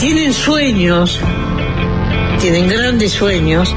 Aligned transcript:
tienen 0.00 0.32
sueños, 0.32 1.20
tienen 2.40 2.68
grandes 2.68 3.12
sueños, 3.12 3.74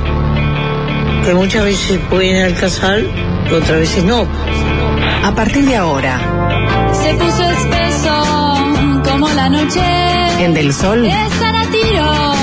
que 1.26 1.34
muchas 1.34 1.66
veces 1.66 2.00
pueden 2.10 2.42
alcanzar 2.46 3.02
y 3.02 3.54
otras 3.54 3.80
veces 3.80 4.06
no. 4.06 4.26
A 5.24 5.36
partir 5.36 5.66
de 5.66 5.76
ahora, 5.76 6.20
Se 6.94 7.14
puso 7.16 7.44
espeso 7.44 9.04
como 9.04 9.30
la 9.30 9.50
noche. 9.50 9.82
en 10.40 10.54
Del 10.54 10.74
Sol, 10.74 11.06
Están 11.06 11.56
a 11.56 11.66
tiro 11.70 12.43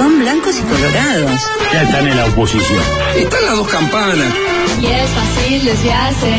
Son 0.00 0.18
blancos 0.18 0.56
y 0.58 0.62
colorados. 0.62 1.42
Ya 1.74 1.82
están 1.82 2.08
en 2.08 2.16
la 2.16 2.24
oposición. 2.24 2.82
Están 3.16 3.44
las 3.44 3.54
dos 3.54 3.68
campanas. 3.68 4.32
Y 4.80 4.86
es 4.86 5.10
fácil 5.10 5.62
desviarse. 5.62 6.36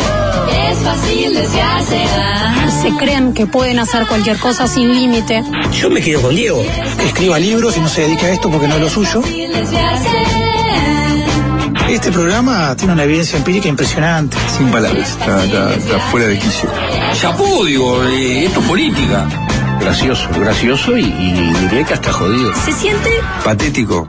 Es 0.68 0.78
fácil 0.80 1.34
desviarse. 1.36 2.04
Ajá. 2.06 2.72
se 2.72 2.90
creen 2.98 3.34
que 3.36 3.46
pueden 3.46 3.78
hacer 3.78 4.08
cualquier 4.08 4.40
cosa 4.40 4.68
sin 4.68 4.92
límite. 4.92 5.44
Yo 5.80 5.92
me 5.92 6.02
quedo 6.02 6.24
con 6.24 6.36
Diego. 6.36 6.66
escriba 7.06 7.38
libros 7.38 7.78
y 7.78 7.82
no 7.82 7.88
se 7.88 8.02
dedique 8.02 8.26
a 8.26 8.32
esto 8.32 8.50
porque 8.50 8.68
no 8.68 8.78
es 8.78 8.82
lo 8.82 8.90
suyo. 8.90 9.22
Este 11.88 12.12
programa 12.12 12.76
tiene 12.76 12.94
una 12.94 13.04
evidencia 13.04 13.38
empírica 13.38 13.68
impresionante. 13.68 14.38
Sin 14.58 14.72
palabras. 14.72 15.20
Está, 15.20 16.00
fuera 16.10 16.26
de 16.26 16.40
quicio. 16.40 16.68
Chapó, 17.14 17.64
digo, 17.64 18.04
eh, 18.06 18.46
esto 18.46 18.60
es 18.60 18.66
política. 18.66 19.28
Gracioso, 19.82 20.30
gracioso 20.40 20.96
y, 20.98 21.04
y 21.04 21.34
diría 21.34 21.84
que 21.84 21.94
hasta 21.96 22.14
jodido. 22.14 22.54
Se 22.54 22.72
siente 22.72 23.10
Patético. 23.44 24.08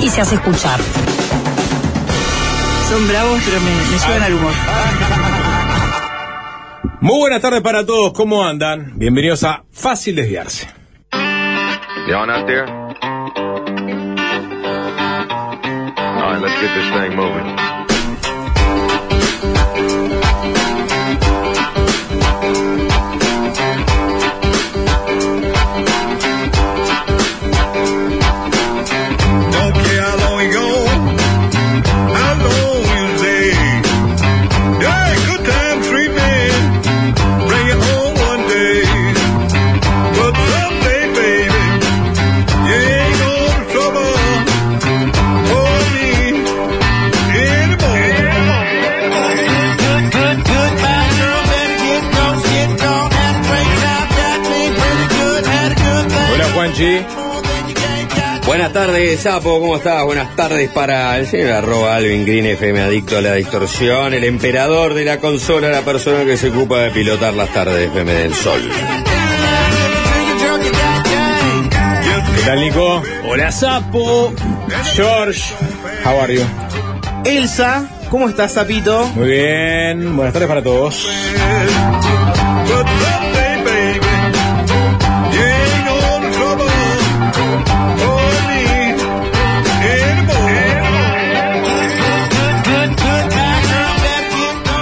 Y 0.00 0.08
se 0.08 0.20
hace 0.20 0.36
escuchar. 0.36 0.78
Son 2.88 3.08
bravos, 3.08 3.40
pero 3.44 3.60
me, 3.60 3.74
me 3.90 3.98
suben 3.98 4.22
al 4.22 4.34
humor. 4.34 4.52
Muy 7.00 7.18
buenas 7.18 7.42
tardes 7.42 7.60
para 7.60 7.84
todos, 7.84 8.12
¿cómo 8.12 8.44
andan? 8.44 8.92
Bienvenidos 8.96 9.42
a 9.44 9.64
Fácil 9.72 10.14
Desviarse. 10.16 10.68
Y'all 12.08 12.30
out 12.30 12.46
there? 12.46 12.64
All 16.06 16.32
right, 16.32 16.40
let's 16.40 16.60
get 16.60 16.72
this 16.74 16.88
thing 16.92 17.16
moving. 17.16 17.74
Tardes, 58.86 59.20
Sapo, 59.20 59.60
¿cómo 59.60 59.76
estás? 59.76 60.04
Buenas 60.04 60.36
tardes 60.36 60.68
para 60.68 61.18
el 61.18 61.26
señor 61.26 61.52
arroba 61.52 61.96
Alvin 61.96 62.26
Green 62.26 62.44
FM, 62.44 62.82
adicto 62.82 63.16
a 63.16 63.22
la 63.22 63.32
distorsión, 63.32 64.12
el 64.12 64.24
emperador 64.24 64.92
de 64.92 65.06
la 65.06 65.20
consola, 65.20 65.70
la 65.70 65.80
persona 65.80 66.26
que 66.26 66.36
se 66.36 66.50
ocupa 66.50 66.80
de 66.80 66.90
pilotar 66.90 67.32
las 67.32 67.50
tardes 67.54 67.76
de 67.76 67.84
FM 67.86 68.12
del 68.12 68.34
Sol. 68.34 68.60
¿Qué 72.36 72.42
tal 72.44 72.60
Nico? 72.60 73.02
Hola 73.26 73.50
Sapo. 73.50 74.34
George. 74.94 75.54
How 76.04 76.20
are 76.20 76.34
you? 76.34 76.42
Elsa, 77.24 77.88
¿cómo 78.10 78.28
estás, 78.28 78.52
Sapito? 78.52 79.06
Muy 79.14 79.28
bien, 79.28 80.14
buenas 80.14 80.34
tardes 80.34 80.48
para 80.48 80.62
todos. 80.62 81.08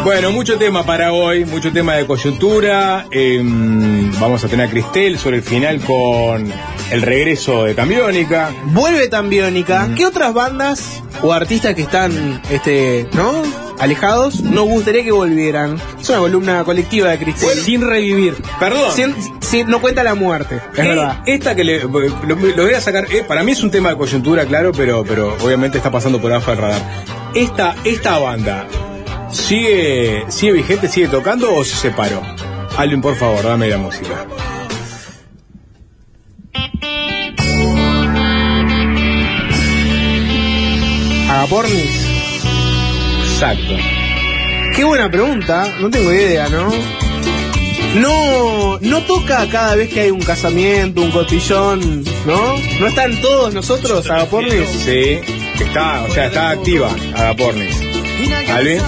Bueno, 0.04 0.32
mucho 0.32 0.58
tema 0.58 0.84
para 0.84 1.12
hoy, 1.12 1.44
mucho 1.44 1.72
tema 1.72 1.94
de 1.94 2.06
coyuntura. 2.06 3.06
em, 3.12 4.10
vamos 4.18 4.42
a 4.44 4.48
tener 4.48 4.66
a 4.66 4.70
Cristel 4.70 5.16
sobre 5.18 5.36
el 5.36 5.42
final 5.42 5.80
con 5.80 6.52
el 6.90 7.02
regreso 7.02 7.64
de 7.64 7.74
Cambiónica. 7.76 8.50
Vuelve 8.66 9.08
Tambiónica. 9.08 9.88
¿Qué 9.96 10.04
otras 10.04 10.34
bandas 10.34 11.02
o 11.22 11.32
artistas 11.32 11.74
que 11.76 11.82
están, 11.82 12.42
este, 12.50 13.06
¿no? 13.12 13.42
Alejados, 13.78 14.40
nos 14.42 14.64
gustaría 14.66 15.04
que 15.04 15.12
volvieran. 15.12 15.80
Es 16.00 16.08
una 16.08 16.19
columna 16.19 16.64
colectiva 16.64 17.10
de 17.10 17.19
Cristel. 17.19 17.58
Sin 17.62 17.80
revivir. 17.82 18.34
Perdón. 18.58 18.92
Sin- 18.94 19.14
sin- 19.40 19.69
no 19.69 19.80
cuenta 19.80 20.02
la 20.02 20.14
muerte, 20.16 20.56
es 20.72 20.78
Eh, 20.80 20.88
verdad. 20.88 21.20
Esta 21.26 21.54
que 21.54 21.62
le, 21.64 21.80
lo, 21.80 21.88
lo 22.26 22.36
voy 22.64 22.74
a 22.74 22.80
sacar, 22.80 23.06
eh, 23.12 23.22
para 23.26 23.44
mí 23.44 23.52
es 23.52 23.62
un 23.62 23.70
tema 23.70 23.90
de 23.90 23.96
coyuntura, 23.96 24.44
claro, 24.46 24.72
pero, 24.72 25.04
pero 25.04 25.36
obviamente 25.42 25.78
está 25.78 25.90
pasando 25.92 26.20
por 26.20 26.32
abajo 26.32 26.50
del 26.50 26.60
radar. 26.60 26.82
Esta, 27.34 27.74
esta 27.84 28.19
banda, 28.19 28.66
¿sigue, 29.32 30.25
¿sigue 30.28 30.53
vigente, 30.53 30.88
sigue 30.88 31.09
tocando 31.09 31.54
o 31.54 31.65
se 31.65 31.76
separó? 31.76 32.22
Alvin, 32.76 33.00
por 33.00 33.16
favor, 33.16 33.43
dame 33.43 33.69
la 33.69 33.78
música. 33.78 34.26
Agapornis. 41.28 42.06
Exacto. 43.32 43.76
Qué 44.76 44.84
buena 44.84 45.10
pregunta, 45.10 45.66
no 45.81 45.91
tengo 45.91 46.12
idea, 46.12 46.49
¿no? 46.49 46.72
No, 47.97 48.78
no 48.81 49.00
toca 49.03 49.47
cada 49.50 49.75
vez 49.75 49.93
que 49.93 50.00
hay 50.00 50.10
un 50.10 50.22
casamiento, 50.22 51.03
un 51.03 51.10
cotillón, 51.10 52.04
¿no? 52.26 52.56
¿No 52.81 52.87
están 52.87 53.20
todos 53.20 53.53
nosotros, 53.53 54.09
Agapornis? 54.09 54.69
Sí, 54.69 55.19
está, 55.60 56.04
o 56.04 56.10
sea, 56.10 56.26
está 56.26 56.50
activa 56.50 56.91
Agapornis. 57.14 57.91
Alvin, 58.50 58.80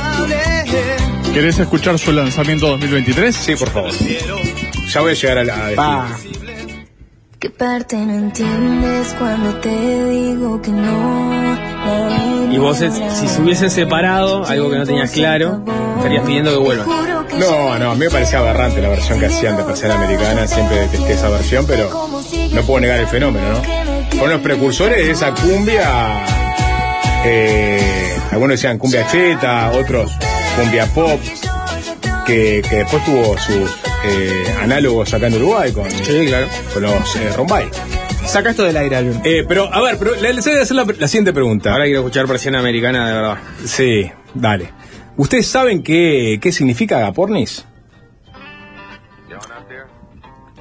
¿Querés 1.32 1.58
escuchar 1.58 1.98
su 1.98 2.12
lanzamiento 2.12 2.68
2023? 2.68 3.34
sí, 3.34 3.56
por 3.56 3.70
favor. 3.70 3.90
Ya 4.88 5.00
voy 5.00 5.12
a 5.12 5.14
llegar 5.14 5.38
a 5.38 5.44
la. 5.44 5.70
Pa. 5.74 6.08
¿Qué 7.38 7.50
parte 7.50 7.96
no 7.96 8.14
entiendes 8.14 9.14
cuando 9.18 9.54
te 9.56 10.08
digo 10.10 10.62
que 10.62 10.70
no? 10.70 11.34
Y 12.50 12.56
vos, 12.58 12.78
si 12.78 13.28
se 13.28 13.42
hubiesen 13.42 13.70
separado, 13.70 14.46
algo 14.46 14.70
que 14.70 14.78
no 14.78 14.86
tenías 14.86 15.10
claro, 15.10 15.64
estarías 15.96 16.24
pidiendo 16.24 16.52
que 16.52 16.58
vuelvan. 16.58 16.86
No, 17.38 17.78
no, 17.78 17.90
a 17.90 17.94
mí 17.94 18.00
me 18.00 18.10
parecía 18.10 18.38
aberrante 18.38 18.80
la 18.80 18.88
versión 18.88 19.18
que 19.18 19.26
hacían 19.26 19.56
de 19.56 19.64
Persiana 19.64 19.96
Americana, 19.96 20.46
siempre 20.46 20.76
detesté 20.80 21.14
esa 21.14 21.28
versión, 21.30 21.66
pero 21.66 21.90
no 22.52 22.62
puedo 22.62 22.80
negar 22.80 23.00
el 23.00 23.08
fenómeno, 23.08 23.44
¿no? 23.50 23.62
Fueron 24.10 24.30
los 24.30 24.40
precursores 24.40 24.98
de 24.98 25.10
esa 25.10 25.32
cumbia, 25.34 26.24
eh, 27.24 28.16
algunos 28.30 28.56
decían 28.56 28.78
cumbia 28.78 29.06
cheta, 29.06 29.70
otros 29.72 30.12
cumbia 30.60 30.86
pop, 30.86 31.20
que, 32.26 32.62
que 32.68 32.76
después 32.76 33.04
tuvo 33.04 33.36
sus 33.38 33.70
eh, 34.04 34.44
análogos 34.62 35.12
acá 35.14 35.26
en 35.28 35.34
Uruguay 35.34 35.72
con, 35.72 35.84
con 36.72 36.82
los 36.82 37.16
eh, 37.16 37.30
Rombay. 37.36 37.66
Saca 38.26 38.50
esto 38.50 38.64
del 38.64 38.76
aire, 38.76 38.96
Alvin. 38.96 39.20
Eh, 39.24 39.44
pero, 39.46 39.72
a 39.72 39.82
ver, 39.82 39.98
pero 39.98 40.14
le- 40.16 40.32
les 40.32 40.44
voy 40.44 40.54
a 40.56 40.62
hacer 40.62 40.76
la, 40.76 40.84
la 40.98 41.08
siguiente 41.08 41.32
pregunta. 41.34 41.72
Ahora 41.72 41.84
quiero 41.84 42.00
escuchar 42.00 42.26
presión 42.26 42.56
americana 42.56 43.06
de 43.08 43.14
verdad. 43.14 43.38
Sí, 43.66 44.10
dale. 44.32 44.70
¿Ustedes 45.16 45.46
saben 45.46 45.82
qué, 45.82 46.38
qué 46.40 46.50
significa 46.50 46.98
agapornis? 46.98 47.66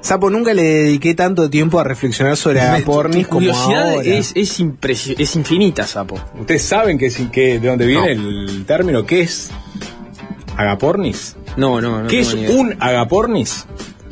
Sapo, 0.04 0.30
nunca 0.30 0.54
le 0.54 0.62
dediqué 0.64 1.16
tanto 1.16 1.50
tiempo 1.50 1.80
a 1.80 1.84
reflexionar 1.86 2.36
sobre 2.38 2.60
Agapornis 2.60 3.24
Tu 3.24 3.30
como 3.30 3.40
curiosidad 3.40 3.90
ahora. 3.92 4.04
es, 4.04 4.34
es, 4.36 4.60
es 5.18 5.36
infinita, 5.38 5.88
Sapo. 5.88 6.20
¿Ustedes 6.38 6.62
saben 6.62 6.98
que, 6.98 7.10
que, 7.32 7.58
de 7.60 7.68
dónde 7.70 7.88
viene 7.88 8.12
el 8.12 8.66
término? 8.68 9.06
¿Qué 9.06 9.22
es 9.22 9.50
agapornis? 10.58 11.36
No, 11.56 11.80
no, 11.80 12.02
no. 12.04 12.08
¿Qué 12.10 12.20
es 12.20 12.34
idea. 12.34 12.52
un 12.52 12.76
agapornis? 12.80 13.66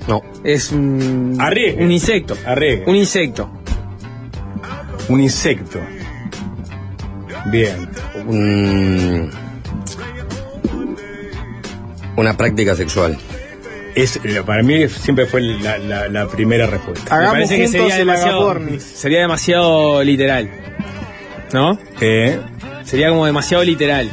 No. 0.07 0.21
Es 0.45 0.71
un. 0.71 1.35
Arriesgue. 1.39 1.83
Un 1.83 1.91
insecto. 1.91 2.37
Arriesgue. 2.45 2.85
Un 2.89 2.95
insecto. 2.95 3.49
Un 5.09 5.19
insecto. 5.21 5.79
Bien. 7.51 7.89
Un- 8.27 9.29
una 12.15 12.37
práctica 12.37 12.75
sexual. 12.75 13.17
Es, 13.95 14.19
eh, 14.23 14.41
para 14.45 14.63
mí 14.63 14.87
siempre 14.87 15.25
fue 15.25 15.41
la, 15.41 15.77
la- 15.77 16.07
la 16.07 16.27
primera 16.27 16.65
respuesta. 16.67 17.17
Me 17.19 17.27
parece 17.27 17.57
que 17.57 17.67
sería 17.67 17.95
demasiado, 17.97 18.59
sería 18.79 19.19
demasiado 19.21 20.03
literal. 20.03 20.49
¿No? 21.53 21.77
Eh, 21.99 22.39
Sería 22.85 23.09
como 23.09 23.25
demasiado 23.25 23.63
literal. 23.63 24.09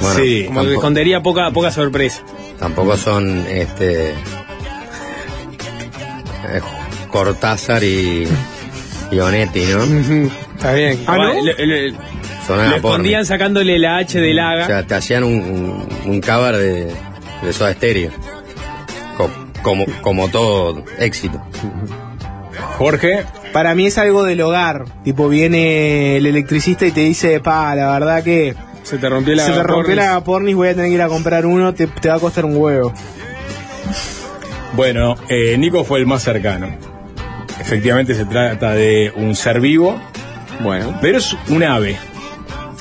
Bueno, 0.00 0.16
Sí. 0.20 0.44
Como 0.46 0.62
que 0.64 0.74
escondería 0.74 1.22
poca, 1.22 1.50
poca 1.50 1.70
sorpresa. 1.70 2.22
tampoco 2.58 2.96
son 2.96 3.44
este 3.48 4.10
eh, 6.48 6.60
Cortázar 7.10 7.82
y, 7.82 8.26
y 9.10 9.18
Onetti, 9.18 9.64
¿no? 9.66 9.82
Está 10.54 10.72
bien. 10.72 11.02
Ah, 11.06 11.16
¿no? 11.16 11.42
Le, 11.42 11.66
le- 11.66 11.94
Son 12.46 12.70
le 12.70 12.76
escondían 12.76 13.24
sacándole 13.26 13.78
la 13.78 13.98
H 13.98 14.20
del 14.20 14.38
O 14.38 14.42
haga. 14.42 14.66
sea, 14.66 14.86
te 14.86 14.94
hacían 14.94 15.24
un, 15.24 15.34
un, 15.34 15.88
un 16.12 16.20
cover 16.20 16.56
de, 16.56 16.86
de 17.42 17.52
Soda 17.52 17.72
Stereo. 17.74 18.10
Co- 19.66 19.70
como, 19.70 19.84
como 20.00 20.28
todo 20.28 20.84
éxito. 20.98 21.40
Jorge, 22.78 23.24
Para 23.52 23.74
mí 23.74 23.86
es 23.86 23.98
algo 23.98 24.22
del 24.24 24.40
hogar. 24.42 24.84
Tipo, 25.02 25.28
viene 25.28 26.16
el 26.16 26.26
electricista 26.26 26.86
y 26.86 26.90
te 26.92 27.00
dice, 27.00 27.40
pa, 27.40 27.74
la 27.74 27.90
verdad 27.90 28.22
que 28.22 28.54
Se 28.82 28.98
te 28.98 29.08
rompió 29.08 29.34
la 29.34 29.44
se 29.44 29.52
te 29.52 29.62
rompió 29.62 29.94
la 29.94 30.10
Agapornis, 30.10 30.54
voy 30.54 30.68
a 30.68 30.74
tener 30.74 30.88
que 30.90 30.94
ir 30.94 31.02
a 31.02 31.08
comprar 31.08 31.46
uno, 31.46 31.74
te, 31.74 31.86
te 31.86 32.08
va 32.08 32.14
a 32.16 32.18
costar 32.20 32.44
un 32.44 32.56
huevo. 32.56 32.92
bueno, 34.74 35.14
eh, 35.28 35.56
Nico 35.58 35.84
fue 35.84 35.98
el 35.98 36.06
más 36.06 36.22
cercano. 36.22 36.68
Efectivamente 37.60 38.14
se 38.14 38.24
trata 38.26 38.72
de 38.74 39.12
un 39.16 39.34
ser 39.34 39.60
vivo, 39.60 39.98
Bueno. 40.62 40.96
pero 41.00 41.18
es 41.18 41.36
un 41.48 41.62
ave, 41.64 41.96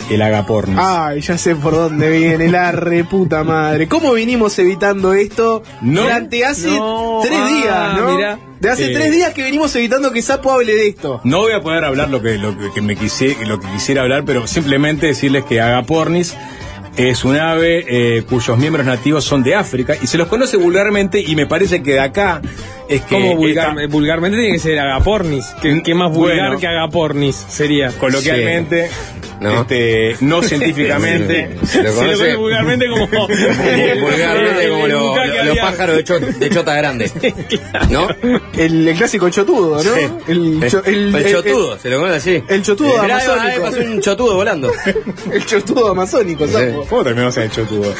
el 0.09 0.21
agapornis. 0.21 0.77
Ay, 0.79 1.21
ya 1.21 1.37
sé 1.37 1.55
por 1.55 1.73
dónde 1.73 2.09
viene 2.11 2.47
la 2.49 2.71
reputa 2.71 3.43
madre. 3.43 3.87
¿Cómo 3.87 4.13
vinimos 4.13 4.57
evitando 4.59 5.13
esto 5.13 5.63
No, 5.81 6.01
durante 6.03 6.45
hace 6.45 6.69
no, 6.69 7.19
tres 7.23 7.37
ah, 7.39 7.47
días, 7.47 7.97
no? 8.01 8.15
mirá. 8.15 8.39
De 8.59 8.69
hace 8.69 8.91
Eh. 8.91 8.93
tres 8.95 9.11
días 9.11 9.33
que 9.33 9.43
venimos 9.43 9.75
evitando 9.75 10.11
que 10.11 10.21
Sapo 10.21 10.51
hable 10.51 10.73
de 10.73 10.87
esto. 10.87 11.21
No 11.23 11.39
voy 11.39 11.51
a 11.53 11.61
poder 11.61 11.83
hablar 11.83 12.09
lo 12.09 12.21
que, 12.21 12.37
lo 12.37 12.57
que, 12.57 12.71
que 12.73 12.81
me 12.81 12.95
quise, 12.95 13.35
lo 13.45 13.59
que 13.59 13.67
quisiera 13.69 14.01
hablar, 14.03 14.23
pero 14.25 14.47
simplemente 14.47 15.07
decirles 15.07 15.43
que 15.45 15.59
Agapornis 15.61 16.35
es 16.97 17.25
un 17.25 17.35
ave 17.37 17.85
eh, 17.87 18.23
cuyos 18.23 18.57
miembros 18.57 18.85
nativos 18.85 19.23
son 19.25 19.43
de 19.43 19.55
África 19.55 19.95
y 20.01 20.07
se 20.07 20.17
los 20.17 20.27
conoce 20.27 20.57
vulgarmente 20.57 21.19
y 21.19 21.35
me 21.35 21.45
parece 21.45 21.83
que 21.83 21.93
de 21.93 21.99
acá 21.99 22.41
es 22.87 23.01
que 23.01 23.15
vulgar- 23.35 23.71
esta- 23.79 23.87
vulgarmente 23.91 24.37
tiene 24.37 24.53
que 24.53 24.59
ser 24.59 24.79
agapornis. 24.79 25.45
¿Qué, 25.61 25.81
qué 25.83 25.95
más 25.95 26.11
vulgar 26.11 26.37
Bueno. 26.47 26.59
que 26.59 26.67
agapornis 26.67 27.35
sería? 27.35 27.89
coloquialmente, 27.97 28.89
¿No? 29.39 29.61
este, 29.61 30.15
no 30.21 30.41
científicamente, 30.43 31.57
Se 31.65 31.81
lo 31.83 31.91
Se 31.91 32.03
lo 32.03 32.11
conoce 32.11 32.35
vulgarmente 32.35 32.85
como. 32.87 33.07
vulgarmente 33.07 34.69
como 34.69 34.87
lo- 34.87 35.15
lo- 35.15 35.43
los 35.45 35.57
pájaros 35.57 35.95
de, 35.97 36.03
cho- 36.03 36.19
de 36.19 36.49
chota 36.49 36.75
grande. 36.75 37.11
¿No? 37.89 38.07
El, 38.57 38.87
el 38.87 38.95
clásico 38.95 39.29
chotudo, 39.29 39.77
¿no? 39.77 39.81
Sí. 39.95 40.07
El, 40.27 40.63
cho- 40.69 40.83
el, 40.85 41.15
el 41.15 41.15
el- 41.15 41.31
chotudo, 41.33 41.79
se 41.79 41.89
lo 41.89 41.99
conoce 41.99 42.17
así. 42.17 42.43
el 42.47 42.61
chotudo 42.61 43.01
ahí 43.01 43.11
ahí 43.11 43.21
amazónico. 43.21 43.61
pasó 43.63 43.79
un 43.79 44.01
chotudo 44.01 44.35
volando. 44.35 44.71
El 45.31 45.45
chotudo 45.45 45.89
amazónico, 45.89 46.47
Sapo. 46.47 46.84
¿Cómo 46.89 47.03
terminamos 47.03 47.35
en 47.37 47.43
el 47.43 47.51
chotudo? 47.51 47.93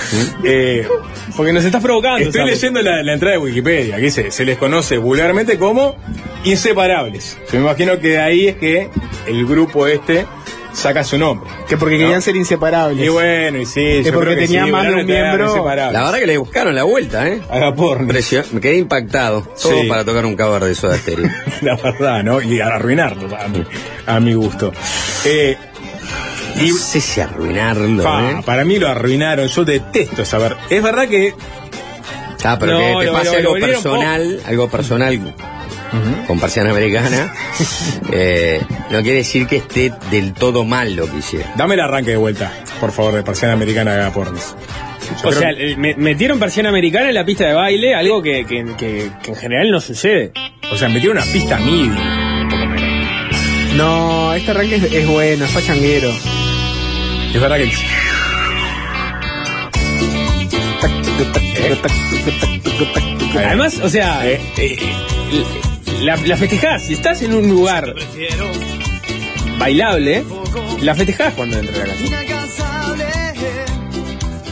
Eh, 0.44 0.88
Porque 1.36 1.54
nos 1.54 1.64
estás 1.66 1.82
provocando. 1.82 2.20
Estoy 2.28 2.46
leyendo 2.46 2.82
la, 2.82 3.02
la 3.04 3.14
entrada 3.14 3.34
de 3.34 3.42
Wikipedia, 3.42 3.96
que 3.98 4.02
dice, 4.04 4.32
se 4.32 4.46
les 4.46 4.58
conoce 4.58 4.98
vulgarmente 4.98 5.58
como 5.58 5.96
inseparables. 6.44 7.38
Yo 7.52 7.60
me 7.60 7.66
imagino 7.66 8.00
que 8.00 8.10
de 8.10 8.20
ahí 8.20 8.48
es 8.48 8.56
que 8.56 8.90
el 9.28 9.46
grupo 9.46 9.88
este 9.88 10.26
saca 10.74 11.04
su 11.04 11.18
nombre. 11.18 11.50
Que 11.70 11.78
porque 11.78 11.98
querían 11.98 12.22
ser 12.22 12.36
inseparables. 12.36 13.06
Y 13.06 13.10
bueno, 13.10 13.60
y 13.60 13.66
sí, 13.66 13.82
Es 13.82 14.06
yo 14.08 14.14
porque 14.14 14.28
creo 14.32 14.40
que 14.40 14.46
tenía 14.48 14.66
sí, 14.66 14.72
más 14.72 14.88
de 14.88 14.94
un 14.96 15.06
miembro. 15.06 15.66
La 15.76 15.92
verdad 16.04 16.20
que 16.20 16.28
le 16.28 16.38
buscaron 16.38 16.76
la 16.76 16.84
vuelta, 16.84 17.28
¿eh? 17.30 17.42
Agapornis. 17.50 18.08
Impresio- 18.10 18.44
Me 18.52 18.60
quedé 18.62 18.78
impactado. 18.78 19.42
Todo 19.62 19.82
Sí. 19.82 19.88
para 19.88 20.04
tocar 20.04 20.26
un 20.26 20.36
cover 20.36 20.64
de 20.66 20.76
Soda 20.76 20.98
Stereo. 20.98 21.30
La 21.62 21.76
verdad, 21.78 22.24
¿no? 22.24 22.42
Y 22.42 22.60
arruinarlo 22.60 23.36
a 23.38 23.48
mi, 23.48 23.64
a 24.06 24.20
mi 24.20 24.34
gusto. 24.34 24.74
Eh, 25.26 25.56
Y 26.62 26.70
no 26.70 26.78
sé 26.78 27.02
si 27.02 27.20
arruinarlo, 27.22 28.04
pa, 28.04 28.32
¿eh? 28.32 28.36
para 28.46 28.64
mí 28.64 28.78
lo 28.80 28.88
arruinaron, 28.88 29.48
yo 29.48 29.66
detesto 29.66 30.24
saber. 30.26 30.56
Es 30.70 30.82
verdad 30.82 31.08
que 31.08 31.34
Ah, 32.48 32.58
pero 32.60 32.74
No, 32.80 33.00
que 33.00 33.06
te 33.06 33.12
lo- 33.12 33.14
pase 33.18 33.42
lo- 33.42 33.54
algo 33.56 33.66
personal, 33.68 34.40
algo 34.46 34.70
personal 34.70 35.34
con 36.28 36.40
persiana 36.40 36.70
americana, 36.72 37.34
eh, 38.12 38.62
no 38.92 39.02
quiere 39.02 39.20
decir 39.20 39.48
que 39.48 39.56
esté 39.58 39.92
del 40.12 40.34
todo 40.34 40.64
mal 40.64 40.96
lo 40.96 41.10
que 41.10 41.18
hicieron. 41.18 41.50
Dame 41.56 41.74
el 41.74 41.80
arranque 41.82 42.12
de 42.12 42.18
vuelta, 42.18 42.52
por 42.80 42.92
favor, 42.92 43.14
de 43.16 43.24
Persiana 43.24 43.54
Americana 43.56 43.94
de 43.96 44.02
Agapornis. 44.02 44.54
Yo 45.24 45.28
O 45.28 45.32
creo 45.32 45.40
sea, 45.40 45.56
que- 45.56 45.76
me- 45.78 45.96
metieron 45.96 46.38
persiana 46.38 46.70
americana 46.70 47.10
en 47.10 47.16
la 47.16 47.26
pista 47.26 47.48
de 47.48 47.54
baile, 47.54 47.96
algo 47.96 48.22
que, 48.22 48.46
que, 48.46 48.64
que- 48.78 49.10
que 49.24 49.32
en 49.32 49.36
general 49.38 49.72
no 49.72 49.80
sucede. 49.82 50.32
o 50.72 50.78
sea, 50.78 50.88
metieron 50.90 51.18
una 51.18 51.26
pista 51.26 51.58
MIDI, 51.58 51.90
un 52.42 52.50
poco 52.50 52.66
menos. 52.68 53.76
No, 53.76 54.34
este 54.36 54.52
arranque 54.52 54.76
es, 54.76 54.84
es 54.84 55.08
bueno, 55.08 55.46
es 55.46 55.52
pachanguero. 55.52 56.12
Es 57.36 57.42
verdad 57.42 57.58
que 57.58 57.72
Además, 63.38 63.80
o 63.84 63.90
sea, 63.90 64.26
Eh, 64.30 64.40
eh, 64.58 64.78
la, 66.02 66.16
la 66.18 66.38
festejás. 66.38 66.84
Si 66.84 66.94
estás 66.94 67.22
en 67.22 67.34
un 67.34 67.48
lugar 67.50 67.94
bailable, 69.58 70.24
la 70.82 70.96
festejás 70.96 71.34
cuando 71.34 71.60
entra 71.60 71.84
a 71.84 71.88
la 71.88 71.94
casa. 71.94 72.94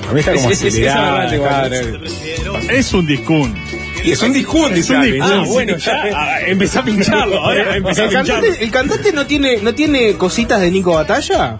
a 0.09 0.13
mí 0.13 0.19
está 0.19 0.33
como 0.33 0.49
Es- 0.51 0.61
es- 0.63 0.75
es. 0.75 2.69
Es 2.69 2.93
un 2.93 3.05
discún. 3.05 3.55
Y 4.03 4.11
es 4.11 4.21
un 4.21 4.33
discún, 4.33 4.73
dice 4.73 4.93
un 4.95 5.01
discún. 5.03 5.21
Ah, 5.31 5.43
bueno, 5.47 5.77
ya 5.77 6.03
ah, 6.13 6.37
empecé 6.45 6.79
a 6.79 6.83
pincharlo. 6.83 7.39
Ahora 7.45 7.77
empecé 7.77 8.01
a 8.01 8.03
¿El 8.05 8.09
pincharlo. 8.09 8.33
cantante, 8.41 8.63
el 8.65 8.71
cantante 8.71 9.11
no 9.13 9.25
tiene 9.25 9.57
no 9.61 9.73
tiene 9.73 10.13
cositas 10.15 10.59
de 10.59 10.69
Nico 10.71 10.93
Batalla? 10.93 11.59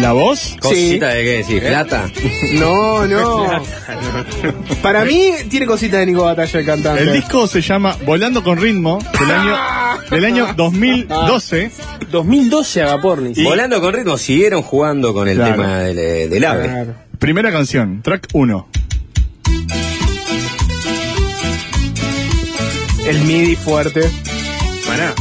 ¿La 0.00 0.12
voz? 0.12 0.56
¿Cosita 0.60 1.08
de 1.08 1.24
qué 1.24 1.30
decir? 1.38 1.62
¿Plata? 1.62 2.08
No, 2.52 3.06
no. 3.06 3.62
Para 4.82 5.04
mí 5.04 5.30
tiene 5.50 5.66
cositas 5.66 6.00
de 6.00 6.06
Nico 6.06 6.24
Batalla 6.24 6.60
el 6.60 6.66
cantante. 6.66 7.02
El 7.02 7.12
disco 7.12 7.46
se 7.46 7.60
llama 7.60 7.96
Volando 8.06 8.42
con 8.42 8.58
ritmo 8.58 8.98
del 9.18 9.30
año, 9.30 9.56
del 10.10 10.24
año 10.24 10.54
2012. 10.56 11.70
2012 12.10 12.82
Agapornis. 12.82 13.42
Volando 13.44 13.80
con 13.80 13.92
ritmo, 13.92 14.16
siguieron 14.18 14.62
jugando 14.62 15.12
con 15.12 15.28
el 15.28 15.36
Claro. 15.36 15.52
tema 15.56 15.78
del, 15.80 16.30
del 16.30 16.44
ave. 16.44 16.64
Claro. 16.68 16.94
Primera 17.18 17.50
canción, 17.52 18.00
track 18.02 18.28
1. 18.32 18.68
El 23.06 23.20
MIDI 23.24 23.56
fuerte. 23.56 24.08
Maná. 24.86 25.14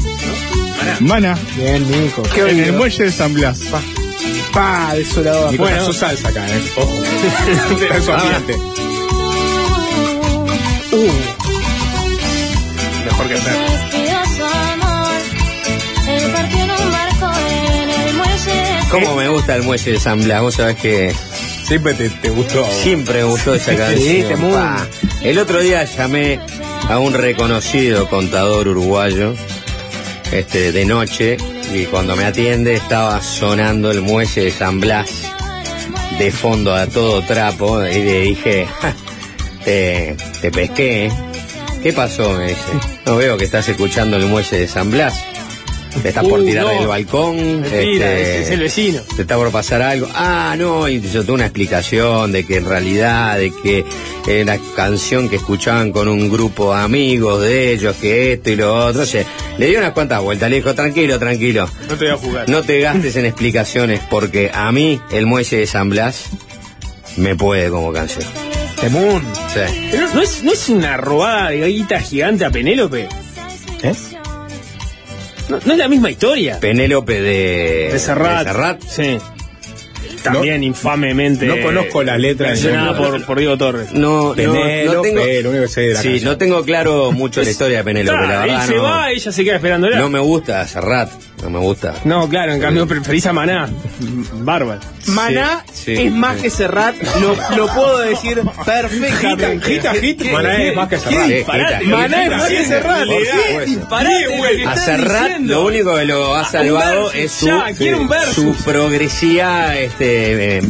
Mana, 1.00 1.38
Bien, 1.56 1.84
Nico. 1.92 2.24
En 2.36 2.60
el 2.60 2.74
muelle 2.74 3.06
de 3.06 3.12
San 3.12 3.34
Blas. 3.34 3.60
Pa, 3.72 3.82
desolador. 4.96 5.52
Nico, 5.52 5.64
Bueno, 5.64 5.86
su 5.86 5.94
salsa 5.94 6.30
acá, 6.30 6.46
¿eh? 6.48 6.62
Ojo. 6.78 6.94
Era 7.86 8.02
su 8.02 8.12
ambiente. 8.12 8.56
uh, 10.92 11.12
Mejor 13.06 13.28
que 13.28 13.36
muelle. 13.36 13.68
¿Cómo 18.92 19.16
me 19.16 19.28
gusta 19.28 19.56
el 19.56 19.64
muelle 19.64 19.92
de 19.94 20.00
San 20.00 20.24
Blas? 20.24 20.42
Vos 20.42 20.56
sabés 20.56 20.78
que 20.78 21.14
Siempre 21.64 21.94
te, 21.94 22.10
te 22.10 22.30
gustó. 22.30 22.66
siempre 22.82 23.16
me 23.16 23.24
gustó 23.26 23.54
esa 23.54 23.76
canción. 23.78 24.40
pa. 24.52 24.88
El 25.22 25.38
otro 25.40 25.60
día 25.60 25.84
llamé 25.84 26.40
a 26.90 26.98
un 27.00 27.14
reconocido 27.14 28.10
contador 28.10 28.70
uruguayo 28.70 29.34
este, 30.32 30.72
de 30.72 30.86
noche 30.86 31.36
y 31.74 31.86
cuando 31.86 32.16
me 32.16 32.26
atiende 32.26 32.76
estaba 32.76 33.22
sonando 33.22 33.92
el 33.92 34.02
muelle 34.02 34.46
de 34.46 34.52
San 34.52 34.80
Blas 34.80 35.10
de 36.18 36.32
fondo 36.32 36.74
a 36.74 36.88
todo 36.88 37.22
trapo 37.24 37.84
y 37.86 37.94
le 37.94 38.22
dije, 38.22 38.68
"Ja, 38.82 38.94
te, 39.64 40.16
te 40.42 40.52
pesqué. 40.52 41.08
¿eh? 41.08 41.12
¿Qué 41.84 41.94
pasó? 41.94 42.32
Me 42.34 42.50
dice. 42.50 42.62
No 43.06 43.18
veo 43.18 43.38
que 43.38 43.46
estás 43.46 43.68
escuchando 43.70 44.18
el 44.18 44.26
muelle 44.26 44.58
de 44.60 44.68
San 44.68 44.90
Blas. 44.90 45.14
Te 46.02 46.10
estás 46.10 46.24
por 46.26 46.40
Uh, 46.40 46.46
tirar 46.46 46.66
no. 46.66 46.72
del 46.72 46.88
balcón. 46.88 47.62
Mentira, 47.62 48.12
este, 48.14 48.42
es 48.42 48.50
el 48.52 48.60
vecino. 48.60 49.02
Te 49.16 49.22
está 49.24 49.36
por 49.36 49.52
pasar 49.52 49.82
algo. 49.82 50.08
Ah, 50.14 50.56
no, 50.58 50.88
y 50.88 51.02
yo 51.02 51.24
tuve 51.24 51.36
una 51.36 51.46
explicación 51.46 52.32
de 52.32 52.46
que 52.46 52.58
en 52.58 52.66
realidad, 52.66 53.38
de 53.38 53.52
que 53.64 53.86
era 54.28 54.44
una 54.56 54.60
canción 54.76 55.30
que 55.30 55.38
escuchaban 55.38 55.92
con 55.92 56.08
un 56.08 56.30
grupo 56.30 56.74
de 56.76 56.82
amigos 56.82 57.42
de 57.42 57.72
ellos, 57.74 57.96
que 58.00 58.34
esto 58.34 58.50
y 58.52 58.56
lo 58.56 58.74
otro. 58.74 59.02
Oye, 59.04 59.26
le 59.58 59.68
dio 59.68 59.80
unas 59.80 59.94
cuantas 59.94 60.22
vueltas, 60.22 60.50
le 60.50 60.58
dijo, 60.58 60.74
tranquilo, 60.76 61.18
tranquilo. 61.20 61.70
No 61.90 61.96
te 61.96 62.06
voy 62.06 62.14
a 62.14 62.18
jugar. 62.18 62.50
No 62.50 62.64
te 62.64 62.80
gastes 62.80 63.16
en 63.16 63.26
explicaciones 63.26 64.02
porque 64.10 64.52
a 64.54 64.72
mí 64.72 65.00
el 65.12 65.26
muelle 65.26 65.58
de 65.58 65.68
San 65.68 65.90
Blas 65.90 66.26
me 67.16 67.36
puede 67.36 67.70
como 67.70 67.92
canción. 67.94 68.26
Temun. 68.80 69.24
Sí. 69.54 69.88
Pero 69.92 70.08
¿no 70.14 70.22
es, 70.22 70.44
¿No 70.44 70.52
es 70.52 70.70
una 70.70 70.98
robada 70.98 71.50
de 71.50 71.66
guita 71.68 72.00
gigante 72.00 72.46
a 72.46 72.52
Penélope? 72.52 73.08
¿Eh? 73.82 73.94
No, 75.50 75.60
no 75.66 75.72
es 75.74 75.78
la 75.78 75.88
misma 75.88 76.10
historia. 76.12 76.60
Penélope 76.60 77.22
de, 77.22 77.90
De 77.94 78.00
Serrat. 78.00 78.40
de 78.40 78.52
Serrat. 78.52 78.82
Sí. 78.84 79.18
También 80.34 80.64
infamemente. 80.64 81.46
no 81.46 81.60
conozco 81.62 82.04
la 82.04 82.18
letra. 82.18 82.54
No. 82.56 82.96
por, 82.98 83.26
por 83.26 83.40
Diego 83.40 83.58
Torres. 83.58 83.92
No, 83.94 84.00
no, 84.08 84.30
no 84.30 84.36
Penélope, 84.36 85.08
tengo, 85.10 85.26
lo 85.44 85.50
único 85.50 85.64
que 85.64 85.68
sé 85.70 85.82
de 85.82 85.94
la 85.94 86.02
sí, 86.02 86.10
canción. 86.10 86.32
no 86.32 86.38
tengo 86.38 86.64
claro 86.64 87.12
mucho 87.12 87.42
la 87.44 87.50
historia 87.50 87.78
de 87.80 87.84
Penélope, 87.84 88.18
Claro, 88.18 88.34
la 88.34 88.40
verdad. 88.42 88.62
él 88.64 88.68
se 88.70 88.76
no, 88.76 88.84
va, 88.84 89.12
ella 89.12 89.32
se 89.32 89.44
queda 89.44 89.56
esperándola. 89.56 89.98
no 90.00 90.10
me 90.10 90.20
gusta 90.20 90.66
Serrat, 90.68 91.10
no 91.44 91.50
me 91.50 91.60
gusta. 91.60 91.94
No, 92.04 92.28
claro, 92.30 92.54
en 92.54 92.62
cambio 92.62 92.88
preferís 92.88 93.26
a 93.26 93.34
Maná. 93.34 93.70
Bárbaro. 94.34 94.80
Maná 95.08 95.64
Sí, 95.74 95.94
es 95.94 96.12
más 96.12 96.38
que 96.42 96.50
Serrat, 96.50 96.96
lo, 97.22 97.36
lo 97.56 97.68
puedo 97.74 98.00
decir 98.00 98.42
perfectamente. 98.66 99.66
Hit 99.76 99.86
a 99.86 99.94
hit, 99.94 100.22
¿Qué- 100.22 100.32
Maná 100.32 100.64
es 100.64 100.76
más 100.76 100.90
que 100.90 100.98
Serrat. 100.98 101.84
Maná 101.86 102.24
es 102.26 102.32
más 102.32 102.48
que 102.50 102.66
Serrat. 102.66 103.06
por 103.08 103.18
¿Qué 103.24 103.26
supuesto. 103.30 103.66
disparate, 103.66 104.38
güey, 104.38 104.58
que 104.58 104.66
A 104.66 104.76
Serrat 104.78 105.40
lo 105.42 105.66
único 105.66 105.96
que 105.96 106.06
lo 106.06 106.36
ha 106.36 106.46
salvado 106.46 107.12
es 107.14 107.32
su 107.32 108.56
progresía 108.66 109.80
este, 109.80 110.17
eh, 110.18 110.62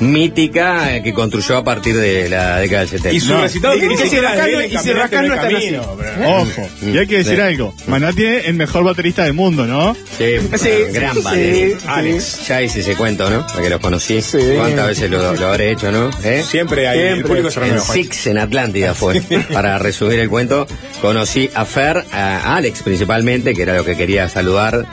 mítica 0.00 0.96
eh, 0.96 1.02
que 1.02 1.12
construyó 1.12 1.58
a 1.58 1.64
partir 1.64 1.94
de 1.96 2.28
la 2.28 2.58
década 2.58 2.80
del 2.80 2.88
70. 2.88 3.12
Y 3.16 3.20
su 3.20 3.32
No. 3.32 3.42
recitado 3.42 3.74
Y 3.74 3.80
que 3.80 3.86
es 3.86 4.12
él, 4.12 4.72
y 4.72 4.78
si 4.78 4.92
Rascán 4.92 5.24
en 5.24 5.28
no 5.28 5.34
el 5.34 5.40
están 5.40 5.52
camino, 5.52 5.82
Ojo, 6.26 6.68
y 6.82 6.96
hay 6.98 7.06
que 7.06 7.18
decir 7.18 7.34
Sí. 7.36 7.40
algo. 7.40 7.74
Maná 7.86 8.12
tiene 8.12 8.38
el 8.46 8.54
mejor 8.54 8.84
baterista 8.84 9.24
del 9.24 9.34
mundo, 9.34 9.66
¿no? 9.66 9.94
Sí, 10.16 10.36
Sí, 10.56 10.68
gran 10.92 11.14
sí, 11.16 11.20
baterista. 11.22 11.80
sí. 11.80 11.86
Alex, 11.88 12.48
ya 12.48 12.62
hice 12.62 12.80
ese 12.80 12.94
cuento, 12.96 13.28
¿no? 13.30 13.40
A 13.40 13.60
que 13.62 13.68
los 13.70 13.80
conocí. 13.80 14.22
Sí. 14.22 14.38
¿Cuántas 14.56 14.86
veces 14.88 15.10
lo, 15.10 15.34
lo 15.34 15.46
habré 15.48 15.72
hecho, 15.72 15.92
no? 15.92 16.10
¿Eh? 16.24 16.42
Siempre 16.48 16.88
hay 16.88 16.98
el 16.98 17.06
Siempre. 17.16 17.28
público 17.28 17.50
se 17.50 17.60
En. 17.66 17.80
Six 17.80 18.26
en 18.28 18.38
Atlántida 18.38 18.94
fue. 18.94 19.20
Para 19.52 19.78
resumir 19.78 20.18
el 20.18 20.28
cuento, 20.30 20.66
conocí 21.02 21.50
a 21.54 21.64
Fer, 21.66 22.04
a 22.12 22.56
Alex 22.56 22.82
principalmente, 22.82 23.54
que 23.54 23.62
era 23.62 23.74
lo 23.76 23.84
que 23.84 23.96
quería 23.96 24.28
saludar 24.28 24.86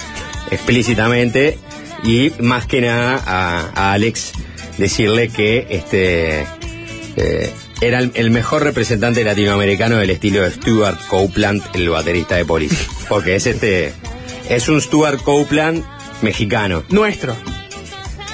explícitamente, 0.51 1.58
y 2.04 2.32
más 2.39 2.66
que 2.66 2.82
nada 2.82 3.22
a, 3.25 3.70
a 3.75 3.94
Alex 3.94 4.32
decirle 4.77 5.30
que 5.30 5.68
este 5.70 6.42
eh, 7.16 7.51
era 7.82 8.00
el, 8.00 8.12
el 8.16 8.30
mejor 8.32 8.63
representante 8.63 9.24
latinoamericano 9.24 9.98
del 9.98 10.10
estilo 10.10 10.42
de 10.44 10.51
Stuart 10.51 11.00
Copeland, 11.08 11.62
el 11.74 11.89
baterista 11.89 12.36
de 12.36 12.46
Police. 12.46 12.75
Porque 13.10 13.36
es 13.36 13.46
este, 13.48 13.94
es 14.50 14.70
un 14.70 14.82
Stuart 14.82 15.22
Copeland 15.24 15.84
mexicano. 16.22 16.84
Nuestro. 16.89 17.36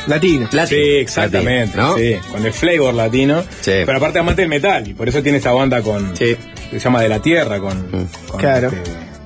Latino. 0.08 0.48
Sí, 0.52 0.56
Latino, 0.58 0.82
exactamente. 1.00 1.78
¿no? 1.78 1.96
Sí, 1.98 2.16
con 2.32 2.46
el 2.46 2.52
flavor 2.54 2.94
latino. 2.94 3.42
Sí. 3.62 3.72
Pero 3.86 3.96
aparte 3.98 4.20
amante 4.20 4.42
del 4.42 4.50
metal. 4.50 4.86
Y 4.88 4.94
por 4.94 5.08
eso 5.08 5.24
tiene 5.24 5.38
esta 5.38 5.52
banda 5.54 5.82
con. 5.82 6.16
Sí. 6.18 6.36
Se 6.72 6.80
llama 6.80 7.02
De 7.02 7.08
la 7.10 7.22
Tierra, 7.22 7.60
con. 7.60 8.08
con 8.28 8.40
Claro. 8.40 8.68
este, 8.68 8.82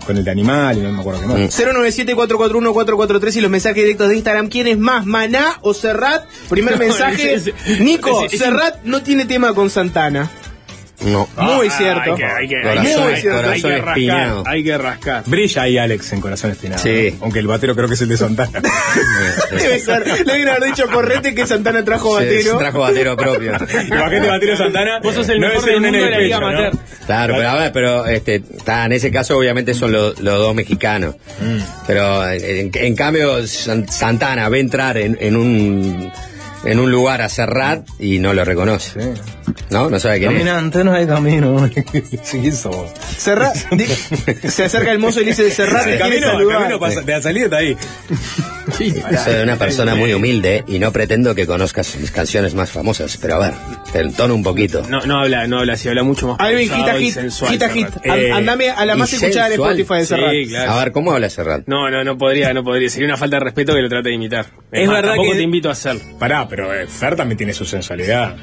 con 0.07 0.17
el 0.17 0.23
de 0.23 0.31
animal 0.31 0.77
y 0.77 0.81
no 0.81 0.91
me 0.91 1.01
acuerdo 1.01 1.21
qué 1.21 1.27
más. 1.27 1.37
Mm. 1.37 1.61
097-441-443 1.61 3.35
y 3.35 3.41
los 3.41 3.51
mensajes 3.51 3.83
directos 3.83 4.09
de 4.09 4.15
Instagram. 4.15 4.47
¿Quién 4.49 4.67
es 4.67 4.77
más, 4.79 5.05
Maná 5.05 5.59
o 5.61 5.73
Serrat? 5.73 6.25
Primer 6.49 6.73
No, 6.73 6.79
mensaje. 6.79 7.33
ese- 7.35 7.53
ese- 7.65 7.83
Nico, 7.83 8.25
ese- 8.25 8.37
Serrat 8.39 8.83
no 8.83 9.03
tiene 9.03 9.25
tema 9.25 9.53
con 9.53 9.69
Santana. 9.69 10.31
No. 11.01 11.27
Muy 11.37 11.67
Ah, 11.67 11.75
cierto. 11.77 12.01
Hay 12.01 12.15
que, 12.17 12.25
hay 12.25 12.47
que, 12.47 12.55
hay 12.57 12.63
Corazón- 12.63 12.83
que- 12.85 12.97
muy 13.01 13.13
hay 13.13 13.21
cierto. 13.21 13.37
que 13.39 13.45
corazón 13.45 13.71
rascar. 13.71 13.89
espinado. 13.97 14.43
Hay 14.47 14.63
que 14.63 14.77
rascar. 14.79 15.23
Brilla 15.27 15.61
ahí 15.61 15.77
Alex 15.77 16.13
en 16.13 16.21
Corazón 16.21 16.51
Espinado. 16.51 16.81
Sí. 16.83 17.11
¿no? 17.17 17.23
Aunque 17.25 17.39
el 17.39 17.47
batero 17.47 17.75
creo 17.75 17.87
que 17.87 17.93
es 17.93 18.01
el 18.01 18.09
de 18.09 18.17
Santana. 18.17 18.61
Debe 19.51 19.79
ser. 19.79 20.07
Le 20.07 20.23
deben 20.33 20.49
haber 20.49 20.63
dicho 20.63 20.87
correte 20.89 21.35
que 21.35 21.45
Santana 21.45 21.83
trajo 21.85 22.17
Sí, 22.19 22.25
batero. 22.25 22.57
trajo 22.57 22.79
batero 22.79 23.15
propio. 23.15 23.51
Imagínate 23.87 24.27
batero 24.27 24.57
Santana. 24.57 24.99
Vos 25.03 25.13
sos 25.15 25.29
el 25.29 25.39
no 25.39 25.47
mejor 25.49 25.65
del 25.65 25.75
un 25.77 25.83
mundo 25.83 25.97
de 25.99 26.09
la 26.11 26.17
Liga 26.19 26.37
pecho, 26.39 26.51
¿no? 26.51 26.57
Amateur. 26.57 26.73
Claro, 27.05 27.33
pero, 27.37 27.49
a 27.49 27.55
ver, 27.55 27.71
pero 27.71 28.05
este, 28.07 28.35
está, 28.35 28.85
en 28.85 28.91
ese 28.91 29.11
caso 29.11 29.37
obviamente 29.37 29.73
son 29.73 29.91
los, 29.91 30.19
los 30.19 30.39
dos 30.39 30.55
mexicanos. 30.55 31.15
Mm. 31.39 31.59
Pero 31.85 32.27
en, 32.29 32.71
en 32.73 32.95
cambio 32.95 33.45
San- 33.47 33.87
Santana 33.87 34.49
ve 34.49 34.59
entrar 34.59 34.97
en, 34.97 35.15
en 35.21 35.35
un 35.37 36.11
en 36.65 36.79
un 36.79 36.91
lugar 36.91 37.21
a 37.21 37.29
Serrat 37.29 37.87
y 37.99 38.17
no 38.19 38.33
lo 38.33 38.43
reconoce. 38.43 39.13
¿No? 39.69 39.89
No 39.89 39.99
sabe 39.99 40.19
quién 40.19 40.31
es. 40.31 40.37
Caminante 40.37 40.83
no 40.83 40.93
hay 40.93 41.05
camino. 41.07 41.69
sí, 42.23 42.47
eso. 42.47 42.91
Serrat, 43.17 43.55
di- 43.71 43.85
se 44.49 44.63
acerca 44.65 44.91
el 44.91 44.99
mozo 44.99 45.19
y 45.21 45.25
le 45.25 45.31
dice, 45.31 45.49
Serrat 45.51 45.83
te 45.83 45.93
El 45.93 45.99
camino, 45.99 46.39
el 46.39 46.47
camino 46.47 46.79
pasa- 46.79 47.01
de 47.01 47.11
la 47.13 47.21
salida 47.21 47.45
está 47.45 47.57
ahí. 47.57 47.75
Soy 48.77 49.35
una 49.43 49.55
persona 49.55 49.95
muy 49.95 50.13
humilde 50.13 50.63
y 50.67 50.77
no 50.79 50.91
pretendo 50.91 51.33
que 51.33 51.45
conozcas 51.47 51.95
mis 51.99 52.11
canciones 52.11 52.53
más 52.53 52.69
famosas, 52.71 53.17
pero 53.17 53.35
a 53.35 53.39
ver, 53.39 53.53
te 53.91 53.99
entono 53.99 54.35
un 54.35 54.43
poquito. 54.43 54.83
No, 54.89 55.05
no 55.05 55.19
habla, 55.19 55.47
no 55.47 55.59
habla 55.59 55.73
así, 55.73 55.87
habla 55.89 56.03
mucho 56.03 56.27
más 56.27 56.37
Alvin, 56.39 56.69
y 56.71 56.99
hit, 57.05 57.13
sensual, 57.13 57.51
hit. 57.71 57.85
Eh, 58.03 58.31
Andame 58.31 58.69
a 58.69 58.85
la 58.85 58.95
más 58.95 59.11
escuchada 59.13 59.49
de. 59.49 59.55
Spotify 59.55 59.93
de 59.95 60.05
Serrat. 60.05 60.31
Sí, 60.31 60.47
claro. 60.49 60.71
A 60.71 60.79
ver, 60.83 60.91
¿cómo 60.91 61.11
habla 61.13 61.29
Serrat? 61.29 61.63
No, 61.65 61.89
no, 61.89 62.03
no 62.03 62.17
podría, 62.17 62.53
no 62.53 62.63
podría. 62.63 62.89
Sería 62.89 63.07
una 63.07 63.17
falta 63.17 63.37
de 63.37 63.45
respeto 63.45 63.73
que 63.73 63.81
lo 63.81 63.89
trate 63.89 64.09
de 64.09 64.15
imitar. 64.15 64.45
Es, 64.71 64.81
Es 64.83 64.87
más, 64.87 65.01
verdad 65.01 65.15
que- 65.21 65.35
te 65.37 65.41
invito 65.43 65.69
a 65.69 65.71
hacerlo. 65.71 66.01
Pará, 66.19 66.47
pero 66.47 66.73
eh, 66.73 66.87
Fer 66.87 67.15
también 67.15 67.37
tiene 67.37 67.53
su 67.53 67.65
sensualidad. 67.65 68.35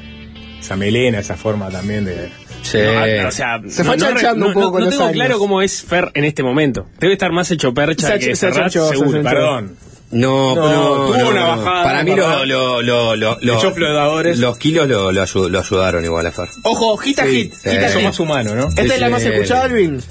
Esa 0.65 0.75
melena, 0.75 1.19
esa 1.19 1.35
forma 1.35 1.69
también 1.69 2.05
de. 2.05 2.29
Sí. 2.63 2.79
No, 3.21 3.27
o 3.27 3.31
sea, 3.31 3.61
Se 3.67 3.83
fue 3.83 3.95
no, 3.97 4.05
chanchando 4.07 4.39
no, 4.39 4.47
un 4.47 4.53
poco 4.53 4.65
no- 4.65 4.71
con 4.71 4.79
no 4.79 4.85
los 4.85 4.93
tengo 4.95 5.03
años. 5.05 5.13
claro 5.15 5.37
cómo 5.39 5.61
es 5.61 5.83
Fer 5.83 6.09
en 6.15 6.23
este 6.23 6.41
momento. 6.41 6.87
Debe 6.99 7.13
estar 7.13 7.31
más 7.31 7.51
hecho 7.51 7.71
percha 7.73 8.07
Se 8.07 8.13
que 8.19 8.35
se 8.35 8.35
se 8.35 8.47
ha 8.47 8.69
seguro. 8.69 9.11
chanchado. 9.11 9.23
Perdón. 9.23 9.75
No, 10.11 10.55
No, 10.55 10.61
no, 10.69 11.05
tuvo 11.07 11.17
no, 11.17 11.29
una 11.29 11.45
bajada, 11.55 11.83
Para 11.83 12.03
mí 12.03 12.15
lo, 12.15 12.45
lo, 12.45 12.81
lo, 12.81 13.15
lo, 13.15 13.37
flotadores. 13.73 14.37
los 14.39 14.57
kilos 14.57 14.87
lo, 14.87 15.11
lo, 15.11 15.21
ayu- 15.23 15.49
lo 15.49 15.59
ayudaron 15.59 16.03
igual 16.05 16.25
a 16.27 16.31
Fer. 16.31 16.47
Ojo, 16.63 16.97
hita 17.03 17.25
hit, 17.25 17.53
sí. 17.53 17.69
hita 17.69 17.87
Eso 17.87 17.97
hit. 17.99 18.07
más 18.07 18.19
humano, 18.19 18.55
¿no? 18.55 18.67
Esta 18.69 18.81
es 18.81 18.99
la 18.99 19.07
Sí, 19.07 19.11
más 19.11 19.21
sí. 19.23 19.27
escuchada, 19.29 19.65
Alvin. 19.65 20.01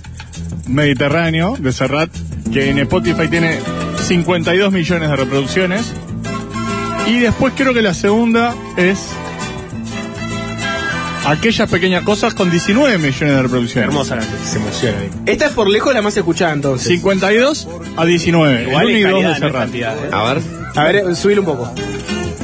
Mediterráneo 0.67 1.57
de 1.59 1.73
Serrat, 1.73 2.11
que 2.53 2.71
en 2.71 2.79
Spotify 2.81 3.29
tiene 3.29 3.59
52 4.07 4.73
millones 4.73 5.11
de 5.11 5.17
reproducciones. 5.17 5.93
Y 7.07 7.19
después 7.21 7.53
creo 7.57 7.75
que 7.75 7.83
la 7.83 7.95
segunda 7.95 8.55
es 8.77 9.09
Aquellas 11.27 11.71
pequeñas 11.71 12.03
cosas 12.05 12.35
con 12.35 12.51
19 12.51 12.99
millones 12.99 13.21
de 13.37 13.43
reproducciones. 13.43 13.89
Hermosa. 13.89 14.19
Se 14.45 14.59
emociona 14.59 14.99
ahí. 15.01 15.11
Esta 15.27 15.47
es 15.47 15.53
por 15.53 15.69
lejos 15.71 15.95
la 15.95 16.03
más 16.03 16.17
escuchada 16.17 16.53
entonces. 16.53 16.87
52 16.89 17.69
a 17.97 18.05
19. 18.05 18.63
Igual 18.65 18.89
el 18.91 18.97
es 18.97 19.05
1 19.07 19.19
y 19.19 19.23
2 19.23 19.23
de 19.23 19.23
calidad, 19.23 19.23
no 19.23 19.33
es 19.33 19.39
Serrat. 19.39 19.63
cantidad. 19.63 19.97
¿eh? 19.97 20.11
A 20.13 20.35
ver. 20.35 20.43
A 20.77 20.85
ver, 20.85 21.17
subile 21.17 21.41
un 21.41 21.47
poco. 21.47 21.73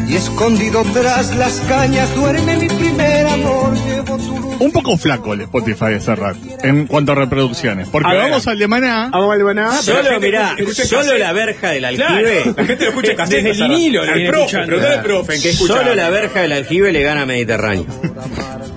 Y 0.09 0.15
escondido 0.17 0.83
tras 0.95 1.37
las 1.37 1.61
cañas 1.69 2.15
duerme 2.17 2.57
mi 2.57 2.69
primer 2.69 3.27
amor. 3.27 3.75
Llevo 3.87 4.17
tu 4.17 4.39
luz. 4.39 4.50
Un 4.61 4.71
poco 4.73 4.97
flaco 4.97 5.33
el 5.35 5.41
Spotify 5.43 5.87
de 5.87 6.01
Serrat 6.01 6.37
en 6.63 6.87
cuanto 6.87 7.13
a 7.13 7.15
reproducciones. 7.17 7.89
Porque 7.89 8.09
A 8.09 8.13
ver. 8.13 8.23
vamos 8.31 8.47
al 8.47 8.59
de 8.59 8.69
Maná. 8.69 9.09
Vamos 9.11 9.35
al 9.35 9.43
Maná. 9.43 9.71
pero 9.85 9.97
la 9.99 10.03
Solo, 10.03 10.11
gente 10.11 10.27
mirá, 10.27 10.55
escucha 10.59 10.85
solo 10.85 11.03
cassette. 11.03 11.19
la 11.19 11.33
verja 11.33 11.71
del 11.71 11.95
Claro. 11.95 12.15
aljibe. 12.15 12.55
La 12.57 12.65
gente 12.67 12.85
lo 12.85 12.91
escucha 12.91 13.11
en 13.13 13.17
cassette. 13.17 13.43
Desde 13.45 13.63
el 13.65 13.69
vinilo 13.71 14.05
lo 14.05 14.09
Al 14.11 14.15
viene 14.15 14.29
profe, 14.31 14.45
escuchando. 14.45 14.67
Preguntale 14.67 14.95
al 14.97 15.03
profe 15.05 15.35
en 15.37 15.43
qué 15.43 15.51
escucha. 15.51 15.75
Solo 15.75 15.95
la 15.95 16.11
verja 16.11 16.41
del 16.43 16.53
aljibe 16.53 16.93
le 16.93 17.03
gana 17.03 17.23
a 17.23 17.27
Mediterráneo. 17.27 17.87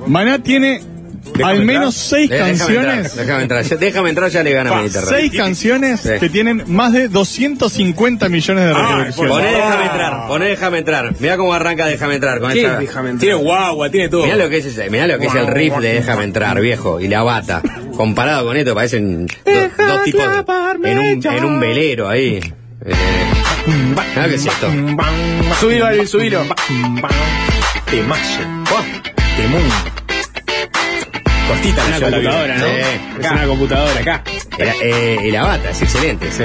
Maná 0.07 0.39
tiene 0.39 0.81
Déjame 1.33 1.51
al 1.53 1.61
entrar. 1.61 1.79
menos 1.79 1.95
6 1.95 2.29
Déjame 2.29 2.49
entrar, 2.51 2.67
canciones. 2.67 3.15
déjame 3.15 3.41
entrar, 3.43 3.63
ya- 3.63 3.75
déjame 3.77 4.09
entrar, 4.09 4.29
ya 4.29 4.43
le 4.43 4.51
gana 4.51 4.69
a 4.69 4.73
Pa, 4.73 4.79
Mediterráneo. 4.81 5.19
6 5.19 5.31
canciones 5.35 5.99
Sí. 6.01 6.09
que 6.19 6.29
tienen 6.29 6.63
más 6.67 6.93
de 6.93 7.07
250 7.09 8.29
millones 8.29 8.63
de 8.65 8.71
Ah, 8.71 8.73
reproducciones. 9.05 9.31
Poné 9.33 9.47
Ah. 9.47 9.51
déjame 9.57 9.85
entrar, 9.85 10.27
poné 10.27 10.45
déjame 10.47 10.77
entrar. 10.79 11.13
Mirá 11.19 11.37
cómo 11.37 11.53
arranca 11.53 11.87
déjame 11.87 12.15
entrar 12.15 12.39
con 12.39 12.51
¿Qué 12.53 12.61
esa. 12.65 12.77
déjame 12.79 13.09
entrar? 13.11 13.19
Tiene 13.27 13.35
guagua, 13.43 13.89
tiene 13.89 14.09
todo. 14.09 14.23
Mirá 14.25 14.35
lo 14.37 14.49
que 14.49 14.57
es 14.57 14.65
ese, 14.65 14.89
mirá 14.89 15.07
lo 15.07 15.17
que 15.19 15.25
es 15.27 15.35
el 15.35 15.47
riff 15.47 15.77
de 15.77 15.93
déjame 15.93 16.23
entrar, 16.23 16.59
viejo, 16.61 16.99
y 16.99 17.07
la 17.07 17.23
bata. 17.23 17.61
Comparado 17.95 18.45
con 18.45 18.57
esto 18.57 18.73
parecen 18.75 19.25
do- 19.27 19.33
dos 19.87 20.03
tipos 20.03 20.21
de- 20.21 20.91
en 20.91 20.97
un, 20.99 21.25
en 21.27 21.45
un 21.45 21.59
velero 21.59 22.09
ahí. 22.09 22.39
Eh, 22.85 22.93
mirá 24.15 24.27
que 24.27 24.35
es 24.35 24.45
esto. 24.45 24.67
Subilo, 25.59 26.05
subilo. 26.07 26.43
Temazo. 27.89 28.39
Temón. 29.37 30.02
Cortita 31.47 31.83
Una 31.85 31.99
computadora, 31.99 32.55
vida. 32.55 32.57
¿no? 32.57 32.65
Sí. 32.65 33.21
Es 33.25 33.31
una 33.31 33.45
computadora. 33.45 33.99
Acá. 33.99 34.23
Y 34.57 34.63
la, 34.63 34.73
eh, 34.81 35.17
y 35.25 35.31
la 35.31 35.43
bata, 35.43 35.69
es 35.71 35.81
excelente. 35.81 36.31
Sí. 36.31 36.43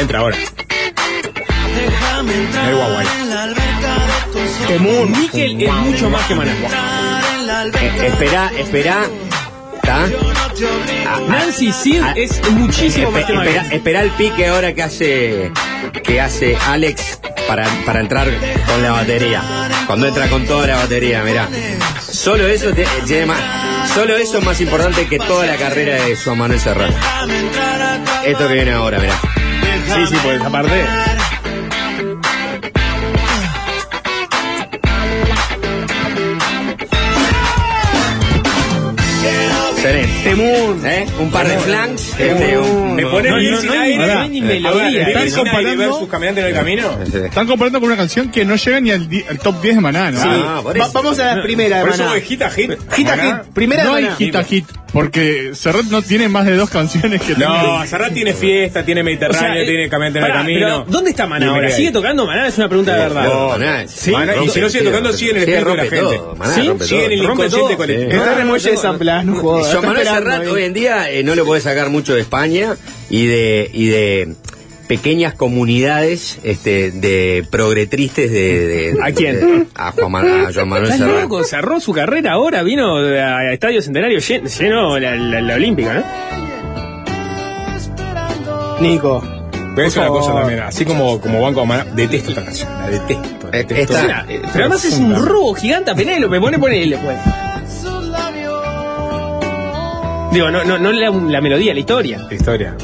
Entra 0.00 0.18
ahora. 0.20 0.36
El 2.68 2.74
guagua 2.76 3.00
ahí. 3.00 3.06
Temun. 4.68 5.12
Nickel 5.12 5.62
es 5.62 5.72
mucho 5.72 6.10
más 6.10 6.24
que 6.26 6.34
Maná. 6.34 6.52
Eh, 7.80 8.06
esperá, 8.06 8.50
esperá. 8.58 9.04
¿Está? 9.76 10.06
Nancy 11.28 11.72
Sid 11.72 12.02
es 12.14 12.40
muchísimo 12.50 13.10
más 13.10 13.26
tema 13.26 13.44
espera, 13.44 13.68
que- 13.68 13.76
espera 13.76 14.02
el 14.02 14.10
pique 14.10 14.46
ahora 14.46 14.72
que 14.74 14.82
hace 14.82 15.50
que 16.04 16.20
hace 16.20 16.56
Alex 16.56 17.18
para, 17.48 17.66
para 17.84 17.98
entrar 18.00 18.28
con 18.66 18.80
la 18.82 18.92
batería. 18.92 19.42
Cuando 19.88 20.06
entra 20.06 20.28
con 20.28 20.46
toda 20.46 20.68
la 20.68 20.76
batería, 20.76 21.22
mirá. 21.24 21.48
Solo 22.12 22.46
eso 22.46 22.72
te- 22.72 22.86
más- 23.26 23.90
solo 23.94 24.16
eso 24.16 24.38
es 24.38 24.44
más 24.44 24.60
importante 24.60 25.08
que 25.08 25.18
toda 25.18 25.46
la 25.46 25.56
carrera 25.56 25.94
de 26.04 26.14
Juan 26.16 26.38
Manuel 26.38 26.60
Serrano. 26.60 26.94
Esto 28.24 28.48
que 28.48 28.54
viene 28.54 28.72
ahora, 28.72 28.98
mirá. 28.98 29.18
Sí, 29.94 30.06
sí, 30.08 30.16
pues 30.22 30.40
aparte. 30.42 30.84
Sereno. 40.22 40.42
Temun. 40.42 40.86
¿Eh? 40.86 41.06
Un 41.20 41.30
par 41.30 41.48
de 41.48 41.58
flanks. 41.58 42.10
este, 42.18 42.58
un- 42.58 42.94
Me 42.96 43.04
pone 43.06 43.30
No, 43.30 43.36
bien 43.36 43.50
no, 43.52 43.60
sin 43.60 43.66
no 43.70 43.72
hay- 43.80 43.92
aire. 43.92 44.06
no 44.14 44.20
hay 44.20 44.28
ni 44.28 44.40
melodía. 44.42 44.86
Están 44.86 45.00
¿Están 45.08 45.28
sin 45.30 45.38
aire 45.38 45.50
comparando- 45.50 45.78
versus 45.92 46.08
caminante 46.08 46.40
en 46.40 46.46
el 46.46 46.54
camino? 46.54 46.98
Están 47.24 47.46
comparando 47.46 47.80
con 47.80 47.88
una 47.88 47.96
canción 47.96 48.30
que 48.30 48.44
no 48.44 48.56
llega 48.56 48.80
ni 48.80 48.90
al, 48.90 49.08
top 49.42 49.60
10 49.62 49.74
de 49.76 49.80
Maná, 49.80 50.10
¿no? 50.10 50.22
Sí. 50.22 50.28
Ah, 50.30 50.60
por 50.62 50.78
Va- 50.78 50.84
eso. 50.84 50.92
vamos 50.92 51.18
a 51.18 51.36
la 51.36 51.42
primera 51.42 51.78
de 51.78 51.84
Por 51.84 51.94
eso 51.94 52.04
Maná. 52.04 52.16
es 52.16 52.24
hit 52.24 52.42
a 52.42 52.50
hit. 52.50 52.70
Hit 52.94 53.08
a 53.08 53.16
Maná. 53.16 53.42
hit. 53.44 53.52
Primera 53.54 53.84
no 53.84 53.90
de 53.92 53.96
hay 53.98 54.04
Maná. 54.04 54.16
hit 54.16 54.36
a 54.36 54.44
hit, 54.44 54.64
porque 54.92 55.52
Serrat 55.54 55.86
no 55.86 56.02
tiene 56.02 56.28
más 56.28 56.44
de 56.46 56.56
dos 56.56 56.68
canciones 56.70 57.22
que 57.22 57.34
No, 57.34 57.86
Serrat 57.86 58.12
tiene 58.12 58.34
fiesta, 58.34 58.84
tiene 58.84 59.00
O 59.00 59.04
Mediterráneo, 59.04 59.40
sea, 59.40 59.62
eh, 59.62 59.66
tiene 59.66 59.88
caminante 59.88 60.18
en 60.18 60.24
el 60.24 60.32
camino. 60.32 60.84
¿Dónde 60.86 61.10
está 61.10 61.26
Maná 61.26 61.50
ahora? 61.50 61.70
¿Sigue 61.70 61.90
tocando 61.92 62.26
Maná? 62.26 62.48
Es 62.48 62.58
una 62.58 62.68
pregunta 62.68 62.94
de 62.94 62.98
verdad. 63.00 63.24
No, 63.24 63.48
Maná, 63.48 63.88
¿Sí? 63.88 64.10
Maná, 64.10 64.36
y 64.36 64.48
si 64.48 64.60
no 64.60 64.68
sigue 64.68 64.84
tocando, 64.84 65.12
sigue 65.12 65.30
en 65.30 65.36
el 65.38 65.42
espíritu 65.42 65.70
de 65.70 65.76
la 65.76 65.82
gente. 65.82 66.16
todo, 66.16 66.36
Maná 66.36 66.54
¿Sí? 66.54 66.68
rompe 66.68 66.84
Sigue 66.84 67.04
en 67.06 67.12
el 67.12 67.22
inconsciente 67.22 67.76
colectivo. 67.76 68.10
Está 68.10 68.70
de 68.70 68.76
San 68.76 68.98
Blas, 68.98 69.24
no 69.24 69.36
jodas. 69.36 69.82
Manuel 69.82 70.06
Serrat 70.06 70.46
hoy 70.46 70.64
en 70.64 70.74
día 70.74 71.10
eh, 71.10 71.22
no 71.22 71.34
lo 71.34 71.44
puede 71.44 71.60
sacar 71.60 71.90
mucho 71.90 72.14
de 72.14 72.20
España 72.20 72.76
y 73.10 73.26
de 73.26 73.70
y 73.72 73.86
de 73.86 74.34
pequeñas 74.96 75.32
comunidades 75.32 76.38
este, 76.44 76.90
de 76.90 77.46
progretristes 77.50 78.30
de, 78.30 78.66
de- 78.66 78.98
¿A 79.02 79.10
quién? 79.12 79.40
de- 79.40 79.66
a 79.74 79.90
Juan 79.92 80.12
Manuel, 80.12 80.46
a 80.46 80.52
Joan 80.52 80.68
Manuel 80.68 80.90
¿Estás 80.92 81.06
Serrat. 81.08 81.22
loco? 81.22 81.44
Cerró 81.44 81.80
su 81.80 81.92
carrera 81.94 82.32
ahora, 82.32 82.62
vino 82.62 82.96
a 82.98 83.52
Estadio 83.54 83.80
Centenario 83.80 84.18
lleno, 84.18 84.48
lleno 84.48 84.98
la, 84.98 85.14
la- 85.14 85.40
la 85.40 85.54
Olímpica, 85.54 85.94
¿no? 85.94 86.02
Nico. 88.80 89.22
Pero 89.74 89.88
es 89.88 89.96
una 89.96 90.08
cosa 90.08 90.34
también, 90.34 90.60
así 90.60 90.84
como, 90.84 91.18
como 91.22 91.40
Banco 91.40 91.64
Maná, 91.64 91.84
detesto 91.94 92.28
esta 92.32 92.44
canción, 92.44 92.68
la 92.78 92.88
detesto. 92.90 93.48
la 93.50 93.58
detesto. 93.58 93.94
esta- 93.94 94.02
Mira, 94.02 94.26
pero 94.52 94.64
además 94.64 94.84
es 94.84 94.98
un 94.98 95.24
robo 95.24 95.54
gigante 95.54 95.90
a 95.90 95.94
Penélope, 95.94 96.38
pone 96.38 96.58
Penélope. 96.58 97.02
pues. 97.02 97.18
Digo, 100.32 100.50
no, 100.50 100.64
no, 100.64 100.78
no 100.78 100.92
la, 100.92 101.10
la 101.10 101.40
melodía, 101.40 101.72
la 101.72 101.80
historia. 101.80 102.18
La 102.28 102.34
historia. 102.34 102.74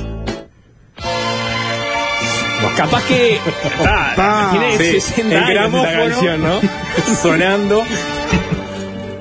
Capaz 2.76 3.04
que. 3.06 3.38
Ah, 3.86 4.12
Pa. 4.16 4.48
tiene 4.52 4.78
Sí, 4.78 5.00
60 5.00 5.36
el 5.50 5.58
años 5.58 5.74
esta 5.84 5.98
canción, 5.98 6.42
¿no? 6.42 6.60
Sonando. 7.22 7.84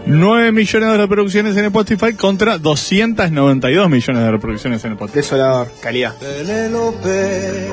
9 0.06 0.52
millones 0.54 0.90
de 0.92 0.98
reproducciones 0.98 1.58
en 1.58 1.66
Spotify 1.66 2.14
contra 2.14 2.58
292 2.58 3.90
millones 3.90 4.24
de 4.24 4.32
reproducciones 4.32 4.84
en 4.86 4.94
Spotify. 4.94 5.18
Desolador. 5.18 5.68
Calidad. 5.82 6.16
Penélope, 6.16 7.68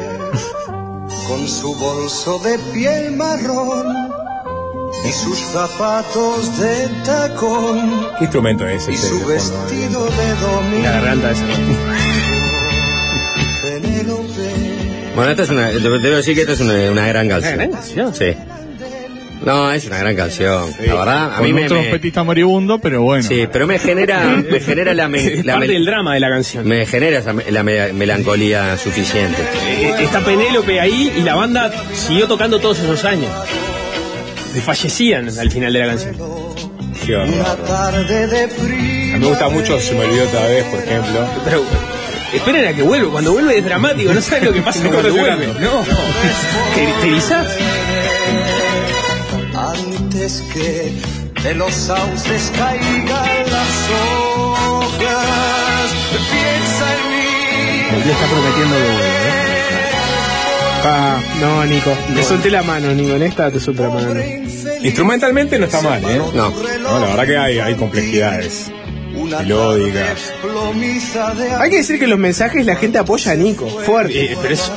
con 1.29 1.47
su 1.47 1.75
bolso 1.77 2.39
de 2.41 2.59
piel 2.73 3.13
marrón 3.13 3.87
y 5.09 5.13
sus 5.13 5.39
zapatos 5.39 6.59
de 6.59 6.89
tacón 7.05 8.09
¿Qué 8.19 8.25
instrumento 8.25 8.67
es 8.67 8.89
y 8.89 8.95
ese? 8.95 9.07
su 9.09 9.15
de 9.29 9.39
fondo? 9.39 9.61
vestido 9.69 10.05
de 10.07 10.35
domingo. 10.41 10.83
La 10.83 10.91
garganta 10.93 11.31
esa. 11.31 11.45
Bueno, 15.15 15.31
esta 15.31 15.43
es 15.45 15.49
una, 15.51 15.71
te- 15.71 15.79
debo 15.79 16.17
decir 16.17 16.35
que 16.35 16.41
esta 16.43 16.53
es 16.55 16.61
una, 16.61 16.75
una 16.91 17.07
gran 17.07 17.29
canción. 17.29 17.55
gran 17.57 17.71
canción? 17.71 18.15
Sí. 18.15 18.35
No, 19.45 19.71
es 19.73 19.85
una 19.87 19.99
gran 19.99 20.17
canción. 20.17 20.71
La 20.87 20.95
verdad, 20.95 21.33
a 21.35 21.37
Con 21.37 21.45
mí 21.45 21.51
un 21.51 21.55
me, 21.57 21.63
me- 21.63 21.69
trompetista 21.69 22.23
moribundo, 22.25 22.79
pero 22.79 23.03
bueno. 23.03 23.23
sí, 23.23 23.47
pero 23.53 23.67
me 23.67 23.79
genera, 23.79 24.25
me 24.51 24.59
genera 24.61 24.95
la, 24.95 25.07
me- 25.09 25.19
Es 25.41 25.45
la 25.45 25.55
parte 25.55 25.69
me- 25.69 25.75
del 25.75 25.85
drama 25.85 26.15
de 26.15 26.21
la 26.21 26.31
canción. 26.31 26.67
me 26.67 26.87
genera 26.87 27.19
esa 27.19 27.33
me- 27.35 27.51
la 27.51 27.63
me- 27.63 27.93
melancolía 27.93 28.77
suficiente. 28.79 29.37
Eh, 29.67 29.95
Está 30.01 30.21
Penélope 30.21 30.81
ahí 30.81 31.13
y 31.17 31.21
la 31.23 31.35
banda 31.35 31.71
siguió 31.93 32.27
tocando 32.27 32.59
todos 32.59 32.79
esos 32.79 33.05
años. 33.05 33.31
Fallecían 34.65 35.29
al 35.39 35.51
final 35.51 35.73
de 35.73 35.79
la 35.81 35.87
canción. 35.89 36.17
Qué 37.05 37.17
horror. 37.17 37.29
Una 37.29 37.89
A 37.89 37.91
mí 37.93 39.19
me 39.19 39.27
gusta 39.27 39.49
mucho, 39.49 39.79
se 39.81 39.93
me 39.95 40.05
olvidó 40.05 40.25
otra 40.25 40.47
vez, 40.47 40.65
por 40.65 40.81
ejemplo. 40.81 41.21
Pero 41.45 41.63
esperen 42.37 42.67
a 42.67 42.75
que 42.75 42.83
vuelva. 42.83 43.11
Cuando 43.13 43.33
vuelve 43.33 43.59
es 43.59 43.65
dramático. 43.65 44.13
No 44.13 44.21
saben 44.21 44.47
lo 44.47 44.53
que 44.53 44.63
pasa 44.63 44.81
cuando 44.91 45.13
vuelve. 45.15 45.47
No. 45.61 45.83
Te 46.75 46.87
te 47.01 47.07
erizás. 47.09 47.47
antes 49.55 50.43
que 50.53 50.93
de 51.43 51.55
los 51.55 51.73
sauces 51.73 52.53
caigan 52.57 53.51
las 53.51 53.91
hojas. 53.91 55.27
Piensa 56.11 56.87
en 56.95 57.11
mí. 57.11 58.05
Le 58.05 58.13
está 58.13 58.27
prometiendo 58.27 58.77
que 58.77 58.83
vuelve, 58.83 59.07
¿eh? 59.07 59.55
Pa, 60.83 61.23
no, 61.41 61.65
Nico. 61.65 61.97
Te 62.15 62.23
solté 62.23 62.51
la 62.51 62.63
mano, 62.63 62.93
Nico. 62.93 63.15
En 63.15 63.23
esta 63.23 63.51
te 63.51 63.61
solté 63.61 63.83
la 63.83 63.91
mano. 63.91 64.21
Instrumentalmente 64.83 65.59
no 65.59 65.65
está 65.65 65.81
mal, 65.81 66.03
¿eh? 66.05 66.21
No. 66.35 66.51
No, 66.83 66.99
la 66.99 67.07
verdad 67.07 67.27
que 67.27 67.39
hay, 67.39 67.59
hay 67.59 67.75
complejidades 67.75 68.71
melódicas. 69.15 70.33
De 71.37 71.51
Hay 71.53 71.71
que 71.71 71.77
decir 71.79 71.99
que 71.99 72.07
los 72.07 72.19
mensajes 72.19 72.67
la 72.67 72.77
gente 72.77 72.99
apoya 72.99 73.33
a 73.33 73.35
Nico. 73.37 73.69
Fuerte. 73.69 74.33
Eh, 74.33 74.37
pero 74.41 74.55
es 74.55 74.71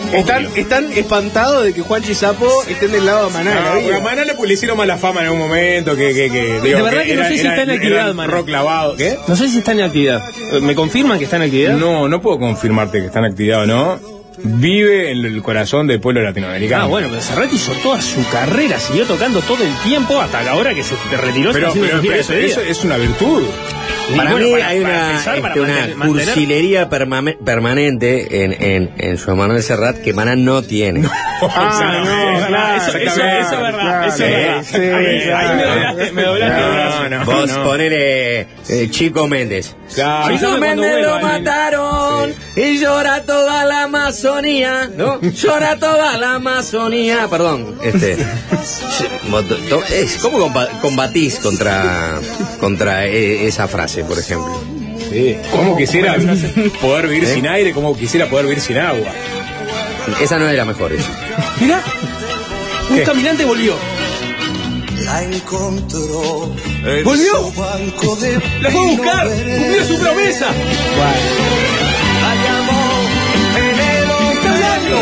Están, 0.55 0.91
espantados 0.93 1.65
de 1.65 1.73
que 1.73 1.81
Juanchi 1.81 2.13
Sapo 2.13 2.47
estén 2.67 2.91
del 2.91 3.05
lado 3.05 3.27
de 3.27 3.33
Maná. 3.33 3.73
No, 3.73 3.79
vida. 3.81 3.97
a 3.97 3.99
Maná 4.01 4.23
le, 4.23 4.33
le 4.33 4.53
hicieron 4.53 4.77
mala 4.77 4.97
fama 4.97 5.21
en 5.21 5.27
algún 5.27 5.39
momento, 5.39 5.95
que, 5.95 6.13
que, 6.13 6.29
que 6.29 6.61
digo, 6.61 6.77
De 6.77 6.81
verdad 6.83 7.03
que 7.03 7.15
no 7.15 7.23
sé 7.23 7.37
si 7.37 7.47
está 7.47 7.63
en 7.63 7.71
actividad, 7.71 8.13
Maná. 8.13 8.31
rock 8.31 8.49
lavado. 8.49 8.95
¿Qué? 8.95 9.17
No 9.27 9.35
sé 9.35 9.49
si 9.49 9.59
está 9.59 9.71
en 9.73 9.81
actividad. 9.81 10.23
¿Me 10.61 10.75
confirman 10.75 11.17
que 11.17 11.25
está 11.25 11.37
en 11.37 11.43
actividad? 11.43 11.77
No, 11.77 12.07
no 12.07 12.21
puedo 12.21 12.39
confirmarte 12.39 12.99
que 12.99 13.07
está 13.07 13.19
en 13.19 13.25
actividad 13.25 13.63
o 13.63 13.65
no. 13.65 14.17
Vive 14.43 15.11
en 15.11 15.25
el 15.25 15.41
corazón 15.41 15.87
del 15.87 15.99
pueblo 15.99 16.21
latinoamericano. 16.21 16.83
Ah, 16.83 16.87
bueno, 16.87 17.07
pero 17.09 17.21
Serrat 17.21 17.51
hizo 17.51 17.71
toda 17.81 17.99
su 18.01 18.23
carrera, 18.29 18.79
siguió 18.79 19.05
tocando 19.05 19.41
todo 19.41 19.63
el 19.63 19.73
tiempo 19.83 20.21
hasta 20.21 20.43
la 20.43 20.55
hora 20.55 20.75
que 20.75 20.83
se 20.83 20.95
retiró. 21.17 21.51
Pero, 21.53 21.71
eso, 21.71 22.61
es 22.61 22.83
una 22.83 22.97
virtud. 22.97 23.43
Y 24.09 24.15
Para 24.15 24.31
bueno, 24.31 24.45
mí 24.45 24.51
para- 24.53 24.67
hay 24.69 24.81
para 24.81 24.93
una, 24.93 25.11
empezar, 25.11 25.35
este, 25.37 25.59
una 25.59 25.73
mantener- 25.73 25.95
mantener- 25.95 26.25
cursilería 26.25 26.89
permame- 26.89 27.37
permanente 27.43 28.43
en, 28.43 28.53
en, 28.63 28.91
en 28.97 29.17
Juan 29.17 29.37
Manuel 29.37 29.61
Serrat 29.63 29.97
que 30.01 30.13
Maná 30.13 30.35
no 30.35 30.61
tiene. 30.61 31.07
Ah, 31.39 32.01
no, 32.03 32.47
claro, 32.47 32.77
Eso, 32.81 32.97
eso, 32.97 33.21
exactamente. 33.21 33.39
eso 33.39 33.53
es 33.53 33.61
verdad, 33.61 34.07
eso 34.07 34.25
es 34.25 34.31
verdad. 34.31 34.63
sí, 34.63 34.77
ahí, 36.01 36.11
me 36.11 36.23
doblaste. 36.23 37.09
No, 37.09 37.09
no, 37.09 37.25
Vos 37.25 37.51
no. 37.57 37.63
ponele 37.63 38.39
eh, 38.69 38.87
Chico 38.89 39.27
Méndez. 39.27 39.75
Claro. 39.93 40.35
Chico 40.35 40.57
Méndez 40.57 40.95
lo 41.05 41.19
mataron 41.19 42.33
y 42.55 42.79
llora 42.79 43.21
toda 43.21 43.65
la 43.65 43.83
Amazonía, 43.83 44.89
¿no? 44.97 45.21
Llora 45.31 45.75
toda 45.77 46.17
la 46.17 46.35
Amazonía. 46.35 47.27
Perdón, 47.29 47.75
este. 47.83 48.13
es, 49.91 50.17
¿Cómo 50.21 50.39
comba- 50.39 50.69
combatís 50.81 51.35
contra, 51.39 52.15
contra 52.59 53.05
eh, 53.05 53.45
esa 53.47 53.67
frase, 53.67 53.96
por 54.03 54.17
ejemplo? 54.19 54.61
Sí. 55.11 55.37
¿Cómo 55.51 55.77
quisiera 55.77 56.15
poder 56.81 57.07
vivir 57.07 57.23
¿Eh? 57.23 57.33
sin 57.33 57.47
aire? 57.47 57.71
¿Cómo 57.73 57.95
quisiera 57.97 58.29
poder 58.29 58.45
vivir 58.45 58.61
sin 58.61 58.77
agua? 58.77 59.07
Esa 60.21 60.37
no 60.39 60.47
es 60.49 60.55
la 60.55 60.65
mejor. 60.65 60.91
esa. 60.93 61.09
Mirá, 61.59 61.81
un 62.89 62.95
¿Qué? 62.97 63.03
caminante 63.03 63.45
volvió. 63.45 63.75
La 65.03 65.23
encontró. 65.23 66.53
en 66.85 67.03
¿Volvió? 67.03 67.53
¡La 68.61 68.69
fue 68.71 68.79
a 68.79 68.95
buscar! 68.95 69.27
¡Cumplió 69.27 69.85
su 69.87 69.99
promesa! 69.99 70.47
La 72.21 72.35
llamó 72.43 72.81
Penélope. 73.53 74.33
¡Está 74.33 74.53
hablando! 74.53 74.97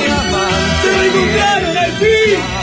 ¡Se 0.84 0.92
reencontraron 0.98 1.78
al 1.78 1.92
fin! 1.94 2.55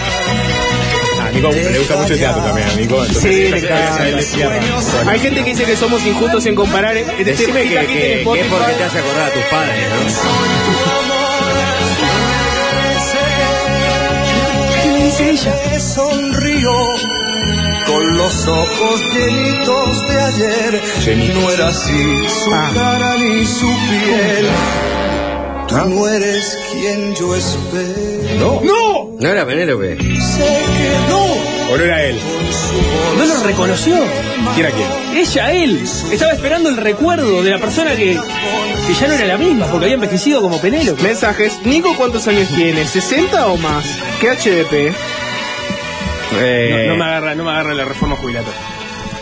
Nico 1.50 1.70
le 1.70 1.78
gusta 1.78 1.96
mucho 1.96 2.12
el 2.14 2.18
teatro 2.18 2.42
también, 2.42 2.68
a 2.68 2.74
Nico. 2.74 3.04
Entonces, 3.04 3.22
Sí, 3.22 3.48
le 3.50 3.58
encanta. 3.58 5.10
Hay 5.10 5.20
gente 5.20 5.44
que 5.44 5.50
dice 5.50 5.64
que 5.64 5.76
somos 5.76 6.04
injustos 6.06 6.46
en 6.46 6.54
comparar. 6.54 6.96
eh, 6.96 7.04
Decime 7.24 7.62
que, 7.64 7.68
que- 7.68 7.86
que 7.86 8.20
es 8.40 8.46
porque 8.48 8.72
te 8.72 8.84
hace 8.84 8.98
acordar 8.98 9.28
a 9.28 9.32
tus 9.32 9.42
padres, 9.44 9.74
¿Qué 14.82 15.04
dice 15.04 15.30
ella? 15.30 15.80
sonrió 15.80 16.70
con 17.86 18.16
los 18.16 18.48
ojos 18.48 19.00
llenitos 19.14 20.08
de 20.08 20.20
ayer. 20.20 20.80
Llenitos. 21.04 21.42
No 21.42 21.50
era 21.50 21.68
así 21.68 22.28
su 22.44 22.54
Ah. 22.54 22.70
cara 22.74 23.16
ni 23.18 23.46
su 23.46 23.66
piel. 23.66 24.46
Tú 25.68 25.76
no 25.88 26.08
eres 26.08 26.58
quien 26.72 27.14
yo 27.14 27.34
espero. 27.34 28.38
No. 28.38 28.60
¡No! 28.62 28.91
No 29.22 29.28
era 29.30 29.46
Penélope. 29.46 29.96
¿O 31.70 31.76
no 31.76 31.84
era 31.84 32.04
él? 32.04 32.18
No 33.16 33.24
lo 33.24 33.42
reconoció. 33.44 33.96
¿Quién 34.54 34.66
era 34.66 34.74
quién? 34.74 35.16
Ella, 35.16 35.52
él. 35.52 35.84
Estaba 36.10 36.32
esperando 36.32 36.68
el 36.68 36.76
recuerdo 36.76 37.42
de 37.42 37.50
la 37.50 37.58
persona 37.58 37.92
que, 37.94 38.18
que 38.86 38.94
ya 39.00 39.06
no 39.06 39.14
era 39.14 39.26
la 39.26 39.38
misma 39.38 39.66
porque 39.66 39.84
había 39.86 39.94
envejecido 39.94 40.42
como 40.42 40.60
Penélope. 40.60 41.02
Mensajes. 41.02 41.60
Nico, 41.64 41.94
¿cuántos 41.96 42.26
años 42.28 42.48
tiene? 42.54 42.82
¿60 42.84 43.28
o 43.46 43.56
más? 43.58 43.84
¿Qué 44.20 44.28
HDP? 44.30 44.94
Eh, 46.34 46.84
No, 46.88 46.92
no 46.94 46.98
me 46.98 47.04
agarra, 47.04 47.34
no 47.34 47.44
me 47.44 47.50
agarra 47.50 47.74
la 47.74 47.84
reforma 47.84 48.16
jubilatoria. 48.16 48.58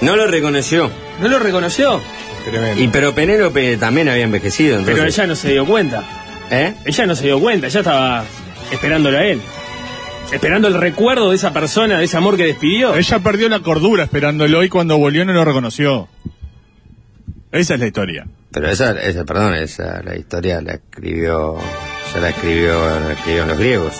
no 0.00 0.16
lo 0.16 0.26
reconoció. 0.26 0.90
¿No 1.20 1.28
lo 1.28 1.38
reconoció? 1.38 2.00
Tremendo. 2.44 2.82
Y 2.82 2.88
pero 2.88 3.14
Penélope 3.14 3.76
también 3.76 4.08
había 4.08 4.24
envejecido. 4.24 4.78
Entonces, 4.78 4.94
Pero 4.94 5.06
ella 5.06 5.26
no 5.26 5.36
se 5.36 5.50
dio 5.50 5.66
cuenta. 5.66 6.02
¿Eh? 6.50 6.72
Ella 6.86 7.06
no 7.06 7.14
se 7.14 7.24
dio 7.24 7.38
cuenta, 7.38 7.66
ella 7.66 7.80
estaba 7.80 8.24
esperándolo 8.72 9.18
a 9.18 9.24
él. 9.24 9.40
Esperando 10.32 10.68
el 10.68 10.74
recuerdo 10.74 11.30
de 11.30 11.36
esa 11.36 11.52
persona, 11.52 11.98
de 11.98 12.04
ese 12.04 12.16
amor 12.16 12.36
que 12.36 12.46
despidió. 12.46 12.94
Ella 12.94 13.18
perdió 13.18 13.48
la 13.48 13.60
cordura 13.60 14.04
esperándolo 14.04 14.62
y 14.62 14.68
cuando 14.68 14.96
volvió 14.96 15.24
no 15.24 15.32
lo 15.32 15.44
reconoció. 15.44 16.08
Esa 17.50 17.74
es 17.74 17.80
la 17.80 17.86
historia. 17.86 18.26
Pero 18.52 18.68
esa, 18.68 18.92
esa, 19.00 19.24
perdón, 19.24 19.54
esa 19.54 20.02
la 20.02 20.16
historia 20.16 20.60
la 20.60 20.74
escribió, 20.74 21.56
se 22.12 22.20
la 22.20 22.30
escribió, 22.30 23.00
la 23.00 23.12
escribieron 23.12 23.48
los 23.48 23.58
griegos. 23.58 23.94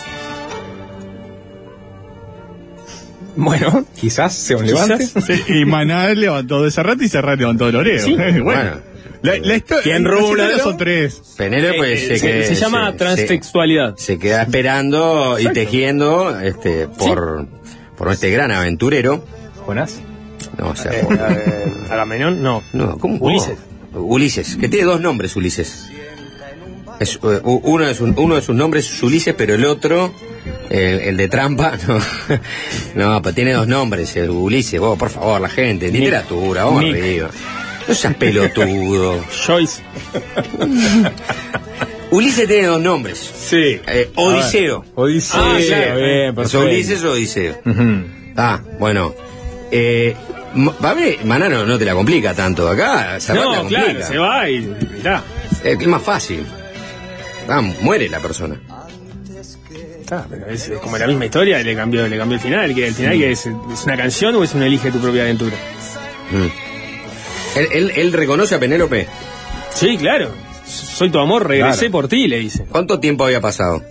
Bueno, 3.37 3.85
quizás 3.99 4.35
sea 4.35 4.57
un 4.57 4.67
levante. 4.67 5.07
Sí, 5.07 5.43
y 5.49 5.65
Maná 5.65 6.13
levantó 6.15 6.63
de 6.63 6.71
Serrat 6.71 7.01
y 7.01 7.09
Serrat 7.09 7.39
levantó 7.39 7.67
de 7.67 7.73
Loreo. 7.73 8.05
Sí, 8.05 8.15
bueno. 8.17 8.45
bueno. 8.45 8.90
La, 9.23 9.37
la 9.39 9.61
¿Quién 9.83 10.05
ladrón? 10.05 10.37
son 10.63 10.77
tres. 10.79 11.21
Penélope 11.37 11.93
Eh, 11.93 11.99
se, 11.99 12.19
se, 12.19 12.27
que- 12.27 12.45
se 12.45 12.55
llama 12.55 12.91
se- 12.93 12.97
transtextualidad. 12.99 13.97
Se, 13.97 14.05
se 14.15 14.19
queda 14.19 14.43
esperando 14.43 15.39
y 15.39 15.45
tejiendo 15.53 16.39
este 16.41 16.89
por, 16.89 17.47
por 17.97 18.11
este 18.13 18.31
gran 18.31 18.51
aventurero. 18.51 19.25
Jonás. 19.67 20.01
No, 20.59 20.71
o 20.71 20.77
sea, 20.77 20.93
Eh, 20.93 21.05
por- 21.05 21.15
eh, 21.15 21.73
Agamenón, 21.91 22.43
no. 22.43 22.63
no, 22.73 22.97
¿cómo? 22.99 23.17
Ulises. 23.21 23.59
Ulises, 23.93 24.57
que 24.57 24.69
tiene 24.69 24.87
dos 24.87 25.01
nombres, 25.01 25.37
Ulises. 25.37 25.91
Es, 26.99 27.17
eh, 27.23 27.41
uno, 27.43 27.87
de 27.87 27.95
sus, 27.95 28.11
uno 28.17 28.35
de 28.37 28.43
sus 28.43 28.55
nombres 28.55 28.91
es 28.91 29.03
Ulises, 29.03 29.35
pero 29.35 29.55
el 29.55 29.65
otro, 29.65 30.13
el, 30.69 31.01
el 31.01 31.17
de 31.17 31.29
trampa, 31.29 31.73
no, 31.89 31.99
no, 33.15 33.23
pero 33.23 33.35
tiene 33.35 33.53
dos 33.55 33.67
nombres, 33.67 34.15
el 34.17 34.31
Ulises, 34.31 34.79
vos, 34.81 34.99
por 34.99 35.09
favor, 35.11 35.41
la 35.41 35.49
gente, 35.49 35.91
literatura, 35.91 36.65
vamos 36.65 36.85
arriba. 36.85 37.31
No 37.91 37.95
seas 37.97 38.15
pelotudo. 38.15 39.25
Joyce. 39.47 39.83
Ulises 42.13 42.49
tiene 42.49 42.67
dos 42.67 42.81
nombres. 42.81 43.19
Sí. 43.19 43.81
Eh, 43.87 44.11
Odiseo. 44.17 44.85
Odiseo. 44.95 45.41
Ah, 45.43 45.59
claro. 45.67 45.97
bien, 45.97 46.29
¿Es 46.29 46.35
perfecto. 46.35 46.61
Ulises 46.61 47.05
o 47.05 47.13
Odiseo? 47.13 47.59
Ujú. 47.65 48.05
Ah, 48.37 48.61
bueno. 48.79 49.15
Eh, 49.71 50.15
M- 50.55 50.73
a 50.83 50.95
ver, 50.95 51.25
Manano 51.25 51.65
no 51.65 51.79
te 51.79 51.85
la 51.85 51.95
complica 51.95 52.35
tanto. 52.35 52.69
Acá, 52.69 53.19
No, 53.35 53.55
complica. 53.59 53.85
claro, 53.85 54.03
se 54.07 54.19
va 54.19 54.51
y 54.51 54.61
mirá. 54.97 55.23
Es 55.63 55.87
más 55.87 56.03
fácil. 56.03 56.45
Ah, 57.49 57.61
muere 57.83 58.09
la 58.09 58.19
persona. 58.21 58.61
Está, 60.01 60.27
pero 60.29 60.47
es, 60.47 60.69
es 60.69 60.79
como 60.81 60.99
la 60.99 61.07
misma 61.07 61.27
historia, 61.27 61.63
le 61.63 61.77
cambió, 61.77 62.09
le 62.09 62.17
cambió 62.19 62.37
el 62.37 62.43
final. 62.43 62.75
Que 62.75 62.89
el 62.89 62.95
final 62.95 63.17
que 63.19 63.31
es, 63.31 63.47
es 63.47 63.85
una 63.85 63.97
canción 63.97 64.35
o 64.35 64.43
es 64.43 64.53
un 64.55 64.63
elige 64.63 64.91
tu 64.91 64.99
propia 64.99 65.23
aventura. 65.23 65.57
Mm. 66.33 66.70
¿Él, 67.57 67.69
él, 67.73 67.93
él 67.97 68.13
reconoce 68.13 68.55
a 68.55 68.61
Penélope? 68.61 69.07
Sí, 69.75 69.97
claro. 69.97 70.31
Soy 70.67 71.11
tu 71.11 71.19
amor, 71.19 71.49
regresé 71.49 71.79
Claro. 71.81 71.93
por 71.93 72.09
ti, 72.09 72.29
le 72.29 72.39
dice. 72.39 72.65
¿Cuánto 72.71 73.01
tiempo 73.01 73.25
había 73.25 73.41
pasado? 73.41 73.83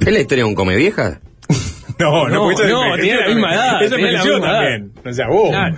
¿Es 0.00 0.12
la 0.12 0.18
historia 0.20 0.44
de 0.44 0.48
un 0.48 0.54
come 0.54 0.76
vieja? 0.76 1.20
No, 1.98 2.26
no, 2.28 2.34
No, 2.34 2.42
porque 2.44 2.62
eso 2.66 2.72
no, 2.88 2.96
tenía 2.96 3.16
la 3.20 3.26
misma 3.28 3.54
edad, 3.54 3.82
Eso 3.82 3.96
también. 4.40 4.92
O 5.04 5.12
sea, 5.12 5.28
vos. 5.28 5.50
Claro. 5.50 5.76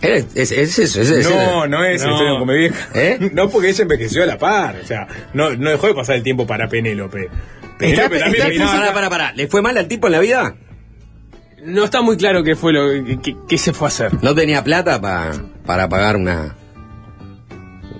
Es, 0.00 0.26
es, 0.36 0.52
es 0.52 0.78
eso, 0.78 1.00
es, 1.00 1.10
es- 1.10 1.28
No, 1.28 1.66
no 1.66 1.84
es 1.84 2.00
No. 2.04 2.06
la 2.08 2.12
historia 2.14 2.32
de 2.32 2.38
come 2.38 2.56
vieja. 2.56 2.88
¿Eh? 2.94 3.18
No 3.32 3.48
porque 3.50 3.70
ella 3.70 3.82
envejeció 3.82 4.22
a 4.22 4.26
la 4.26 4.38
par. 4.38 4.76
O 4.80 4.86
sea, 4.86 5.08
no, 5.34 5.50
no 5.56 5.70
dejó 5.70 5.88
de 5.88 5.94
pasar 5.94 6.14
el 6.14 6.22
tiempo 6.22 6.46
para 6.46 6.68
Penélope. 6.68 7.28
Penélope 7.76 8.04
Está- 8.18 8.24
también 8.24 8.62
está- 8.62 8.72
Pará, 8.78 8.94
pará, 8.94 9.10
pará. 9.10 9.32
¿Le 9.32 9.48
fue 9.48 9.62
mal 9.62 9.76
al 9.76 9.88
tipo 9.88 10.06
en 10.06 10.12
la 10.12 10.20
vida? 10.20 10.54
No 11.68 11.84
está 11.84 12.02
muy 12.02 12.16
claro 12.16 12.42
qué 12.42 12.56
fue 12.56 12.72
lo 12.72 12.90
que, 13.04 13.18
que- 13.20 13.36
que 13.48 13.58
se 13.58 13.72
fue 13.72 13.86
a 13.86 13.88
hacer. 13.88 14.22
¿No 14.22 14.34
tenía 14.34 14.62
plata 14.64 15.00
pa- 15.00 15.32
para 15.66 15.88
pagar 15.88 16.16
una... 16.16 16.54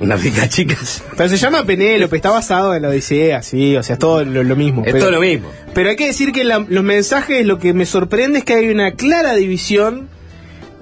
unas 0.01 0.23
ricas 0.25 0.49
chicas? 0.49 1.03
Pero 1.17 1.29
se 1.29 1.37
llama 1.37 1.65
Penélope, 1.65 2.17
está 2.17 2.31
basado 2.31 2.75
en 2.75 2.83
la 2.83 2.89
Odisea, 2.89 3.43
sí, 3.43 3.77
o 3.77 3.83
sea, 3.83 3.95
es 3.95 3.99
todo 3.99 4.25
lo, 4.25 4.43
lo 4.43 4.57
mismo. 4.57 4.83
Es 4.85 4.93
pero, 4.93 4.99
todo 5.07 5.11
lo 5.13 5.21
mismo. 5.21 5.49
Pero 5.75 5.91
hay 5.91 5.97
que 5.97 6.07
decir 6.07 6.33
que 6.33 6.45
la- 6.45 6.65
los 6.69 6.85
mensajes, 6.85 7.45
lo 7.47 7.59
que 7.59 7.73
me 7.75 7.87
sorprende 7.87 8.41
es 8.41 8.45
que 8.45 8.55
hay 8.55 8.69
una 8.71 8.93
clara 8.93 9.35
división 9.35 10.09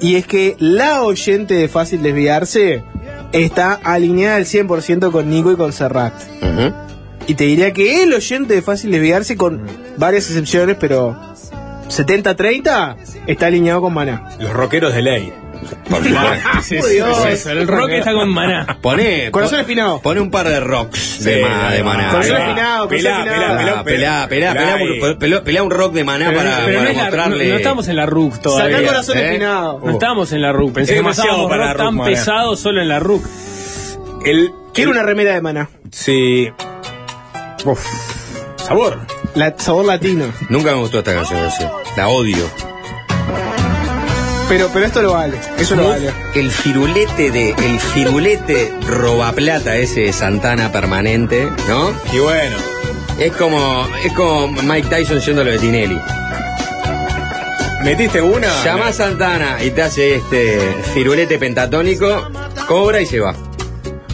y 0.01 0.17
es 0.17 0.27
que 0.27 0.57
la 0.59 1.03
oyente 1.03 1.55
de 1.55 1.69
Fácil 1.69 2.03
Desviarse 2.03 2.83
está 3.33 3.73
alineada 3.83 4.37
al 4.37 4.45
100% 4.45 5.11
con 5.11 5.29
Nico 5.31 5.51
y 5.53 5.57
con 5.57 5.73
Serrat. 5.73 6.13
Y 7.29 7.35
te 7.35 7.45
diría 7.45 7.73
que 7.73 8.05
el 8.05 8.13
oyente 8.15 8.55
de 8.55 8.63
Fácil 8.63 8.93
Desviarse, 8.93 9.37
con 9.37 9.63
varias 9.97 10.27
excepciones, 10.29 10.77
pero 10.79 11.35
70-30, 11.89 12.97
está 13.27 13.47
alineado 13.47 13.81
con 13.81 13.95
Maná. 13.95 14.29
Los 14.41 14.53
rockeros 14.53 14.95
de 14.95 15.03
ley. 15.03 15.33
Por 15.89 16.05
favor. 16.05 16.37
Sí, 16.63 16.77
sí, 16.83 16.83
sí, 16.83 17.37
sí, 17.37 17.49
el 17.49 17.67
rock 17.67 17.89
está 17.93 18.13
con 18.13 18.29
maná. 18.29 18.79
Pone, 18.83 19.31
Corazón 19.31 19.61
espinado. 19.61 20.01
Pone 20.03 20.21
un 20.21 20.31
par 20.31 20.47
de 20.49 20.61
rocks 20.61 21.25
de, 21.25 21.41
ma- 21.43 21.71
de 21.73 21.83
maná. 21.83 22.11
Corazón 22.11 22.37
espinado, 22.37 22.89
corazón 22.89 22.89
Pelá, 22.89 23.19
espinado. 23.25 23.57
pelá, 23.57 23.85
pelá, 23.85 24.29
pelá, 24.29 24.53
pelá, 24.55 24.77
un- 24.77 25.19
pelá- 25.19 25.43
pelá 25.43 25.63
un 25.63 25.71
rock 25.71 25.95
de 25.95 26.05
maná 26.05 26.27
Pero, 26.29 26.39
para, 26.39 26.57
pero 26.67 26.79
para 26.79 26.83
no, 26.85 26.89
es 26.91 26.97
la- 26.97 27.03
mostrarle. 27.03 27.45
no- 27.47 27.51
no 27.53 27.57
estamos 27.57 27.89
en 27.89 27.97
la 27.97 28.07
RUC 28.07 28.39
todavía. 28.43 28.77
Sacá 28.77 28.89
corazón 28.89 29.19
¿eh? 29.19 29.27
espinado. 29.27 29.81
No 29.83 29.91
estamos 29.93 30.33
en 30.33 30.43
la 30.43 30.53
RUC. 30.53 30.73
Pensé 30.75 30.83
Es 30.83 30.89
que 30.91 31.03
demasiado 31.03 31.49
para 31.49 31.57
rock 31.73 31.79
la 31.79 31.85
RUC, 31.85 31.97
tan 31.97 32.05
pesado 32.05 32.57
solo 32.57 32.83
en 32.83 32.89
la 32.89 32.99
RUC. 33.01 33.25
El, 34.27 34.51
Quiero 34.75 34.91
el- 34.91 34.97
una 34.99 35.07
remera 35.07 35.33
de 35.33 35.41
Maná. 35.41 35.71
Sí. 35.91 36.49
Uf. 37.65 37.85
Sabor. 38.57 38.99
La, 39.37 39.55
sabor 39.59 39.85
latino. 39.85 40.33
Nunca 40.49 40.73
me 40.73 40.79
gustó 40.79 41.01
esta 41.01 41.13
canción, 41.13 41.51
sé. 41.51 41.69
La 41.97 42.09
odio. 42.09 42.51
Pero, 44.49 44.71
pero 44.73 44.87
esto 44.87 45.03
lo 45.03 45.13
vale. 45.13 45.39
Eso 45.59 45.77
lo 45.77 45.89
vale. 45.89 46.11
El 46.35 46.51
firulete 46.51 47.31
de, 47.31 47.51
el 47.51 47.79
firulete 47.79 48.73
robaplata 48.87 49.77
ese 49.77 50.01
de 50.01 50.13
Santana 50.15 50.73
permanente, 50.73 51.51
¿no? 51.69 51.93
Y 52.15 52.19
bueno. 52.21 52.57
Es 53.19 53.33
como, 53.33 53.87
es 54.05 54.13
como 54.15 54.49
Mike 54.63 54.89
Tyson 54.89 55.21
yendo 55.21 55.45
lo 55.45 55.51
de 55.51 55.59
Tinelli. 55.59 55.99
¿Metiste 57.85 58.23
una? 58.23 58.65
Llama 58.65 58.89
a 58.89 58.93
Santana 58.93 59.63
y 59.63 59.71
te 59.71 59.83
hace 59.83 60.17
este 60.17 60.59
firulete 60.95 61.39
pentatónico, 61.39 62.31
cobra 62.67 63.03
y 63.03 63.07
se 63.07 63.21
va. 63.21 63.35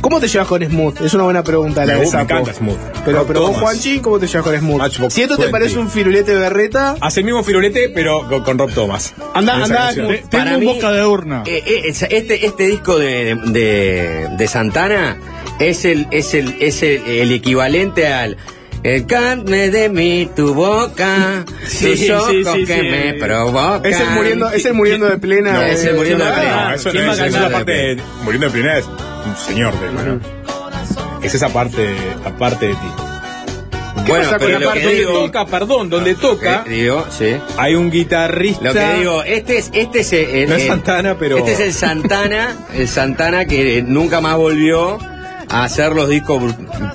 ¿Cómo 0.02 0.20
te 0.20 0.28
llevas 0.28 0.48
con 0.48 0.62
Smooth? 0.62 1.00
Es 1.00 1.14
una 1.14 1.24
buena 1.24 1.42
pregunta 1.42 1.86
la 1.86 1.94
Me 1.94 2.00
de 2.04 2.10
me 2.12 2.20
encanta 2.22 2.52
Smooth. 2.52 2.76
Pero, 3.04 3.24
pero 3.26 3.40
vos. 3.42 3.56
Juanchi, 3.56 4.00
¿cómo 4.00 4.18
te 4.18 4.26
llevas 4.26 4.44
con 4.44 4.58
Smooth? 4.58 4.78
Matchbox 4.78 5.14
si 5.14 5.22
esto 5.22 5.36
te 5.36 5.42
20. 5.44 5.52
parece 5.52 5.78
un 5.78 5.88
firulete 5.88 6.34
berreta, 6.34 6.96
Hace 7.00 7.20
el 7.20 7.26
mismo 7.26 7.42
firulete, 7.44 7.88
pero 7.88 8.26
con, 8.28 8.42
con 8.42 8.58
Rob 8.58 8.72
Thomas. 8.74 9.14
anda, 9.32 9.54
anda. 9.64 9.88
Te- 9.94 10.00
tengo 10.02 10.28
Para 10.30 10.54
un 10.54 10.60
mí- 10.60 10.66
boca 10.66 10.90
de 10.92 11.04
urna. 11.06 11.44
Eh, 11.46 11.62
eh, 11.64 11.82
es- 11.86 12.02
este, 12.02 12.44
este 12.46 12.66
disco 12.66 12.98
de, 12.98 13.36
de, 13.46 14.28
de 14.36 14.48
Santana 14.48 15.16
es 15.60 15.84
el, 15.84 16.08
es 16.10 16.34
el, 16.34 16.56
es 16.60 16.82
el, 16.82 17.02
el 17.06 17.32
equivalente 17.32 18.08
al 18.12 18.36
el 18.82 19.06
carne 19.06 19.70
de 19.70 19.88
mi 19.88 20.28
tu 20.34 20.52
boca, 20.54 21.44
Sí, 21.68 21.86
tus 22.06 22.10
ojos 22.10 22.30
sí, 22.32 22.44
sí, 22.44 22.64
que 22.66 22.74
sí. 22.80 22.82
me 22.82 23.14
provocan. 23.14 23.86
Es 23.86 24.00
el 24.00 24.10
muriendo, 24.10 24.50
es 24.50 24.64
el 24.64 24.74
muriendo 24.74 25.06
de 25.08 25.18
plena. 25.18 25.52
No, 25.52 25.62
es 25.62 25.84
el 25.84 25.94
muriendo 25.94 26.24
de 26.24 26.30
Ah, 26.30 26.34
plena. 26.34 26.68
No, 26.70 26.74
eso 26.74 26.90
¿quién 26.90 27.02
no 27.04 27.08
va 27.10 27.14
es, 27.14 27.20
a 27.20 27.26
eso 27.28 27.36
es 27.36 27.42
la 27.42 27.50
parte 27.50 27.70
de, 27.72 28.02
Muriendo 28.24 28.46
de 28.48 28.52
primera 28.52 28.78
es 28.78 28.84
un 29.26 29.36
señor 29.36 29.78
de 29.80 29.90
mano. 29.90 30.20
Es 31.22 31.34
esa 31.34 31.48
parte, 31.48 31.94
aparte 32.24 32.66
de 32.68 32.72
ti. 32.74 32.88
Bueno, 34.08 34.24
pasa 34.24 34.38
con 34.38 34.52
la 34.52 34.60
parte 34.60 34.80
Donde 34.82 34.94
digo, 34.98 35.12
toca, 35.12 35.46
perdón, 35.46 35.88
donde 35.90 36.14
toca, 36.16 36.64
digo, 36.68 37.04
sí. 37.16 37.36
hay 37.56 37.74
un 37.76 37.90
guitarrista. 37.90 38.64
Lo 38.64 38.72
que 38.72 38.94
digo, 38.98 39.22
este 39.22 39.58
es, 39.58 39.70
este 39.72 40.00
es 40.00 40.12
el, 40.12 40.48
No 40.48 40.56
es 40.56 40.66
Santana, 40.66 41.16
pero- 41.18 41.38
Este 41.38 41.52
es 41.52 41.60
el 41.60 41.72
Santana, 41.72 42.56
el 42.74 42.88
Santana 42.88 43.44
que 43.44 43.82
nunca 43.86 44.20
más 44.20 44.36
volvió 44.36 44.98
a 45.48 45.62
hacer 45.64 45.92
los 45.92 46.08
discos 46.08 46.42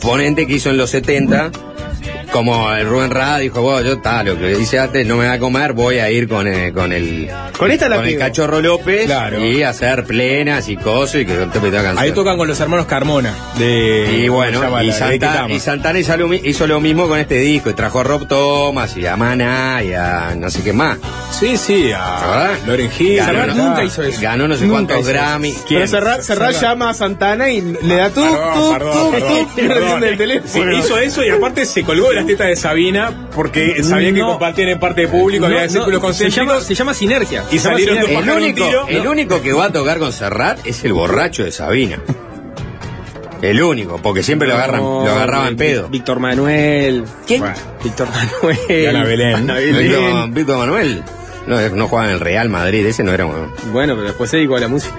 ponentes 0.02 0.48
que 0.48 0.54
hizo 0.54 0.70
en 0.70 0.78
los 0.78 0.90
70. 0.90 1.52
Como 2.32 2.72
el 2.74 2.88
Rubén 2.88 3.10
Rada 3.12 3.40
dijo, 3.40 3.62
bueno, 3.62 3.82
yo 3.82 3.94
está, 3.94 4.22
lo 4.24 4.38
que 4.38 4.52
hice 4.60 4.78
antes 4.80 5.06
no 5.08 5.16
me 5.18 5.28
va 5.28 5.34
a 5.34 5.40
comer, 5.40 5.74
voy 5.74 6.00
a 6.00 6.10
ir 6.12 6.28
con, 6.28 6.46
eh, 6.48 6.72
con 6.74 6.92
el 6.92 7.30
Con 7.58 7.72
esta 7.72 7.90
la 7.90 7.96
con 7.98 8.06
el 8.08 8.18
cachorro 8.18 8.62
López 8.62 9.06
Claro. 9.06 9.44
y 9.44 9.64
hacer 9.64 10.04
plenas 10.04 10.68
y 10.70 10.78
cosas 10.78 11.22
y 11.22 11.26
que 11.26 11.34
te 11.34 11.60
toda 11.60 11.72
canción. 11.72 11.98
Ahí 11.98 12.12
tocan 12.12 12.38
con 12.38 12.48
los 12.48 12.60
hermanos 12.60 12.86
Carmona. 12.86 13.34
De, 13.58 14.20
Y 14.24 14.28
bueno, 14.28 14.60
¿cómo 14.62 14.78
se 14.78 14.84
llama? 14.84 14.84
y, 14.84 14.88
La 14.88 14.94
de 14.94 15.00
Santa- 15.00 15.32
Ketama. 15.32 15.54
y 15.54 15.60
Santana 15.60 16.00
hizo 16.00 16.18
lo, 16.18 16.28
mi- 16.28 16.42
hizo 16.44 16.68
lo 16.68 16.80
mismo 16.80 17.08
con 17.08 17.18
este 17.20 17.36
disco, 17.40 17.70
y 17.70 17.74
trajo 17.74 18.00
a 18.02 18.04
Rob 18.04 18.28
Thomas 18.28 18.96
y 18.98 19.06
a 19.06 19.16
Mana 19.16 19.82
y 19.84 19.94
a 19.94 20.36
no 20.38 20.50
sé 20.50 20.62
qué 20.64 20.74
más. 20.74 20.98
Sí, 21.32 21.58
sí, 21.58 21.92
a 21.92 22.20
¿Verdad? 22.28 22.50
Loren 22.68 22.90
Hill. 23.00 23.18
Ganó, 23.18 23.32
Serrat 23.40 23.56
no- 23.56 23.68
nunca 23.70 23.84
hizo 23.84 24.04
eso. 24.04 24.22
ganó 24.22 24.48
no 24.48 24.56
sé 24.56 24.62
Nunca 24.66 24.74
cuántos 24.74 25.00
hizo 25.00 25.10
eso. 25.10 25.20
Grammy. 25.20 25.54
Pero 25.70 25.88
Serrat, 25.88 26.22
Serrat 26.22 26.62
llama 26.62 26.90
a 26.90 26.94
Santana 26.94 27.50
y 27.50 27.62
le 27.62 27.96
da 27.96 28.10
tú, 28.10 28.22
Perdón, 28.22 28.54
tú, 28.54 28.72
perdón, 28.74 28.94
tú, 28.94 29.12
perdón, 29.12 29.30
tú, 29.56 29.62
y 29.62 29.64
no 29.64 29.68
perdón. 29.74 29.84
atiende 29.88 30.08
el 30.08 30.14
Sí, 30.14 30.18
teléfono. 30.18 30.78
hizo 30.78 30.98
eso 31.00 31.24
y 31.24 31.30
aparte 31.30 31.66
se 31.66 31.84
colgó 31.84 32.10
de 32.12 32.17
las 32.18 32.28
tetas 32.28 32.48
de 32.48 32.56
Sabina 32.56 33.30
porque 33.36 33.82
sabían 33.84 34.14
que 34.14 34.22
No. 34.22 34.30
compartían 34.32 34.70
en 34.70 34.80
parte 34.80 35.02
de 35.02 35.08
público, 35.08 35.42
No, 35.48 35.54
había 35.56 35.66
no, 35.68 35.72
círculos 35.72 36.16
se 36.18 36.30
llama, 36.30 36.52
concéntricos. 36.54 36.64
se 36.66 36.76
llama 36.76 36.94
sinergia. 36.94 37.44
Y 37.52 37.58
Se 37.60 37.64
llama 37.66 37.78
salieron 37.80 37.96
dos 37.98 38.06
sinergia. 38.08 38.32
El 38.34 38.38
un 38.38 38.44
único, 38.44 38.66
tiro. 38.68 38.88
el 38.88 39.08
único 39.08 39.42
que 39.42 39.54
va 39.54 39.66
a 39.66 39.72
tocar 39.72 40.00
con 40.00 40.12
Serrat 40.12 40.66
es 40.66 40.84
el 40.84 40.94
borracho 40.94 41.44
de 41.44 41.52
Sabina. 41.52 42.00
El 43.42 43.62
único, 43.62 44.00
porque 44.02 44.24
siempre 44.24 44.48
lo 44.48 44.56
agarran, 44.56 44.82
No, 44.82 45.06
lo 45.06 45.12
agarraban 45.12 45.56
pedo. 45.56 45.90
Víctor 45.90 46.20
Manuel. 46.20 47.04
¿Quién? 47.28 47.44
Víctor 47.84 48.08
Manuel. 48.10 48.88
Ana 48.90 49.04
Belén. 49.04 49.36
Ana 49.36 49.54
Belén. 49.54 49.84
Víctor, 49.84 50.30
Víctor 50.32 50.58
Manuel. 50.58 51.04
No, 51.48 51.70
no 51.70 51.88
jugaba 51.88 52.10
en 52.10 52.14
el 52.16 52.20
Real 52.20 52.50
Madrid, 52.50 52.86
ese 52.86 53.04
no 53.04 53.14
era 53.14 53.26
un. 53.26 53.52
Bueno, 53.72 53.96
pero 53.96 54.08
después 54.08 54.30
se 54.30 54.38
dedicó 54.38 54.58
a 54.58 54.60
la 54.60 54.68
música. 54.68 54.94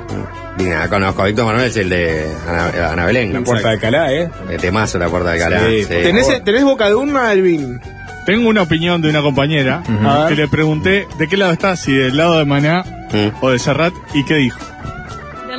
Ni 0.56 0.64
nada, 0.64 0.88
conozco 0.88 1.22
a 1.22 1.26
Víctor 1.26 1.46
Manuel, 1.46 1.66
es 1.68 1.76
el 1.76 1.88
de 1.88 2.26
Ana, 2.48 2.90
Ana 2.92 3.04
Belén. 3.06 3.32
La 3.32 3.40
puerta 3.42 3.68
de 3.68 3.74
Alcalá, 3.74 4.12
¿eh? 4.12 4.28
El 4.50 4.58
temazo, 4.61 4.98
la 4.98 5.08
puerta 5.08 5.30
de 5.30 5.38
Calá. 5.38 5.61
Sí. 5.68 5.82
sí. 5.82 5.88
¿Tenés, 5.88 6.44
¿Tenés 6.44 6.64
boca 6.64 6.87
de 6.88 6.94
urna, 6.96 7.30
Alvin? 7.30 7.80
Tengo 8.26 8.48
una 8.48 8.62
opinión 8.62 9.00
de 9.00 9.08
una 9.11 9.22
compañera 9.22 9.82
que 10.28 10.34
le 10.34 10.48
pregunté 10.48 11.06
de 11.18 11.28
qué 11.28 11.37
lado 11.37 11.52
está, 11.52 11.76
si 11.76 11.92
del 11.92 12.16
lado 12.16 12.38
de 12.38 12.44
Maná 12.44 12.84
Mm. 13.11 13.28
o 13.40 13.48
de 13.50 13.58
Serrat, 13.58 13.94
y 14.12 14.22
qué 14.24 14.34
dijo. 14.34 14.58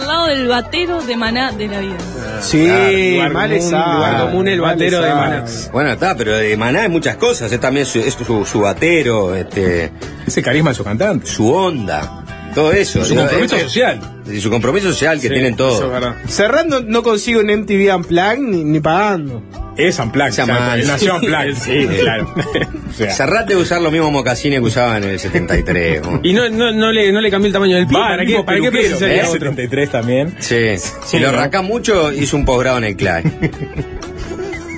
Del 0.09 0.17
lado 0.17 0.27
del 0.27 0.47
batero 0.47 1.01
de 1.03 1.15
maná 1.15 1.51
de 1.51 1.67
la 1.67 1.79
vida. 1.79 1.97
Sí, 2.41 2.65
lugar 3.13 3.31
mal 3.33 3.49
común, 3.49 3.57
esa. 3.67 3.93
lugar 3.93 4.21
común, 4.21 4.47
el 4.47 4.61
batero 4.61 5.01
de. 5.01 5.13
Maná. 5.13 5.45
Bueno, 5.71 5.91
está, 5.91 6.15
pero 6.15 6.35
de 6.35 6.57
Maná 6.57 6.81
hay 6.83 6.89
muchas 6.89 7.15
cosas. 7.17 7.51
Es 7.51 7.59
también 7.59 7.85
su, 7.85 7.99
es 7.99 8.15
su, 8.15 8.45
su 8.45 8.59
batero, 8.61 9.35
este, 9.35 9.91
Ese 10.25 10.41
carisma 10.41 10.71
de 10.71 10.75
su 10.75 10.83
cantante. 10.83 11.27
su 11.27 11.53
onda, 11.53 12.23
todo 12.55 12.71
eso. 12.71 13.05
Su 13.05 13.15
compromiso 13.15 13.55
Es- 13.55 13.63
social. 13.63 13.99
Y 14.31 14.39
su 14.39 14.49
compromiso 14.49 14.89
social 14.89 15.19
que 15.19 15.27
tienen 15.29 15.51
es 15.51 15.57
todos. 15.57 15.83
Serrat 16.27 16.65
no, 16.67 17.03
consigue 17.03 17.39
un 17.39 17.47
MTV 17.47 17.95
Unplugged 17.95 18.39
ni, 18.39 18.63
ni 18.63 18.79
pagando. 18.79 19.43
Es 19.77 19.97
Unplugged. 19.99 20.45
Nació 20.85 21.15
Unplugged. 21.15 21.55
Sí, 21.59 21.87
claro. 22.01 22.33
O 22.89 22.93
sea, 22.93 23.11
Serrat 23.13 23.47
debe 23.47 23.61
usar 23.61 23.81
los 23.81 23.91
mismos 23.91 24.11
mocasines 24.11 24.59
que 24.59 24.65
usaba 24.65 24.97
en 24.97 25.03
el 25.05 25.19
73. 25.19 26.01
¿no? 26.01 26.19
Y 26.23 26.33
no, 26.33 26.49
no, 26.49 26.71
no, 26.71 26.91
le, 26.91 27.11
no 27.11 27.21
le 27.21 27.29
cambió 27.31 27.47
el 27.47 27.53
tamaño 27.53 27.75
del 27.75 27.87
pie. 27.87 27.97
Va, 27.97 28.07
¿Para 28.09 28.23
el 28.23 28.27
qué, 28.27 28.43
para 28.43 28.57
qué 28.59 28.65
¿eh? 28.67 29.23
otro? 29.23 29.31
73 29.33 29.89
también. 29.91 30.35
Sí, 30.39 30.57
si 31.05 31.19
lo 31.19 31.31
¿no? 31.31 31.37
rasca 31.37 31.61
mucho, 31.61 32.11
hizo 32.11 32.35
un 32.37 32.45
posgrado 32.45 32.77
en 32.79 32.83
el 32.85 32.95
CLAE. 32.95 33.23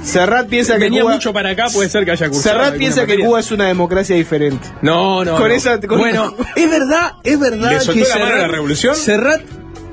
Serrat 0.04 0.48
piensa 0.50 0.74
que 0.76 0.80
Venía 0.86 1.02
Cuba, 1.02 1.14
mucho 1.14 1.34
para 1.34 1.50
acá, 1.52 1.66
puede 1.74 1.90
ser 1.90 2.06
que 2.06 2.12
haya 2.12 2.28
cursado. 2.30 2.56
Serrat 2.58 2.78
piensa 2.78 3.06
que. 3.06 3.20
Cuba 3.20 3.40
es 3.40 3.52
una 3.52 3.68
democracia 3.68 4.16
diferente. 4.16 4.68
No, 4.82 5.24
no. 5.24 5.38
Con 5.38 5.50
no. 5.50 5.54
esa- 5.54 5.80
con- 5.80 6.00
Bueno, 6.00 6.36
es 6.56 6.70
verdad, 6.70 7.14
es 7.24 7.40
verdad 7.40 7.72
¿Le 7.72 7.78
que 7.78 7.84
soltó 7.84 8.02
la 8.10 8.16
mano 8.16 8.26
a 8.26 8.28
Serrat, 8.30 8.42
la 8.42 8.48
revolución? 8.48 8.96
Serrat 8.96 9.42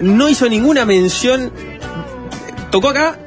no 0.00 0.28
hizo 0.28 0.48
ninguna 0.48 0.84
mención. 0.84 1.52
Tocó 2.70 2.88
acá 2.90 3.18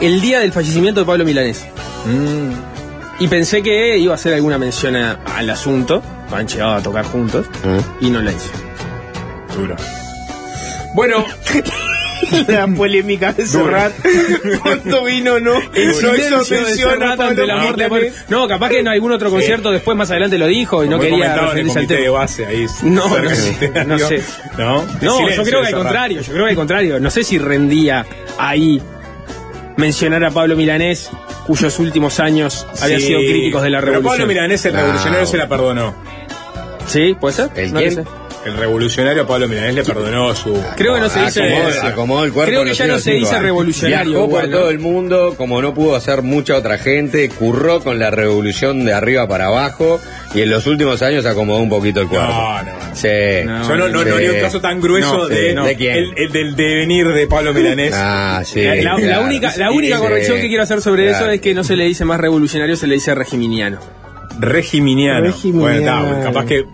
el 0.00 0.20
día 0.20 0.40
del 0.40 0.52
fallecimiento 0.52 1.00
de 1.00 1.06
Pablo 1.06 1.24
Milanés. 1.24 1.64
Mm. 2.06 2.71
Y 3.22 3.28
pensé 3.28 3.62
que 3.62 3.96
iba 3.98 4.12
a 4.12 4.16
hacer 4.16 4.34
alguna 4.34 4.58
mención 4.58 4.96
a- 4.96 5.20
al 5.36 5.48
asunto. 5.48 6.02
Han 6.32 6.48
llegado 6.48 6.72
a 6.74 6.82
tocar 6.82 7.04
juntos. 7.04 7.46
Y 8.00 8.10
no 8.10 8.20
la 8.20 8.32
hizo. 8.32 8.50
Duro. 9.56 9.76
Bueno, 10.94 11.24
La 12.48 12.66
polémica 12.66 13.32
de 13.32 13.46
Serrat. 13.46 13.92
¿Cuánto 14.62 15.04
vino 15.04 15.38
no? 15.40 15.54
El 15.74 15.88
no 15.88 16.14
hizo 16.16 16.44
silencio 16.44 16.64
de 16.64 16.74
Serrat 16.74 17.20
ante 17.20 17.42
de. 17.42 17.88
Pablo- 17.88 18.06
No, 18.28 18.48
capaz 18.48 18.70
que 18.70 18.78
en 18.80 18.88
algún 18.88 19.12
otro 19.12 19.30
concierto 19.30 19.70
después 19.70 19.96
más 19.96 20.10
adelante 20.10 20.38
lo 20.38 20.46
dijo 20.46 20.84
y 20.84 20.88
no 20.88 20.96
como 20.98 21.08
quería 21.10 21.36
referirse 21.36 21.78
al 21.80 21.86
de 21.86 21.96
tema. 21.96 22.10
base 22.18 22.46
ahí. 22.46 22.66
No, 22.82 23.06
no 23.08 23.30
sé, 23.30 23.72
no 23.86 23.98
sé. 23.98 24.22
No, 24.58 24.84
No, 25.00 25.16
Silencio 25.18 25.36
yo 25.36 25.44
creo 25.44 25.60
que 25.62 25.66
al 25.68 25.74
contrario, 25.74 26.20
yo 26.22 26.32
creo 26.32 26.44
que 26.44 26.50
al 26.50 26.56
contrario. 26.56 27.00
No 27.00 27.10
sé 27.10 27.22
si 27.24 27.38
rendía 27.38 28.04
ahí 28.38 28.80
mencionar 29.76 30.24
a 30.24 30.30
Pablo 30.30 30.56
Milanés, 30.56 31.10
cuyos 31.46 31.78
últimos 31.78 32.20
años 32.20 32.66
había 32.80 32.98
Sí, 32.98 33.06
sido 33.08 33.20
críticos 33.20 33.62
de 33.62 33.70
la 33.70 33.78
Pero 33.80 33.92
revolución. 33.92 34.12
Pablo 34.18 34.26
Milanés, 34.26 34.64
el 34.64 34.72
No. 34.74 34.80
revolucionario, 34.80 35.26
se 35.26 35.36
la 35.36 35.48
perdonó. 35.48 35.94
¿Sí? 36.86 37.14
¿Puede 37.18 37.34
ser? 37.34 37.50
¿El 37.56 37.72
No 37.72 37.78
quién? 37.80 37.96
lo 37.96 38.02
sé. 38.02 38.08
El 38.44 38.56
revolucionario 38.56 39.24
Pablo 39.24 39.46
Milanés 39.46 39.74
le 39.76 39.84
perdonó 39.84 40.34
su. 40.34 40.60
Creo 40.76 40.94
que 40.94 41.00
no 41.00 41.08
se 41.08 41.20
dice. 41.20 41.42
Acomodó, 41.44 41.86
acomodó 41.86 42.24
el 42.24 42.32
cuerpo 42.32 42.50
Creo 42.50 42.64
que 42.64 42.74
ya 42.74 42.86
no 42.88 42.98
se 42.98 43.12
dice 43.12 43.38
revolucionario. 43.38 44.10
Viajó 44.12 44.28
por 44.30 44.48
¿no? 44.48 44.58
todo 44.58 44.70
el 44.70 44.78
mundo, 44.80 45.34
como 45.36 45.62
no 45.62 45.72
pudo 45.72 45.94
hacer 45.94 46.22
mucha 46.22 46.56
otra 46.56 46.76
gente, 46.78 47.28
curró 47.28 47.80
con 47.80 48.00
la 48.00 48.10
revolución 48.10 48.84
de 48.84 48.92
arriba 48.92 49.28
para 49.28 49.46
abajo 49.46 50.00
y 50.34 50.40
en 50.40 50.50
los 50.50 50.66
últimos 50.66 51.02
años 51.02 51.24
acomodó 51.24 51.60
un 51.60 51.68
poquito 51.68 52.00
el 52.00 52.08
cuerpo. 52.08 52.26
No, 52.32 52.62
no. 52.64 52.72
Sí. 52.94 53.08
Yo 53.08 53.76
no, 53.76 53.88
no, 53.88 54.04
no 54.04 54.14
haría 54.16 54.32
un 54.32 54.40
caso 54.40 54.60
tan 54.60 54.80
grueso 54.80 55.16
No, 55.18 55.28
de, 55.28 55.50
sí, 55.50 55.54
no, 55.54 55.64
¿de 55.64 55.76
quién? 55.76 55.96
El, 55.96 56.12
el 56.16 56.32
del 56.32 56.56
devenir 56.56 57.06
de 57.12 57.26
Pablo 57.28 57.54
Milanés. 57.54 57.92
Ah, 57.96 58.42
sí. 58.44 58.60
La, 58.64 58.74
la 58.74 58.96
claro. 58.96 59.22
única, 59.24 59.52
la 59.56 59.70
única 59.70 59.96
Sí, 59.98 60.02
corrección 60.02 60.36
sí. 60.38 60.42
que 60.42 60.48
quiero 60.48 60.64
hacer 60.64 60.80
sobre 60.82 61.06
Claro. 61.06 61.26
eso 61.26 61.30
es 61.32 61.40
que 61.40 61.54
no 61.54 61.62
se 61.62 61.76
le 61.76 61.84
dice 61.84 62.04
más 62.04 62.18
revolucionario, 62.18 62.74
se 62.74 62.88
le 62.88 62.94
dice 62.94 63.14
regiminiano. 63.14 63.78
Regiminiano. 64.40 65.26
Regiminiano. 65.26 66.00
Bueno, 66.02 66.18
está, 66.18 66.24
capaz 66.32 66.46
que 66.46 66.64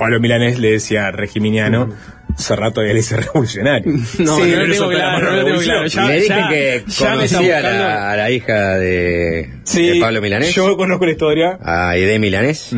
Pablo 0.00 0.18
Milanés 0.18 0.58
le 0.58 0.72
decía 0.72 1.10
regiminiano, 1.10 1.90
Serrat 2.36 2.72
todavía 2.72 2.94
le 2.94 3.00
dice 3.00 3.16
revolucionario. 3.18 3.92
No, 4.18 4.36
Sí, 4.36 4.40
no 4.42 4.46
le 4.46 4.66
lo 4.68 4.72
tengo 4.74 4.88
claro, 4.88 5.18
no 5.20 5.26
a 5.26 5.30
tengo 5.44 5.60
revolución. 5.60 5.76
claro. 5.76 5.86
Ya- 5.88 6.04
Me 6.06 6.14
dije 6.16 6.28
ya- 6.28 6.48
que 6.48 6.84
ya 6.88 7.10
conocía 7.12 7.58
a 7.58 7.60
la, 7.60 8.12
a 8.12 8.16
la 8.16 8.30
hija 8.30 8.78
de, 8.78 9.50
Sí, 9.64 9.86
de 9.88 10.00
Pablo 10.00 10.22
Milanés, 10.22 10.54
Yo 10.54 10.74
conozco 10.76 11.04
la 11.04 11.12
historia. 11.12 11.58
a 11.62 11.94
Ede 11.96 12.18
Milanés. 12.18 12.74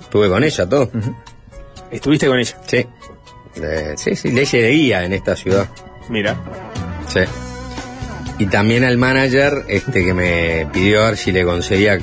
Estuve 0.00 0.28
con 0.28 0.42
ella, 0.42 0.68
todo. 0.68 0.90
Estuviste 1.92 2.26
con 2.26 2.38
ella. 2.40 2.56
Sí. 2.66 2.84
Eh, 3.62 3.94
sí, 3.96 4.16
sí, 4.16 4.32
ley 4.32 4.46
de 4.50 4.70
guía 4.70 5.04
en 5.04 5.12
esta 5.12 5.36
ciudad. 5.36 5.68
Mira. 6.10 6.36
Sí. 7.08 7.20
Y 8.38 8.46
también 8.46 8.82
al 8.84 8.98
manager 8.98 9.62
este 9.68 10.04
que 10.04 10.12
me 10.12 10.66
pidió 10.72 11.04
a 11.04 11.10
ver 11.10 11.16
si 11.16 11.30
le 11.32 11.44
conseguía. 11.44 11.98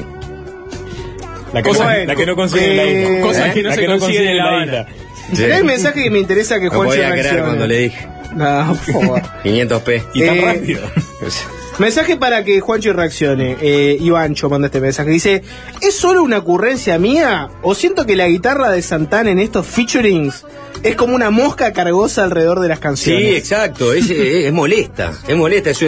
La 1.53 1.61
que, 1.61 1.69
Bueno, 1.69 2.05
la 2.05 2.15
que 2.15 2.25
no 2.25 2.35
consigue 2.35 2.75
la 2.75 2.83
eh, 2.83 3.03
isla. 3.13 3.21
cosas 3.27 3.53
que 3.53 3.61
no 3.63 3.69
La 3.69 3.75
se 3.75 3.85
consiguen 3.85 4.27
en 4.27 4.37
La 4.37 4.63
isla. 4.65 4.87
Sí. 5.33 5.43
Un 5.61 5.65
mensaje 5.65 6.03
que 6.03 6.09
me 6.09 6.19
interesa 6.19 6.57
que 6.59 6.65
No 6.65 6.71
Juancho 6.71 6.89
podía 6.95 7.09
creer 7.11 7.23
reaccione. 7.23 7.45
cuando 7.45 7.67
le 7.67 7.77
dije. 7.77 8.07
No, 8.35 8.77
por 8.85 8.93
favor. 9.03 9.21
500p. 9.43 10.03
Y 10.15 10.25
tan 10.25 10.37
Eh, 10.37 10.41
rápido. 10.41 10.81
Mensaje 11.79 12.17
para 12.17 12.43
que 12.43 12.59
Juancho 12.59 12.93
reaccione. 12.93 13.57
Eh, 13.61 13.97
Ivancho 13.99 14.47
manda 14.49 14.67
este 14.67 14.79
mensaje. 14.79 15.09
Dice: 15.09 15.41
¿Es 15.81 15.95
solo 15.95 16.21
una 16.23 16.37
ocurrencia 16.39 16.99
mía? 16.99 17.49
¿O 17.63 17.73
siento 17.73 18.05
que 18.05 18.15
la 18.15 18.27
guitarra 18.27 18.69
de 18.69 18.81
Santana 18.83 19.31
en 19.31 19.39
estos 19.39 19.65
featurings 19.65 20.45
es 20.83 20.95
como 20.95 21.15
una 21.15 21.31
mosca 21.31 21.73
cargosa 21.73 22.23
alrededor 22.25 22.59
de 22.59 22.67
las 22.67 22.77
Sí, 22.77 22.83
canciones? 22.83 23.35
exacto, 23.37 23.91
es, 23.93 24.05
es- 24.09 24.45
es 24.45 24.53
molesta, 24.53 25.13
es 25.27 25.35
molesta, 25.35 25.71
es, 25.71 25.81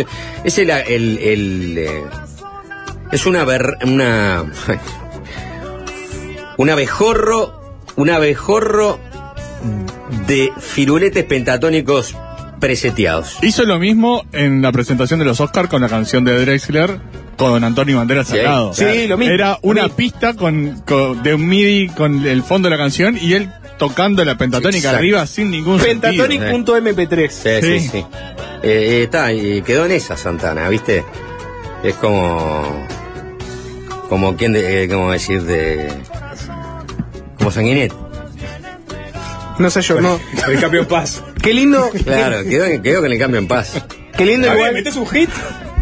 es 0.44 0.58
el, 0.58 0.70
el- 0.72 1.20
el, 1.20 1.78
eh, 1.78 2.04
es 3.12 3.26
una 3.28 3.44
ver- 3.46 3.78
una 3.84 4.44
un 6.58 6.70
abejorro, 6.70 7.78
un 7.96 8.10
abejorro 8.10 9.00
de 10.28 10.52
firuletes 10.60 11.24
pentatónicos 11.24 12.16
preseteados. 12.60 13.38
Hizo 13.42 13.64
lo 13.64 13.80
mismo 13.80 14.24
en 14.32 14.62
la 14.62 14.72
presentación 14.72 15.20
de 15.20 15.26
los 15.26 15.40
Oscars 15.42 15.70
con 15.70 15.82
la 15.82 15.90
canción 15.90 16.24
de 16.24 16.40
Drexler 16.40 17.00
con 17.38 17.64
Antonio 17.64 17.98
Banderas 17.98 18.28
Sí, 18.28 18.38
sacado. 18.38 18.74
Sí, 18.74 19.08
lo 19.08 19.18
mismo. 19.18 19.34
Era 19.34 19.60
una 19.62 19.84
mismo. 19.84 19.98
pista 19.98 20.34
con, 20.36 20.82
con- 20.86 21.22
de 21.22 21.34
un 21.34 21.48
MIDI 21.48 21.90
con 21.90 22.26
el 22.26 22.44
fondo 22.44 22.70
de 22.70 22.76
la 22.78 22.82
canción 22.82 23.18
y 23.22 23.34
él 23.34 23.52
tocando 23.78 24.24
la 24.24 24.38
pentatónica 24.38 24.78
Exacto. 24.78 24.98
arriba 25.00 25.28
sin 25.28 25.52
ningún 25.52 25.80
sentido. 25.82 26.26
Pentatonic.mp3. 26.28 27.30
Sí, 27.30 27.50
sí, 27.62 27.80
Sí. 27.82 27.90
sí. 27.90 27.98
Eh, 27.98 28.64
eh, 28.64 29.04
está, 29.04 29.34
y 29.34 29.62
quedó 29.64 29.86
en 29.86 29.92
esa 29.92 30.16
Santana, 30.16 30.70
¿viste? 30.70 31.04
Es 31.84 31.94
como. 31.96 32.64
Como 34.10 34.36
quien 34.38 34.54
de, 34.54 34.84
eh, 34.84 34.88
como 34.88 35.12
decir 35.12 35.42
de. 35.44 35.92
Como 37.46 37.54
Sanguinet. 37.54 37.94
No 39.60 39.70
sé 39.70 39.84
yo, 39.84 40.02
no. 40.02 40.20
El 40.48 40.60
campeón 40.60 40.88
Paz. 40.88 41.22
Qué 41.44 41.54
lindo. 41.54 41.92
Claro, 42.04 42.44
quedó, 42.44 42.82
quedó 42.82 43.02
con 43.02 43.12
el 43.12 43.20
cambio 43.20 43.38
en 43.40 43.48
paz. 43.48 43.84
Qué 44.18 44.26
lindo 44.26 44.52
igual. 44.52 44.74
metes 44.74 44.96
un 44.96 45.06
hit 45.06 45.30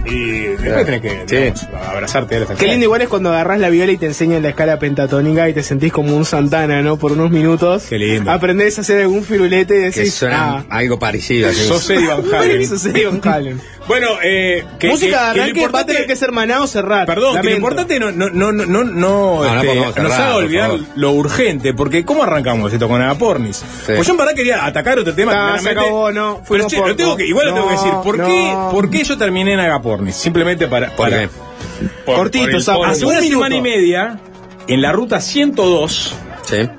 y 0.06 0.40
después 0.42 0.86
tenés 0.86 1.02
que 1.02 1.54
Sí. 1.56 1.66
abrazarte 1.88 2.46
Qué 2.58 2.68
lindo 2.68 2.86
igual 2.86 3.02
es 3.02 3.08
cuando 3.10 3.30
agarrás 3.30 3.60
la 3.60 3.70
viola 3.70 3.92
y 3.92 3.98
te 3.98 4.06
enseñan 4.08 4.42
la 4.44 4.50
escala 4.50 4.80
pentatónica 4.80 5.48
y 5.50 5.54
te 5.54 5.64
sentís 5.64 5.92
como 5.92 6.16
un 6.16 6.26
Santana, 6.26 6.82
¿no? 6.82 6.98
Por 6.98 7.12
unos 7.14 7.32
minutos. 7.32 7.86
Qué 7.90 7.98
lindo. 7.98 8.32
Aprendés 8.32 8.78
a 8.78 8.82
hacer 8.82 9.02
algún 9.02 9.24
firulete 9.24 9.76
y 9.76 9.92
Que 9.92 10.00
decís. 10.00 10.14
suena 10.14 10.58
ah, 10.60 10.66
algo 10.70 11.00
parecido. 11.00 11.52
Sos 11.54 11.90
Eddie 11.90 12.08
Van 12.08 12.24
Halen. 12.34 12.68
Sos 12.68 12.86
Eddie 12.86 13.08
Van 13.08 13.22
Halen. 13.24 13.62
Bueno, 13.86 14.08
eh, 14.24 14.64
que, 14.80 14.88
Música 14.88 14.94
que- 14.94 15.12
de 15.12 15.18
que 15.18 15.20
lo 15.20 15.20
arranque 15.20 15.42
va 15.42 15.44
a 15.44 15.50
importante- 15.66 15.92
tener 15.94 16.08
que 16.08 16.16
ser 16.16 16.32
Maná 16.32 16.62
o 16.62 16.68
cerrar. 16.68 17.06
Perdón, 17.06 17.42
que 17.42 17.50
lo 17.50 17.56
importante 17.58 18.00
no, 18.00 18.14
no, 18.14 18.30
no, 18.30 18.54
no, 18.54 18.66
no, 18.66 18.84
no, 18.86 18.94
no 18.94 19.44
este, 19.46 19.68
podemos 19.68 19.98
nos 19.98 20.14
haga 20.14 20.36
olvidar 20.38 20.72
lo 20.96 21.12
urgente, 21.12 21.74
porque 21.74 22.06
¿cómo 22.06 22.24
arrancamos 22.24 22.72
esto 22.72 22.88
con 22.88 23.02
Agapornis? 23.02 23.62
Pues 23.86 24.08
yo 24.08 24.14
en 24.14 24.18
verdad 24.20 24.34
quería 24.36 24.66
atacar 24.66 25.00
otro 25.00 25.14
tema. 25.14 25.56
Ah, 25.56 25.60
se 25.60 25.70
acabó, 25.72 26.14
no, 26.14 26.42
Pero 26.48 26.66
che, 26.68 26.78
lo 26.78 26.96
tengo 26.96 27.18
que, 27.18 27.28
igual 27.28 27.48
lo 27.48 27.54
tengo 27.56 27.68
que 27.68 27.74
no, 27.76 27.82
decir. 27.82 27.94
¿Por, 28.06 28.18
no. 28.20 28.26
qué, 28.26 28.56
¿Por 28.72 28.90
qué 28.90 29.04
yo 29.04 29.18
terminé 29.18 29.52
en 29.52 29.60
Agapornis? 29.60 29.93
Simplemente 30.12 30.68
para. 30.68 30.88
¿Por 30.96 31.10
para 31.10 31.22
qué? 31.24 31.30
por- 32.06 32.16
Cortito, 32.16 32.46
por 32.46 32.54
el- 32.56 32.64
Sapo, 32.64 32.86
Hace 32.86 33.06
un 33.06 33.12
una 33.12 33.22
semana 33.22 33.56
y 33.56 33.62
media, 33.62 34.20
en 34.68 34.82
la 34.82 34.92
ruta 34.92 35.20
102, 35.22 36.14
Sí. 36.44 36.70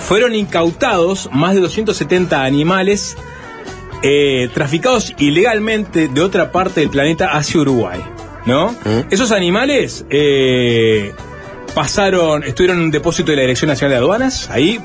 fueron 0.00 0.34
incautados 0.34 1.28
más 1.32 1.54
de 1.54 1.60
270 1.60 2.44
animales 2.44 3.16
eh, 4.02 4.48
traficados 4.54 5.12
ilegalmente 5.18 6.08
de 6.08 6.20
otra 6.22 6.52
parte 6.52 6.80
del 6.80 6.88
planeta 6.90 7.32
hacia 7.32 7.60
Uruguay. 7.60 8.00
¿no? 8.46 8.74
Esos 9.10 9.32
animales 9.32 10.06
eh, 10.08 11.12
pasaron, 11.74 12.42
estuvieron 12.42 12.78
en 12.78 12.84
un 12.84 12.90
depósito 12.90 13.30
de 13.32 13.36
la 13.36 13.42
Dirección 13.42 13.68
Nacional 13.68 13.90
de 13.92 13.96
Aduanas, 13.98 14.48
ahí, 14.50 14.80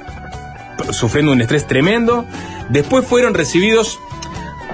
sufriendo 0.91 1.31
un 1.31 1.39
estrés 1.41 1.65
tremendo. 1.65 2.25
Después 2.69 3.05
fueron 3.07 3.33
recibidos 3.33 3.97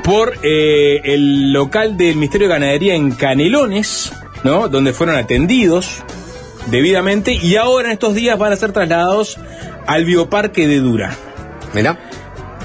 por 0.04 0.34
eh, 0.44 1.02
el 1.04 1.54
local 1.54 1.98
del 1.98 2.16
Ministerio 2.16 2.48
de 2.48 2.54
Ganadería 2.54 2.96
en 2.96 3.12
Canelones, 3.12 4.12
¿no? 4.44 4.68
Donde 4.68 4.94
fueron 4.94 5.16
atendidos 5.16 6.04
debidamente 6.68 7.34
y 7.34 7.56
ahora 7.56 7.88
en 7.88 7.94
estos 7.94 8.14
días 8.16 8.38
van 8.38 8.54
a 8.54 8.56
ser 8.56 8.72
trasladados 8.72 9.38
al 9.88 10.06
bioparque 10.06 10.68
de 10.68 10.80
Dura. 10.80 11.16
Mirá. 11.74 12.00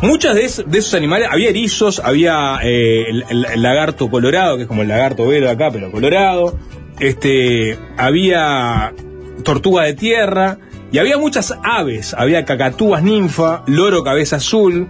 Muchas 0.02 0.34
de, 0.34 0.44
es- 0.44 0.64
de 0.66 0.78
esos 0.78 0.92
animales, 0.94 1.28
había 1.30 1.48
erizos, 1.48 2.00
había 2.04 2.58
eh, 2.62 3.06
el, 3.08 3.46
lagarto 3.62 4.10
colorado, 4.10 4.56
que 4.56 4.62
es 4.62 4.68
como 4.68 4.82
el 4.82 4.88
lagarto 4.88 5.26
verde 5.26 5.48
acá, 5.48 5.70
pero 5.70 5.90
colorado. 5.90 6.58
Este, 7.00 7.78
había 7.96 8.92
tortuga 9.42 9.84
de 9.84 9.94
tierra 9.94 10.58
y 10.92 10.98
había 10.98 11.16
muchas 11.16 11.54
aves. 11.64 12.12
Había 12.12 12.44
cacatúas 12.44 13.02
ninfa, 13.02 13.62
loro 13.66 14.02
cabeza 14.04 14.36
azul, 14.36 14.88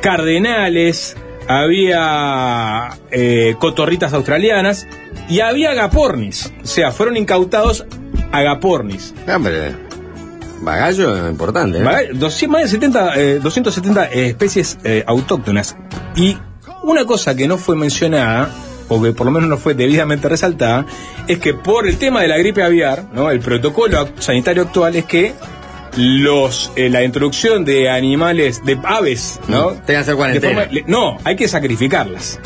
cardenales, 0.00 1.16
había 1.58 2.90
eh, 3.10 3.56
cotorritas 3.58 4.12
australianas 4.12 4.86
y 5.28 5.40
había 5.40 5.72
agapornis. 5.72 6.52
O 6.62 6.66
sea, 6.66 6.92
fueron 6.92 7.16
incautados 7.16 7.84
agapornis. 8.32 9.14
Hombre, 9.32 9.74
bagallo 10.60 11.28
importante. 11.28 11.78
¿eh? 11.78 11.82
Baga- 11.82 12.08
200 12.12 12.48
más 12.52 12.62
de 12.62 12.68
70, 12.68 13.14
eh, 13.20 13.38
270 13.40 14.04
especies 14.06 14.78
eh, 14.84 15.04
autóctonas. 15.06 15.76
Y 16.14 16.36
una 16.82 17.04
cosa 17.04 17.34
que 17.34 17.48
no 17.48 17.58
fue 17.58 17.76
mencionada, 17.76 18.50
o 18.88 19.02
que 19.02 19.12
por 19.12 19.26
lo 19.26 19.32
menos 19.32 19.48
no 19.48 19.56
fue 19.56 19.74
debidamente 19.74 20.28
resaltada, 20.28 20.86
es 21.28 21.38
que 21.38 21.54
por 21.54 21.86
el 21.86 21.96
tema 21.98 22.22
de 22.22 22.28
la 22.28 22.38
gripe 22.38 22.62
aviar, 22.62 23.06
¿no? 23.12 23.30
el 23.30 23.40
protocolo 23.40 24.08
sanitario 24.18 24.62
actual 24.62 24.96
es 24.96 25.04
que 25.04 25.34
los 25.96 26.72
eh, 26.76 26.88
la 26.88 27.02
introducción 27.02 27.64
de 27.64 27.90
animales, 27.90 28.64
de 28.64 28.78
aves, 28.84 29.40
¿no? 29.48 29.70
Mm, 29.70 29.72
Tengan 29.72 29.84
que 29.86 29.96
hacer 29.96 30.14
cuarentena. 30.16 30.54
forma- 30.62 30.72
le- 30.72 30.84
no, 30.86 31.18
hay 31.24 31.36
que 31.36 31.48
sacrificarlas. 31.48 32.38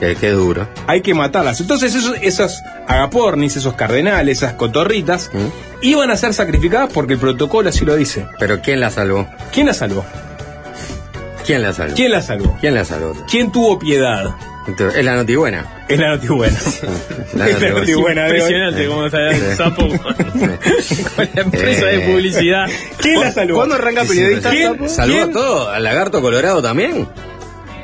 Qué, 0.00 0.14
qué 0.14 0.30
duro. 0.30 0.68
Hay 0.86 1.00
que 1.00 1.14
matarlas. 1.14 1.58
Entonces 1.60 1.94
esos, 1.94 2.16
esos 2.20 2.62
agapornis, 2.86 3.56
esos 3.56 3.74
cardenales, 3.74 4.38
esas 4.38 4.52
cotorritas, 4.52 5.30
iban 5.80 6.10
a 6.10 6.16
ser 6.16 6.34
sacrificadas 6.34 6.90
porque 6.92 7.14
el 7.14 7.18
protocolo 7.18 7.70
así 7.70 7.84
lo 7.86 7.96
dice. 7.96 8.26
Pero 8.38 8.60
¿quién 8.60 8.80
la 8.80 8.90
salvó? 8.90 9.26
¿Quién 9.52 9.66
la 9.66 9.72
salvó? 9.74 10.04
¿Quién 11.46 11.62
la 11.62 11.72
salvó? 11.72 11.94
¿Quién 11.94 12.10
la 12.12 12.20
salvó? 12.22 12.56
¿Quién 12.60 12.74
la 12.74 12.84
salvó? 12.84 13.12
¿Quién 13.30 13.52
tuvo 13.52 13.78
piedad? 13.78 14.34
Es 14.96 15.04
la 15.04 15.14
notibuena. 15.16 15.84
Es 15.88 15.98
la 15.98 16.08
notibuena. 16.16 16.58
La 17.34 17.48
Es 17.48 17.60
la 17.60 17.68
notibuena 17.70 18.24
de 18.24 18.30
hoy. 18.30 18.36
Impresionante 18.38 18.86
cómo 18.86 19.06
está 19.06 19.28
el 19.30 19.56
sapo 19.56 19.88
con, 19.88 19.98
con 19.98 21.28
la 21.34 21.40
empresa 21.42 21.86
de 21.86 21.96
Eh. 22.04 22.08
publicidad. 22.08 22.66
¿Quién 22.98 23.20
la 23.20 23.32
salvó? 23.32 23.56
¿Cuándo 23.56 23.74
arranca 23.76 24.04
periodista? 24.04 24.50
¿Quién? 24.50 24.76
¿Quién? 24.76 25.22
a 25.22 25.30
todo? 25.32 25.70
¿Al 25.70 25.84
lagarto 25.84 26.20
colorado 26.20 26.62
también? 26.62 27.06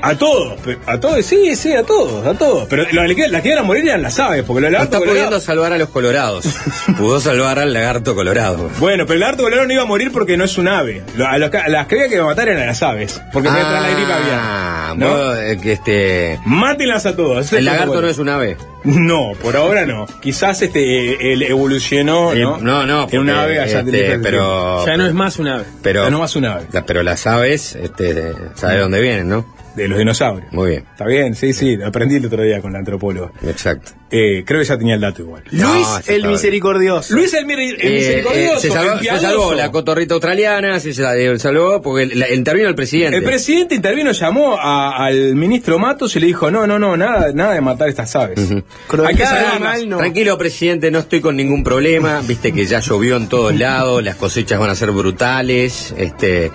A 0.05 0.17
todos, 0.17 0.59
a 0.87 0.99
todos, 0.99 1.25
sí, 1.25 1.55
sí, 1.55 1.73
a 1.75 1.85
todos, 1.85 2.27
a 2.27 2.35
todos. 2.35 2.67
Pero 2.69 2.83
lo- 2.91 3.07
las 3.07 3.15
que 3.17 3.29
las 3.29 3.41
que 3.43 3.49
iban 3.51 3.61
a 3.61 3.63
morir 3.63 3.87
eran 3.87 4.03
las 4.03 4.19
aves, 4.19 4.43
porque 4.45 4.61
los 4.63 4.71
No 4.71 4.79
lagartos 4.79 4.99
está 5.01 5.11
pudiendo 5.13 5.39
salvar 5.41 5.73
a 5.73 5.79
los 5.79 5.89
colorados. 5.91 6.45
Pudo 6.99 7.21
salvar 7.21 7.61
al 7.61 7.73
lagarto 7.73 8.15
colorado. 8.17 8.69
Bueno, 8.81 9.05
pero 9.07 9.15
el 9.15 9.21
lagarto 9.21 9.45
colorado 9.45 9.67
no 9.69 9.73
iba 9.75 9.83
a 9.83 9.87
morir 9.87 10.11
porque 10.13 10.37
no 10.37 10.45
es 10.45 10.59
un 10.59 10.67
ave. 10.69 11.03
Lo- 11.17 11.27
a 11.29 11.39
los 11.39 11.55
a 11.55 11.69
las 11.69 11.87
que 11.87 11.95
había 11.95 12.09
que 12.09 12.21
matar 12.21 12.49
eran 12.49 12.65
a 12.65 12.67
las 12.67 12.83
aves, 12.83 13.21
porque 13.33 13.49
trae 13.49 13.63
la 13.63 13.91
gripe 13.91 14.13
aviar. 14.13 14.39
Ah, 14.43 14.95
¿no? 14.97 15.09
vos, 15.09 15.39
eh, 15.39 15.59
que 15.63 15.73
este. 15.73 16.41
Mátenlas 16.47 17.07
a 17.07 17.15
todos. 17.15 17.53
El 17.53 17.59
es 17.59 17.65
lagarto 17.65 18.01
no 18.03 18.09
es 18.09 18.19
un 18.19 18.29
ave. 18.29 18.57
No, 18.85 19.35
por 19.41 19.57
ahora 19.57 19.87
no. 19.87 20.07
Quizás 20.21 20.61
este 20.63 21.33
él 21.33 21.43
evolucionó, 21.43 22.33
Eh, 22.33 22.41
¿no? 22.41 22.59
no, 22.59 22.85
no, 22.87 23.07
En 23.09 23.21
una 23.21 23.35
porque, 23.35 23.53
ave 23.53 23.61
allá 23.61 23.81
este, 23.81 24.19
pero, 24.19 24.85
Ya 24.85 24.97
no 24.97 25.07
es 25.07 25.15
más 25.15 25.39
una 25.39 25.55
ave. 25.55 25.65
pero, 25.81 26.03
Ya 26.03 26.11
no 26.11 26.19
más 26.19 26.35
un 26.35 26.45
ave. 26.47 26.67
la- 26.73 26.85
pero 26.85 27.05
las 27.05 27.25
aves, 27.29 27.77
este, 27.77 28.33
¿sabes 28.57 28.77
de 28.77 28.83
dónde 28.83 29.01
vienen, 29.01 29.29
no? 29.29 29.47
De 29.75 29.89
los 29.89 29.99
dinosaurios. 29.99 30.53
Muy 30.53 30.71
bien, 30.71 30.85
Está 30.93 31.07
bien, 31.07 31.35
sí, 31.35 31.53
sí, 31.55 31.79
aprendí 31.83 32.17
el 32.17 32.27
otro 32.27 32.43
día 32.43 32.61
con 32.61 32.73
la 32.75 32.79
antropóloga. 32.81 33.33
exacto. 33.47 33.93
Eh, 34.15 34.45
creo 34.47 34.61
que 34.61 34.67
ya 34.67 34.77
tenía 34.77 34.95
el 34.97 35.01
dato 35.01 35.23
igual. 35.23 35.43
No, 35.53 35.73
Luis 35.75 35.89
el 36.09 36.27
misericordioso. 36.27 37.15
Luis 37.15 37.33
el, 37.33 37.51
Eh, 37.51 37.77
misericordioso, 37.83 38.57
eh, 38.59 38.61
se, 38.61 38.71
salvó, 38.71 39.51
se 39.51 39.57
la 39.57 39.71
cotorrita 39.71 40.13
australiana, 40.13 40.79
se 40.81 40.93
sal- 40.93 41.41
salvó 41.41 41.81
porque 41.81 42.03
el- 42.03 42.19
la- 42.19 42.31
intervino 42.31 42.69
el 42.69 42.75
presidente. 42.75 43.17
El 43.17 43.25
presidente 43.25 43.75
intervino, 43.75 44.13
llamó 44.13 44.59
a- 44.61 45.07
al 45.07 45.35
ministro 45.35 45.79
Matos 45.79 46.15
y 46.17 46.21
le 46.21 46.27
dijo, 46.27 46.51
no, 46.51 46.67
no, 46.67 46.79
no, 46.79 46.95
nada, 46.99 47.33
nada 47.33 47.55
de 47.55 47.63
matar 47.63 47.89
estas 47.89 48.15
aves. 48.15 48.39
Hay 48.39 48.47
que 48.57 48.63
Crueldad 48.87 49.17
salvarlas. 49.25 49.55
animal, 49.77 49.89
no. 49.89 49.97
Tranquilo, 49.97 50.37
presidente, 50.37 50.91
no 50.91 50.99
estoy 50.99 51.23
con 51.23 51.35
ningún 51.35 51.65
problema. 51.65 52.21
Viste 52.21 52.53
que 52.53 52.67
ya 52.67 52.81
llovió 52.81 53.17
en 53.17 53.29
todos 53.31 53.59
lados, 53.59 54.03
las 54.05 54.17
cosechas 54.17 54.61
van 54.61 54.69
a 54.69 54.75
ser 54.75 54.91
brutales. 54.91 55.95
Este, 55.97 56.51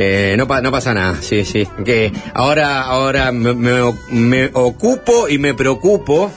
eh, 0.00 0.34
no, 0.38 0.46
pa- 0.46 0.60
no 0.60 0.70
pasa 0.70 0.94
nada, 0.94 1.16
sí, 1.20 1.44
sí. 1.44 1.66
Que 1.84 2.12
ahora, 2.34 2.82
ahora 2.82 3.32
me, 3.32 3.52
me- 3.54 3.92
me 4.10 4.50
ocupo 4.52 5.28
y 5.28 5.38
me 5.38 5.54
preocupo 5.54 6.30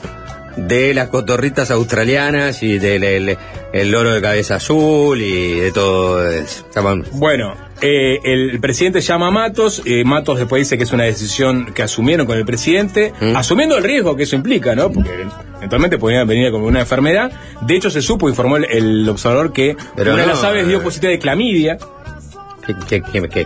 de 0.57 0.93
las 0.93 1.07
cotorritas 1.09 1.71
australianas 1.71 2.61
y 2.63 2.77
del 2.77 3.03
el, 3.03 3.37
el 3.71 3.91
loro 3.91 4.11
de 4.13 4.21
cabeza 4.21 4.55
azul 4.55 5.21
y 5.21 5.59
de 5.59 5.71
todo 5.71 6.27
eso. 6.29 6.65
Bueno, 7.13 7.55
eh, 7.81 8.19
el 8.23 8.59
presidente 8.59 8.99
llama 8.99 9.27
a 9.27 9.31
Matos, 9.31 9.81
eh, 9.85 10.03
Matos 10.03 10.37
después 10.39 10.59
dice 10.61 10.77
que 10.77 10.83
es 10.83 10.91
una 10.91 11.05
decisión 11.05 11.71
que 11.73 11.83
asumieron 11.83 12.25
con 12.27 12.37
el 12.37 12.45
presidente, 12.45 13.13
¿Mm? 13.21 13.35
asumiendo 13.37 13.77
el 13.77 13.83
riesgo 13.83 14.15
que 14.17 14.23
eso 14.23 14.35
implica, 14.35 14.75
¿no? 14.75 14.91
Porque 14.91 15.09
eventualmente 15.57 15.97
podría 15.97 16.25
venir 16.25 16.51
como 16.51 16.65
una 16.67 16.81
enfermedad. 16.81 17.31
De 17.61 17.75
hecho, 17.75 17.89
se 17.89 18.01
supo, 18.01 18.27
informó 18.27 18.57
el, 18.57 18.65
el 18.65 19.07
observador 19.07 19.53
que 19.53 19.77
Pero 19.95 20.11
una 20.13 20.23
de 20.23 20.27
no, 20.27 20.33
las 20.33 20.43
aves 20.43 20.65
eh. 20.65 20.67
dio 20.67 20.81
positividad 20.83 21.13
de 21.13 21.19
clamidia, 21.19 21.77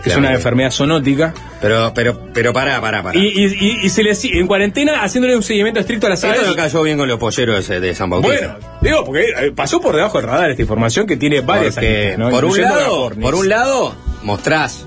es 0.04 0.16
una 0.16 0.32
enfermedad 0.34 0.70
zoonótica. 0.70 1.34
Pero, 1.60 1.92
pero, 1.94 2.28
pero 2.34 2.52
pará, 2.52 2.80
pará, 2.80 3.02
pará. 3.02 3.18
Y, 3.18 3.26
y- 3.26 3.78
y- 3.84 3.88
se 3.88 4.02
le 4.02 4.14
si- 4.14 4.30
en 4.36 4.46
cuarentena 4.46 5.02
haciéndole 5.02 5.36
un 5.36 5.42
seguimiento 5.42 5.80
estricto 5.80 6.06
a 6.06 6.10
las 6.10 6.22
aves. 6.24 6.36
Esto 6.38 6.50
no 6.50 6.56
cayó 6.56 6.82
bien 6.82 6.98
con 6.98 7.08
los 7.08 7.18
polleros 7.18 7.66
de, 7.66 7.94
San 7.94 8.10
Bautista. 8.10 8.58
Bueno, 8.60 8.76
digo, 8.82 9.04
porque 9.04 9.24
eh, 9.38 9.52
pasó 9.54 9.80
por 9.80 9.96
debajo 9.96 10.18
del 10.18 10.26
radar 10.28 10.50
esta 10.50 10.62
información 10.62 11.06
que 11.06 11.16
tiene 11.16 11.40
varias 11.40 11.74
Porque, 11.74 12.16
por, 12.30 12.44
un 12.44 12.60
lado, 12.60 13.10
por 13.10 13.34
un 13.34 13.48
lado, 13.48 13.94
mostrás 14.22 14.84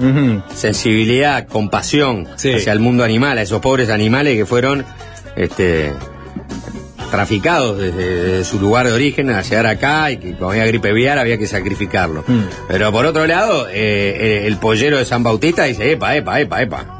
sensibilidad, 0.53 1.47
compasión 1.47 2.27
Sí. 2.35 2.53
hacia 2.53 2.73
el 2.73 2.79
mundo 2.79 3.03
animal, 3.03 3.37
a 3.37 3.41
esos 3.41 3.59
pobres 3.61 3.89
animales 3.89 4.35
que 4.37 4.45
fueron 4.45 4.85
este, 5.35 5.93
traficados 7.09 7.77
desde, 7.77 8.23
desde 8.23 8.45
su 8.45 8.59
lugar 8.59 8.87
de 8.87 8.93
origen 8.93 9.29
a 9.31 9.41
llegar 9.41 9.65
acá 9.67 10.11
y 10.11 10.17
que 10.17 10.33
como 10.35 10.51
había 10.51 10.65
gripe 10.65 10.89
aviar 10.89 11.17
había 11.19 11.37
que 11.37 11.47
sacrificarlo. 11.47 12.23
Mm. 12.27 12.41
Pero 12.67 12.91
por 12.91 13.05
otro 13.05 13.25
lado, 13.27 13.67
eh, 13.69 13.73
eh, 13.73 14.43
el 14.47 14.57
pollero 14.57 14.97
de 14.97 15.05
San 15.05 15.23
Bautista 15.23 15.63
dice, 15.63 15.91
epa, 15.91 16.15
epa, 16.15 16.39
epa, 16.39 16.61
epa. 16.61 16.99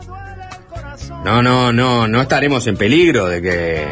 No, 1.24 1.42
no, 1.42 1.72
no, 1.74 2.08
no 2.08 2.22
estaremos 2.22 2.66
en 2.68 2.78
peligro 2.78 3.28
de 3.28 3.42
que 3.42 3.86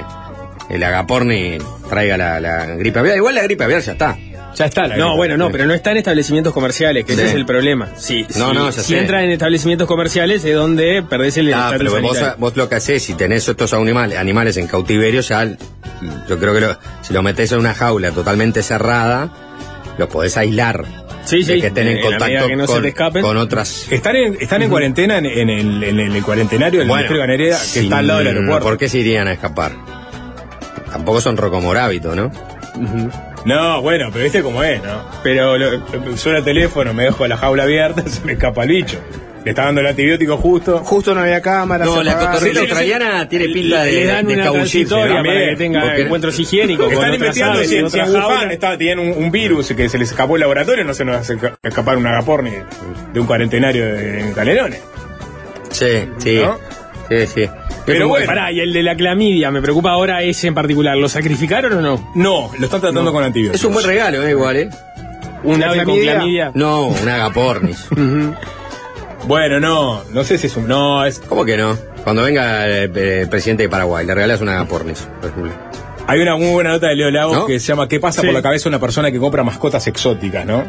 el 0.70 0.84
agaporni 0.84 1.58
traiga 1.90 2.18
la, 2.18 2.40
la 2.40 2.66
gripe 2.76 3.00
aviar. 3.00 3.18
Igual 3.18 3.36
la 3.36 3.44
gripe 3.44 3.64
aviar 3.64 3.82
ya 3.82 3.92
está. 3.94 4.18
Ya 4.56 4.66
está 4.66 4.88
la 4.88 4.98
No, 4.98 5.10
gripe. 5.10 5.18
bueno, 5.18 5.38
no, 5.38 5.52
pero 5.52 5.66
no 5.68 5.74
está 5.74 5.92
en 5.92 5.98
establecimientos 5.98 6.52
comerciales, 6.54 7.06
que 7.06 7.14
ese 7.14 7.26
es 7.28 7.34
el 7.36 7.46
problema. 7.46 7.90
Sí, 7.98 8.26
No, 8.38 8.50
si, 8.50 8.56
no, 8.56 8.66
ya 8.72 8.82
si 8.82 8.94
sé. 8.94 9.00
entra 9.00 9.24
en 9.24 9.30
establecimientos 9.32 9.88
comerciales 9.88 10.44
es 10.46 10.56
donde 10.56 11.04
perdés 11.08 11.38
el 11.38 11.54
Ah, 11.54 11.76
pero 11.78 12.02
vos, 12.02 12.18
vos 12.40 12.56
lo 12.56 12.68
que 12.68 12.76
hacés, 12.76 13.04
si 13.04 13.14
tenés 13.14 13.48
estos 13.48 13.74
animales, 13.74 14.18
animales 14.18 14.58
en 14.58 14.66
cautiverio, 14.68 15.22
ya 15.22 15.48
yo 16.28 16.38
creo 16.40 16.54
que 16.54 16.62
lo- 16.62 16.78
si 17.02 17.14
lo 17.14 17.22
metés 17.24 17.52
en 17.52 17.60
una 17.60 17.74
jaula 17.74 18.12
totalmente 18.12 18.62
cerrada, 18.64 19.30
los 19.98 20.08
podés 20.10 20.38
aislar. 20.38 20.86
Sí, 21.26 21.44
que 21.60 21.68
estén 21.68 21.88
en 21.88 21.98
en 21.98 21.98
la 21.98 22.02
contacto 22.10 22.48
no 22.56 22.66
con, 23.22 23.38
otras. 23.38 23.88
Están 23.92 24.16
en, 24.16 24.38
están 24.40 24.62
en 24.62 24.70
cuarentena 24.70 25.18
en, 25.18 25.26
en 25.26 25.50
el, 25.50 25.84
en 25.84 26.00
el 26.00 26.24
cuarentenario 26.24 26.80
del 26.80 26.88
Ministerio 26.88 27.22
de 27.22 27.24
que 27.74 27.80
está 27.82 27.98
al 27.98 28.08
lado 28.08 28.20
del 28.20 28.28
aeropuerto. 28.30 28.64
¿Por 28.66 28.78
qué 28.78 28.88
se 28.88 29.00
irían 29.00 29.28
a 29.28 29.34
escapar? 29.34 29.74
Tampoco 30.92 31.20
son 31.20 31.36
rocomorábitos, 31.36 32.16
¿no? 32.16 32.32
No, 33.46 33.82
bueno, 33.82 34.10
pero 34.12 34.24
viste 34.24 34.42
cómo 34.42 34.64
es, 34.64 34.82
¿no? 34.84 35.02
Pero 35.24 35.58
lo- 35.58 36.18
suena 36.18 36.40
el 36.40 36.46
teléfono, 36.46 36.94
me 36.94 37.04
dejo 37.04 37.28
la 37.28 37.38
jaula 37.38 37.64
abierta, 37.64 38.04
se 38.08 38.22
me 38.24 38.34
escapa 38.34 38.64
el 38.64 38.70
bicho. 38.70 38.98
Le 39.48 39.52
está 39.52 39.64
dando 39.64 39.80
el 39.80 39.88
antibiótico 39.88 40.36
justo. 40.36 40.80
Justo 40.80 41.16
no 41.16 41.22
había 41.22 41.42
cámara. 41.42 41.86
No, 41.86 42.04
la 42.04 42.18
cotorrita 42.20 42.56
sí, 42.56 42.60
australiana 42.66 43.30
tiene 43.30 43.46
pinta 43.46 43.84
de, 43.84 43.92
Le 43.94 44.06
dan 44.06 44.28
de 44.28 44.34
una 44.34 44.52
para 44.52 44.66
que 44.66 45.56
tenga 45.58 45.82
Porque- 45.84 46.02
encuentros 46.02 46.38
higiénicos 46.38 46.92
Están 46.92 47.14
investigando 47.14 47.60
si, 47.60 47.64
en 47.64 47.90
si 47.90 47.98
en 48.00 48.04
otras 48.10 48.10
Wuhan 48.10 48.52
está- 48.52 48.78
tienen 48.78 49.00
un, 49.00 49.24
un 49.24 49.32
virus 49.32 49.72
que 49.74 49.88
se 49.88 49.98
les 49.98 50.10
escapó 50.10 50.36
el 50.36 50.42
laboratorio, 50.42 50.84
no 50.84 50.94
se 50.94 51.06
nos 51.06 51.16
hace 51.16 51.38
ca- 51.38 51.58
escapar 51.64 51.96
un 51.96 52.08
agaporni 52.08 52.52
de 53.14 53.20
un 53.22 53.26
cuarentenario 53.26 53.86
de, 53.86 54.20
en 54.20 54.34
Canelones. 54.34 54.82
Sí, 55.70 56.10
sí. 56.18 56.42
¿No? 56.44 56.58
Sí, 57.10 57.26
sí. 57.28 57.50
Pero 57.86 58.10
bueno. 58.10 58.26
Pará, 58.26 58.52
y 58.52 58.60
el 58.60 58.74
de 58.74 58.84
la 58.84 58.96
clamidia, 58.98 59.50
me 59.50 59.62
preocupa 59.62 59.92
ahora 59.92 60.24
ese 60.24 60.48
en 60.48 60.56
particular. 60.56 60.98
¿Lo 60.98 61.08
sacrificaron 61.08 61.72
o 61.72 61.80
no? 61.82 62.12
No, 62.16 62.52
lo 62.60 62.66
están 62.66 62.82
tratando 62.82 63.14
con 63.14 63.24
antibióticos. 63.24 63.62
Es 63.62 63.66
un 63.66 63.74
buen 63.74 63.86
regalo, 63.86 64.28
¿eh? 64.28 64.32
Igual, 64.32 64.58
¿eh? 64.58 64.70
Un 65.44 65.60
¿La 65.62 65.68
ave 65.68 65.78
con 65.78 65.86
clamidia? 65.86 66.14
clamidia. 66.16 66.52
No, 66.54 66.88
un 66.88 67.08
agapornis. 67.08 67.88
Bueno, 69.26 69.60
no, 69.60 70.04
no 70.14 70.24
sé 70.24 70.38
si 70.38 70.48
es 70.48 70.56
un. 70.58 70.68
No, 70.68 71.04
es. 71.06 71.20
¿Cómo 71.20 71.44
que 71.44 71.58
no? 71.58 71.78
Cuando 72.04 72.24
venga 72.24 72.66
el, 72.68 72.96
el 72.98 73.30
presidente 73.30 73.64
de 73.64 73.70
Paraguay, 73.70 74.06
le 74.06 74.14
regalas 74.16 74.40
un 74.42 74.50
agapornis, 74.50 75.08
por 75.22 75.30
ejemplo. 75.30 75.52
Hay 76.08 76.22
una 76.22 76.38
muy 76.38 76.52
buena 76.52 76.70
nota 76.72 76.88
de 76.88 76.96
Leo 76.96 77.12
Lagos 77.12 77.36
¿No? 77.36 77.46
que 77.46 77.60
se 77.60 77.68
llama 77.68 77.88
¿Qué 77.90 78.00
pasa 78.00 78.22
Sí. 78.22 78.28
por 78.28 78.34
la 78.34 78.42
cabeza 78.42 78.64
de 78.66 78.70
una 78.70 78.80
persona 78.80 79.12
que 79.12 79.20
compra 79.20 79.44
mascotas 79.44 79.86
exóticas, 79.88 80.46
no? 80.46 80.64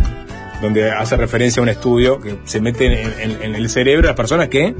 Donde 0.60 0.90
hace 0.90 1.16
referencia 1.16 1.60
a 1.60 1.62
un 1.62 1.68
estudio 1.68 2.18
que 2.20 2.38
se 2.44 2.60
mete 2.60 2.86
en, 3.02 3.14
en- 3.20 3.42
en 3.42 3.54
el 3.54 3.68
cerebro 3.70 4.02
de 4.02 4.08
las 4.08 4.16
personas 4.16 4.48
que 4.48 4.74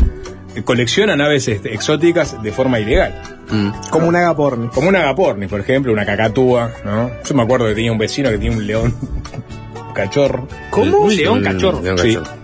coleccionan 0.65 1.21
aves 1.21 1.47
este, 1.47 1.73
exóticas 1.73 2.43
de 2.43 2.51
forma 2.51 2.81
ilegal. 2.81 3.15
Mm. 3.51 3.71
Como 3.91 4.09
un 4.09 4.17
agaporni. 4.17 4.69
Como 4.71 4.89
una 4.89 5.03
agaporni, 5.03 5.47
por 5.47 5.61
ejemplo, 5.61 5.93
una 5.93 6.05
cacatúa, 6.05 6.73
¿no? 6.85 7.13
Yo 7.25 7.35
me 7.37 7.43
acuerdo 7.45 7.67
que 7.69 7.75
tenía 7.77 7.93
un 7.93 7.99
vecino 7.99 8.29
que 8.31 8.39
tenía 8.39 8.51
un 8.59 8.67
león 8.67 8.97
cachorro. 9.95 10.49
¿Cómo? 10.71 10.99
Un 11.03 11.15
león 11.17 11.39
Un 11.39 11.45
cachorro. 11.45 11.81
león 11.81 11.99
Sí. 11.99 12.15
cachorro. 12.17 12.37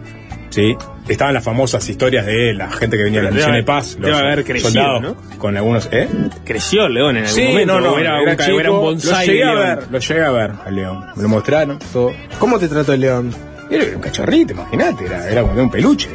Sí. 0.51 0.77
Estaban 1.07 1.35
las 1.35 1.45
famosas 1.45 1.87
historias 1.89 2.25
de 2.25 2.55
la 2.55 2.71
gente 2.71 2.97
que 2.97 3.05
venía 3.05 3.21
de 3.21 3.27
la 3.27 3.31
misión 3.33 3.53
de 3.53 3.63
paz, 3.63 3.97
los 4.01 4.07
debe 4.11 4.17
haber 4.19 4.45
crecido, 4.45 4.71
soldados 4.71 5.03
¿no? 5.03 5.39
con 5.39 5.55
algunos, 5.57 5.89
¿eh? 5.93 6.09
Creció 6.47 6.87
el 6.87 6.95
león 6.95 7.17
en 7.19 7.25
algún 7.25 7.37
Sí, 7.37 7.47
momento. 7.49 7.75
no, 7.75 7.81
no, 7.81 7.93
o 7.93 7.99
era, 7.99 8.23
un, 8.23 8.37
chico, 8.39 8.61
era 8.61 8.71
un 8.71 8.81
bonsai 8.81 9.27
Lo 9.27 9.33
llegué 9.33 9.45
a 9.45 9.53
ver, 9.53 9.79
lo 9.91 9.99
llegué 9.99 10.25
a 10.25 10.31
ver 10.31 10.51
al 10.65 10.75
león. 10.75 11.05
Me 11.15 11.23
lo 11.23 11.29
mostraron, 11.29 11.79
todo. 11.93 12.13
¿Cómo 12.39 12.59
te 12.59 12.69
trató 12.69 12.95
el 12.95 13.01
león? 13.01 13.35
Era 13.71 13.85
un 13.97 14.01
cachorrito, 14.01 14.55
imagínate, 14.55 15.05
era, 15.05 15.29
era 15.29 15.43
como 15.43 15.55
de 15.55 15.63
un 15.63 15.71
peluche. 15.71 16.09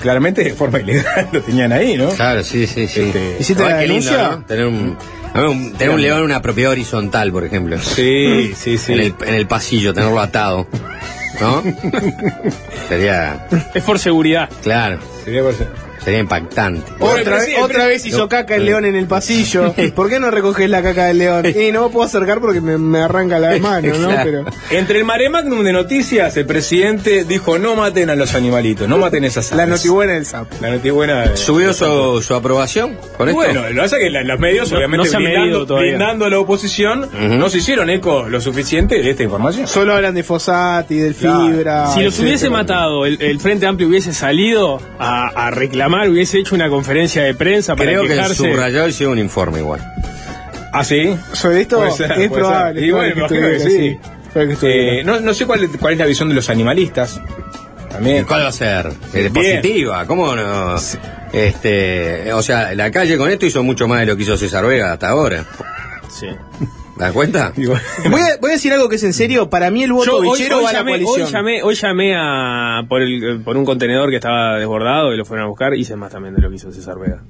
Claramente 0.00 0.42
de 0.44 0.54
forma 0.54 0.80
ilegal 0.80 1.28
lo 1.32 1.40
tenían 1.40 1.72
ahí, 1.72 1.96
¿no? 1.96 2.08
Claro, 2.10 2.42
sí, 2.42 2.66
sí, 2.66 2.86
sí. 2.88 3.00
Este, 3.02 3.36
¿Hiciste 3.40 3.62
Igual 3.62 3.76
la 3.76 3.82
lindo, 3.82 4.10
denuncia? 4.10 4.28
¿no? 4.36 4.44
Tener 4.44 4.66
un, 4.66 4.96
un- 5.34 5.72
tener 5.74 5.94
un 5.94 6.02
león 6.02 6.18
en 6.18 6.24
una 6.24 6.42
propiedad 6.42 6.72
horizontal, 6.72 7.30
por 7.32 7.44
ejemplo. 7.44 7.78
Sí, 7.78 8.52
sí, 8.56 8.76
sí. 8.76 8.92
En 8.92 9.00
el, 9.00 9.14
en 9.24 9.34
el 9.34 9.46
pasillo, 9.46 9.94
tenerlo 9.94 10.20
atado. 10.20 10.66
¿No? 11.40 11.62
Sería, 12.88 13.46
Es 13.74 13.82
por 13.84 13.98
seguridad. 13.98 14.48
claro, 14.62 14.98
Sería 15.24 15.42
por 15.42 15.54
sería 16.04 16.20
impactante. 16.20 16.92
Otra, 17.00 17.86
vez 17.86 18.04
hizo 18.06 18.28
caca 18.28 18.56
el 18.56 18.64
león 18.64 18.84
en 18.84 18.94
el 18.96 19.06
pasillo. 19.06 19.74
¿Por 19.94 20.08
qué 20.08 20.18
no 20.20 20.30
recoges 20.30 20.68
la 20.68 20.82
caca 20.82 21.06
del 21.06 21.18
león? 21.18 21.46
Y 21.46 21.72
no 21.72 21.84
me 21.84 21.92
puedo 21.92 22.06
acercar 22.06 22.40
porque 22.40 22.60
me, 22.60 22.78
me 22.78 23.00
arranca 23.00 23.38
la 23.38 23.56
mano, 23.60 23.96
¿no? 23.98 24.08
Pero 24.22 24.44
Entre 24.70 24.98
el 24.98 25.04
mare 25.04 25.28
magnum 25.28 25.62
de 25.64 25.72
noticias, 25.72 26.36
el 26.36 26.46
presidente 26.46 27.24
dijo 27.24 27.58
no 27.58 27.74
maten 27.76 28.10
a 28.10 28.14
los 28.16 28.34
animalitos, 28.34 28.88
no 28.88 28.98
maten 28.98 29.24
esas 29.24 29.50
la 29.52 29.64
aves. 29.64 29.76
notibuena 29.76 30.14
del 30.14 30.26
sapo. 30.26 30.56
La 30.60 30.70
notibuena 30.70 31.28
de- 31.28 31.36
¿Subió 31.36 31.72
su, 31.72 32.22
su 32.22 32.34
aprobación 32.34 32.96
con 33.16 33.28
esto? 33.28 33.34
bueno, 33.40 33.62
lo 33.62 33.68
que 33.68 33.74
pasa 33.80 33.96
es 33.98 34.02
que 34.04 34.10
la- 34.10 34.22
los 34.22 34.38
medios, 34.40 34.70
No- 34.70 34.78
obviamente, 34.78 35.08
no 35.10 35.76
blindando, 35.76 36.24
a 36.26 36.30
la 36.30 36.38
oposición, 36.38 37.08
no 37.38 37.48
se 37.48 37.58
hicieron 37.58 37.90
eco 37.90 38.28
lo 38.28 38.40
suficiente 38.40 39.00
de 39.02 39.10
esta 39.10 39.22
información. 39.22 39.66
Solo 39.66 39.94
hablan 39.94 40.14
de 40.14 40.22
fosati, 40.22 40.96
del 40.96 41.14
Claro. 41.14 41.46
fibra. 41.46 41.86
Si 41.88 42.00
los 42.02 42.14
etcétera. 42.14 42.28
hubiese 42.28 42.50
matado, 42.50 43.06
el, 43.06 43.20
el 43.20 43.40
Frente 43.40 43.66
Amplio 43.66 43.88
hubiese 43.88 44.12
salido 44.12 44.80
a, 44.98 45.28
a 45.46 45.50
reclamar, 45.50 45.91
hubiese 46.08 46.38
hecho 46.38 46.54
una 46.54 46.68
conferencia 46.68 47.22
de 47.22 47.34
prensa 47.34 47.74
para 47.76 47.90
Creo 47.90 48.02
que 48.02 48.08
el 48.08 48.14
quejarse. 48.14 48.34
subrayado 48.36 48.88
hicieron 48.88 49.12
un 49.14 49.18
informe 49.18 49.58
igual. 49.60 49.80
¿Ah, 50.72 50.84
sí? 50.84 51.14
Sobre 51.32 51.60
esto 51.62 51.76
Puede 51.78 51.92
ser, 51.92 52.12
es 52.12 52.30
probable. 52.30 52.80
Y 52.86 52.90
bueno, 52.90 53.26
que 53.28 53.60
sí. 53.60 53.98
Que. 54.58 55.00
Eh, 55.00 55.04
no, 55.04 55.20
no 55.20 55.34
sé 55.34 55.44
cuál, 55.46 55.64
es- 55.64 55.70
cuál 55.78 55.92
es 55.92 55.98
la 55.98 56.06
visión 56.06 56.28
de 56.30 56.34
los 56.34 56.48
animalistas. 56.48 57.20
También. 57.90 58.24
¿Cuál 58.24 58.44
va 58.44 58.48
a 58.48 58.52
ser? 58.52 58.90
Eh, 59.12 59.30
positiva, 59.32 60.06
¿cómo 60.06 60.34
no? 60.34 60.76
Este, 61.32 62.32
o 62.32 62.42
sea, 62.42 62.74
la 62.74 62.90
calle 62.90 63.16
con 63.18 63.30
esto 63.30 63.44
hizo 63.46 63.62
mucho 63.62 63.86
más 63.88 64.00
de 64.00 64.06
lo 64.06 64.16
que 64.16 64.22
hizo 64.22 64.36
César 64.38 64.64
Vega 64.66 64.92
hasta 64.92 65.08
ahora. 65.10 65.44
Sí. 66.10 66.28
¿Te 67.02 67.06
das 67.06 67.12
cuenta? 67.14 67.52
Voy 67.56 68.20
a, 68.20 68.36
voy 68.40 68.50
a 68.50 68.52
decir 68.54 68.72
algo 68.72 68.88
que 68.88 68.94
es 68.96 69.02
en 69.02 69.12
serio. 69.12 69.50
Para 69.50 69.70
mí 69.72 69.82
el 69.82 69.92
voto 69.92 70.18
hoy, 70.18 70.28
bichero 70.30 70.58
hoy 70.58 70.64
va 70.64 70.70
a 70.70 70.72
la 70.72 70.78
llamé, 70.78 70.90
coalición. 70.92 71.26
hoy 71.26 71.32
llamé, 71.32 71.62
hoy 71.64 71.74
llamé 71.74 72.14
a, 72.16 72.82
por, 72.88 73.02
el, 73.02 73.40
por 73.44 73.56
un 73.56 73.64
contenedor 73.64 74.08
que 74.10 74.16
estaba 74.16 74.56
desbordado 74.58 75.12
y 75.12 75.16
lo 75.16 75.24
fueron 75.24 75.46
a 75.46 75.48
buscar. 75.48 75.74
Hice 75.74 75.96
más 75.96 76.12
también 76.12 76.34
de 76.36 76.40
lo 76.42 76.48
que 76.48 76.56
hizo 76.56 76.70
César 76.70 76.98
Vega. 77.00 77.22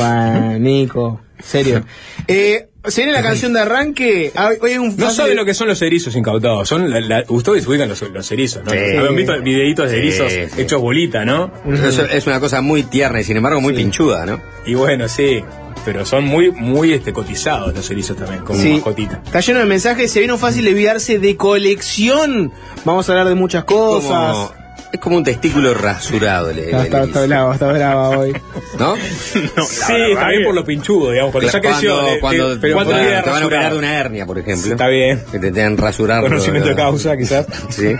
Va, 0.00 0.58
Nico. 0.58 1.20
Serio. 1.42 1.84
Eh, 2.26 2.68
se 2.86 3.02
viene 3.02 3.12
la 3.12 3.22
canción 3.22 3.52
de 3.52 3.60
arranque. 3.60 4.32
Ah, 4.34 4.50
Hoy 4.60 4.72
hay 4.72 4.78
un 4.78 4.96
No 4.96 5.06
fase- 5.06 5.16
saben 5.16 5.36
lo 5.36 5.44
que 5.44 5.52
son 5.54 5.68
los 5.68 5.80
erizos 5.82 6.16
incautados. 6.16 6.66
Son 6.68 6.88
la- 6.90 7.00
la- 7.00 7.24
ustedes 7.28 7.66
ubican 7.66 7.88
los, 7.88 8.00
los 8.02 8.32
erizos, 8.32 8.64
¿no? 8.64 8.70
Sí. 8.70 8.76
Habían 8.78 9.14
visto 9.16 9.40
videitos 9.42 9.90
de 9.90 9.96
Sí, 9.96 9.98
erizos 10.00 10.32
sí. 10.32 10.60
hechos 10.62 10.80
bolita, 10.80 11.24
¿no? 11.26 11.50
Es, 11.70 11.98
es 11.98 12.26
una 12.26 12.40
cosa 12.40 12.60
muy 12.62 12.82
tierna 12.84 13.20
y 13.20 13.24
sin 13.24 13.36
embargo 13.36 13.60
muy 13.60 13.74
pinchuda, 13.74 14.24
¿no? 14.26 14.40
Y 14.66 14.74
bueno, 14.74 15.06
sí. 15.08 15.42
Pero 15.84 16.04
son 16.06 16.24
muy, 16.24 16.50
muy 16.50 16.92
este, 16.92 17.12
cotizados 17.12 17.74
los 17.74 17.90
erizos 17.90 18.16
también, 18.16 18.42
como 18.44 18.58
Sí. 18.60 18.72
mascotita. 18.74 19.20
Está 19.24 19.40
lleno 19.40 19.58
de 19.60 19.66
mensajes. 19.66 20.10
Se 20.10 20.18
viene 20.20 20.32
un 20.32 20.38
fácil 20.38 20.66
olvidarse 20.66 21.18
de 21.18 21.36
colección. 21.36 22.52
Vamos 22.84 23.08
a 23.08 23.12
hablar 23.12 23.28
de 23.28 23.34
muchas 23.34 23.64
cosas. 23.64 24.34
Como, 24.34 24.52
es 24.92 25.00
como 25.00 25.16
un 25.16 25.24
testículo 25.24 25.74
rasurado. 25.74 26.50
el- 26.50 26.58
el 26.60 26.74
Está, 26.74 27.02
está, 27.04 27.26
bravo, 27.26 27.52
está 27.52 27.66
brava 27.72 28.10
hoy. 28.10 28.32
¿No? 28.78 28.94
sí, 28.96 29.92
también 30.14 30.44
por 30.44 30.54
lo 30.54 30.64
pinchudo, 30.64 31.10
digamos. 31.10 31.32
Cuando 31.32 31.50
ya 31.50 31.60
Cuando, 31.60 31.78
creció. 31.78 32.02
de- 32.02 32.20
cuando, 32.20 32.50
de- 32.50 32.60
pero 32.60 32.74
cuando 32.76 32.92
¿cuánto 32.92 33.08
te, 33.08 33.14
van 33.14 33.16
a 33.16 33.20
operar 33.20 33.42
rasurado? 33.42 33.70
de 33.72 33.78
una 33.78 33.94
hernia, 33.98 34.26
por 34.26 34.38
ejemplo. 34.38 34.70
Está 34.72 34.86
bien. 34.88 35.22
Que 35.32 35.38
te 35.38 35.50
tengan 35.52 35.76
rasurar. 35.76 36.22
Conocimiento 36.22 36.68
de 36.68 36.76
causa, 36.76 37.16
quizás. 37.18 37.46
Sí. 37.70 37.92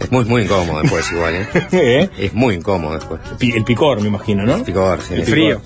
Es 0.00 0.10
muy, 0.10 0.24
muy 0.24 0.42
incómodo 0.42 0.80
después, 0.82 1.10
igual, 1.12 1.34
¿eh? 1.34 1.46
¿Eh? 1.72 2.10
Es 2.18 2.34
muy 2.34 2.54
incómodo 2.54 2.94
después. 2.94 3.20
Pi- 3.38 3.52
El 3.52 3.64
picor, 3.64 4.00
me 4.00 4.08
imagino, 4.08 4.42
¿no? 4.44 4.64
Picor, 4.64 5.00
sí. 5.06 5.14
El 5.14 5.24
frío. 5.24 5.60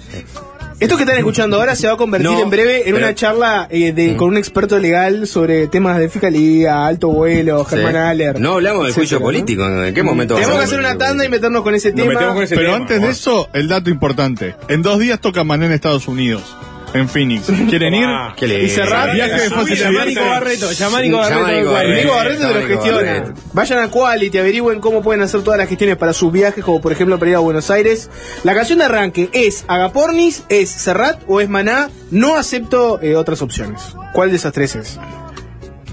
Esto 0.80 0.96
que 0.96 1.02
están 1.02 1.18
escuchando 1.18 1.58
ahora 1.58 1.76
se 1.76 1.86
va 1.86 1.92
a 1.92 1.96
convertir 1.96 2.30
No, 2.30 2.40
en 2.40 2.48
breve 2.50 2.78
en 2.88 2.94
pero- 2.94 2.96
una 3.06 3.14
charla 3.14 3.68
eh, 3.70 3.92
de, 3.92 4.16
con 4.16 4.28
un 4.28 4.38
experto 4.38 4.78
legal 4.78 5.26
sobre 5.26 5.66
temas 5.66 5.98
de 5.98 6.08
fiscalía, 6.08 6.86
alto 6.86 7.08
vuelo, 7.08 7.64
Sí. 7.68 7.76
Germán 7.76 7.96
Aller. 7.96 8.40
No 8.40 8.54
hablamos 8.54 8.84
del 8.86 8.94
juicio 8.94 9.20
político. 9.20 9.66
¿En 9.84 9.92
qué 9.94 10.02
momento 10.02 10.34
Tenemos 10.34 10.48
que 10.48 10.56
vamos 10.58 10.64
a 10.64 10.74
hacer 10.74 10.80
una 10.80 10.96
tanda 10.98 11.24
y 11.24 11.28
meternos 11.28 11.62
con 11.62 11.74
ese 11.74 11.92
tema. 11.92 12.08
metemos 12.14 12.34
con 12.34 12.42
ese 12.44 12.54
Pero 12.56 12.68
tema, 12.72 12.76
antes 12.82 13.02
de 13.02 13.08
eso, 13.10 13.48
el 13.52 13.68
dato 13.68 13.90
importante. 13.90 14.54
En 14.68 14.80
dos 14.82 14.98
días 14.98 15.20
toca 15.20 15.44
Mané 15.44 15.66
en 15.66 15.72
Estados 15.72 16.08
Unidos, 16.08 16.56
en 16.93 17.09
Phoenix. 17.09 17.47
¿Quieren 17.68 17.95
ir? 17.95 18.05
Ah, 18.07 18.34
¿Qué 18.36 18.47
le 18.49 18.64
Y 18.64 18.68
cerrar. 18.68 19.12
Viaje 19.12 19.43
de 19.43 19.51
fácil 19.51 19.76
Llamá 19.76 20.03
a 20.03 20.05
Nico 20.05 20.20
olvidarse. 20.20 20.41
Barreto, 20.41 20.72
llamá 20.72 20.99
a 20.99 21.03
Nico 21.03 21.22
Llamá 21.22 21.36
a 21.36 21.41
Barreto. 21.41 21.61
Nico 21.62 21.95
del 21.95 22.07
cual. 22.09 22.24
Barreto. 22.24 22.49
Te 22.49 22.55
lo 22.61 22.66
gestiona. 22.66 23.34
Vayan 23.53 23.78
a 23.80 23.88
Quality, 23.91 24.38
averigüen 24.38 24.80
cómo 24.80 25.03
pueden 25.03 25.22
hacer 25.22 25.43
todas 25.43 25.59
las 25.59 25.68
gestiones 25.68 25.97
para 25.97 26.12
sus 26.12 26.32
viajes, 26.32 26.64
como 26.64 26.80
por 26.80 26.93
ejemplo 26.93 27.18
para 27.18 27.30
ir 27.30 27.36
a 27.36 27.41
Buenos 27.41 27.70
Aires. 27.70 28.11
La 28.45 28.55
canción 28.55 28.78
de 28.78 28.84
arranque 28.86 29.28
es 29.32 29.64
Agapornis, 29.68 30.45
es 30.49 30.70
Serrat 30.70 31.20
o 31.26 31.41
es 31.41 31.49
Maná. 31.49 31.91
No 32.11 32.36
acepto 32.36 33.01
eh, 33.01 33.14
otras 33.16 33.43
opciones. 33.43 33.95
¿Cuál 34.12 34.30
de 34.30 34.36
esas 34.36 34.53
tres 34.53 34.74
es? 34.76 34.99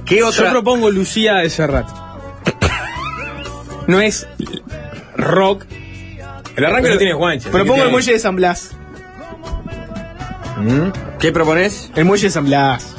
¿Qué 0.06 0.20
Yo 0.20 0.28
otra? 0.30 0.52
propongo 0.52 0.90
Lucía 0.90 1.36
de 1.36 1.50
Serrat. 1.50 1.88
No 3.88 4.02
es 4.02 4.28
rock. 5.16 5.66
El 6.56 6.66
arranque 6.66 6.90
lo 6.90 6.98
tiene 6.98 7.14
Juanche. 7.14 7.50
Propongo 7.50 7.84
el 7.84 7.92
muelle 7.92 8.14
de 8.14 8.20
San 8.20 8.36
Blas. 8.36 8.72
¿Qué 11.20 11.32
propones? 11.32 11.92
El 11.96 12.06
muelle 12.06 12.24
de 12.28 12.32
San 12.32 12.46
Blas. 12.46 12.96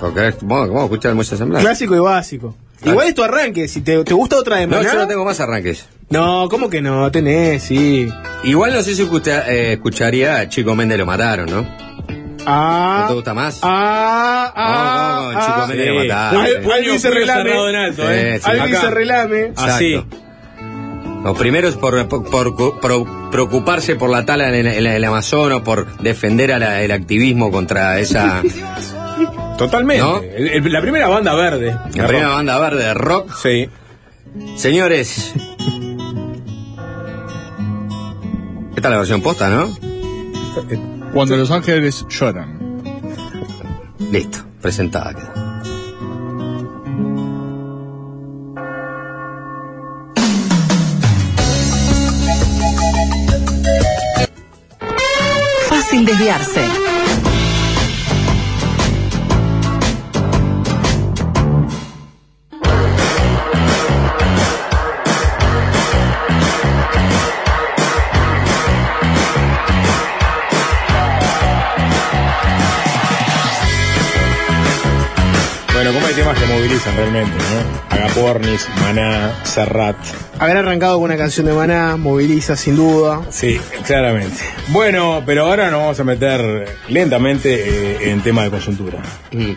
Porque 0.00 0.34
vamos, 0.42 0.68
vamos 0.68 0.82
a 0.82 0.84
escuchar 0.84 1.10
el 1.10 1.14
muelle 1.16 1.34
asambleado. 1.34 1.64
Clásico 1.64 1.94
y 1.94 1.98
básico. 2.00 2.56
Claro. 2.78 2.92
Igual 2.92 3.08
es 3.08 3.14
tu 3.14 3.22
arranque. 3.22 3.68
Si 3.68 3.80
te, 3.82 4.02
te 4.02 4.14
gusta 4.14 4.36
otra 4.36 4.56
de 4.56 4.66
No, 4.66 4.82
yo 4.82 4.94
no 4.94 5.06
tengo 5.06 5.24
más 5.24 5.38
arranques. 5.40 5.86
No, 6.10 6.48
¿cómo 6.50 6.68
que 6.68 6.82
no? 6.82 7.10
Tenés, 7.12 7.62
sí. 7.62 8.08
Igual 8.44 8.74
no 8.74 8.82
sé 8.82 8.94
si 8.94 9.02
eh, 9.02 9.72
escucharía 9.74 10.38
a 10.38 10.48
Chico 10.48 10.74
Méndez 10.74 10.98
lo 10.98 11.06
mataron, 11.06 11.46
¿no? 11.46 11.62
¿No 11.62 11.68
Ah. 12.44 13.04
te 13.06 13.14
gusta 13.14 13.32
más? 13.34 13.60
Ah, 13.62 14.52
ah. 14.56 15.16
No, 15.20 15.32
no, 15.32 15.40
Chico 15.40 15.52
ah. 15.58 15.66
Méndez 15.68 15.86
lo 15.86 15.94
mataron. 15.94 16.72
Alguien 16.72 17.00
se 17.00 17.10
relame. 17.10 17.68
en 17.70 17.76
alto, 17.76 18.10
¿eh? 18.10 18.38
Sí, 18.38 18.44
sí. 18.44 18.50
Alguien 18.50 18.80
se 18.80 18.90
relame. 18.90 19.52
Así. 19.56 19.94
Exacto. 19.94 20.16
Lo 21.24 21.34
primero 21.34 21.68
es 21.68 21.76
por, 21.76 22.08
por- 22.08 22.24
por- 22.28 22.80
por 22.80 23.30
preocuparse 23.30 23.94
por 23.96 24.10
la 24.10 24.24
tala 24.26 24.48
en 24.48 24.66
el, 24.66 24.66
en 24.66 24.86
el 24.86 25.04
Amazonas, 25.04 25.60
por 25.62 25.96
defender 25.98 26.52
a 26.52 26.58
la- 26.58 26.82
el 26.82 26.90
activismo 26.90 27.50
contra 27.50 27.98
esa 28.00 28.42
Totalmente. 29.58 30.02
¿No? 30.02 30.18
El- 30.18 30.48
el- 30.66 30.72
la 30.72 30.80
primera 30.80 31.08
banda 31.08 31.34
verde. 31.34 31.76
la 31.94 32.06
primera 32.06 32.28
banda 32.28 32.58
verde 32.58 32.84
de 32.84 32.94
rock. 32.94 33.32
Sí. 33.40 33.68
Señores, 34.56 35.32
esta 38.74 38.88
es 38.88 38.90
la 38.90 38.96
versión 38.98 39.20
posta, 39.22 39.48
¿no? 39.50 39.68
Cuando 41.14 41.36
los 41.36 41.50
ángeles 41.50 42.04
lloran. 42.08 42.82
Listo, 44.10 44.38
presentada 44.60 45.14
queda. 45.14 45.31
Fácil 56.02 56.06
desviarse. 56.06 56.91
Movilizan 76.52 76.96
realmente, 76.96 77.36
¿no? 77.36 77.96
Agapornis, 77.96 78.68
Maná, 78.80 79.44
Serrat. 79.44 79.96
Haber 80.38 80.58
arrancado 80.58 80.96
con 80.96 81.04
una 81.04 81.16
canción 81.16 81.46
de 81.46 81.52
Maná 81.52 81.96
moviliza 81.96 82.56
sin 82.56 82.76
duda. 82.76 83.22
Sí, 83.30 83.58
claramente. 83.86 84.40
Bueno, 84.68 85.22
pero 85.24 85.46
ahora 85.46 85.70
nos 85.70 85.80
vamos 85.80 86.00
a 86.00 86.04
meter 86.04 86.68
lentamente 86.88 87.54
eh, 87.54 88.10
en 88.10 88.20
tema 88.22 88.44
de 88.44 88.50
coyuntura. 88.50 89.02
Mm. 89.32 89.52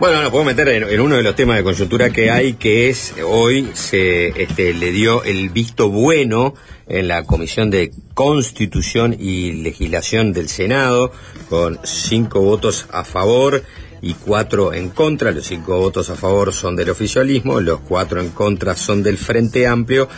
Bueno, 0.00 0.22
nos 0.22 0.30
podemos 0.30 0.54
meter 0.54 0.68
en, 0.68 0.88
en 0.88 1.00
uno 1.00 1.16
de 1.16 1.22
los 1.24 1.34
temas 1.34 1.56
de 1.56 1.64
coyuntura 1.64 2.10
que 2.10 2.30
hay, 2.30 2.54
que 2.54 2.88
es 2.88 3.14
hoy 3.26 3.70
se 3.74 4.28
este, 4.40 4.72
le 4.72 4.92
dio 4.92 5.24
el 5.24 5.50
visto 5.50 5.90
bueno 5.90 6.54
en 6.86 7.08
la 7.08 7.24
Comisión 7.24 7.68
de 7.68 7.90
Constitución 8.14 9.16
y 9.18 9.52
Legislación 9.52 10.32
del 10.32 10.48
Senado, 10.48 11.12
con 11.48 11.80
cinco 11.82 12.40
votos 12.40 12.86
a 12.92 13.04
favor 13.04 13.64
y 14.02 14.14
cuatro 14.14 14.72
en 14.72 14.90
contra. 14.90 15.30
Los 15.30 15.46
cinco 15.46 15.78
votos 15.78 16.10
a 16.10 16.16
favor 16.16 16.52
son 16.52 16.76
del 16.76 16.90
oficialismo, 16.90 17.60
los 17.60 17.80
cuatro 17.80 18.20
en 18.20 18.30
contra 18.30 18.76
son 18.76 19.02
del 19.02 19.18
Frente 19.18 19.66
Amplio, 19.66 20.08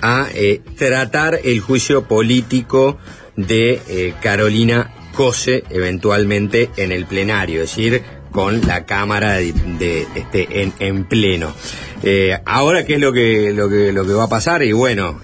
a 0.00 0.28
eh, 0.34 0.60
tratar 0.76 1.40
el 1.42 1.60
juicio 1.60 2.04
político 2.04 2.98
de 3.36 3.80
eh, 3.88 4.14
Carolina 4.22 4.92
Cose 5.14 5.64
eventualmente 5.70 6.70
en 6.76 6.92
el 6.92 7.06
plenario, 7.06 7.62
es 7.62 7.70
decir, 7.74 8.02
con 8.30 8.66
la 8.66 8.84
Cámara 8.84 9.34
de, 9.34 10.06
este, 10.14 10.62
en, 10.62 10.72
en 10.78 11.04
pleno. 11.04 11.54
Eh, 12.02 12.38
ahora, 12.44 12.84
¿qué 12.84 12.94
es 12.94 13.00
lo 13.00 13.12
que, 13.12 13.52
lo 13.52 13.68
que, 13.68 13.92
lo 13.92 14.06
que 14.06 14.12
va 14.12 14.24
a 14.24 14.28
pasar? 14.28 14.62
Y 14.62 14.72
bueno, 14.72 15.20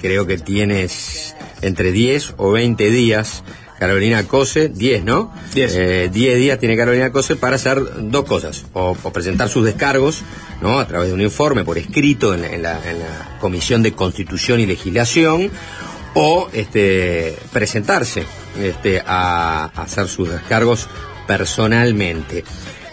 creo 0.00 0.26
que 0.26 0.38
tienes 0.38 1.34
entre 1.62 1.92
10 1.92 2.34
o 2.36 2.52
20 2.52 2.90
días 2.90 3.42
Carolina 3.80 4.22
Cose, 4.24 4.68
10, 4.68 5.04
¿no? 5.04 5.32
10. 5.54 5.74
Eh, 5.74 6.10
10 6.12 6.38
días 6.38 6.58
tiene 6.58 6.76
Carolina 6.76 7.10
Cose 7.10 7.34
para 7.34 7.56
hacer 7.56 7.80
dos 8.10 8.26
cosas. 8.26 8.66
O, 8.74 8.94
o, 9.02 9.12
presentar 9.12 9.48
sus 9.48 9.64
descargos, 9.64 10.22
¿no? 10.60 10.78
A 10.78 10.86
través 10.86 11.08
de 11.08 11.14
un 11.14 11.22
informe 11.22 11.64
por 11.64 11.78
escrito 11.78 12.34
en 12.34 12.42
la, 12.42 12.48
en 12.48 12.62
la, 12.62 12.90
en 12.90 12.98
la 12.98 13.38
Comisión 13.40 13.82
de 13.82 13.92
Constitución 13.92 14.60
y 14.60 14.66
Legislación, 14.66 15.50
o 16.12 16.50
este, 16.52 17.34
presentarse 17.54 18.24
este, 18.60 19.00
a, 19.00 19.70
a 19.74 19.82
hacer 19.82 20.08
sus 20.08 20.28
descargos 20.28 20.86
personalmente. 21.26 22.44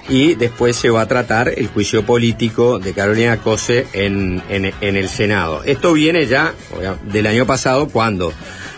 Y 0.07 0.35
después 0.35 0.77
se 0.77 0.89
va 0.89 1.01
a 1.01 1.07
tratar 1.07 1.49
el 1.49 1.67
juicio 1.67 2.05
político 2.05 2.79
de 2.79 2.93
Carolina 2.93 3.37
Cose 3.37 3.87
en, 3.91 4.41
en, 4.47 4.71
en 4.79 4.95
el 4.95 5.09
Senado. 5.09 5.63
Esto 5.65 5.91
viene 5.91 6.27
ya 6.27 6.53
del 7.11 7.27
año 7.27 7.45
pasado 7.45 7.89
cuando, 7.89 8.31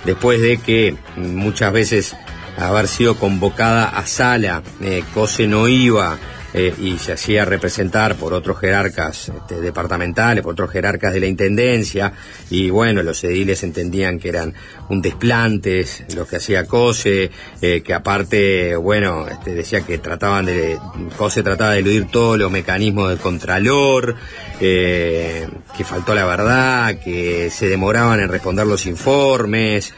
después 0.05 0.41
de 0.41 0.57
que 0.57 0.95
muchas 1.15 1.73
veces 1.73 2.15
haber 2.57 2.87
sido 2.87 3.15
convocada 3.15 3.85
a 3.85 4.05
sala, 4.05 4.61
eh, 4.81 5.03
Cose 5.13 5.47
no 5.47 5.67
iba, 5.67 6.17
eh, 6.53 6.73
y 6.79 6.97
se 6.97 7.13
hacía 7.13 7.45
representar 7.45 8.15
por 8.15 8.33
otros 8.33 8.59
jerarcas 8.59 9.29
este, 9.29 9.61
departamentales, 9.61 10.43
por 10.43 10.53
otros 10.53 10.71
jerarcas 10.71 11.13
de 11.13 11.19
la 11.19 11.27
Intendencia, 11.27 12.13
y 12.49 12.69
bueno, 12.71 13.03
los 13.03 13.23
ediles 13.23 13.61
entendían 13.63 14.19
que 14.19 14.29
eran 14.29 14.53
un 14.89 15.01
desplantes 15.01 16.03
los 16.15 16.27
que 16.27 16.37
hacía 16.37 16.65
Cose, 16.65 17.29
eh, 17.61 17.81
que 17.81 17.93
aparte, 17.93 18.75
bueno, 18.75 19.27
este, 19.27 19.53
decía 19.53 19.81
que 19.81 19.99
trataban 19.99 20.47
de, 20.47 20.77
Cose 21.17 21.43
trataba 21.43 21.73
de 21.73 21.79
eludir 21.79 22.07
todos 22.07 22.39
los 22.39 22.51
mecanismos 22.51 23.09
del 23.09 23.19
Contralor, 23.19 24.15
eh, 24.59 25.47
que 25.77 25.83
faltó 25.83 26.15
la 26.15 26.25
verdad, 26.25 26.99
que 26.99 27.49
se 27.51 27.67
demoraban 27.67 28.19
en 28.21 28.29
responder 28.29 28.65
los 28.65 28.85
informes, 28.87 29.93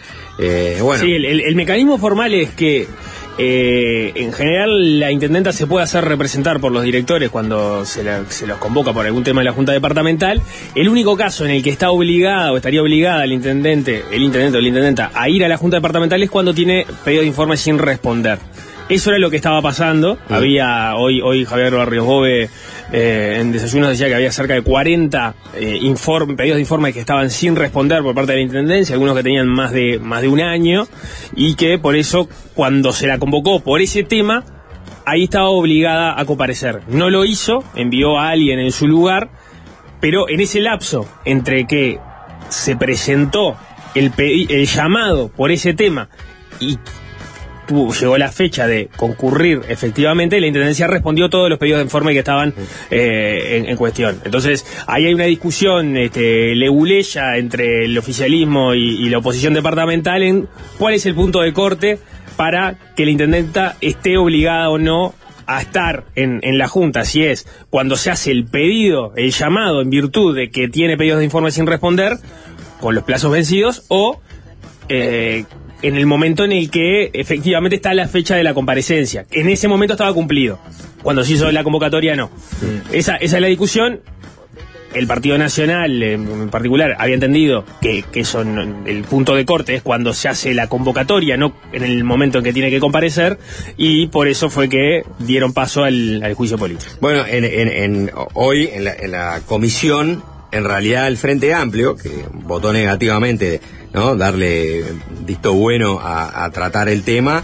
bueno. 0.82 1.04
Sí, 1.04 1.12
el, 1.12 1.42
el 1.42 1.56
mecanismo 1.56 2.00
formal 2.00 2.34
es 2.34 2.50
que 2.52 2.88
eh, 3.44 4.12
en 4.14 4.32
general, 4.34 5.00
la 5.00 5.12
intendenta 5.12 5.52
se 5.52 5.66
puede 5.66 5.84
hacer 5.84 6.06
representar 6.06 6.60
por 6.60 6.72
los 6.72 6.84
directores 6.84 7.32
cuando 7.32 7.86
se, 7.86 8.04
los 8.04 8.58
convoca 8.60 8.94
por 8.94 9.04
algún 9.04 9.24
tema 9.24 9.42
de 9.42 9.46
la 9.46 9.52
Junta 9.52 9.72
Departamental. 9.72 10.44
El 10.76 10.90
único 10.90 11.18
caso 11.18 11.44
en 11.44 11.50
el 11.50 11.64
que 11.64 11.72
está 11.72 11.90
obligada 11.90 12.52
o 12.52 12.58
estaría 12.58 12.84
obligada 12.84 13.24
el 13.24 13.32
intendente, 13.32 14.04
el 14.12 14.22
intendente 14.22 14.60
o 14.60 14.62
la 14.62 14.68
intendenta 14.68 15.10
a 15.16 15.28
ir 15.28 15.44
a 15.44 15.48
la 15.48 15.58
Junta 15.58 15.78
Departamental 15.78 16.22
es 16.22 16.30
cuando 16.30 16.54
tiene 16.54 16.86
pedido 17.04 17.22
de 17.22 17.28
informe 17.30 17.58
sin 17.58 17.80
responder. 17.80 18.38
Eso 18.92 19.12
era 19.12 19.20
lo 19.20 19.30
que 19.30 19.38
estaba 19.38 19.62
pasando. 19.62 20.16
Sí. 20.28 20.34
Había, 20.34 20.96
hoy, 20.98 21.22
hoy 21.22 21.46
Javier 21.46 21.74
Barrios 21.74 22.06
Bove 22.06 22.50
eh, 22.92 23.38
en 23.40 23.54
desayunos 23.54 23.90
decía 23.92 24.10
que 24.10 24.16
había 24.16 24.34
cerca 24.34 24.54
de 24.54 24.64
40 24.64 25.36
eh, 25.56 25.80
pedidos 26.36 26.56
de 26.56 26.60
informe 26.60 26.92
que 26.92 27.00
estaban 27.00 27.30
sin 27.30 27.56
responder 27.56 28.04
por 28.04 28.14
parte 28.14 28.34
de 28.34 28.40
la 28.40 28.44
Intendencia, 28.44 28.94
algunos 28.94 29.16
que 29.16 29.24
tenían 29.24 29.48
más 29.48 29.72
de, 29.72 29.98
más 29.98 30.22
de 30.22 30.28
un 30.28 30.42
año, 30.42 30.90
y 31.38 31.56
que 31.56 31.80
por 31.80 31.96
eso, 31.96 32.28
cuando 32.54 32.92
se 32.92 33.08
la 33.08 33.18
convocó 33.18 33.62
por 33.62 33.80
ese 33.80 34.04
tema, 34.04 34.44
ahí 35.06 35.24
estaba 35.24 35.48
obligada 35.48 36.20
a 36.20 36.26
comparecer. 36.26 36.82
No 36.90 37.10
lo 37.10 37.24
hizo, 37.24 37.64
envió 37.76 38.20
a 38.20 38.32
alguien 38.32 38.60
en 38.60 38.74
su 38.74 38.90
lugar, 38.90 39.30
pero 40.02 40.28
en 40.28 40.42
ese 40.42 40.60
lapso 40.60 41.08
entre 41.24 41.66
que 41.66 41.98
se 42.50 42.76
presentó 42.76 43.56
el, 43.96 44.12
el 44.18 44.66
llamado 44.66 45.30
por 45.30 45.50
ese 45.50 45.74
tema 45.74 46.10
y 46.60 46.78
llegó 47.68 48.18
la 48.18 48.32
fecha 48.32 48.68
de 48.68 48.90
concurrir 48.96 49.62
efectivamente, 49.68 50.40
la 50.40 50.48
Intendencia 50.48 50.88
respondió 50.88 51.30
todos 51.30 51.50
los 51.50 51.60
pedidos 51.60 51.80
de 51.80 51.84
informe 51.84 52.14
que 52.14 52.20
estaban 52.20 52.54
eh, 52.90 53.64
en, 53.68 53.78
cuestión. 53.78 54.20
Entonces, 54.26 54.66
ahí 54.88 55.06
hay 55.06 55.14
una 55.14 55.26
discusión 55.26 55.98
este, 55.98 56.56
leguleya 56.56 57.38
entre 57.38 57.86
el 57.86 57.98
oficialismo 57.98 58.74
y, 58.74 59.10
la 59.10 59.18
oposición 59.18 59.54
departamental 59.54 60.24
en 60.24 60.48
cuál 60.78 60.94
es 60.94 61.06
el 61.06 61.16
punto 61.16 61.42
de 61.42 61.52
corte 61.52 62.00
para 62.38 62.78
que 62.96 63.06
la 63.06 63.12
Intendenta 63.12 63.76
esté 63.82 64.18
obligada 64.18 64.70
o 64.70 64.78
no 64.78 65.14
a 65.48 65.62
estar 65.62 66.06
en, 66.16 66.40
en, 66.44 66.58
la 66.58 66.68
Junta, 66.68 67.04
si 67.04 67.26
es 67.26 67.46
cuando 67.70 67.98
se 67.98 68.10
hace 68.10 68.32
el 68.32 68.46
pedido, 68.46 69.12
el 69.18 69.32
llamado 69.32 69.82
en 69.82 69.90
virtud 69.90 70.36
de 70.36 70.50
que 70.50 70.70
tiene 70.70 70.96
pedidos 70.96 71.20
de 71.20 71.26
informe 71.26 71.52
sin 71.52 71.68
responder, 71.68 72.18
con 72.80 72.96
los 72.96 73.04
plazos 73.04 73.32
vencidos, 73.32 73.84
o 73.90 74.22
eh, 74.94 75.46
en 75.82 75.96
el 75.96 76.06
momento 76.06 76.44
en 76.44 76.52
el 76.52 76.70
que 76.70 77.10
efectivamente 77.14 77.76
está 77.76 77.94
la 77.94 78.08
fecha 78.08 78.36
de 78.36 78.44
la 78.44 78.54
comparecencia. 78.54 79.26
En 79.32 79.50
ese 79.50 79.68
momento 79.68 79.94
estaba 79.94 80.14
cumplido. 80.14 80.60
Cuando 81.04 81.24
se 81.24 81.34
hizo 81.34 81.52
la 81.52 81.64
convocatoria, 81.64 82.16
no. 82.16 82.30
Sí. 82.60 82.68
Esa, 82.92 83.16
esa 83.16 83.38
es 83.38 83.42
la 83.42 83.48
discusión. 83.48 84.02
El 84.94 85.08
Partido 85.08 85.38
Nacional, 85.38 86.04
en 86.04 86.50
particular, 86.50 86.98
había 87.00 87.16
entendido 87.16 87.64
que, 87.82 88.04
que 88.12 88.20
eso, 88.20 88.42
el 88.42 89.04
punto 89.10 89.36
de 89.36 89.46
corte 89.46 89.74
es 89.74 89.82
cuando 89.82 90.14
se 90.14 90.28
hace 90.28 90.54
la 90.54 90.68
convocatoria, 90.68 91.38
no 91.38 91.54
en 91.72 91.84
el 91.84 92.04
momento 92.04 92.40
en 92.40 92.44
que 92.44 92.52
tiene 92.52 92.70
que 92.70 92.82
comparecer, 92.82 93.40
y 93.78 94.08
por 94.08 94.28
eso 94.28 94.50
fue 94.50 94.68
que 94.68 95.04
dieron 95.20 95.54
paso 95.54 95.86
al, 95.86 96.22
al 96.22 96.34
juicio 96.34 96.58
político. 96.58 96.92
Bueno, 97.00 97.24
en, 97.26 97.46
en, 97.46 97.68
en, 97.70 98.12
hoy 98.34 98.70
en 98.74 98.84
la, 98.84 98.94
en 98.94 99.12
la 99.12 99.40
comisión, 99.46 100.24
en 100.52 100.66
realidad 100.66 101.08
el 101.08 101.16
Frente 101.16 101.54
Amplio, 101.54 101.96
que 101.96 102.10
votó 102.34 102.74
negativamente 102.74 103.62
¿no? 103.94 104.16
darle 104.16 104.84
visto 105.26 105.54
bueno 105.54 106.00
a, 106.02 106.50
tratar 106.52 106.90
el 106.90 107.04
tema. 107.04 107.44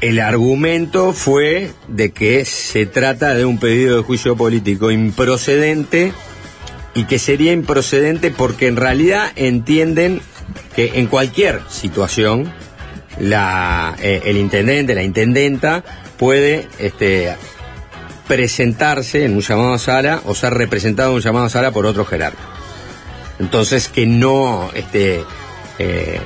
El 0.00 0.20
argumento 0.20 1.12
fue 1.12 1.72
de 1.88 2.12
que 2.12 2.44
se 2.44 2.86
trata 2.86 3.34
de 3.34 3.44
un 3.44 3.58
pedido 3.58 3.96
de 3.96 4.02
juicio 4.02 4.36
político 4.36 4.90
improcedente 4.90 6.12
y 6.94 7.04
que 7.04 7.18
sería 7.18 7.52
improcedente 7.52 8.30
porque 8.30 8.68
en 8.68 8.76
realidad 8.76 9.32
entienden 9.34 10.20
que 10.76 10.92
en 10.94 11.06
cualquier 11.06 11.62
situación 11.68 12.52
la, 13.18 13.96
eh, 14.00 14.22
el 14.26 14.36
intendente, 14.36 14.94
la 14.94 15.02
intendenta 15.02 15.82
puede 16.16 16.68
este, 16.78 17.34
presentarse 18.28 19.24
en 19.24 19.34
un 19.34 19.40
llamado 19.40 19.74
a 19.74 19.78
sala 19.78 20.22
o 20.26 20.34
ser 20.34 20.54
representado 20.54 21.10
en 21.10 21.16
un 21.16 21.22
llamado 21.22 21.46
a 21.46 21.50
sala 21.50 21.72
por 21.72 21.86
otro 21.86 22.04
jerarca. 22.04 22.57
Entonces 23.38 23.88
que 23.88 24.06
no 24.06 24.70
este, 24.74 25.22
eh, 25.78 26.20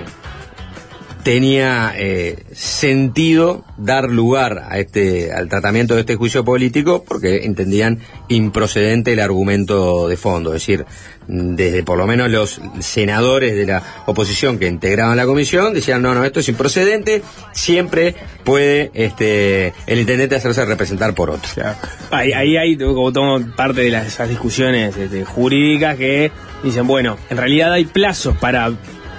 tenía 1.23 1.93
eh, 1.97 2.45
sentido 2.53 3.65
dar 3.77 4.11
lugar 4.11 4.65
a 4.69 4.79
este, 4.79 5.33
al 5.33 5.49
tratamiento 5.49 5.95
de 5.95 6.01
este 6.01 6.17
juicio 6.17 6.45
político 6.45 7.05
porque 7.05 7.45
entendían 7.45 8.01
improcedente 8.29 9.13
el 9.13 9.21
argumento 9.21 10.09
de 10.09 10.17
fondo, 10.17 10.51
es 10.51 10.67
decir, 10.67 10.85
desde 11.29 11.83
por 11.83 11.99
lo 11.99 12.07
menos 12.07 12.31
los 12.31 12.61
senadores 12.81 13.57
de 13.57 13.67
la 13.67 13.83
oposición 14.07 14.59
que 14.59 14.67
integraban 14.67 15.17
la 15.17 15.27
comisión 15.27 15.73
decían 15.73 16.03
no, 16.03 16.15
no, 16.15 16.25
esto 16.25 16.41
es 16.41 16.49
improcedente, 16.49 17.23
siempre 17.53 18.15
puede 18.45 18.91
este, 18.95 19.73
el 19.87 20.01
intendente 20.01 20.37
hacerse 20.37 20.65
representar 20.65 21.15
por 21.15 21.31
otro. 21.31 21.49
Ahí, 22.11 22.33
ahí 22.33 22.57
hay 22.57 22.77
como 22.77 23.13
tomo 23.13 23.41
parte 23.57 23.83
de 23.83 23.91
las, 23.91 24.07
esas 24.07 24.29
discusiones 24.29 24.97
este, 24.97 25.25
jurídicas 25.25 25.97
que 25.97 26.31
dicen, 26.63 26.87
bueno, 26.87 27.19
en 27.31 27.37
realidad 27.37 27.73
hay 27.73 27.85
plazos 27.85 28.37
para 28.37 28.73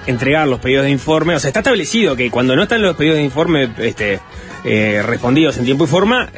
entregar 0.05 0.47
los 0.47 0.59
pedidos 0.59 0.85
de 0.85 0.91
informe. 0.91 1.35
O 1.35 1.39
sea, 1.39 1.49
está 1.49 1.61
establecido 1.61 2.15
que 2.15 2.29
cuando 2.29 2.55
no 2.55 2.63
están 2.63 2.81
los 2.81 2.95
pedidos 2.95 3.17
de 3.17 3.23
informe 3.23 3.69
este, 3.79 4.19
eh, 4.63 5.01
respondidos 5.03 5.57
en 5.57 5.65
tiempo 5.65 5.85
y 5.85 5.87
forma, 5.87 6.29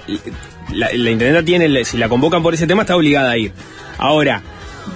la, 0.73 0.89
la 0.93 1.09
intendenta 1.09 1.43
tiene, 1.43 1.85
si 1.85 1.97
la 1.97 2.09
convocan 2.09 2.43
por 2.43 2.53
ese 2.53 2.67
tema, 2.67 2.83
está 2.83 2.95
obligada 2.95 3.31
a 3.31 3.37
ir. 3.37 3.51
Ahora, 3.97 4.41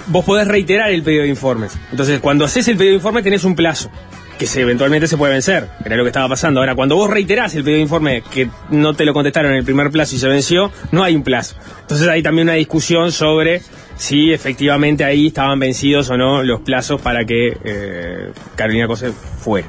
vos 0.06 0.24
podés 0.24 0.46
reiterar 0.48 0.90
el 0.90 1.02
pedido 1.02 1.22
de 1.22 1.28
informes. 1.28 1.78
Entonces, 1.90 2.20
cuando 2.20 2.44
haces 2.44 2.66
el 2.68 2.76
pedido 2.76 2.92
de 2.92 2.96
informe, 2.96 3.22
tenés 3.22 3.44
un 3.44 3.54
plazo. 3.54 3.90
que 4.38 4.46
eventualmente 4.58 5.06
se 5.06 5.18
puede 5.18 5.34
vencer. 5.34 5.68
Era 5.84 5.96
lo 5.96 6.02
que 6.02 6.08
estaba 6.08 6.26
pasando. 6.26 6.60
Ahora, 6.60 6.74
cuando 6.74 6.96
vos 6.96 7.10
reiterás 7.10 7.54
el 7.54 7.62
pedido 7.62 7.76
de 7.76 7.82
informe 7.82 8.22
que 8.22 8.48
no 8.70 8.94
te 8.94 9.04
lo 9.04 9.12
contestaron 9.12 9.52
en 9.52 9.58
el 9.58 9.64
primer 9.64 9.90
plazo 9.90 10.16
y 10.16 10.18
se 10.18 10.28
venció, 10.28 10.72
no 10.92 11.04
hay 11.04 11.14
un 11.14 11.22
plazo. 11.22 11.56
Entonces 11.82 12.08
hay 12.08 12.22
también 12.22 12.46
una 12.48 12.54
discusión 12.54 13.12
sobre 13.12 13.60
si 14.00 14.32
efectivamente 14.32 15.04
ahí 15.04 15.26
estaban 15.26 15.58
vencidos 15.58 16.08
o 16.08 16.16
no 16.16 16.42
los 16.42 16.60
plazos 16.62 17.02
para 17.02 17.26
que 17.26 17.54
eh, 17.62 18.30
Carolina 18.56 18.86
Cose 18.86 19.12
fuera. 19.12 19.68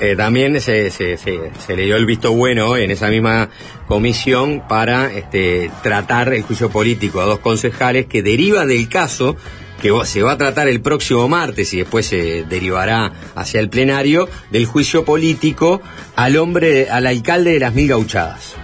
Eh, 0.00 0.16
también 0.16 0.60
se, 0.60 0.90
se, 0.90 1.16
se- 1.16 1.52
se 1.64 1.76
le 1.76 1.84
dio 1.84 1.94
el 1.96 2.04
visto 2.04 2.32
bueno 2.32 2.76
en 2.76 2.90
esa 2.90 3.06
misma 3.08 3.50
comisión 3.86 4.64
para 4.68 5.12
este, 5.12 5.70
tratar 5.84 6.34
el 6.34 6.42
juicio 6.42 6.70
político 6.70 7.20
a 7.20 7.24
dos 7.26 7.38
concejales 7.38 8.06
que 8.06 8.20
deriva 8.22 8.66
del 8.66 8.88
caso 8.88 9.36
que 9.80 9.92
se 10.06 10.22
va 10.22 10.32
a 10.32 10.36
tratar 10.36 10.66
el 10.66 10.80
próximo 10.80 11.28
martes 11.28 11.72
y 11.72 11.76
después 11.78 12.04
se 12.04 12.42
derivará 12.48 13.12
hacia 13.36 13.60
el 13.60 13.68
plenario 13.70 14.28
del 14.50 14.66
juicio 14.66 15.04
político 15.04 15.80
al 16.16 16.36
hombre, 16.36 16.90
al 16.90 17.06
alcalde 17.06 17.52
de 17.52 17.60
las 17.60 17.72
mil 17.74 17.86
gauchadas. 17.86 18.56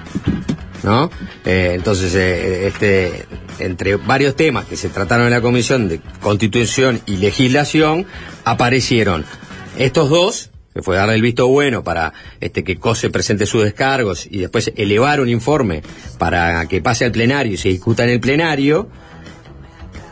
¿no? 0.83 1.11
Eh, 1.45 1.73
entonces, 1.77 2.15
eh, 2.17 2.67
este, 2.67 3.27
entre 3.59 3.97
varios 3.97 4.37
temas 4.37 4.67
que 4.67 4.77
se 4.77 4.89
trataron 4.89 5.27
en 5.27 5.33
la 5.33 5.41
comisión 5.41 5.89
de 5.89 6.01
constitución 6.21 7.01
y 7.07 7.17
legislación, 7.17 8.07
aparecieron 8.45 9.25
estos 9.79 10.11
dos, 10.11 10.51
que 10.73 10.83
fue 10.83 10.97
darle 10.97 11.15
el 11.15 11.23
visto 11.23 11.47
bueno 11.49 11.85
para 11.85 12.13
este, 12.41 12.65
que 12.65 12.77
COSE 12.77 13.11
presente 13.11 13.47
sus 13.47 13.65
descargos 13.65 14.27
y 14.29 14.39
después 14.39 14.73
elevar 14.77 15.21
un 15.21 15.29
informe 15.29 15.83
para 16.19 16.67
que 16.67 16.83
pase 16.83 17.05
al 17.05 17.13
plenario 17.13 17.55
y 17.55 17.57
se 17.57 17.69
discuta 17.69 18.05
en 18.05 18.11
el 18.11 18.21
plenario, 18.21 18.89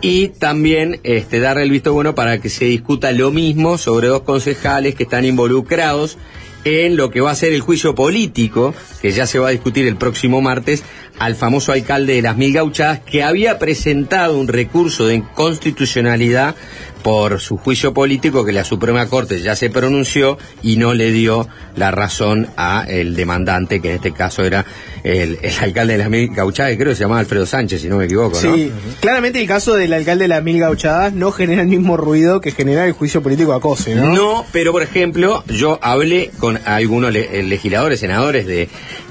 y 0.03 0.29
también 0.29 1.01
este, 1.05 1.39
darle 1.39 1.63
el 1.63 1.71
visto 1.71 1.93
bueno 1.93 2.15
para 2.15 2.41
que 2.41 2.49
se 2.49 2.65
discuta 2.65 3.13
lo 3.13 3.31
mismo 3.31 3.79
sobre 3.79 4.09
dos 4.09 4.23
concejales 4.23 4.97
que 4.97 5.05
están 5.05 5.25
involucrados 5.25 6.19
en 6.65 6.97
lo 6.97 7.11
que 7.11 7.21
va 7.21 7.31
a 7.31 7.37
ser 7.37 7.53
el 7.53 7.61
juicio 7.61 7.95
político, 7.95 8.75
que 9.01 9.13
ya 9.13 9.27
se 9.27 9.39
va 9.39 9.49
a 9.49 9.53
discutir 9.53 9.87
el 9.87 9.97
próximo 9.97 10.41
martes, 10.41 10.85
al 11.19 11.35
famoso 11.37 11.73
alcalde 11.73 12.15
de 12.15 12.23
las 12.23 12.37
Mil 12.37 12.53
Gauchadas, 12.53 13.01
que 13.01 13.23
había 13.23 13.59
presentado 13.59 14.39
un 14.39 14.49
recurso 14.49 15.07
de 15.07 15.17
inconstitucionalidad 15.17 16.55
por 17.03 17.41
su 17.41 17.57
juicio 17.57 17.93
político 17.93 18.45
que 18.45 18.53
la 18.53 18.65
Suprema 18.65 19.07
Corte 19.07 19.41
ya 19.41 19.57
se 19.57 19.71
pronunció 19.71 20.39
y 20.63 20.77
no 20.77 20.95
le 20.95 21.11
dio 21.13 21.49
la 21.77 21.91
razón 21.91 22.49
a 22.57 22.85
el 22.89 23.17
demandante, 23.17 23.81
que 23.81 23.91
en 23.91 23.95
este 23.97 24.13
caso 24.13 24.45
era 24.45 24.65
el, 25.03 25.39
el 25.43 25.53
alcalde 25.61 25.95
de 25.95 25.99
las 25.99 26.11
Mil 26.11 26.29
Gauchadas, 26.35 26.75
creo 26.77 26.91
que 26.91 26.95
se 26.95 27.03
llamaba 27.03 27.21
Alfredo 27.21 27.45
Sánchez, 27.47 27.83
si 27.83 27.89
no 27.89 27.97
me 27.97 28.05
equivoco, 28.05 28.41
¿no? 28.41 28.55
Sí, 28.55 28.71
claramente 29.01 29.41
el 29.41 29.49
caso 29.49 29.75
del 29.75 29.93
alcalde 29.93 30.25
de 30.25 30.29
las 30.29 30.43
mil 30.45 30.59
gauchadas 30.61 31.13
no 31.13 31.33
genera 31.33 31.63
el 31.63 31.69
mismo 31.69 31.97
ruido 31.97 32.41
que 32.41 32.53
genera 32.53 32.87
el 32.87 32.93
juicio 32.93 33.23
político 33.23 33.53
a 33.53 33.61
Cose, 33.61 33.95
¿no? 33.95 34.13
No, 34.15 34.47
pero 34.53 34.71
por 34.73 34.83
ejemplo, 34.83 35.43
yo 35.49 35.79
hablé 35.83 36.31
con 36.39 36.59
algunos 36.65 37.13
le- 37.13 37.41
eh, 37.41 37.43
legisladores, 37.43 37.99
senadores 38.01 38.47
de, 38.47 38.69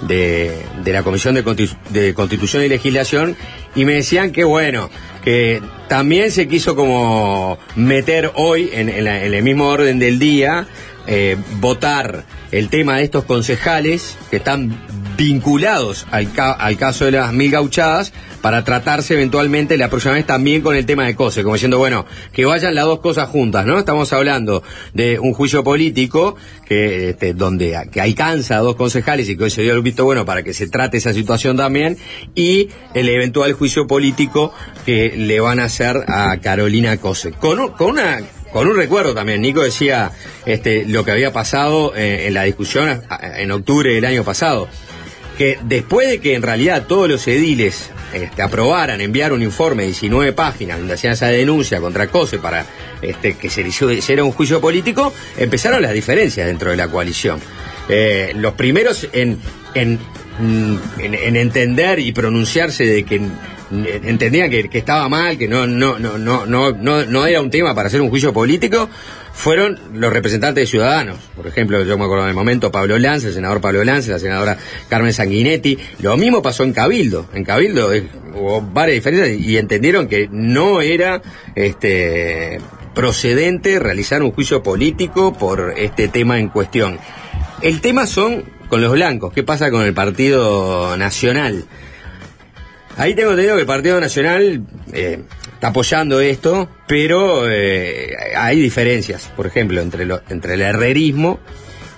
de, 0.08 0.52
de 0.84 0.94
la 0.94 1.04
Comisión 1.04 1.36
de, 1.36 1.44
Constitu- 1.44 1.76
de 1.90 2.14
Constitución 2.14 2.64
y 2.64 2.70
Legislación 2.70 3.36
y 3.76 3.86
me 3.86 3.94
decían 3.94 4.32
que 4.32 4.44
bueno, 4.44 4.90
que 5.24 5.62
también 5.88 6.32
se 6.32 6.48
quiso 6.48 6.76
como 6.76 7.58
meter 7.76 8.32
hoy 8.36 8.70
en, 8.74 9.04
la- 9.04 9.24
el 9.24 9.42
mismo 9.44 9.68
orden 9.68 10.00
del 10.00 10.18
día, 10.20 10.68
eh, 11.08 11.36
votar 11.60 12.24
el 12.52 12.70
tema 12.70 12.98
de 12.98 13.04
estos 13.04 13.24
concejales 13.26 14.18
que 14.30 14.38
están 14.38 14.76
vinculados 15.18 16.08
al, 16.12 16.32
ca- 16.34 16.52
al 16.54 16.78
caso 16.78 17.06
de 17.06 17.12
las 17.12 17.32
mil 17.34 17.52
gauchadas 17.52 18.14
para 18.42 18.64
tratarse 18.64 19.14
eventualmente 19.14 19.78
la 19.78 19.90
próxima 19.90 20.16
vez 20.16 20.26
también 20.26 20.62
con 20.62 20.76
el 20.76 20.86
tema 20.86 21.06
de 21.06 21.16
COSE, 21.16 21.44
como 21.44 21.56
diciendo, 21.56 21.78
bueno, 21.78 22.06
que 22.34 22.46
vayan 22.46 22.74
las 22.74 22.86
dos 22.86 23.00
cosas 23.00 23.30
juntas, 23.30 23.66
¿no? 23.66 23.78
Estamos 23.78 24.12
hablando 24.14 24.64
de 24.94 25.20
un 25.20 25.34
juicio 25.34 25.64
político 25.64 26.36
que 26.68 27.10
este, 27.10 27.34
donde 27.34 27.78
que 27.92 28.02
alcanza 28.02 28.56
a 28.58 28.60
dos 28.60 28.76
concejales 28.76 29.30
y 29.30 29.38
que 29.38 29.44
hoy 29.44 29.52
se 29.52 29.62
dio 29.62 29.74
el 29.74 29.82
visto 29.82 30.06
bueno 30.06 30.26
para 30.26 30.42
que 30.44 30.54
se 30.54 30.68
trate 30.68 30.98
esa 30.98 31.14
situación 31.14 31.56
también 31.58 31.98
y 32.34 32.70
el 32.96 33.10
eventual 33.10 33.54
juicio 33.54 33.86
político 33.88 34.54
que 34.86 35.14
le 35.16 35.40
van 35.40 35.60
a 35.60 35.66
hacer 35.66 36.04
a 36.08 36.38
Carolina 36.42 36.98
Cose. 36.98 37.32
Con, 37.34 37.60
un- 37.60 37.72
con 37.72 37.92
una 37.92 38.20
con 38.52 38.68
un 38.68 38.76
recuerdo 38.76 39.14
también, 39.14 39.42
Nico 39.42 39.62
decía 39.62 40.12
este, 40.46 40.84
lo 40.86 41.06
que 41.06 41.12
había 41.12 41.32
pasado 41.32 41.94
eh, 41.96 42.28
en 42.28 42.34
la 42.34 42.44
discusión 42.44 43.02
en 43.38 43.50
octubre 43.52 43.94
del 43.94 44.04
año 44.04 44.26
pasado 44.26 44.68
que 45.38 45.58
después 45.64 46.08
de 46.10 46.20
que 46.20 46.36
en 46.36 46.42
realidad 46.42 46.86
todos 46.88 47.10
los 47.10 47.28
ediles 47.28 47.90
este, 48.14 48.42
aprobaran 48.42 49.00
enviar 49.02 49.34
un 49.34 49.42
informe 49.42 49.84
de 49.84 49.88
19 49.90 50.34
páginas 50.34 50.78
donde 50.78 50.94
hacían 50.94 51.14
esa 51.14 51.28
denuncia 51.28 51.80
contra 51.80 52.08
COSE 52.08 52.38
para 52.40 52.66
este, 53.02 53.36
que 53.38 53.50
se 53.50 53.62
hiciera 53.62 54.24
un 54.24 54.32
juicio 54.32 54.60
político, 54.62 55.14
empezaron 55.38 55.82
las 55.82 55.94
diferencias 55.94 56.46
dentro 56.48 56.70
de 56.72 56.78
la 56.78 56.88
coalición. 56.90 57.40
Eh, 57.90 58.34
los 58.36 58.54
primeros 58.54 59.08
en, 59.14 59.40
en, 59.74 60.00
mm, 60.40 60.78
en- 61.00 61.14
en 61.16 61.36
entender 61.36 62.00
y 62.00 62.12
pronunciarse 62.12 62.86
de 62.86 63.04
que 63.04 63.22
entendían 63.72 64.50
que, 64.50 64.70
estaba 64.74 65.08
mal, 65.10 65.38
que 65.38 65.48
no, 65.48 65.66
no, 65.66 65.98
no, 65.98 66.18
no, 66.18 66.46
no, 66.46 66.72
no, 66.72 67.06
no 67.06 67.26
era 67.26 67.42
un 67.42 67.50
tema 67.50 67.74
para 67.74 67.88
hacer 67.88 68.02
un 68.02 68.10
juicio 68.10 68.34
político, 68.34 68.90
fueron 69.34 69.80
los 69.94 70.12
representantes 70.12 70.64
de 70.64 70.68
Ciudadanos. 70.68 71.18
Por 71.36 71.48
ejemplo, 71.48 71.84
yo 71.84 71.98
me 71.98 72.04
acuerdo 72.04 72.26
del 72.26 72.34
momento 72.34 72.72
Pablo 72.72 73.00
Lance, 73.00 73.28
el 73.28 73.34
senador 73.34 73.62
Pablo 73.62 73.84
Lance, 73.84 74.12
la 74.12 74.20
senadora 74.20 74.58
Carmen 74.90 75.14
Sanguinetti. 75.14 75.78
Lo 76.00 76.18
mismo 76.18 76.42
pasó 76.42 76.64
en 76.64 76.74
Cabildo. 76.74 77.28
En 77.34 77.44
Cabildo 77.44 77.94
eh, 77.94 78.08
hubo 78.36 78.62
varias 78.62 78.96
diferencias 78.96 79.40
y 79.40 79.58
entendieron 79.58 80.08
que 80.08 80.28
no 80.32 80.82
era 80.82 81.22
este 81.56 82.60
procedente 82.94 83.80
realizar 83.80 84.22
un 84.22 84.32
juicio 84.32 84.62
político 84.62 85.34
por 85.34 85.74
este 85.78 86.08
tema 86.08 86.40
en 86.40 86.50
cuestión. 86.50 87.00
El 87.62 87.80
tema 87.80 88.08
son 88.08 88.44
con 88.68 88.82
los 88.82 88.92
blancos. 88.92 89.34
¿Qué 89.34 89.44
pasa 89.44 89.72
con 89.72 89.84
el 89.84 89.94
Partido 89.94 90.98
Nacional? 90.98 91.66
Ahí 92.98 93.14
tengo 93.16 93.32
entendido 93.32 93.56
que 93.56 93.62
el 93.62 93.68
Partido 93.68 94.00
Nacional 94.00 94.64
eh, 94.94 95.20
está 95.54 95.70
apoyando 95.70 96.20
esto, 96.20 96.70
pero 96.88 97.50
eh, 97.50 98.16
hay 98.36 98.60
diferencias, 98.60 99.32
por 99.36 99.48
ejemplo, 99.48 99.82
entre, 99.82 100.08
entre 100.30 100.56
el 100.56 100.62
herrerismo 100.62 101.40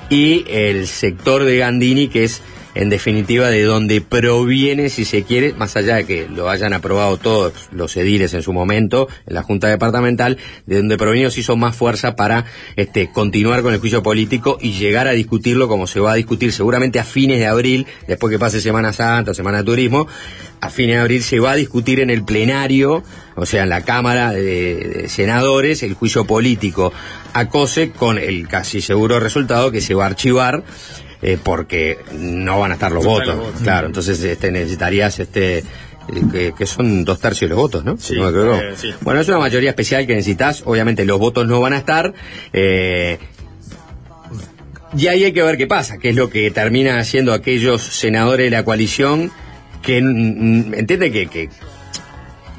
y 0.10 0.46
el 0.48 0.88
sector 0.88 1.44
de 1.44 1.58
Gandini, 1.58 2.08
que 2.08 2.26
es 2.26 2.42
en 2.76 2.90
definitiva 2.90 3.50
de 3.50 3.64
donde 3.64 4.02
proviene, 4.02 4.90
si 4.90 5.06
se 5.06 5.24
quiere, 5.24 5.54
más 5.54 5.76
allá 5.76 5.96
de 5.96 6.06
que 6.06 6.28
lo 6.28 6.50
hayan 6.50 6.74
aprobado 6.74 7.18
todos 7.18 7.54
los 7.72 7.96
ediles 7.98 8.34
en 8.34 8.42
su 8.42 8.54
momento, 8.54 9.08
en 9.28 9.36
la 9.36 9.44
Junta 9.44 9.68
Departamental, 9.68 10.38
de 10.66 10.78
donde 10.78 10.98
proviene 10.98 11.32
se 11.32 11.42
hizo 11.42 11.56
más 11.56 11.76
fuerza 11.76 12.16
para 12.16 12.46
este, 12.76 13.10
continuar 13.12 13.62
con 13.62 13.74
el 13.74 13.80
juicio 13.80 14.04
político 14.04 14.58
y 14.62 14.74
llegar 14.74 15.08
a 15.08 15.12
discutirlo 15.12 15.68
como 15.68 15.88
se 15.88 16.00
va 16.00 16.14
a 16.14 16.16
discutir 16.16 16.52
seguramente 16.52 17.00
a 17.00 17.04
fines 17.04 17.40
de 17.40 17.48
abril, 17.48 17.86
después 18.08 18.32
que 18.32 18.40
pase 18.40 18.62
Semana 18.62 18.94
Santa 18.94 19.32
o 19.32 19.34
Semana 19.34 19.60
de 19.60 19.64
Turismo, 19.64 20.08
a 20.64 20.70
fines 20.70 20.96
de 20.96 21.02
abril 21.02 21.24
se 21.24 21.40
va 21.42 21.52
a 21.52 21.56
discutir 21.56 22.00
en 22.00 22.10
el 22.10 22.24
plenario, 22.24 23.04
o 23.36 23.46
sea, 23.46 23.64
en 23.64 23.70
la 23.70 23.82
Cámara 23.82 24.32
de, 24.32 25.10
Senadores, 25.10 25.84
el 25.84 25.94
juicio 25.94 26.26
político. 26.26 26.94
A 27.34 27.50
COSE 27.50 27.92
con 27.92 28.18
el 28.18 28.48
casi 28.48 28.80
seguro 28.80 29.20
resultado 29.20 29.72
que 29.72 29.82
se 29.82 29.94
va 29.94 30.06
a 30.06 30.08
archivar 30.08 30.64
eh, 31.24 31.38
porque 31.42 31.98
no 32.14 32.60
van 32.60 32.72
a 32.72 32.74
estar 32.76 32.92
los 32.92 33.04
No 33.04 33.10
votos. 33.12 33.24
están 33.30 33.38
los 33.40 33.48
votos. 33.48 33.62
Claro, 33.64 33.88
entonces 33.88 34.22
este, 34.24 34.52
necesitarías 34.52 35.20
este 35.20 35.64
que, 36.32 36.54
que 36.58 36.66
son 36.66 37.06
dos 37.06 37.20
tercios 37.22 37.48
de 37.50 37.56
los 37.56 37.58
votos, 37.58 37.86
¿no? 37.86 37.98
Sí, 37.98 38.16
No 38.18 38.30
eh, 38.56 38.74
sí. 38.76 38.94
Bueno, 39.02 39.22
es 39.22 39.28
una 39.30 39.40
mayoría 39.40 39.70
especial 39.70 40.06
que 40.06 40.14
necesitas. 40.14 40.62
Obviamente 40.66 41.06
los 41.06 41.18
votos 41.18 41.48
no 41.48 41.62
van 41.62 41.74
a 41.74 41.78
estar. 41.78 42.14
eh, 42.52 43.18
y 44.96 45.08
ahí 45.08 45.24
hay 45.24 45.34
que 45.34 45.42
ver 45.42 45.58
qué 45.58 45.66
pasa, 45.66 45.98
qué 45.98 46.10
es 46.10 46.16
lo 46.16 46.30
que 46.30 46.52
termina 46.52 47.00
haciendo 47.00 47.34
aquellos 47.34 47.82
senadores 47.82 48.46
de 48.46 48.52
la 48.52 48.64
coalición 48.64 49.32
que 49.82 49.98
entienden 49.98 51.12
que, 51.12 51.26
que, 51.28 51.50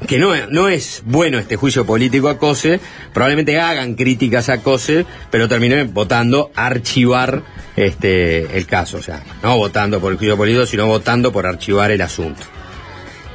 que 0.05 0.17
no, 0.19 0.33
no 0.47 0.69
es 0.69 1.03
bueno 1.05 1.39
este 1.39 1.55
juicio 1.55 1.85
político 1.85 2.29
a 2.29 2.37
COSE, 2.37 2.79
probablemente 3.13 3.59
hagan 3.59 3.95
críticas 3.95 4.49
a 4.49 4.61
COSE, 4.61 5.05
pero 5.31 5.47
terminen 5.47 5.93
votando 5.93 6.51
archivar 6.55 7.43
este 7.75 8.57
el 8.57 8.65
caso, 8.65 8.97
o 8.97 9.01
sea, 9.01 9.23
no 9.43 9.57
votando 9.57 9.99
por 9.99 10.11
el 10.11 10.17
juicio 10.17 10.37
político, 10.37 10.65
sino 10.65 10.87
votando 10.87 11.31
por 11.31 11.45
archivar 11.45 11.91
el 11.91 12.01
asunto. 12.01 12.41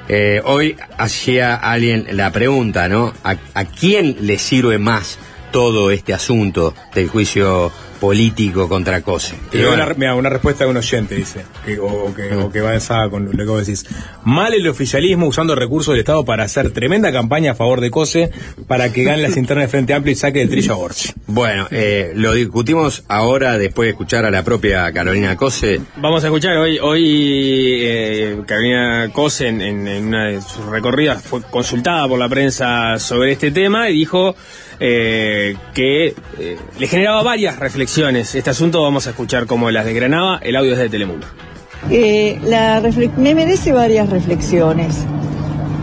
Eh, 0.08 0.40
hoy 0.44 0.76
hacía 0.98 1.54
alguien 1.54 2.06
la 2.12 2.32
pregunta, 2.32 2.88
¿no? 2.88 3.12
¿A, 3.22 3.36
a 3.54 3.64
quién 3.64 4.16
le 4.22 4.38
sirve 4.38 4.78
más 4.78 5.18
todo 5.52 5.90
este 5.90 6.14
asunto 6.14 6.74
del 6.94 7.08
juicio 7.08 7.70
político 7.70 7.89
contra 8.68 9.02
COSE? 9.02 9.34
Una, 9.72 9.86
mira, 9.96 10.14
una 10.14 10.28
respuesta 10.30 10.64
de 10.64 10.70
un 10.70 10.76
oyente 10.78 11.14
dice, 11.14 11.44
que- 11.64 11.78
o, 11.78 11.86
o 11.86 12.14
que, 12.14 12.34
o 12.34 12.50
que 12.50 12.60
va 12.60 12.74
esa 12.74 13.08
con 13.10 13.26
lo 13.26 13.32
que 13.36 13.44
vos 13.44 13.66
decís. 13.66 13.84
Mal 14.24 14.54
el 14.54 14.66
oficialismo 14.68 15.26
usando 15.26 15.54
recursos 15.54 15.92
del 15.92 16.00
Estado 16.00 16.24
para 16.24 16.44
hacer 16.44 16.70
tremenda 16.72 17.12
campaña 17.12 17.52
a 17.52 17.54
favor 17.54 17.80
de 17.80 17.90
COSE 17.90 18.30
para 18.66 18.92
que 18.92 19.04
gane 19.04 19.22
las 19.22 19.36
internas 19.36 19.66
de 19.66 19.68
Frente 19.68 19.94
Amplio 19.94 20.12
y 20.12 20.16
saque 20.16 20.38
del 20.40 20.48
trillo 20.50 20.72
a 20.74 20.76
Borges. 20.76 21.12
Bueno, 21.26 21.68
eh, 21.70 22.12
lo 22.14 22.32
discutimos 22.32 23.04
ahora 23.08 23.58
después 23.58 23.86
de 23.86 23.90
escuchar 23.90 24.24
a 24.24 24.30
la 24.30 24.42
propia 24.42 24.90
Carolina 24.92 25.36
Cose. 25.36 25.80
Vamos 25.96 26.24
a 26.24 26.26
escuchar 26.28 26.56
hoy, 26.56 26.78
hoy 26.80 27.04
eh, 27.82 28.36
Carolina 28.46 29.10
Cose 29.12 29.48
en, 29.48 29.60
en- 29.60 29.86
en 29.88 30.06
una 30.06 30.26
de 30.28 30.40
sus 30.40 30.64
recorridas 30.66 31.22
fue 31.22 31.42
consultada 31.42 32.08
por 32.08 32.18
la 32.18 32.28
prensa 32.28 32.98
sobre 32.98 33.32
este 33.32 33.50
tema 33.50 33.90
y 33.90 33.94
dijo 33.94 34.34
eh, 34.80 35.54
que 35.74 36.14
eh, 36.38 36.56
le 36.78 36.86
generaba 36.88 37.22
varias 37.22 37.58
reflexiones 37.58 37.89
este 37.98 38.50
asunto. 38.50 38.82
Vamos 38.82 39.08
a 39.08 39.10
escuchar 39.10 39.46
cómo 39.46 39.70
las 39.70 39.84
desgranaba. 39.84 40.38
El 40.38 40.54
audio 40.54 40.72
es 40.72 40.78
de 40.78 40.88
Telemundo. 40.88 41.26
Eh, 41.90 42.38
me 43.16 43.34
merece 43.34 43.72
varias 43.72 44.08
reflexiones. 44.08 45.04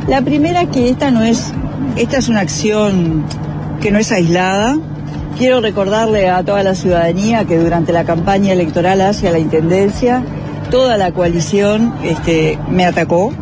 La 0.08 0.22
primera 0.22 0.66
que 0.68 0.90
esta 0.90 1.12
no 1.12 1.22
es, 1.22 1.52
esta 1.98 2.18
es 2.18 2.30
una 2.30 2.40
acción 2.40 3.26
que 3.82 3.92
no 3.92 4.00
es 4.00 4.12
aislada. 4.14 4.78
Quiero 5.38 5.60
recordarle 5.60 6.30
a 6.30 6.44
toda 6.44 6.64
la 6.64 6.76
ciudadanía 6.76 7.44
que 7.44 7.58
durante 7.58 7.92
la 7.92 8.06
campaña 8.06 8.54
electoral 8.54 9.02
hacia 9.02 9.32
la 9.32 9.40
intendencia, 9.40 10.24
toda 10.72 10.96
la 10.96 11.12
coalición 11.12 11.94
este, 12.04 12.58
me 12.70 12.86
atacó. 12.86 13.34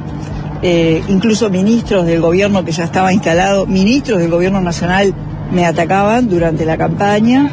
Eh, 0.64 1.04
incluso 1.08 1.52
ministros 1.52 2.08
del 2.08 2.20
gobierno 2.20 2.66
que 2.66 2.72
ya 2.72 2.86
estaba 2.86 3.14
instalado, 3.14 3.68
ministros 3.68 4.20
del 4.20 4.32
gobierno 4.32 4.60
nacional 4.60 5.14
me 5.52 5.68
atacaban 5.68 6.28
durante 6.28 6.66
la 6.66 6.78
campaña. 6.78 7.52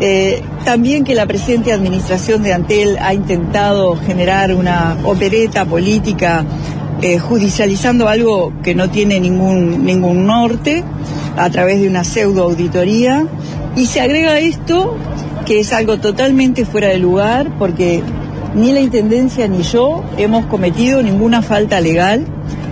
Eh, 0.00 0.42
también 0.64 1.04
que 1.04 1.14
la 1.14 1.26
presente 1.26 1.72
administración 1.72 2.42
de 2.42 2.52
Antel 2.52 2.98
ha 3.00 3.14
intentado 3.14 3.96
generar 3.96 4.52
una 4.54 4.96
opereta 5.04 5.64
política 5.64 6.44
eh, 7.00 7.18
judicializando 7.18 8.08
algo 8.08 8.52
que 8.62 8.74
no 8.74 8.90
tiene 8.90 9.20
ningún, 9.20 9.84
ningún 9.84 10.26
norte 10.26 10.82
a 11.36 11.50
través 11.50 11.80
de 11.80 11.88
una 11.88 12.02
pseudo 12.02 12.44
auditoría. 12.44 13.26
Y 13.76 13.86
se 13.86 14.00
agrega 14.00 14.38
esto, 14.38 14.96
que 15.46 15.60
es 15.60 15.72
algo 15.72 15.98
totalmente 15.98 16.64
fuera 16.64 16.88
de 16.88 16.98
lugar, 16.98 17.50
porque 17.58 18.02
ni 18.54 18.72
la 18.72 18.80
Intendencia 18.80 19.46
ni 19.48 19.62
yo 19.62 20.02
hemos 20.16 20.46
cometido 20.46 21.02
ninguna 21.02 21.42
falta 21.42 21.80
legal, 21.80 22.24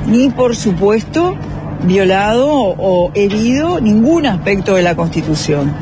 ni 0.06 0.28
por 0.28 0.56
supuesto 0.56 1.36
violado 1.84 2.48
o, 2.48 2.74
o 2.78 3.10
herido 3.14 3.80
ningún 3.80 4.26
aspecto 4.26 4.76
de 4.76 4.82
la 4.82 4.94
Constitución. 4.96 5.72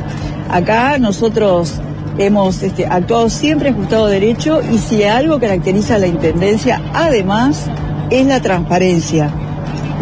Acá 0.50 0.98
nosotros 0.98 1.80
hemos 2.18 2.62
este, 2.62 2.86
actuado 2.86 3.30
siempre 3.30 3.70
ajustado 3.70 4.06
a 4.06 4.10
derecho 4.10 4.60
y 4.62 4.78
si 4.78 5.04
algo 5.04 5.38
caracteriza 5.38 5.94
a 5.94 5.98
la 5.98 6.08
Intendencia, 6.08 6.82
además, 6.92 7.66
es 8.10 8.26
la 8.26 8.40
transparencia 8.40 9.32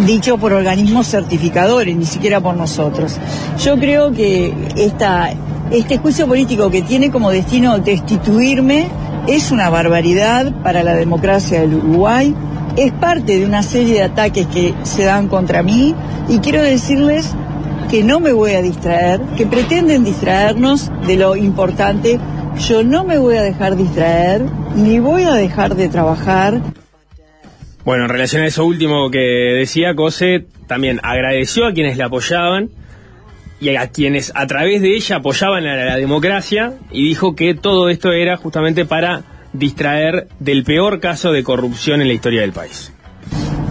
dicho 0.07 0.39
por 0.39 0.53
organismos 0.53 1.09
certificadores, 1.09 1.97
ni 1.97 2.05
siquiera 2.05 2.41
por 2.41 2.57
nosotros. 2.57 3.17
Yo 3.63 3.77
creo 3.79 4.13
que 4.13 4.55
esta, 4.77 5.31
este 5.71 5.99
juicio 5.99 6.27
político 6.27 6.71
que 6.71 6.83
tiene 6.83 7.11
como 7.11 7.31
destino 7.31 7.79
destituirme 7.79 8.89
es 9.27 9.51
una 9.51 9.69
barbaridad 9.69 10.53
para 10.63 10.83
la 10.83 10.95
democracia 10.95 11.61
del 11.61 11.75
Uruguay, 11.75 12.35
es 12.77 12.93
parte 12.93 13.39
de 13.39 13.45
una 13.45 13.63
serie 13.63 13.95
de 13.95 14.03
ataques 14.05 14.47
que 14.47 14.75
se 14.85 15.05
dan 15.05 15.29
contra 15.29 15.63
mí 15.63 15.95
y 16.29 16.39
quiero 16.39 16.63
decirles 16.63 17.35
que 17.91 18.05
no 18.05 18.21
me 18.21 18.33
voy 18.33 18.53
a 18.53 18.63
distraer, 18.63 19.21
que 19.37 19.47
pretenden 19.47 20.05
distraernos 20.05 20.91
de 21.07 21.17
lo 21.17 21.37
importante. 21.37 22.21
Yo 22.69 22.83
no 22.83 23.05
me 23.05 23.19
voy 23.19 23.37
a 23.37 23.43
dejar 23.43 23.77
distraer, 23.77 24.43
ni 24.77 24.99
voy 24.99 25.23
a 25.23 25.33
dejar 25.35 25.75
de 25.75 25.89
trabajar. 25.89 26.61
Bueno, 27.85 28.05
en 28.05 28.11
relación 28.11 28.43
a 28.43 28.47
eso 28.47 28.67
último 28.67 29.11
que 29.11 29.19
decía, 29.59 29.95
Cose 29.95 30.47
también 30.67 31.01
agradeció 31.03 31.67
a 31.67 31.73
quienes 31.73 31.97
la 31.97 32.07
apoyaban 32.07 32.71
y 33.61 33.75
a 33.75 33.89
quienes 33.89 34.33
a 34.35 34.47
través 34.47 34.83
de 34.83 34.95
ella 34.95 35.17
apoyaban 35.17 35.67
a 35.67 35.77
la 35.77 35.97
democracia 35.97 36.75
y 36.91 37.09
dijo 37.09 37.35
que 37.35 37.55
todo 37.55 37.89
esto 37.89 38.13
era 38.13 38.37
justamente 38.37 38.85
para 38.85 39.23
distraer 39.55 40.29
del 40.39 40.65
peor 40.65 41.01
caso 41.01 41.33
de 41.33 41.43
corrupción 41.43 42.03
en 42.03 42.09
la 42.09 42.15
historia 42.15 42.43
del 42.43 42.53
país. 42.53 42.93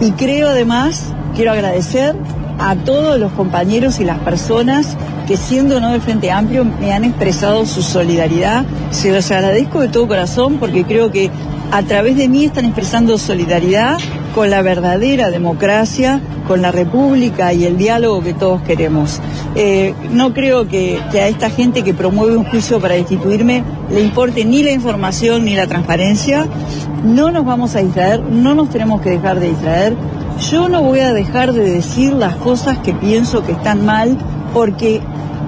Y 0.00 0.10
creo 0.12 0.48
además, 0.48 1.14
quiero 1.34 1.52
agradecer 1.52 2.14
a 2.58 2.76
todos 2.76 3.18
los 3.18 3.32
compañeros 3.32 4.00
y 4.00 4.04
las 4.04 4.18
personas 4.18 4.96
que 5.26 5.36
siendo 5.36 5.80
no 5.80 5.92
del 5.92 6.00
Frente 6.00 6.30
Amplio 6.30 6.64
me 6.64 6.92
han 6.92 7.04
expresado 7.04 7.66
su 7.66 7.82
solidaridad. 7.82 8.64
Se 8.90 9.12
los 9.12 9.30
agradezco 9.30 9.80
de 9.80 9.88
todo 9.88 10.08
corazón 10.08 10.58
porque 10.58 10.84
creo 10.84 11.10
que 11.10 11.30
a 11.70 11.82
través 11.82 12.16
de 12.16 12.28
mí 12.28 12.46
están 12.46 12.64
expresando 12.64 13.18
solidaridad 13.18 13.98
con 14.34 14.50
la 14.50 14.62
verdadera 14.62 15.30
democracia, 15.30 16.20
con 16.46 16.62
la 16.62 16.72
república 16.72 17.52
y 17.52 17.64
el 17.64 17.76
diálogo 17.76 18.22
que 18.22 18.32
todos 18.32 18.62
queremos. 18.62 19.20
Eh, 19.54 19.94
no 20.12 20.32
creo 20.32 20.66
que, 20.68 20.98
que, 21.12 21.20
a 21.20 21.28
esta 21.28 21.50
gente 21.50 21.82
que 21.82 21.92
promueve 21.92 22.36
un 22.36 22.44
juicio 22.44 22.80
para 22.80 22.94
destituirme 22.94 23.64
le 23.90 24.00
importe 24.00 24.44
ni 24.44 24.62
la 24.62 24.70
información 24.70 25.44
ni 25.44 25.56
la 25.56 25.66
transparencia. 25.66 26.46
No 27.04 27.30
nos 27.30 27.44
vamos 27.44 27.76
a 27.76 27.80
distraer, 27.80 28.20
no 28.20 28.54
nos 28.54 28.70
tenemos 28.70 29.00
que 29.02 29.10
dejar 29.10 29.38
de 29.40 29.48
distraer. 29.48 29.94
Yo 30.40 30.68
no 30.68 30.82
voy 30.82 31.00
a 31.00 31.12
dejar 31.12 31.52
de 31.52 31.68
decir 31.68 32.12
las 32.12 32.36
cosas 32.36 32.78
que 32.78 32.94
pienso 32.94 33.44
que 33.44 33.52
están 33.52 33.84
mal 33.84 34.16
porque 34.54 35.00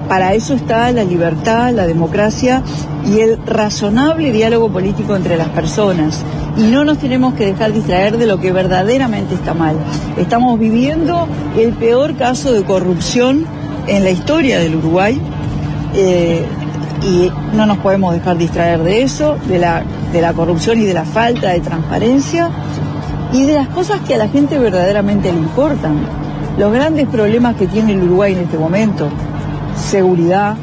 para 0.09 0.33
eso 0.33 0.53
está 0.53 0.91
la 0.91 1.05
libertad, 1.05 1.71
la 1.73 1.87
democracia 1.87 2.61
y 3.05 3.21
el 3.21 3.39
razonable 3.45 4.33
diálogo 4.33 4.69
político 4.69 5.15
entre 5.15 5.37
las 5.37 5.47
personas. 5.49 6.23
Y 6.57 6.63
no 6.63 6.83
nos 6.83 6.97
tenemos 6.97 7.35
que 7.35 7.45
dejar 7.45 7.71
distraer 7.71 8.17
de 8.17 8.27
lo 8.27 8.41
que 8.41 8.51
verdaderamente 8.51 9.35
está 9.35 9.53
mal. 9.53 9.77
Estamos 10.17 10.59
viviendo 10.59 11.25
el 11.57 11.71
peor 11.71 12.17
caso 12.17 12.51
de 12.51 12.63
corrupción 12.65 13.45
en 13.87 14.03
la 14.03 14.09
historia 14.09 14.59
del 14.59 14.75
Uruguay 14.75 15.21
eh, 15.95 16.45
y 17.09 17.31
no 17.55 17.65
nos 17.65 17.77
podemos 17.77 18.13
dejar 18.13 18.37
distraer 18.37 18.83
de 18.83 19.03
eso, 19.03 19.37
de 19.47 19.57
la, 19.57 19.83
de 20.11 20.21
la 20.21 20.33
corrupción 20.33 20.81
y 20.81 20.83
de 20.83 20.93
la 20.93 21.05
falta 21.05 21.51
de 21.51 21.61
transparencia 21.61 22.49
y 23.33 23.45
de 23.45 23.53
las 23.53 23.67
cosas 23.69 24.01
que 24.01 24.15
a 24.15 24.17
la 24.17 24.27
gente 24.27 24.59
verdaderamente 24.59 25.31
le 25.31 25.39
importan. 25.39 25.99
Los 26.57 26.73
grandes 26.73 27.07
problemas 27.07 27.55
que 27.55 27.67
tiene 27.67 27.93
el 27.93 28.03
Uruguay 28.03 28.33
en 28.33 28.39
este 28.39 28.57
momento, 28.57 29.09
seguridad, 29.75 30.55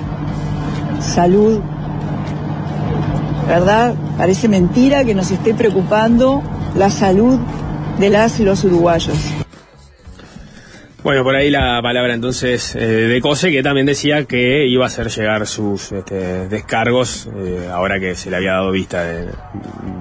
salud, 1.00 1.60
¿verdad? 3.48 3.94
Parece 4.18 4.48
mentira 4.48 5.04
que 5.04 5.14
nos 5.14 5.30
esté 5.30 5.54
preocupando 5.54 6.42
la 6.76 6.90
salud 6.90 7.38
de 7.98 8.10
las 8.10 8.38
y 8.38 8.44
los 8.44 8.62
uruguayos. 8.64 9.16
Bueno, 11.08 11.24
por 11.24 11.36
ahí 11.36 11.48
la 11.48 11.80
palabra 11.80 12.12
entonces 12.12 12.74
eh, 12.74 12.80
de 12.80 13.20
Cose, 13.22 13.50
que 13.50 13.62
también 13.62 13.86
decía 13.86 14.26
que 14.26 14.66
iba 14.66 14.84
a 14.84 14.88
hacer 14.88 15.08
llegar 15.08 15.46
sus 15.46 15.90
este, 15.90 16.48
descargos 16.48 17.30
eh, 17.34 17.66
ahora 17.72 17.98
que 17.98 18.14
se 18.14 18.28
le 18.28 18.36
había 18.36 18.52
dado 18.52 18.70
vista 18.72 19.04
de, 19.04 19.28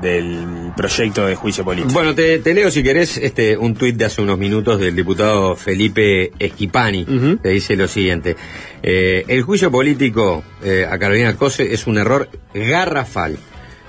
del 0.02 0.74
proyecto 0.76 1.26
de 1.26 1.36
juicio 1.36 1.64
político. 1.64 1.94
Bueno, 1.94 2.14
te, 2.14 2.40
te, 2.40 2.54
leo 2.54 2.70
si 2.70 2.84
querés 2.84 3.16
este, 3.16 3.56
un 3.56 3.76
tuit 3.76 3.96
de 3.96 4.04
hace 4.04 4.22
unos 4.22 4.38
minutos 4.38 4.82
del 4.82 4.98
diputado 4.98 5.56
Felipe 5.56 6.34
Esquipani, 6.40 7.04
uh 7.04 7.06
-huh. 7.06 7.42
que 7.42 7.50
dice 7.52 7.78
lo 7.78 7.88
siguiente. 7.88 8.36
Eh, 8.84 9.24
el 9.30 9.44
juicio 9.44 9.72
político 9.72 10.44
a 10.92 10.98
Carolina 10.98 11.38
Cose 11.38 11.74
es 11.74 11.88
un 11.88 12.00
error 12.00 12.28
garrafal. 12.54 13.38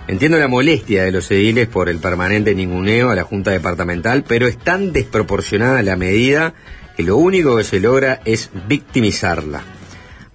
Entiendo 0.06 0.38
la 0.38 0.46
molestia 0.46 1.02
de 1.02 1.10
los 1.10 1.28
ediles 1.32 1.66
por 1.66 1.88
el 1.88 1.98
permanente 1.98 2.54
ninguneo 2.54 3.10
a 3.10 3.16
la 3.16 3.24
Junta 3.24 3.50
Departamental, 3.50 4.22
pero 4.22 4.46
es 4.46 4.56
tan 4.56 4.92
desproporcionada 4.92 5.82
la 5.82 5.96
medida 5.96 6.54
que 6.98 7.04
lo 7.04 7.16
único 7.16 7.56
que 7.56 7.62
se 7.62 7.78
logra 7.78 8.20
es 8.24 8.50
victimizarla. 8.66 9.62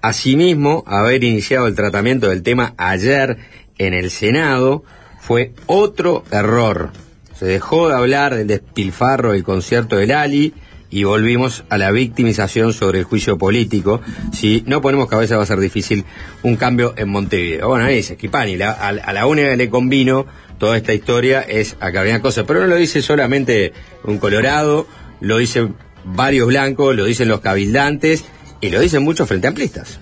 Asimismo, 0.01 0.86
haber 0.88 1.22
iniciado 1.26 1.68
el 1.68 1.76
tratamiento 1.76 2.30
del 2.30 2.41
tema 2.41 2.74
ayer 2.78 3.38
en 3.78 3.93
el 3.93 4.09
Senado 4.09 4.86
fue 5.20 5.51
otro 5.66 6.24
error. 6.32 6.91
Se 7.38 7.45
dejó 7.47 7.89
de 7.89 7.95
hablar 7.95 8.36
del 8.36 8.47
despilfarro 8.47 9.34
del 9.34 9.43
concierto 9.43 9.97
del 9.97 10.11
Ali 10.11 10.53
y 10.89 11.03
volvimos 11.03 11.66
a 11.68 11.78
la 11.78 11.91
victimización 11.91 12.72
sobre 12.72 12.99
el 12.99 13.03
juicio 13.03 13.38
político. 13.38 13.99
Si 14.32 14.64
no 14.66 14.82
ponemos 14.82 15.09
cabeza 15.09 15.36
va 15.36 15.43
a 15.43 15.47
ser 15.47 15.59
difícil 15.59 16.05
un 16.43 16.55
cambio 16.55 16.93
en 16.95 17.09
Montevideo. 17.09 17.68
Bueno, 17.68 17.84
ahí 17.84 17.97
dice 17.97 18.16
Kipani, 18.16 18.55
la, 18.55 18.72
a, 18.72 18.88
a, 18.88 19.11
la 19.11 19.26
única 19.26 19.49
que 19.49 19.57
le 19.57 19.70
convino 19.70 20.28
toda 20.59 20.78
esta 20.78 20.93
historia 20.93 21.41
es 21.41 21.76
a 21.82 21.91
Carolina 21.91 22.22
Cosa, 22.22 22.45
pero 22.45 22.61
no 22.61 22.68
lo 22.68 22.78
dice 22.78 23.01
solamente 23.01 23.74
un 24.05 24.18
colorado, 24.18 24.88
lo 25.20 25.39
dice 25.39 25.68
varios 26.04 26.47
blancos, 26.47 26.95
lo 26.95 27.06
dicen 27.06 27.28
los 27.28 27.41
cabildantes 27.41 28.26
y 28.62 28.70
lo 28.70 28.80
dicen 28.80 29.04
muchos 29.04 29.28
frente 29.28 29.47
amplistas. 29.47 29.99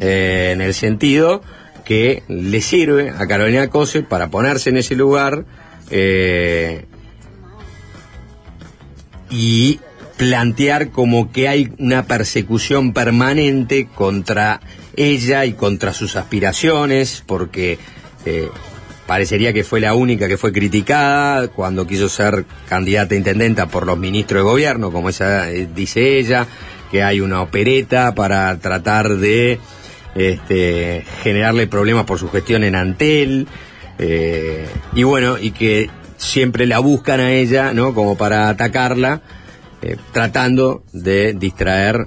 Eh, 0.00 0.50
en 0.52 0.60
el 0.60 0.74
sentido 0.74 1.42
que 1.84 2.22
le 2.28 2.60
sirve 2.60 3.10
a 3.10 3.26
Carolina 3.26 3.68
Cose 3.68 4.02
para 4.02 4.28
ponerse 4.28 4.70
en 4.70 4.76
ese 4.76 4.94
lugar 4.94 5.44
eh, 5.90 6.84
y 9.30 9.80
plantear 10.16 10.90
como 10.90 11.32
que 11.32 11.48
hay 11.48 11.72
una 11.78 12.06
persecución 12.06 12.92
permanente 12.92 13.88
contra 13.94 14.60
ella 14.96 15.44
y 15.44 15.52
contra 15.52 15.92
sus 15.92 16.16
aspiraciones, 16.16 17.22
porque 17.24 17.78
eh, 18.26 18.48
parecería 19.08 19.54
que 19.54 19.64
fue 19.64 19.80
la 19.80 19.94
única 19.94 20.28
que 20.28 20.36
fue 20.36 20.52
criticada 20.52 21.48
cuando 21.48 21.86
quiso 21.86 22.10
ser 22.10 22.44
candidata 22.68 23.14
a 23.14 23.16
intendenta 23.16 23.66
por 23.66 23.86
los 23.86 23.96
ministros 23.98 24.44
de 24.44 24.50
gobierno, 24.50 24.92
como 24.92 25.08
esa 25.08 25.50
eh, 25.50 25.66
dice 25.74 26.18
ella, 26.18 26.46
que 26.90 27.02
hay 27.02 27.22
una 27.22 27.40
opereta 27.40 28.14
para 28.14 28.54
tratar 28.58 29.16
de 29.16 29.58
este, 30.14 31.06
generarle 31.22 31.66
problemas 31.66 32.04
por 32.04 32.18
su 32.18 32.28
gestión 32.28 32.64
en 32.64 32.74
Antel, 32.74 33.48
eh, 33.98 34.68
y 34.94 35.04
bueno, 35.04 35.38
y 35.38 35.52
que 35.52 35.88
siempre 36.18 36.66
la 36.66 36.78
buscan 36.80 37.20
a 37.20 37.32
ella, 37.32 37.72
¿no? 37.72 37.94
Como 37.94 38.18
para 38.18 38.50
atacarla, 38.50 39.22
eh, 39.80 39.96
tratando 40.12 40.84
de 40.92 41.32
distraer 41.32 42.06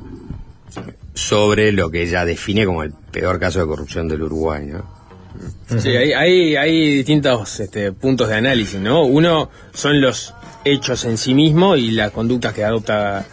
sobre 1.16 1.72
lo 1.72 1.90
que 1.90 2.04
ella 2.04 2.26
define 2.26 2.64
como 2.68 2.84
el 2.84 2.94
peor 3.12 3.40
caso 3.40 3.60
de 3.60 3.66
corrupción 3.66 4.08
del 4.08 4.22
Uruguay, 4.22 4.68
¿no? 4.68 5.01
Sí, 5.78 5.90
hay, 5.90 6.14
hay, 6.14 6.56
hay 6.56 6.98
distintos 6.98 7.60
este, 7.60 7.92
puntos 7.92 8.30
de 8.30 8.36
análisis, 8.36 8.80
¿no? 8.80 9.04
Uno 9.04 9.50
son 9.74 10.02
los 10.02 10.34
hechos 10.66 11.06
en 11.06 11.18
sí 11.18 11.34
mismo 11.34 11.76
y 11.76 11.92
las 11.92 12.12
conductas 12.12 12.54
que 12.54 12.64
adopta 12.64 13.26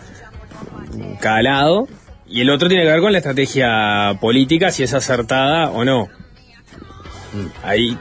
cada 1.20 1.42
lado. 1.42 1.88
Y 2.26 2.42
el 2.42 2.50
otro 2.50 2.68
tiene 2.68 2.84
que 2.84 2.90
ver 2.90 3.00
con 3.00 3.12
la 3.12 3.18
estrategia 3.18 4.18
política, 4.20 4.70
si 4.70 4.82
es 4.82 4.94
acertada 4.94 5.70
o 5.70 5.84
no. 5.84 6.08
Ahí 7.62 7.96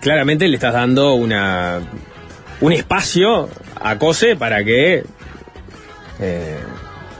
claramente 0.00 0.48
le 0.48 0.56
estás 0.56 0.72
dando 0.72 1.14
una 1.14 1.80
un 2.60 2.72
espacio 2.72 3.48
a 3.80 3.98
Cose 3.98 4.36
para 4.36 4.64
que 4.64 5.04
eh, 6.20 6.58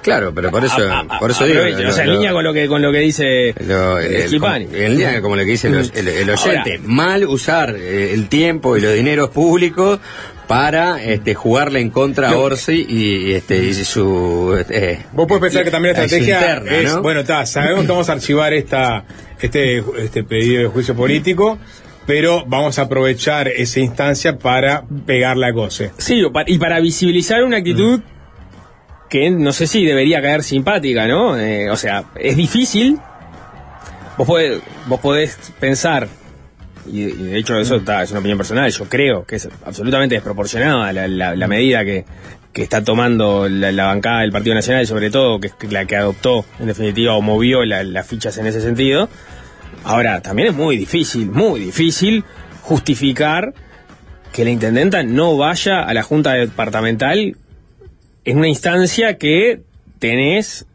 Claro, 0.06 0.32
pero 0.34 0.50
por 0.50 0.64
eso, 0.64 0.76
a- 0.88 1.00
a- 1.00 1.18
por 1.18 1.30
eso 1.32 1.44
digo. 1.44 1.60
lo- 1.62 1.88
o 1.88 1.92
sea, 1.92 2.04
en 2.04 2.08
lo- 2.10 2.14
línea 2.14 2.32
con 2.32 2.44
lo 2.44 2.52
que 2.54 2.66
con 2.68 2.80
lo 2.80 2.90
que 2.92 2.98
dice 3.00 3.54
lo- 3.66 3.98
eh, 4.00 4.22
el- 4.22 4.28
Schipani. 4.28 4.68
en 4.72 4.92
línea 4.92 5.20
como 5.20 5.36
lo 5.36 5.44
que 5.44 5.50
dice 5.50 5.68
el, 5.68 5.90
el- 5.94 6.08
el 6.08 6.30
oyente, 6.30 6.76
Ahora- 6.76 6.82
mal 6.84 7.24
usar 7.26 7.74
eh, 7.76 8.14
el 8.14 8.28
tiempo 8.28 8.76
y 8.76 8.80
los 8.80 8.94
dineros 8.94 9.28
públicos 9.30 9.98
para 10.46 11.02
este, 11.02 11.34
jugarle 11.34 11.80
en 11.80 11.90
contra 11.90 12.30
a. 12.30 12.36
Orsi 12.36 12.86
y, 12.88 13.30
y, 13.30 13.34
este, 13.34 13.56
y 13.64 13.74
su... 13.74 14.56
eh, 14.70 15.00
Vos 15.12 15.26
podés 15.26 15.42
pensar 15.42 15.64
que 15.64 15.72
también 15.72 15.96
la 15.96 16.04
estrategia 16.04 16.38
interna, 16.40 16.76
es, 16.78 16.94
¿no? 16.94 17.02
bueno, 17.02 17.20
está, 17.20 17.44
sabemos 17.46 17.82
que 17.84 17.88
vamos 17.90 18.08
a 18.08 18.12
archivar 18.12 18.54
esta, 18.54 19.04
este, 19.40 19.82
este 19.98 20.22
pedido 20.22 20.62
de 20.62 20.68
juicio 20.68 20.94
político, 20.94 21.58
pero 22.06 22.44
vamos 22.46 22.78
a 22.78 22.82
aprovechar 22.82 23.48
esa 23.48 23.80
instancia 23.80 24.38
para 24.38 24.84
pegarle 25.04 25.46
a 25.48 25.52
Cose. 25.52 25.90
Sí, 25.98 26.22
y 26.46 26.58
para 26.58 26.78
visibilizar 26.78 27.42
una 27.42 27.56
actitud 27.56 28.00
que 29.08 29.30
no 29.30 29.52
sé 29.52 29.66
si 29.66 29.84
debería 29.84 30.20
caer 30.22 30.42
simpática, 30.42 31.06
¿no? 31.06 31.38
Eh, 31.38 31.70
o 31.70 31.76
sea, 31.76 32.04
es 32.16 32.36
difícil. 32.36 32.98
Vos 34.18 34.26
podés, 34.26 34.60
vos 34.86 35.00
podés 35.00 35.38
pensar, 35.60 36.08
y, 36.90 37.02
y 37.02 37.12
de 37.12 37.38
hecho 37.38 37.58
eso 37.58 37.76
está, 37.76 38.02
es 38.02 38.10
una 38.10 38.20
opinión 38.20 38.38
personal, 38.38 38.70
yo 38.70 38.84
creo 38.88 39.24
que 39.26 39.36
es 39.36 39.48
absolutamente 39.64 40.14
desproporcionada 40.14 40.90
la, 40.92 41.06
la- 41.06 41.34
la 41.36 41.46
medida 41.48 41.84
que, 41.84 42.06
que 42.52 42.62
está 42.62 42.82
tomando 42.82 43.46
la, 43.48 43.72
la 43.72 43.84
bancada 43.86 44.20
del 44.22 44.32
Partido 44.32 44.54
Nacional, 44.54 44.82
y 44.84 44.86
sobre 44.86 45.10
todo 45.10 45.38
que 45.38 45.48
es 45.48 45.70
la 45.72 45.84
que 45.84 45.96
adoptó, 45.96 46.46
en 46.58 46.66
definitiva, 46.66 47.12
o 47.14 47.20
movió 47.20 47.62
la- 47.66 47.84
las 47.84 48.06
fichas 48.06 48.38
en 48.38 48.46
ese 48.46 48.62
sentido. 48.62 49.08
Ahora, 49.84 50.22
también 50.22 50.48
es 50.48 50.54
muy 50.54 50.76
difícil, 50.78 51.30
muy 51.30 51.60
difícil 51.60 52.24
justificar 52.62 53.52
que 54.32 54.44
la 54.44 54.50
intendenta 54.50 55.02
no 55.02 55.36
vaya 55.36 55.82
a 55.82 55.92
la 55.94 56.02
junta 56.02 56.32
departamental 56.32 57.36
en 58.26 58.38
una 58.38 58.48
instancia 58.48 59.16
que 59.16 59.60
tenés, 59.98 60.66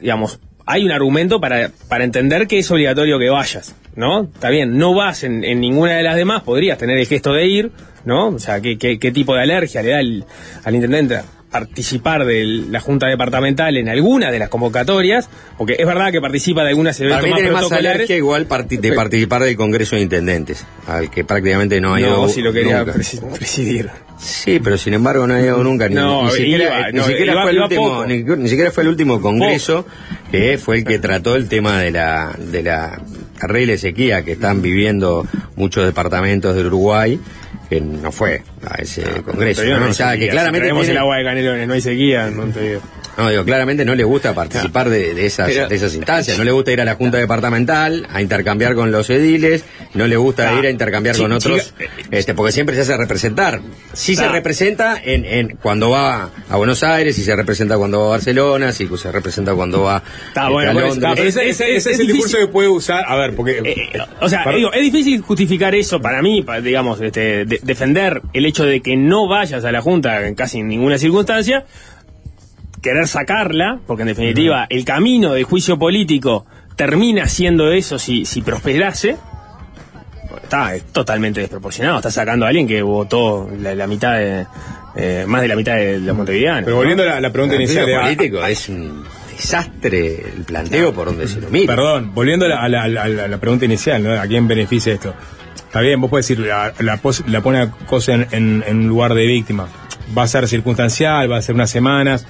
digamos, 0.00 0.40
hay 0.66 0.84
un 0.84 0.90
argumento 0.90 1.40
para, 1.40 1.70
para 1.88 2.04
entender 2.04 2.48
que 2.48 2.58
es 2.58 2.70
obligatorio 2.70 3.18
que 3.18 3.30
vayas, 3.30 3.74
¿no? 3.94 4.24
Está 4.24 4.50
bien, 4.50 4.76
no 4.76 4.92
vas 4.94 5.22
en, 5.22 5.40
ninguna 5.40 5.96
de 5.96 6.02
las 6.02 6.16
demás, 6.16 6.42
podrías 6.42 6.76
tener 6.76 6.98
el 6.98 7.06
gesto 7.06 7.32
de 7.32 7.46
ir, 7.46 7.70
¿no? 8.04 8.28
O 8.28 8.38
sea, 8.40 8.60
¿qué, 8.60 8.76
qué, 8.76 8.98
qué 8.98 9.12
tipo 9.12 9.34
de 9.34 9.42
alergia 9.42 9.82
le 9.82 9.90
da 9.90 9.98
al 9.98 10.74
intendente 10.74 11.20
participar 11.50 12.24
de 12.24 12.44
la 12.70 12.80
junta 12.80 13.06
departamental 13.06 13.76
en 13.76 13.88
alguna 13.88 14.30
de 14.30 14.38
las 14.38 14.48
convocatorias? 14.48 15.28
Porque 15.56 15.76
es 15.78 15.86
verdad 15.86 16.12
que 16.12 16.20
participa 16.20 16.62
de 16.62 16.70
algunas 16.70 16.98
Para 16.98 17.10
eventos 17.20 17.26
mí 17.42 17.50
más 17.50 18.10
igual 18.10 18.46
parti- 18.46 18.76
de 18.78 18.92
participar 18.92 19.42
del 19.42 19.56
Congreso 19.56 19.96
de 19.96 20.02
Intendentes, 20.02 20.64
al 20.86 21.10
que 21.10 21.24
prácticamente 21.24 21.80
no 21.80 21.94
ha 21.94 22.00
ido 22.00 22.10
No, 22.22 22.28
si 22.28 22.42
lo 22.42 22.52
quería 22.52 22.78
nunca. 22.80 22.92
presidir. 23.36 23.90
Sí, 24.18 24.60
pero 24.64 24.78
sin 24.78 24.94
embargo 24.94 25.26
no 25.26 25.34
ha 25.34 25.40
ido 25.42 25.62
nunca, 25.62 25.88
ni, 25.88 25.94
No, 25.94 26.24
ni 26.24 26.30
siquiera, 26.30 26.64
iba, 26.64 26.90
ni 26.90 26.98
no, 26.98 27.04
siquiera 27.06 27.32
iba- 27.32 27.42
fue 27.42 27.50
el 27.52 27.58
último, 27.60 27.82
poco. 27.88 28.06
ni, 28.06 28.22
ni 28.22 28.48
siquiera 28.48 28.70
fue 28.70 28.82
el 28.84 28.88
último 28.88 29.20
congreso 29.20 29.86
que 30.30 30.58
fue 30.58 30.78
el 30.78 30.84
que 30.84 30.98
trató 30.98 31.36
el 31.36 31.48
tema 31.48 31.80
de 31.80 31.90
la 31.90 32.34
de 32.38 32.62
la 32.62 33.00
de 33.66 33.78
sequía 33.78 34.24
que 34.24 34.32
están 34.32 34.62
viviendo 34.62 35.26
muchos 35.56 35.84
departamentos 35.84 36.56
del 36.56 36.66
Uruguay, 36.68 37.20
que 37.68 37.80
no 37.80 38.12
fue 38.12 38.42
a 38.68 38.74
ese 38.80 39.02
congreso. 39.22 39.62
Pero 39.62 39.74
yo 39.74 39.80
¿no? 39.80 39.86
que 40.18 40.28
claramente 40.28 40.68
tiene- 40.86 40.92
el 40.92 40.98
agua 40.98 41.16
de 41.18 41.24
Canelones, 41.24 41.68
no 41.68 41.74
hay 41.74 41.80
sequía 41.80 42.26
en 42.28 42.36
Montevideo. 42.36 42.80
No, 43.16 43.28
digo, 43.30 43.44
claramente 43.44 43.84
no 43.84 43.94
le 43.94 44.04
gusta 44.04 44.34
participar 44.34 44.88
de, 44.90 45.14
de 45.14 45.26
esas, 45.26 45.48
Pero- 45.48 45.68
de 45.68 45.74
esas 45.76 45.94
instancias. 45.94 46.36
No 46.38 46.44
le 46.44 46.52
gusta 46.52 46.72
ir 46.72 46.80
a 46.80 46.84
la 46.84 46.94
Junta 46.94 47.18
Departamental 47.18 48.06
a 48.12 48.20
intercambiar 48.22 48.74
con 48.74 48.90
los 48.92 49.08
ediles. 49.10 49.64
No 49.94 50.06
le 50.06 50.16
gusta 50.16 50.50
Ah, 50.54 50.58
ir 50.58 50.66
a 50.66 50.70
intercambiar 50.70 51.16
con 51.16 51.32
otros. 51.32 51.72
este, 52.10 52.34
porque 52.34 52.52
siempre 52.52 52.74
se 52.76 52.82
hace 52.82 52.96
representar. 52.96 53.60
Sí 53.92 54.16
se 54.16 54.24
Ah. 54.24 54.32
representa 54.32 55.00
en, 55.02 55.24
en 55.24 55.56
cuando 55.56 55.90
va 55.90 56.30
a 56.50 56.56
Buenos 56.56 56.82
Aires, 56.82 57.16
sí 57.16 57.22
se 57.22 57.34
representa 57.34 57.78
cuando 57.78 58.00
va 58.00 58.06
a 58.06 58.10
Barcelona, 58.10 58.72
sí 58.72 58.88
se 58.96 59.10
representa 59.12 59.54
cuando 59.54 59.82
va 59.82 60.02
Está 60.28 60.42
este, 60.42 60.52
bueno, 60.52 60.70
a 60.70 60.74
Londres. 60.74 60.94
está, 60.96 61.14
pero 61.14 61.28
ese, 61.28 61.48
es- 61.48 61.60
ese- 61.60 61.70
es- 61.76 61.76
ese 61.76 61.76
es 61.76 61.86
es 61.86 62.00
el 62.00 62.06
difícil. 62.06 62.14
discurso 62.24 62.38
que 62.46 62.52
puede 62.52 62.68
usar, 62.68 63.04
a 63.06 63.16
ver, 63.16 63.34
porque... 63.34 63.58
Eh, 63.64 63.98
o 64.20 64.28
sea, 64.28 64.44
digo, 64.54 64.72
es 64.72 64.82
difícil 64.82 65.20
justificar 65.22 65.74
eso 65.74 66.00
para 66.00 66.20
mí, 66.22 66.42
para, 66.42 66.60
digamos, 66.60 67.00
este, 67.00 67.44
de- 67.46 67.60
defender 67.62 68.20
el 68.32 68.44
hecho 68.46 68.64
de 68.64 68.80
que 68.82 68.96
no 68.96 69.26
vayas 69.28 69.64
a 69.64 69.72
la 69.72 69.80
Junta 69.80 70.26
en 70.26 70.34
casi 70.34 70.62
ninguna 70.62 70.98
circunstancia, 70.98 71.64
querer 72.88 73.06
sacarla, 73.08 73.78
porque 73.86 74.02
en 74.02 74.08
definitiva 74.08 74.66
el 74.70 74.84
camino 74.84 75.32
del 75.34 75.44
juicio 75.44 75.78
político 75.78 76.46
termina 76.76 77.28
siendo 77.28 77.70
eso 77.72 77.98
si, 77.98 78.24
si 78.24 78.42
prosperase. 78.42 79.16
Está 80.42 80.74
es 80.74 80.84
totalmente 80.92 81.40
desproporcionado, 81.40 81.96
está 81.98 82.10
sacando 82.10 82.44
a 82.46 82.48
alguien 82.48 82.66
que 82.68 82.82
votó 82.82 83.48
la, 83.60 83.74
la 83.74 83.86
mitad 83.86 84.14
de, 84.16 84.46
eh, 84.96 85.24
más 85.26 85.42
de 85.42 85.48
la 85.48 85.56
mitad 85.56 85.74
de 85.76 85.98
los 85.98 86.16
montevideanos. 86.16 86.64
Pero 86.64 86.76
¿no? 86.76 86.80
volviendo 86.80 87.02
a 87.02 87.06
la, 87.06 87.20
la 87.20 87.30
pregunta 87.32 87.56
El 87.56 87.62
inicial... 87.62 87.86
político 88.02 88.44
es 88.46 88.68
un 88.68 89.04
desastre 89.36 90.14
el 90.36 90.44
planteo 90.44 90.92
por 90.92 91.06
donde 91.06 91.26
se 91.28 91.40
lo 91.40 91.48
mira. 91.50 91.74
Perdón, 91.74 92.12
volviendo 92.14 92.46
a 92.46 92.48
la, 92.48 92.60
a 92.62 92.68
la- 92.68 92.82
a 92.84 92.88
la- 93.08 93.24
a 93.24 93.28
la 93.28 93.38
pregunta 93.38 93.64
inicial, 93.64 94.02
¿no? 94.02 94.12
¿A 94.20 94.26
quién 94.26 94.46
beneficia 94.46 94.92
esto? 94.94 95.14
Está 95.56 95.80
bien, 95.80 96.00
vos 96.00 96.08
puedes 96.10 96.26
decir, 96.28 96.44
la, 96.46 96.72
la, 96.78 96.96
pos- 96.98 97.24
la 97.26 97.40
pone 97.40 97.60
a 97.60 97.70
cosa 97.70 98.12
en, 98.14 98.26
en- 98.30 98.64
en 98.66 98.76
un 98.78 98.88
lugar 98.88 99.14
de 99.14 99.26
víctima. 99.26 99.66
Va 100.16 100.22
a 100.22 100.28
ser 100.28 100.46
circunstancial, 100.48 101.30
va 101.30 101.38
a 101.38 101.42
ser 101.42 101.54
unas 101.56 101.70
semanas, 101.70 102.24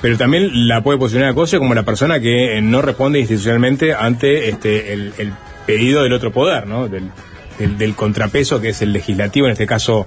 pero 0.00 0.16
también 0.16 0.68
la 0.68 0.82
puede 0.82 0.98
posicionar 0.98 1.30
a 1.30 1.34
cosa 1.34 1.58
como 1.58 1.74
la 1.74 1.82
persona 1.84 2.20
que 2.20 2.58
eh, 2.58 2.62
no 2.62 2.82
responde 2.82 3.18
institucionalmente 3.20 3.94
ante 3.94 4.48
este 4.48 4.92
el, 4.92 5.12
el 5.18 5.32
pedido 5.66 6.02
del 6.02 6.12
otro 6.12 6.32
poder, 6.32 6.66
¿no? 6.66 6.88
Del, 6.88 7.10
del, 7.58 7.76
del 7.78 7.94
contrapeso 7.94 8.60
que 8.60 8.70
es 8.70 8.82
el 8.82 8.92
legislativo, 8.92 9.46
en 9.46 9.52
este 9.52 9.66
caso 9.66 10.06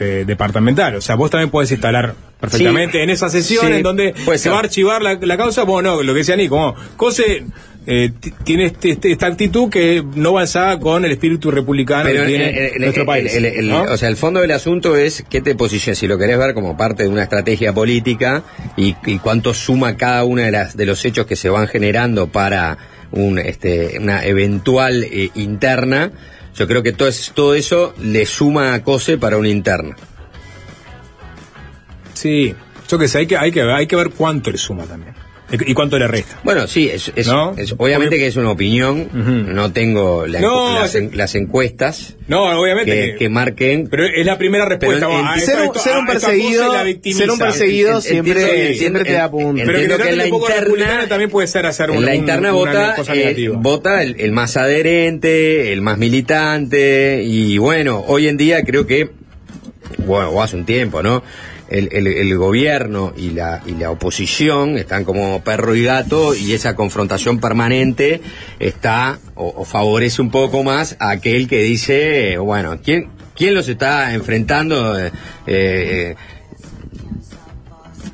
eh, 0.00 0.24
departamental. 0.26 0.96
O 0.96 1.00
sea, 1.00 1.14
vos 1.16 1.30
también 1.30 1.50
podés 1.50 1.70
instalar 1.72 2.14
perfectamente 2.40 2.98
Sí. 2.98 3.02
en 3.04 3.10
esa 3.10 3.28
sesión 3.28 3.66
Sí, 3.66 3.72
en 3.72 3.82
donde 3.82 4.14
se 4.16 4.38
ser. 4.38 4.52
va 4.52 4.56
a 4.58 4.60
archivar 4.60 5.02
la, 5.02 5.14
la 5.14 5.36
causa, 5.36 5.64
bueno, 5.64 5.96
no, 5.96 6.02
lo 6.02 6.12
que 6.12 6.18
decía 6.18 6.36
Nico, 6.36 6.56
como, 6.56 6.74
Cose 6.96 7.44
eh, 7.86 8.10
tiene 8.44 8.66
este- 8.66 8.90
este- 8.90 9.10
esta 9.12 9.26
actitud 9.26 9.70
que 9.70 10.04
no 10.14 10.30
avanza 10.30 10.78
con 10.78 11.04
el 11.04 11.12
espíritu 11.12 11.50
republicano 11.50 12.04
Pero 12.04 12.22
que 12.22 12.26
tiene 12.28 12.48
el- 12.50 12.72
el- 12.74 12.80
nuestro 12.82 13.06
país. 13.06 13.34
el-. 13.34 13.72
O 13.72 13.96
sea, 13.96 14.08
el 14.08 14.16
fondo 14.16 14.40
del 14.40 14.50
asunto 14.50 14.94
es 14.96 15.24
qué 15.30 15.40
te 15.40 15.54
posicionas, 15.54 15.98
si 15.98 16.06
lo 16.06 16.18
querés 16.18 16.38
ver 16.38 16.52
como 16.54 16.76
parte 16.76 17.04
de 17.04 17.08
una 17.08 17.22
estrategia 17.22 17.72
política 17.72 18.42
y, 18.76 18.94
y 19.06 19.18
cuánto 19.18 19.54
suma 19.54 19.96
cada 19.96 20.24
una 20.24 20.42
de 20.42 20.50
las 20.50 20.76
de 20.76 20.84
los 20.86 21.02
hechos 21.04 21.26
que 21.26 21.36
se 21.36 21.48
van 21.48 21.66
generando 21.68 22.26
para 22.28 22.76
un, 23.10 23.38
este, 23.38 23.98
una 23.98 24.22
eventual 24.24 25.04
eh, 25.04 25.30
interna. 25.34 26.10
Yo 26.56 26.66
creo 26.66 26.82
que 26.82 26.92
todo, 26.92 27.08
es- 27.08 27.32
todo 27.34 27.54
eso 27.54 27.94
le 28.02 28.26
suma 28.26 28.74
a 28.74 28.82
COSE 28.82 29.16
para 29.16 29.38
una 29.38 29.48
interna. 29.48 29.96
Sí, 32.14 32.54
yo 32.88 32.98
que 32.98 33.08
sé, 33.08 33.18
hay 33.18 33.26
que, 33.26 33.36
hay 33.36 33.52
que, 33.52 33.62
hay 33.62 33.86
que 33.86 33.96
ver 33.96 34.10
cuánto 34.10 34.50
le 34.50 34.58
suma 34.58 34.84
también. 34.84 35.14
Y 35.50 35.72
cuánto 35.72 35.98
le 35.98 36.06
resta. 36.06 36.38
Bueno, 36.44 36.66
sí, 36.66 36.90
es, 36.90 37.10
es- 37.16 37.26
¿No? 37.26 37.54
es- 37.56 37.74
obviamente 37.78 38.18
que 38.18 38.26
es 38.26 38.36
una 38.36 38.50
opinión, 38.50 39.08
no 39.54 39.72
tengo 39.72 40.26
la- 40.26 40.40
No, 40.40 40.74
las, 40.80 40.94
en- 40.94 41.16
las 41.16 41.34
encuestas 41.36 42.16
No, 42.26 42.60
obviamente 42.60 42.92
que, 42.92 43.00
que- 43.12 43.16
que 43.16 43.28
marquen. 43.30 43.88
Pero 43.88 44.04
es 44.04 44.26
la 44.26 44.36
primera 44.36 44.66
respuesta. 44.66 45.06
Pero 45.06 45.18
en- 45.34 45.40
Ser 45.40 45.56
un, 45.60 45.64
esto- 45.64 45.78
ser 45.78 45.94
perseguido, 46.06 46.72
ser 47.14 47.30
un 47.30 47.38
perseguido 47.38 48.00
siempre, 48.02 49.04
te 49.04 49.12
da 49.12 49.30
punto. 49.30 49.62
Pero 49.64 49.78
que 49.78 49.86
que 49.86 50.16
la 50.16 50.26
interna- 50.26 50.60
republicana 50.60 51.08
también 51.08 51.30
puede 51.30 51.46
ser 51.46 51.64
hacer 51.64 51.90
En 51.90 51.96
un- 51.98 52.04
la 52.04 52.14
interna 52.14 52.52
una 52.52 52.52
vota, 52.52 52.96
eh, 53.14 53.50
vota 53.54 54.02
el, 54.02 54.20
el 54.20 54.32
más 54.32 54.56
adherente, 54.58 55.72
el 55.72 55.80
más 55.80 55.96
militante, 55.98 57.22
y 57.24 57.56
bueno, 57.58 58.04
hoy 58.06 58.28
en 58.28 58.36
día 58.36 58.62
creo 58.64 58.86
que, 58.86 59.10
bueno, 60.06 60.30
o 60.30 60.42
hace 60.42 60.56
un 60.56 60.66
tiempo, 60.66 61.02
¿no? 61.02 61.22
El, 61.68 61.88
el- 61.92 62.36
gobierno 62.38 63.12
y 63.16 63.30
la, 63.30 63.62
y 63.66 63.72
la 63.72 63.90
oposición 63.90 64.78
están 64.78 65.04
como 65.04 65.42
perro 65.44 65.74
y 65.74 65.84
gato 65.84 66.34
y 66.34 66.54
esa 66.54 66.74
confrontación 66.74 67.40
permanente 67.40 68.22
está 68.58 69.18
o, 69.34 69.64
favorece 69.66 70.22
un 70.22 70.30
poco 70.30 70.64
más 70.64 70.96
a 70.98 71.10
aquel 71.10 71.46
que 71.46 71.62
dice, 71.62 72.38
bueno, 72.38 72.78
¿quién, 72.82 73.10
quién 73.36 73.54
los 73.54 73.68
está 73.68 74.14
enfrentando? 74.14 74.98
eh, 74.98 75.12
eh, 75.46 76.14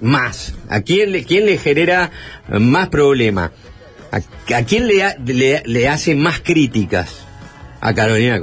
más? 0.00 0.54
¿A 0.68 0.80
quién 0.82 1.12
le, 1.12 1.24
quién 1.24 1.46
le 1.46 1.58
genera 1.58 2.10
más 2.48 2.88
problema? 2.88 3.52
¿A, 4.10 4.54
a 4.56 4.64
quién 4.64 4.86
le, 4.88 5.62
le, 5.64 5.88
hace 5.88 6.14
más 6.14 6.40
críticas? 6.40 7.24
A 7.80 7.92
Carolina. 7.94 8.38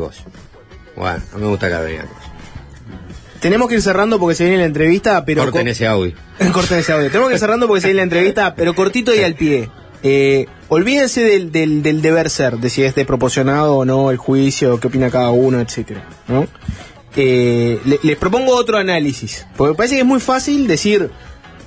Bueno, 0.95 1.21
no 1.33 1.37
me 1.39 1.47
gusta 1.47 1.69
Carolina. 1.69 2.05
Tenemos 3.41 3.67
que 3.67 3.75
ir 3.75 3.81
cerrando 3.81 4.19
porque 4.19 4.35
se 4.35 4.43
viene 4.45 4.59
la 4.59 4.65
entrevista, 4.65 5.25
pero... 5.25 5.43
Corten 5.43 5.65
co- 5.65 5.71
ese 5.71 5.87
audio. 5.87 6.13
Corten 6.53 6.79
ese 6.79 6.93
audio. 6.93 7.07
Tenemos 7.09 7.27
que 7.29 7.33
ir 7.35 7.39
cerrando 7.39 7.67
porque 7.67 7.81
se 7.81 7.87
viene 7.87 7.97
la 7.97 8.03
entrevista, 8.03 8.55
pero 8.55 8.73
cortito 8.75 9.13
y 9.13 9.19
al 9.23 9.33
pie. 9.35 9.69
Eh, 10.03 10.45
olvídense 10.69 11.21
del, 11.23 11.51
del, 11.51 11.83
del 11.83 12.01
deber 12.01 12.29
ser, 12.29 12.57
de 12.57 12.69
si 12.69 12.83
es 12.83 12.95
desproporcionado 12.95 13.75
o 13.77 13.85
no 13.85 14.09
el 14.11 14.17
juicio, 14.17 14.79
qué 14.79 14.87
opina 14.87 15.09
cada 15.11 15.29
uno, 15.31 15.59
etcétera, 15.59 16.07
¿no? 16.27 16.47
Eh, 17.15 17.79
le- 17.85 17.99
les 18.03 18.17
propongo 18.17 18.55
otro 18.55 18.77
análisis, 18.77 19.45
porque 19.57 19.71
me 19.71 19.75
parece 19.75 19.95
que 19.95 20.01
es 20.01 20.07
muy 20.07 20.19
fácil 20.21 20.65
decir 20.67 21.11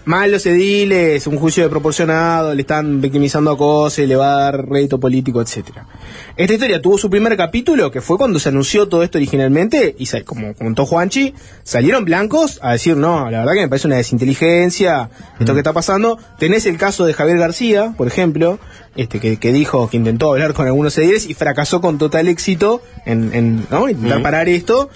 mal 0.04 0.30
los 0.30 0.44
ediles, 0.46 1.26
un 1.26 1.38
juicio 1.38 1.62
desproporcionado, 1.62 2.54
le 2.54 2.62
están 2.62 3.00
victimizando 3.00 3.50
a 3.50 3.56
cosas, 3.56 4.06
le 4.06 4.16
va 4.16 4.34
a 4.34 4.40
dar 4.44 4.68
rédito 4.68 5.00
político, 5.00 5.40
etcétera. 5.40 5.86
Esta 6.36 6.52
historia 6.52 6.82
tuvo 6.82 6.98
su 6.98 7.08
primer 7.08 7.36
capítulo, 7.36 7.90
que 7.90 8.00
fue 8.00 8.18
cuando 8.18 8.38
se 8.38 8.48
anunció 8.48 8.88
todo 8.88 9.02
esto 9.02 9.18
originalmente, 9.18 9.94
y 9.98 10.06
como 10.24 10.54
contó 10.54 10.86
Juanchi, 10.86 11.34
salieron 11.62 12.04
blancos 12.04 12.58
a 12.62 12.72
decir, 12.72 12.96
no, 12.96 13.30
la 13.30 13.40
verdad 13.40 13.54
que 13.54 13.60
me 13.60 13.68
parece 13.68 13.86
una 13.86 13.96
desinteligencia, 13.96 15.10
esto 15.38 15.52
que 15.52 15.60
está 15.60 15.72
pasando. 15.72 16.18
Tenés 16.38 16.66
el 16.66 16.76
caso 16.76 17.06
de 17.06 17.14
Javier 17.14 17.38
García, 17.38 17.94
por 17.96 18.06
ejemplo, 18.06 18.58
este 18.96 19.20
que, 19.20 19.38
que 19.38 19.52
dijo 19.52 19.88
que 19.88 19.96
intentó 19.96 20.32
hablar 20.32 20.54
con 20.54 20.66
algunos 20.66 20.96
ediles 20.98 21.26
y 21.28 21.34
fracasó 21.34 21.80
con 21.80 21.98
total 21.98 22.28
éxito 22.28 22.82
en, 23.06 23.34
en 23.34 23.66
¿no? 23.70 23.88
intentar 23.88 24.22
parar 24.22 24.48
esto. 24.48 24.90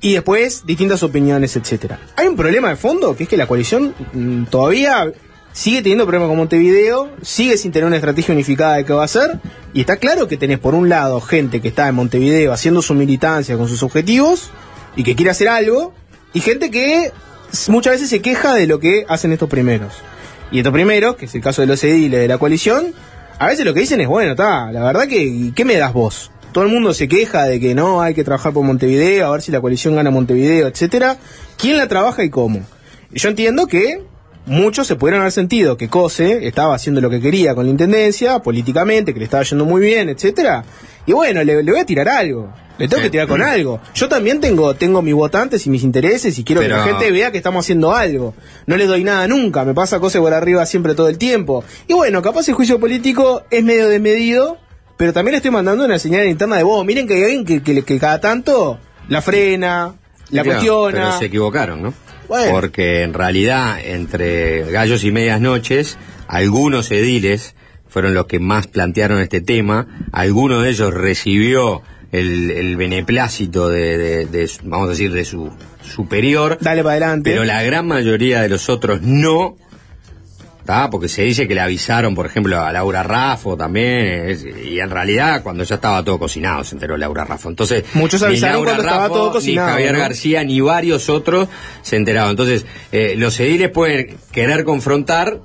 Y 0.00 0.14
después, 0.14 0.64
distintas 0.64 1.02
opiniones, 1.02 1.56
etcétera. 1.56 1.98
Hay 2.16 2.26
un 2.26 2.36
problema 2.36 2.70
de 2.70 2.76
fondo, 2.76 3.14
que 3.14 3.24
es 3.24 3.28
que 3.28 3.36
la 3.36 3.46
coalición 3.46 3.94
mm, 4.12 4.44
todavía 4.44 5.12
sigue 5.52 5.82
teniendo 5.82 6.06
problemas 6.06 6.28
con 6.28 6.38
Montevideo, 6.38 7.10
sigue 7.22 7.58
sin 7.58 7.72
tener 7.72 7.86
una 7.86 7.96
estrategia 7.96 8.32
unificada 8.32 8.76
de 8.76 8.84
qué 8.84 8.92
va 8.92 9.02
a 9.02 9.04
hacer, 9.04 9.40
y 9.74 9.80
está 9.80 9.96
claro 9.96 10.26
que 10.26 10.36
tenés 10.36 10.58
por 10.58 10.74
un 10.74 10.88
lado 10.88 11.20
gente 11.20 11.60
que 11.60 11.68
está 11.68 11.88
en 11.88 11.96
Montevideo 11.96 12.52
haciendo 12.52 12.82
su 12.82 12.94
militancia 12.94 13.56
con 13.56 13.68
sus 13.68 13.82
objetivos, 13.82 14.50
y 14.96 15.02
que 15.02 15.14
quiere 15.14 15.30
hacer 15.30 15.48
algo, 15.48 15.92
y 16.32 16.40
gente 16.40 16.70
que 16.70 17.12
muchas 17.68 17.94
veces 17.94 18.08
se 18.08 18.22
queja 18.22 18.54
de 18.54 18.66
lo 18.66 18.80
que 18.80 19.04
hacen 19.08 19.32
estos 19.32 19.50
primeros. 19.50 19.94
Y 20.50 20.58
estos 20.58 20.72
primeros, 20.72 21.16
que 21.16 21.26
es 21.26 21.34
el 21.34 21.42
caso 21.42 21.62
de 21.62 21.66
los 21.66 21.82
ediles 21.84 22.20
de 22.20 22.28
la 22.28 22.38
coalición, 22.38 22.94
a 23.38 23.46
veces 23.46 23.64
lo 23.64 23.74
que 23.74 23.80
dicen 23.80 24.00
es, 24.00 24.08
bueno, 24.08 24.32
está, 24.32 24.72
la 24.72 24.82
verdad 24.82 25.06
que, 25.06 25.52
¿qué 25.54 25.64
me 25.64 25.76
das 25.76 25.92
vos? 25.92 26.30
Todo 26.52 26.64
el 26.64 26.70
mundo 26.70 26.92
se 26.94 27.06
queja 27.08 27.44
de 27.44 27.60
que 27.60 27.74
no, 27.74 28.02
hay 28.02 28.14
que 28.14 28.24
trabajar 28.24 28.52
por 28.52 28.64
Montevideo, 28.64 29.26
a 29.26 29.30
ver 29.30 29.42
si 29.42 29.52
la 29.52 29.60
coalición 29.60 29.94
gana 29.96 30.10
Montevideo, 30.10 30.66
etcétera. 30.66 31.16
¿Quién 31.56 31.78
la 31.78 31.86
trabaja 31.86 32.24
y 32.24 32.30
cómo? 32.30 32.60
Y 33.12 33.18
Yo 33.20 33.28
entiendo 33.28 33.66
que 33.66 34.02
muchos 34.46 34.86
se 34.86 34.96
pudieron 34.96 35.20
haber 35.20 35.32
sentido 35.32 35.76
que 35.76 35.88
Cose 35.88 36.46
estaba 36.46 36.74
haciendo 36.74 37.00
lo 37.00 37.08
que 37.10 37.20
quería 37.20 37.54
con 37.54 37.66
la 37.66 37.70
intendencia, 37.70 38.40
políticamente, 38.40 39.12
que 39.12 39.20
le 39.20 39.26
estaba 39.26 39.44
yendo 39.44 39.64
muy 39.64 39.80
bien, 39.80 40.08
etcétera. 40.08 40.64
Y 41.06 41.12
bueno, 41.12 41.42
le, 41.44 41.62
le 41.62 41.70
voy 41.72 41.80
a 41.80 41.86
tirar 41.86 42.08
algo. 42.08 42.52
Le 42.78 42.88
tengo 42.88 43.00
Sí. 43.00 43.04
que 43.04 43.10
tirar 43.10 43.28
con 43.28 43.42
algo. 43.42 43.78
Yo 43.94 44.08
también 44.08 44.40
tengo, 44.40 44.74
tengo 44.74 45.02
mis 45.02 45.14
votantes 45.14 45.66
y 45.66 45.70
mis 45.70 45.82
intereses 45.84 46.38
y 46.38 46.44
quiero 46.44 46.62
que 46.62 46.68
la 46.68 46.82
gente 46.82 47.10
vea 47.10 47.30
que 47.30 47.36
estamos 47.36 47.64
haciendo 47.66 47.94
algo. 47.94 48.34
No 48.66 48.76
les 48.78 48.88
doy 48.88 49.04
nada 49.04 49.28
nunca, 49.28 49.64
me 49.64 49.74
pasa 49.74 50.00
cosas 50.00 50.22
por 50.22 50.32
arriba 50.32 50.64
siempre 50.66 50.94
todo 50.94 51.08
el 51.08 51.18
tiempo. 51.18 51.62
Y 51.86 51.92
bueno, 51.92 52.22
capaz 52.22 52.48
el 52.48 52.54
juicio 52.54 52.80
político 52.80 53.42
es 53.50 53.62
medio 53.62 53.86
desmedido, 53.88 54.56
pero 55.00 55.14
también 55.14 55.32
le 55.32 55.36
estoy 55.38 55.50
mandando 55.50 55.82
una 55.86 55.98
señal 55.98 56.26
interna 56.28 56.56
de 56.58 56.62
vos. 56.62 56.84
Miren 56.84 57.08
que 57.08 57.14
hay 57.14 57.22
alguien 57.24 57.46
que, 57.46 57.62
que- 57.62 57.82
que 57.82 57.98
cada 57.98 58.20
tanto 58.20 58.78
la 59.08 59.22
frena, 59.22 59.94
la 60.28 60.42
Claro, 60.42 60.50
cuestiona. 60.50 60.92
Pero 61.06 61.18
se 61.18 61.24
equivocaron, 61.24 61.82
¿no? 61.82 61.94
Bueno. 62.28 62.50
Porque 62.52 63.02
en 63.02 63.14
realidad, 63.14 63.80
entre 63.82 64.70
gallos 64.70 65.02
y 65.02 65.10
medias 65.10 65.40
noches, 65.40 65.96
algunos 66.28 66.90
ediles 66.90 67.54
fueron 67.88 68.12
los 68.12 68.26
que 68.26 68.40
más 68.40 68.66
plantearon 68.66 69.20
este 69.20 69.40
tema. 69.40 69.86
Alguno 70.12 70.60
de 70.60 70.68
ellos 70.68 70.92
recibió 70.92 71.80
el, 72.12 72.50
el 72.50 72.76
beneplácito 72.76 73.70
de, 73.70 73.96
de- 73.96 74.26
de 74.26 74.48
su- 74.48 74.60
vamos 74.64 74.88
a 74.88 74.90
decir, 74.90 75.12
de 75.12 75.24
su 75.24 75.50
superior. 75.82 76.58
Dale 76.60 76.82
para 76.82 76.96
adelante. 76.96 77.30
Pero 77.30 77.44
la 77.44 77.62
gran 77.62 77.86
mayoría 77.86 78.42
de 78.42 78.50
los 78.50 78.68
otros 78.68 79.00
no. 79.02 79.56
¿Tá? 80.70 80.88
Porque 80.88 81.08
se 81.08 81.22
dice 81.22 81.48
que 81.48 81.54
le 81.56 81.60
avisaron, 81.62 82.14
por 82.14 82.26
ejemplo, 82.26 82.60
a 82.60 82.72
Laura 82.72 83.02
Raffo 83.02 83.56
también, 83.56 84.28
es- 84.30 84.44
y 84.44 84.78
en 84.78 84.88
realidad 84.88 85.42
cuando 85.42 85.64
ya 85.64 85.74
estaba 85.74 86.04
todo 86.04 86.16
cocinado 86.20 86.62
se 86.62 86.76
enteró 86.76 86.96
Laura 86.96 87.24
Raffo. 87.24 87.48
Entonces, 87.48 87.82
Muchos 87.94 88.22
avisaron 88.22 88.58
Laura 88.58 88.70
cuando 88.74 88.82
estaba 88.84 89.02
Raffo, 89.08 89.14
todo 89.14 89.32
cocinado, 89.32 89.66
Ni 89.66 89.72
Javier 89.72 89.92
¿no? 89.94 89.98
García, 89.98 90.44
ni 90.44 90.60
varios 90.60 91.08
otros 91.08 91.48
se 91.82 91.96
enteraron. 91.96 92.30
Entonces, 92.30 92.66
eh, 92.92 93.14
los 93.18 93.40
ediles 93.40 93.70
pueden 93.70 94.16
querer 94.30 94.62
confrontar, 94.62 95.40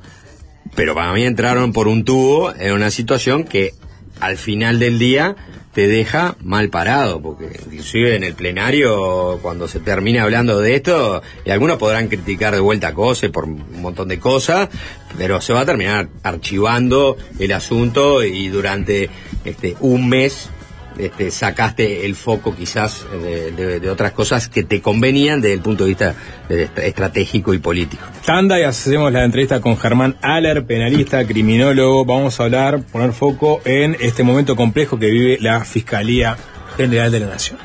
pero 0.75 0.93
para 0.93 1.11
mí 1.11 1.23
entraron 1.25 1.73
por 1.73 1.87
un 1.87 2.05
tubo 2.05 2.53
en 2.55 2.73
una 2.73 2.91
situación 2.91 3.45
que 3.45 3.71
al 4.19 4.37
final 4.37 4.77
del 4.77 4.99
día 4.99 5.35
te 5.75 5.89
deja 5.89 6.37
mal 6.41 6.69
parado, 6.69 7.21
porque 7.21 7.49
inclusive 7.65 8.15
en 8.15 8.23
el 8.23 8.33
plenario, 8.33 9.39
cuando 9.41 9.67
se 9.67 9.81
termina 9.81 10.23
hablando 10.23 10.61
de 10.61 10.75
esto, 10.75 11.21
y 11.43 11.49
algunos 11.49 11.77
podrán 11.77 12.07
criticar 12.07 12.53
de 12.53 12.61
vuelta 12.61 12.93
Cose 12.93 13.29
por 13.29 13.43
un 13.43 13.81
montón 13.81 14.07
de 14.07 14.17
cosas, 14.17 14.69
pero 15.17 15.41
se 15.41 15.51
va 15.51 15.59
a 15.59 15.65
terminar 15.65 16.07
archivando 16.23 17.17
el 17.39 17.51
asunto 17.51 18.23
y 18.23 18.47
durante 18.47 19.09
este 19.43 19.75
un 19.81 20.07
mes 20.07 20.49
este, 20.97 21.31
sacaste 21.31 22.05
el 22.05 22.15
foco 22.15 22.55
quizás 22.55 23.05
de, 23.11 23.51
de- 23.51 23.79
de 23.79 23.89
otras 23.89 24.11
cosas 24.13 24.47
que 24.49 24.63
te 24.63 24.81
convenían 24.81 25.41
desde 25.41 25.53
el 25.55 25.61
punto 25.61 25.83
de 25.83 25.89
vista 25.89 26.15
eh, 26.49 26.69
estratégico 26.83 27.53
y 27.53 27.59
político. 27.59 28.03
Tanda 28.25 28.59
y 28.59 28.63
hacemos 28.63 29.11
la 29.11 29.23
entrevista 29.23 29.59
con 29.61 29.77
Germán 29.77 30.15
Aller, 30.21 30.65
penalista, 30.65 31.25
criminólogo. 31.25 32.05
Vamos 32.05 32.39
a 32.39 32.43
hablar, 32.43 32.81
poner 32.83 33.11
foco 33.13 33.61
en 33.65 33.95
este 33.99 34.23
momento 34.23 34.55
complejo 34.55 34.97
que 34.99 35.09
vive 35.09 35.37
la 35.41 35.63
Fiscalía 35.65 36.37
General 36.77 37.11
de 37.11 37.19
la 37.19 37.27
Nación. 37.27 37.57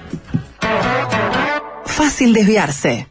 Fácil 1.87 2.33
desviarse. 2.33 3.07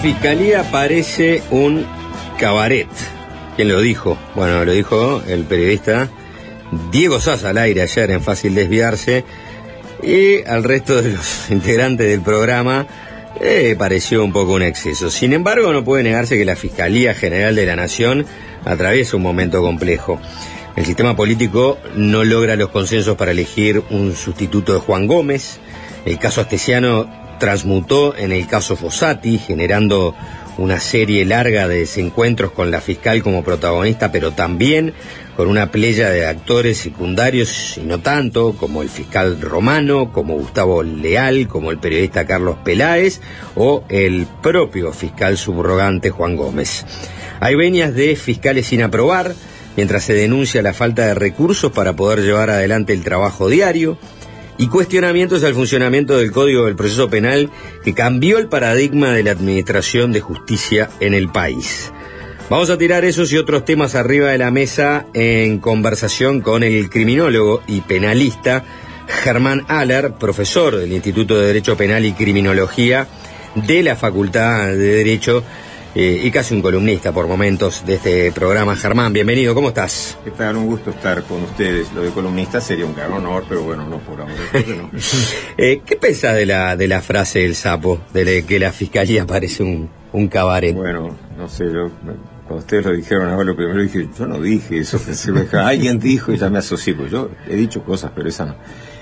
Fiscalía 0.00 0.62
parece 0.70 1.42
un 1.50 1.84
cabaret. 2.38 2.88
¿Quién 3.56 3.68
lo 3.68 3.80
dijo? 3.80 4.16
Bueno, 4.34 4.64
lo 4.64 4.72
dijo 4.72 5.22
el 5.28 5.44
periodista 5.44 6.08
Diego 6.90 7.20
Sasa 7.20 7.50
al 7.50 7.58
aire 7.58 7.82
ayer 7.82 8.10
en 8.10 8.22
Fácil 8.22 8.54
Desviarse. 8.54 9.24
Y 10.02 10.42
al 10.44 10.64
resto 10.64 11.02
de 11.02 11.12
los 11.12 11.50
integrantes 11.50 12.08
del 12.08 12.22
programa 12.22 12.86
eh, 13.40 13.76
pareció 13.78 14.24
un 14.24 14.32
poco 14.32 14.54
un 14.54 14.62
exceso. 14.62 15.10
Sin 15.10 15.34
embargo, 15.34 15.70
no 15.72 15.84
puede 15.84 16.02
negarse 16.02 16.38
que 16.38 16.46
la 16.46 16.56
Fiscalía 16.56 17.12
General 17.12 17.54
de 17.54 17.66
la 17.66 17.76
Nación 17.76 18.24
atraviesa 18.64 19.18
un 19.18 19.22
momento 19.22 19.60
complejo. 19.60 20.18
El 20.76 20.86
sistema 20.86 21.14
político 21.14 21.78
no 21.94 22.24
logra 22.24 22.56
los 22.56 22.70
consensos 22.70 23.18
para 23.18 23.32
elegir 23.32 23.82
un 23.90 24.16
sustituto 24.16 24.72
de 24.72 24.80
Juan 24.80 25.06
Gómez. 25.06 25.58
El 26.06 26.18
caso 26.18 26.40
Astesiano 26.40 27.19
transmutó 27.40 28.16
en 28.16 28.30
el 28.30 28.46
caso 28.46 28.76
Fossati, 28.76 29.38
generando 29.38 30.14
una 30.58 30.78
serie 30.78 31.24
larga 31.24 31.66
de 31.66 31.78
desencuentros 31.78 32.52
con 32.52 32.70
la 32.70 32.80
fiscal 32.80 33.22
como 33.22 33.42
protagonista, 33.42 34.12
pero 34.12 34.32
también 34.32 34.92
con 35.36 35.48
una 35.48 35.70
playa 35.70 36.10
de 36.10 36.26
actores 36.26 36.76
secundarios 36.76 37.78
y 37.78 37.80
no 37.80 38.00
tanto, 38.00 38.54
como 38.56 38.82
el 38.82 38.90
fiscal 38.90 39.40
Romano, 39.40 40.12
como 40.12 40.34
Gustavo 40.34 40.82
Leal, 40.82 41.48
como 41.48 41.70
el 41.70 41.78
periodista 41.78 42.26
Carlos 42.26 42.58
Peláez 42.62 43.20
o 43.56 43.84
el 43.88 44.26
propio 44.42 44.92
fiscal 44.92 45.38
subrogante 45.38 46.10
Juan 46.10 46.36
Gómez. 46.36 46.84
Hay 47.40 47.54
veñas 47.54 47.94
de 47.94 48.14
fiscales 48.16 48.66
sin 48.66 48.82
aprobar, 48.82 49.34
mientras 49.76 50.04
se 50.04 50.12
denuncia 50.12 50.60
la 50.60 50.74
falta 50.74 51.06
de 51.06 51.14
recursos 51.14 51.72
para 51.72 51.94
poder 51.94 52.20
llevar 52.20 52.50
adelante 52.50 52.92
el 52.92 53.02
trabajo 53.02 53.48
diario, 53.48 53.96
y 54.60 54.68
cuestionamientos 54.68 55.42
al 55.42 55.54
funcionamiento 55.54 56.18
del 56.18 56.32
Código 56.32 56.66
del 56.66 56.76
Proceso 56.76 57.08
Penal 57.08 57.50
que 57.82 57.94
cambió 57.94 58.36
el 58.36 58.48
paradigma 58.48 59.10
de 59.10 59.22
la 59.22 59.30
administración 59.30 60.12
de 60.12 60.20
justicia 60.20 60.90
en 61.00 61.14
el 61.14 61.30
país. 61.30 61.90
Vamos 62.50 62.68
a 62.68 62.76
tirar 62.76 63.06
esos 63.06 63.32
y 63.32 63.38
otros 63.38 63.64
temas 63.64 63.94
arriba 63.94 64.28
de 64.28 64.36
la 64.36 64.50
mesa 64.50 65.06
en 65.14 65.60
conversación 65.60 66.42
con 66.42 66.62
el 66.62 66.90
criminólogo 66.90 67.62
y 67.66 67.80
penalista 67.80 68.62
Germán 69.24 69.64
Aller, 69.66 70.12
profesor 70.12 70.76
del 70.76 70.92
Instituto 70.92 71.40
de 71.40 71.46
Derecho 71.46 71.78
Penal 71.78 72.04
y 72.04 72.12
Criminología 72.12 73.08
de 73.54 73.82
la 73.82 73.96
Facultad 73.96 74.66
de 74.66 74.76
Derecho 74.76 75.42
eh, 75.94 76.20
y 76.22 76.30
casi 76.30 76.54
un 76.54 76.62
columnista 76.62 77.12
por 77.12 77.26
momentos 77.26 77.84
de 77.84 77.94
este 77.94 78.32
programa. 78.32 78.76
Germán, 78.76 79.12
bienvenido, 79.12 79.54
¿cómo 79.54 79.68
estás? 79.68 80.16
¿Qué 80.24 80.30
tal? 80.30 80.56
Un 80.56 80.66
gusto 80.66 80.90
estar 80.90 81.22
con 81.24 81.42
ustedes. 81.42 81.92
Lo 81.92 82.02
de 82.02 82.10
columnista 82.10 82.60
sería 82.60 82.86
un 82.86 82.94
gran 82.94 83.12
honor, 83.12 83.44
pero 83.48 83.62
bueno, 83.62 83.86
no 83.86 83.98
por 83.98 84.20
ahora. 84.20 84.34
No. 84.76 84.90
eh, 85.58 85.80
¿Qué 85.84 85.96
pensás 85.96 86.36
de 86.36 86.46
la, 86.46 86.76
de 86.76 86.86
la 86.86 87.00
frase 87.00 87.40
del 87.40 87.54
sapo, 87.54 88.00
de 88.12 88.44
que 88.44 88.58
la 88.60 88.72
fiscalía 88.72 89.26
parece 89.26 89.62
un, 89.62 89.90
un 90.12 90.28
cabaret? 90.28 90.74
Bueno, 90.74 91.16
no 91.36 91.48
sé, 91.48 91.64
yo, 91.72 91.90
cuando 92.50 92.64
ustedes 92.64 92.84
lo 92.84 92.92
dijeron 92.92 93.28
ahora 93.28 93.44
lo 93.44 93.56
primero 93.56 93.80
dije, 93.80 94.08
yo 94.18 94.26
no 94.26 94.40
dije 94.40 94.78
eso, 94.78 94.98
pensé, 94.98 95.32
alguien 95.56 95.98
dijo 95.98 96.32
y 96.32 96.36
ya 96.36 96.50
me 96.50 96.58
asocié, 96.58 96.94
pues 96.94 97.10
yo 97.10 97.30
he 97.48 97.56
dicho 97.56 97.82
cosas, 97.84 98.12
pero 98.14 98.28
esa 98.28 98.46
no. 98.46 98.54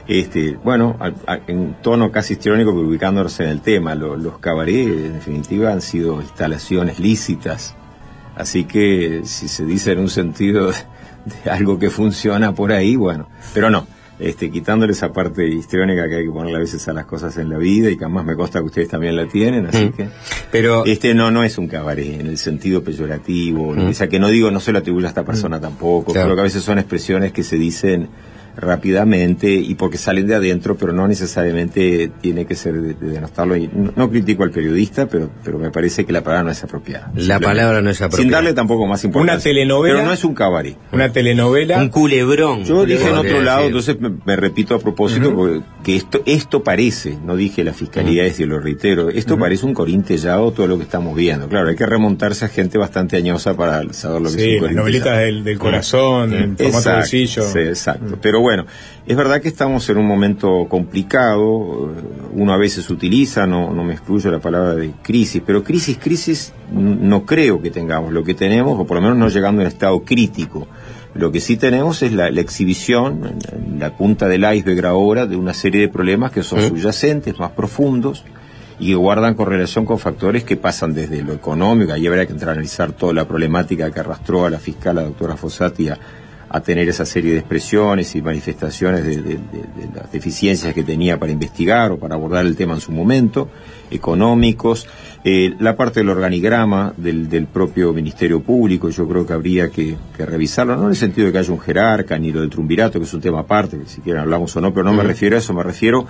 Este, 0.09 0.59
bueno, 0.65 0.97
a, 1.01 1.13
a, 1.31 1.41
en 1.47 1.77
tono 1.83 2.11
casi 2.11 2.33
histriónico, 2.33 2.73
pero 2.73 2.89
ubicándonos 2.89 3.39
en 3.41 3.49
el 3.51 3.61
tema, 3.61 3.95
lo, 3.95 4.17
los 4.17 4.39
cabarets 4.39 4.89
en 4.89 5.13
definitiva 5.13 5.71
han 5.71 5.83
sido 5.83 6.23
instalaciones 6.23 6.99
lícitas, 6.99 7.75
así 8.35 8.65
que 8.65 9.21
si 9.25 9.49
se 9.49 9.67
dice 9.67 9.93
en 9.93 9.99
un 9.99 10.09
sentido 10.09 10.69
de, 10.69 11.51
algo 11.51 11.79
que 11.79 11.91
funciona 11.91 12.55
por 12.55 12.73
ahí, 12.73 12.97
bueno, 12.97 13.29
pero 13.53 13.69
no, 13.69 13.87
este, 14.19 14.51
quitándole 14.51 14.93
esa 14.93 15.13
parte 15.13 15.47
histriónica 15.47 16.09
que 16.09 16.17
hay 16.17 16.25
que 16.25 16.31
ponerle 16.31 16.57
a 16.57 16.61
veces 16.61 16.89
a 16.89 16.95
las 16.95 17.05
cosas 17.05 17.37
en 17.37 17.51
la 17.51 17.59
vida 17.59 17.91
y 17.91 17.99
que 17.99 18.05
además 18.05 18.25
me 18.25 18.35
consta 18.35 18.61
que 18.61 18.65
ustedes 18.65 18.89
también 18.89 19.15
la 19.15 19.29
tienen, 19.29 19.67
así 19.67 19.85
mm. 19.85 19.93
que... 19.93 20.09
Pero... 20.51 20.87
Este 20.87 21.13
no, 21.13 21.31
no 21.31 21.45
es 21.45 21.59
un 21.59 21.69
cabaret 21.69 22.19
en 22.19 22.29
el 22.29 22.39
sentido 22.39 22.83
peyorativo, 22.83 23.75
mm. 23.75 23.89
o 23.89 23.93
sea, 23.93 24.09
que 24.09 24.19
no 24.19 24.29
digo, 24.29 24.51
no 24.51 24.61
se 24.61 24.73
lo 24.73 24.79
atribuye 24.79 25.05
a 25.05 25.11
esta 25.11 25.25
persona 25.25 25.59
mm. 25.59 25.61
tampoco, 25.61 26.13
claro. 26.13 26.29
creo 26.29 26.37
que 26.37 26.41
a 26.41 26.45
veces 26.45 26.63
son 26.63 26.79
expresiones 26.79 27.33
que 27.33 27.43
se 27.43 27.57
dicen 27.57 28.09
rápidamente 28.59 29.51
y 29.53 29.75
porque 29.75 29.99
salen 29.99 30.27
de 30.27 30.35
adentro, 30.35 30.77
pero 30.77 30.93
no 30.93 31.07
necesariamente 31.09 32.11
tiene 32.21 32.47
que 32.47 32.55
ser 32.55 32.75
de, 32.81 32.95
de 32.95 33.11
denostarlo. 33.13 33.57
Y 33.57 33.69
no, 33.73 33.93
no, 33.95 34.11
critico 34.11 34.43
al 34.45 34.51
periodista, 34.51 35.07
pero, 35.07 35.31
pero 35.45 35.59
me 35.59 35.71
parece 35.71 36.05
que 36.05 36.13
la 36.13 36.23
palabra 36.23 36.45
no 36.45 36.51
es 36.51 36.63
apropiada. 36.63 37.11
La 37.15 37.39
palabra 37.41 37.81
no 37.81 37.91
es 37.91 38.01
apropiada. 38.01 38.23
Sin 38.23 38.31
darle 38.31 38.53
tampoco 38.53 38.87
más 38.87 39.05
importancia. 39.05 39.35
Una 39.35 39.43
telenovela. 39.43 39.95
Pero 39.97 40.07
no 40.07 40.13
es 40.13 40.25
un 40.25 40.35
cabaret. 40.35 40.77
Una 40.93 41.13
telenovela. 41.13 41.79
Un 41.79 41.89
culebrón. 41.89 42.65
Yo 42.65 42.85
dije 42.85 43.09
en 43.09 43.17
otro 43.17 43.41
lado, 43.43 43.59
decir. 43.63 43.77
entonces 43.77 44.01
me, 44.01 44.11
me 44.25 44.37
repito 44.37 44.75
a 44.75 44.79
propósito, 44.79 45.63
que 45.85 45.97
esto, 45.97 46.23
esto 46.27 46.63
parece, 46.63 47.17
no 47.25 47.37
dije 47.37 47.65
la 47.65 47.73
fiscalía 47.73 48.25
es 48.25 48.41
y 48.41 48.45
lo 48.45 48.59
reitero, 48.61 49.09
esto 49.09 49.39
parece 49.39 49.67
un 49.67 49.75
corintellado 49.75 50.51
todo 50.53 50.67
lo 50.67 50.77
que 50.77 50.85
estamos 50.85 51.17
viendo. 51.17 51.49
Claro, 51.49 51.69
hay 51.69 51.77
que 51.77 51.87
remontarse 51.87 52.45
a 52.45 52.49
gente 52.49 52.79
bastante 52.79 53.17
añosa 53.17 53.55
para 53.57 53.93
saber 53.93 54.23
lo 54.23 54.31
que 54.31 54.37
Sí, 54.39 54.41
es 54.57 54.61
un 54.63 54.75
las 54.75 54.75
corintellado. 54.75 54.79
novelitas 54.79 55.19
del, 55.19 55.45
del 55.45 55.59
corazón, 55.59 56.33
en 56.35 56.57
formato 56.57 56.65
Exacto, 56.79 56.99
bolsillo. 56.99 57.43
sí, 57.45 57.59
exacto. 57.61 58.19
Pero 58.21 58.41
bueno, 58.41 58.48
es 59.07 59.17
verdad 59.17 59.41
que 59.41 59.49
estamos 59.49 59.89
en 59.91 59.99
un 59.99 60.07
momento 60.07 60.67
complicado. 60.69 61.93
Uno 62.33 62.53
a 62.53 62.57
veces 62.57 62.89
utiliza, 62.91 63.47
no, 63.47 63.73
no 63.73 63.85
me 63.85 63.95
excluyo 63.95 64.31
la 64.31 64.39
palabra 64.39 64.75
de 64.75 64.93
crisis, 65.03 65.43
pero 65.45 65.63
crisis, 65.63 65.99
crisis 65.99 66.53
no 66.71 67.25
creo 67.25 67.61
que 67.61 67.71
tengamos. 67.71 68.13
Lo 68.13 68.25
que 68.25 68.35
tenemos, 68.35 68.79
o 68.79 68.87
por 68.87 68.97
lo 68.97 69.03
menos 69.03 69.17
no 69.17 69.29
llegando 69.29 69.63
a 69.63 69.65
un 69.65 69.69
estado 69.69 70.01
crítico. 70.05 70.69
Lo 71.15 71.33
que 71.33 71.41
sí 71.41 71.57
tenemos 71.57 72.03
es 72.03 72.13
la, 72.13 72.31
la 72.31 72.41
exhibición, 72.41 73.39
la 73.79 73.97
punta 73.97 74.29
del 74.29 74.45
iceberg 74.55 74.87
ahora, 74.87 75.27
de 75.27 75.37
una 75.37 75.55
serie 75.55 75.81
de 75.81 75.89
problemas 75.89 76.31
que 76.31 76.43
son 76.43 76.61
subyacentes, 76.61 77.39
más 77.39 77.53
profundos, 77.53 78.25
y 78.79 78.89
que 78.89 78.95
guardan 78.95 79.35
correlación 79.35 79.85
con 79.85 79.99
factores 79.99 80.45
que 80.45 80.57
pasan 80.57 80.95
desde 80.95 81.23
lo 81.23 81.33
económico, 81.33 81.93
ahí 81.93 82.07
habría 82.07 82.27
que 82.27 82.33
entrar 82.33 82.51
a 82.51 82.53
analizar 82.53 82.93
toda 82.93 83.13
la 83.13 83.27
problemática 83.27 83.91
que 83.91 84.01
arrastró 84.01 84.47
a 84.47 84.51
la 84.51 84.59
fiscal, 84.59 84.97
la 84.97 85.03
doctora 85.03 85.37
Fossati, 85.37 85.89
a, 85.89 85.99
a 86.51 86.61
tener 86.61 86.89
esa 86.89 87.05
serie 87.05 87.33
de 87.33 87.39
expresiones 87.41 88.15
y 88.17 88.23
manifestaciones 88.23 89.05
de, 89.05 89.17
de- 89.17 89.23
de- 89.23 89.37
de 89.39 89.89
las 89.95 90.11
deficiencias 90.11 90.73
que 90.73 90.83
tenía 90.83 91.19
para 91.19 91.31
investigar 91.33 91.93
o 91.93 91.99
para 91.99 92.15
abordar 92.15 92.47
el 92.47 92.57
tema 92.57 92.75
en 92.75 92.81
su 92.81 92.91
momento, 92.93 93.49
económicos, 93.91 94.87
eh, 95.25 95.55
la 95.59 95.77
parte 95.77 96.01
del 96.01 96.09
organigrama 96.09 96.95
del, 96.97 97.29
del 97.29 97.47
propio 97.47 97.93
Ministerio 97.93 98.41
Público, 98.41 98.89
yo 98.89 99.07
creo 99.07 99.27
que 99.27 99.33
habría 99.35 99.69
que, 99.71 99.97
que 100.17 100.25
revisarlo, 100.25 100.77
no 100.77 100.85
en 100.85 100.91
el 100.91 100.97
sentido 100.97 101.27
de 101.27 101.33
que 101.33 101.39
haya 101.39 101.53
un 101.53 101.61
jerarca, 101.61 102.19
ni 102.19 102.33
lo 102.33 102.41
del 102.41 102.49
triunvirato, 102.51 102.99
que 102.99 103.05
es 103.05 103.13
un 103.15 103.21
tema 103.21 103.41
aparte, 103.41 103.79
que 103.79 103.87
si 103.87 104.01
quieren 104.01 104.23
hablamos 104.23 104.57
o 104.57 104.61
no, 104.61 104.73
pero 104.73 104.85
no 104.85 104.93
me 104.93 105.01
Ujú. 105.01 105.09
refiero 105.09 105.37
a 105.37 105.41
eso, 105.41 105.53
me 105.53 105.63
refiero 105.63 106.07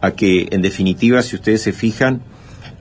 a 0.00 0.10
que, 0.12 0.48
en 0.50 0.62
definitiva, 0.62 1.22
si 1.22 1.36
ustedes 1.36 1.60
se 1.62 1.72
fijan, 1.72 2.22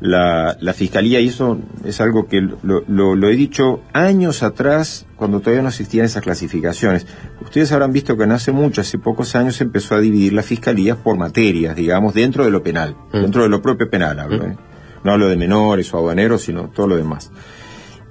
la, 0.02 0.58
la 0.60 0.74
Fiscalía, 0.74 1.20
y 1.22 1.30
eso 1.30 1.58
es 1.86 2.02
algo 2.02 2.28
que 2.28 2.42
lo, 2.42 2.84
lo- 2.88 3.16
lo 3.16 3.30
he 3.30 3.36
dicho 3.36 3.82
años 3.94 4.44
atrás, 4.44 5.06
cuando 5.16 5.40
todavía 5.40 5.62
no 5.64 5.70
existían 5.70 6.06
esas 6.06 6.22
clasificaciones. 6.22 7.08
Ustedes 7.42 7.72
habrán 7.72 7.94
visto 7.94 8.18
que 8.18 8.28
no 8.28 8.34
hace 8.36 8.52
mucho, 8.52 8.82
hace 8.82 8.98
pocos 9.00 9.36
años, 9.36 9.56
se 9.56 9.64
empezó 9.64 9.96
a 9.96 10.00
dividir 10.00 10.34
las 10.34 10.46
fiscalías 10.46 10.98
por 10.98 11.18
materias, 11.18 11.76
digamos, 11.76 12.14
dentro 12.14 12.44
de 12.44 12.52
lo 12.52 12.62
penal, 12.62 12.96
Mm. 13.14 13.22
dentro 13.22 13.44
de 13.44 13.50
lo 13.50 13.62
propio 13.62 13.90
penal, 13.90 14.20
hablo, 14.20 14.46
¿eh? 14.46 14.58
No 15.04 15.14
hablo 15.14 15.30
de 15.30 15.38
menores 15.38 15.94
o 15.94 15.98
aduaneros, 15.98 16.42
sino 16.42 16.70
todo 16.70 16.88
lo 16.88 16.98
demás. 16.98 17.32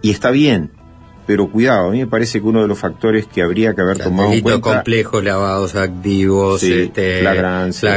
Y 0.01 0.11
está 0.11 0.30
bien, 0.30 0.70
pero 1.26 1.51
cuidado, 1.51 1.89
a 1.89 1.91
mí 1.91 1.99
me 1.99 2.07
parece 2.07 2.41
que 2.41 2.47
uno 2.47 2.62
de 2.62 2.68
los 2.68 2.78
factores 2.78 3.26
que 3.26 3.43
habría 3.43 3.74
que 3.74 3.80
haber 3.82 3.99
tomado 3.99 4.32
en 4.32 4.41
cuenta... 4.43 4.61
complejos, 4.76 5.24
lavados 5.24 5.74
activos, 5.74 6.61
Sí, 6.61 6.72
este, 6.72 7.20
flagrancia. 7.20 7.91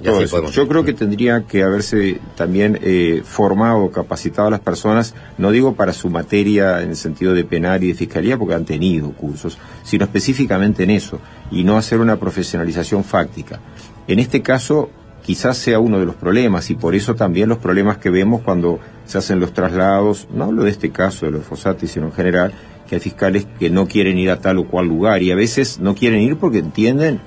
Y 0.00 0.04
Todo 0.04 0.16
así 0.16 0.24
eso. 0.24 0.36
podemos- 0.36 0.54
Yo 0.54 0.68
creo 0.68 0.84
que 0.84 0.92
tendría 0.92 1.42
que 1.42 1.62
haberse 1.62 2.20
también 2.36 2.78
eh, 2.82 3.22
formado, 3.24 3.90
capacitado 3.90 4.48
a 4.48 4.50
las 4.50 4.60
personas, 4.60 5.14
no 5.38 5.50
digo 5.50 5.74
para 5.74 5.92
su 5.92 6.08
materia 6.10 6.82
en 6.82 6.90
el 6.90 6.96
sentido 6.96 7.34
de 7.34 7.44
penal 7.44 7.82
y 7.84 7.88
de 7.88 7.94
fiscalía, 7.94 8.36
porque 8.38 8.54
han 8.54 8.64
tenido 8.64 9.10
cursos, 9.12 9.58
sino 9.82 10.04
específicamente 10.04 10.82
en 10.84 10.90
eso, 10.90 11.18
y 11.50 11.64
no 11.64 11.76
hacer 11.76 12.00
una 12.00 12.16
profesionalización 12.16 13.04
fáctica. 13.04 13.60
En 14.06 14.18
este 14.18 14.42
caso, 14.42 14.90
quizás 15.22 15.58
sea 15.58 15.78
uno 15.78 15.98
de 15.98 16.06
los 16.06 16.14
problemas, 16.14 16.70
y 16.70 16.74
por 16.74 16.94
eso 16.94 17.14
también 17.14 17.48
los 17.48 17.58
problemas 17.58 17.98
que 17.98 18.08
vemos 18.10 18.40
cuando 18.42 18.78
se 19.04 19.18
hacen 19.18 19.40
los 19.40 19.52
traslados, 19.52 20.26
no 20.32 20.44
hablo 20.44 20.64
de 20.64 20.70
este 20.70 20.90
caso 20.90 21.26
de 21.26 21.32
los 21.32 21.44
Fossati, 21.44 21.86
sino 21.86 22.06
en 22.06 22.12
general, 22.12 22.52
que 22.88 22.94
hay 22.94 23.00
fiscales 23.00 23.46
que 23.58 23.68
no 23.68 23.86
quieren 23.86 24.16
ir 24.16 24.30
a 24.30 24.40
tal 24.40 24.56
o 24.58 24.66
cual 24.66 24.86
lugar, 24.86 25.22
y 25.22 25.30
a 25.30 25.34
veces 25.36 25.78
no 25.80 25.94
quieren 25.94 26.20
ir 26.20 26.36
porque 26.36 26.58
entienden 26.58 27.20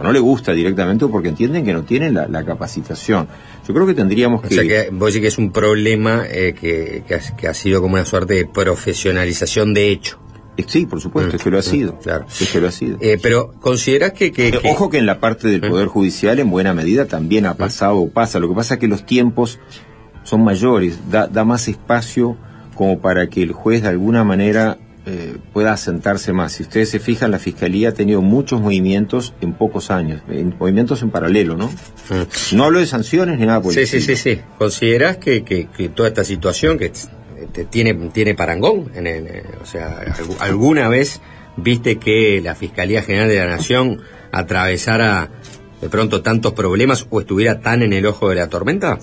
o 0.00 0.04
no 0.04 0.12
le 0.12 0.18
gusta 0.18 0.52
directamente 0.52 1.04
o 1.04 1.10
porque 1.10 1.28
entienden 1.28 1.64
que 1.64 1.72
no 1.72 1.82
tienen 1.82 2.14
la, 2.14 2.26
la 2.26 2.44
capacitación. 2.44 3.28
Yo 3.66 3.74
creo 3.74 3.86
que 3.86 3.94
tendríamos 3.94 4.40
O 4.44 4.48
que... 4.48 4.54
sea 4.54 4.64
que 4.64 4.90
vos 4.90 5.08
decís 5.08 5.20
que 5.22 5.28
es 5.28 5.38
un 5.38 5.52
problema 5.52 6.24
eh, 6.28 6.54
que, 6.58 7.04
que, 7.06 7.14
ha, 7.14 7.20
que 7.36 7.46
ha 7.48 7.54
sido 7.54 7.80
como 7.82 7.94
una 7.94 8.04
suerte 8.04 8.34
de 8.34 8.46
profesionalización 8.46 9.74
de 9.74 9.88
hecho. 9.90 10.18
Eh, 10.56 10.64
Sí, 10.66 10.84
por 10.86 11.00
supuesto, 11.00 11.36
es 11.36 11.42
que 11.42 11.50
lo 11.50 11.58
ha 11.58 11.62
sido. 11.62 11.98
Claro. 12.00 12.26
Es 12.28 12.50
que 12.50 12.60
lo 12.60 12.68
ha 12.68 12.72
sido. 12.72 12.98
Eh, 13.00 13.18
pero 13.22 13.52
considerás 13.60 14.12
que... 14.12 14.30
que, 14.32 14.48
Eh, 14.48 14.58
que- 14.60 14.68
Ojo 14.70 14.90
que 14.90 14.98
en 14.98 15.06
la 15.06 15.18
parte 15.20 15.48
del 15.48 15.60
Poder 15.62 15.86
Judicial 15.86 16.38
en 16.38 16.50
buena 16.50 16.74
medida 16.74 17.06
también 17.06 17.46
ha 17.46 17.54
pasado 17.54 17.96
o 17.96 18.10
pasa. 18.10 18.38
Lo 18.40 18.48
que 18.48 18.54
pasa 18.54 18.74
es 18.74 18.80
que 18.80 18.88
los 18.88 19.06
tiempos 19.06 19.58
son 20.24 20.44
mayores, 20.44 20.98
da, 21.10 21.28
da 21.28 21.44
más 21.44 21.66
espacio 21.68 22.36
como 22.74 23.00
para 23.00 23.28
que 23.28 23.42
el 23.42 23.52
juez 23.52 23.82
de 23.82 23.88
alguna 23.88 24.22
manera 24.24 24.76
eh, 25.10 25.36
pueda 25.52 25.72
asentarse 25.72 26.32
más. 26.32 26.52
Si 26.52 26.62
ustedes 26.62 26.88
se 26.90 27.00
fijan, 27.00 27.30
la 27.30 27.38
Fiscalía 27.38 27.88
ha 27.88 27.92
tenido 27.92 28.22
muchos 28.22 28.60
movimientos 28.60 29.34
en 29.40 29.52
pocos 29.54 29.90
años, 29.90 30.22
en- 30.28 30.54
movimientos 30.58 31.02
en 31.02 31.10
paralelo, 31.10 31.56
¿no? 31.56 31.70
No 32.52 32.64
hablo 32.64 32.78
de 32.78 32.86
sanciones 32.86 33.38
ni 33.38 33.46
nada 33.46 33.60
por 33.60 33.72
Sí, 33.74 33.86
sí, 33.86 34.00
sí, 34.00 34.16
sí. 34.16 34.40
¿Considerás 34.58 35.16
que, 35.16 35.42
que, 35.42 35.66
que 35.66 35.88
toda 35.88 36.08
esta 36.08 36.24
situación 36.24 36.78
que 36.78 36.92
te- 37.52 37.64
tiene, 37.64 37.94
tiene 38.12 38.34
parangón? 38.34 38.90
En 38.94 39.06
el- 39.06 39.26
eh, 39.26 39.42
o 39.62 39.66
sea, 39.66 40.00
algu- 40.04 40.36
¿alguna 40.40 40.88
vez 40.88 41.20
viste 41.56 41.96
que 41.98 42.40
la 42.42 42.54
Fiscalía 42.54 43.02
General 43.02 43.28
de 43.28 43.36
la 43.36 43.46
Nación 43.46 44.00
atravesara 44.32 45.28
de 45.80 45.88
pronto 45.88 46.22
tantos 46.22 46.52
problemas 46.52 47.06
o 47.10 47.20
estuviera 47.20 47.60
tan 47.60 47.82
en 47.82 47.92
el 47.92 48.06
ojo 48.06 48.28
de 48.28 48.36
la 48.36 48.48
tormenta? 48.48 48.98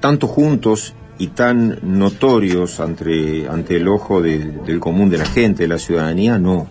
tanto 0.00 0.26
juntos 0.26 0.94
y 1.18 1.28
tan 1.28 1.78
notorios 1.82 2.80
ante, 2.80 3.46
ante 3.48 3.76
el 3.76 3.86
ojo 3.88 4.20
de- 4.22 4.38
del 4.66 4.80
común 4.80 5.08
de 5.10 5.18
la 5.18 5.26
gente, 5.26 5.62
de 5.64 5.68
la 5.68 5.78
ciudadanía, 5.78 6.38
no. 6.38 6.68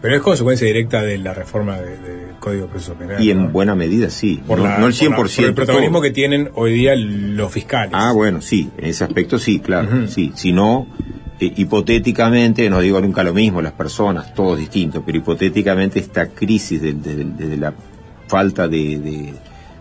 Pero 0.00 0.14
es 0.16 0.22
consecuencia 0.22 0.66
directa 0.66 1.02
de 1.02 1.18
la 1.18 1.34
reforma 1.34 1.78
de- 1.78 1.96
del 1.98 2.18
Código 2.38 2.64
de 2.66 2.68
Proceso 2.70 2.94
Penal. 2.94 3.20
Y 3.22 3.30
en 3.30 3.44
¿no? 3.46 3.48
buena 3.50 3.74
medida 3.74 4.10
sí. 4.10 4.40
Por 4.46 4.58
no, 4.58 4.64
la- 4.64 4.78
no 4.78 4.86
el 4.86 4.92
por 4.92 4.92
la- 4.92 4.92
100%. 4.92 5.36
por 5.36 5.44
el 5.48 5.54
protagonismo 5.54 5.98
todo. 5.98 6.02
que 6.02 6.10
tienen 6.12 6.50
hoy 6.54 6.72
día 6.74 6.94
los 6.96 7.50
fiscales. 7.50 7.90
Ah, 7.94 8.12
bueno, 8.12 8.40
sí, 8.40 8.70
en 8.78 8.84
ese 8.86 9.04
aspecto 9.04 9.38
sí, 9.38 9.58
claro, 9.58 10.06
sí. 10.06 10.32
Si 10.36 10.52
no, 10.52 10.86
eh, 11.40 11.52
hipotéticamente, 11.56 12.68
no 12.70 12.80
digo 12.80 13.00
nunca 13.00 13.22
lo 13.24 13.34
mismo, 13.34 13.60
las 13.62 13.72
personas, 13.72 14.32
todos 14.34 14.58
distintos, 14.58 15.02
pero 15.04 15.18
hipotéticamente 15.18 15.98
esta 15.98 16.28
crisis 16.28 16.80
de, 16.80 16.92
de- 16.92 17.16
de- 17.24 17.46
de 17.48 17.56
la 17.56 17.72
falta 18.28 18.68
de, 18.68 19.32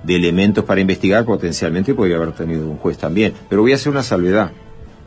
de- 0.03 0.07
de 0.14 0.15
elementos 0.15 0.64
para 0.64 0.82
investigar 0.82 1.26
potencialmente 1.26 1.94
podría 1.94 2.18
haber 2.18 2.32
tenido 2.32 2.68
un 2.69 2.78
juez 2.78 2.98
también. 2.98 3.34
Pero 3.49 3.61
voy 3.61 3.72
a 3.72 3.76
hacer 3.76 3.91
una 3.91 4.03
salvedad, 4.03 4.52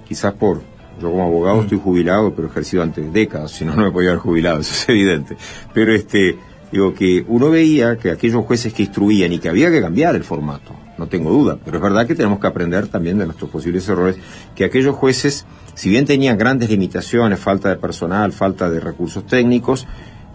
quizás 0.08 0.32
por, 0.34 0.62
yo 1.00 1.10
como 1.10 1.24
abogado 1.24 1.62
estoy 1.62 1.78
jubilado, 1.78 2.34
pero 2.34 2.48
he 2.48 2.50
ejercido 2.50 2.82
antes 2.82 3.12
décadas, 3.12 3.50
si 3.52 3.64
no, 3.64 3.74
no 3.74 3.84
me 3.84 3.90
podía 3.90 4.10
haber 4.10 4.20
jubilado, 4.20 4.58
eso 4.60 4.72
es 4.74 4.88
evidente. 4.88 5.36
Pero 5.72 5.94
este, 5.94 6.36
digo 6.72 6.92
que 6.94 7.24
uno 7.28 7.50
veía 7.50 7.96
que 7.96 8.10
aquellos 8.10 8.44
jueces 8.44 8.72
que 8.74 8.82
instruían 8.82 9.32
y 9.32 9.38
que 9.38 9.48
había 9.48 9.70
que 9.70 9.80
cambiar 9.80 10.14
el 10.16 10.24
formato, 10.24 10.74
no 10.98 11.06
tengo 11.06 11.30
duda, 11.30 11.56
pero 11.64 11.78
es 11.78 11.82
verdad 11.82 12.06
que 12.06 12.14
tenemos 12.14 12.38
que 12.40 12.46
aprender 12.46 12.86
también 12.88 13.16
de 13.18 13.24
nuestros 13.24 13.50
posibles 13.50 13.88
errores, 13.88 14.16
que 14.54 14.64
aquellos 14.64 14.94
jueces, 14.94 15.46
si 15.74 15.88
bien 15.88 16.04
tenían 16.04 16.36
grandes 16.36 16.68
limitaciones, 16.68 17.38
falta 17.40 17.70
de 17.70 17.76
personal, 17.76 18.32
falta 18.32 18.68
de 18.68 18.80
recursos 18.80 19.24
técnicos, 19.26 19.86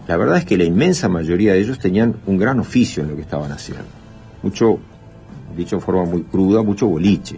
la 0.08 0.16
verdad 0.16 0.38
es 0.38 0.44
que 0.44 0.56
la 0.56 0.64
inmensa 0.64 1.08
mayoría 1.08 1.52
de 1.52 1.60
ellos 1.60 1.78
tenían 1.78 2.16
un 2.26 2.36
gran 2.38 2.58
oficio 2.58 3.02
en 3.04 3.10
lo 3.10 3.14
que 3.16 3.22
estaban 3.22 3.52
haciendo. 3.52 3.84
Mucho, 4.46 4.78
dicho 5.56 5.74
en 5.74 5.82
forma 5.82 6.04
muy 6.04 6.22
cruda, 6.22 6.62
mucho 6.62 6.86
boliche. 6.86 7.36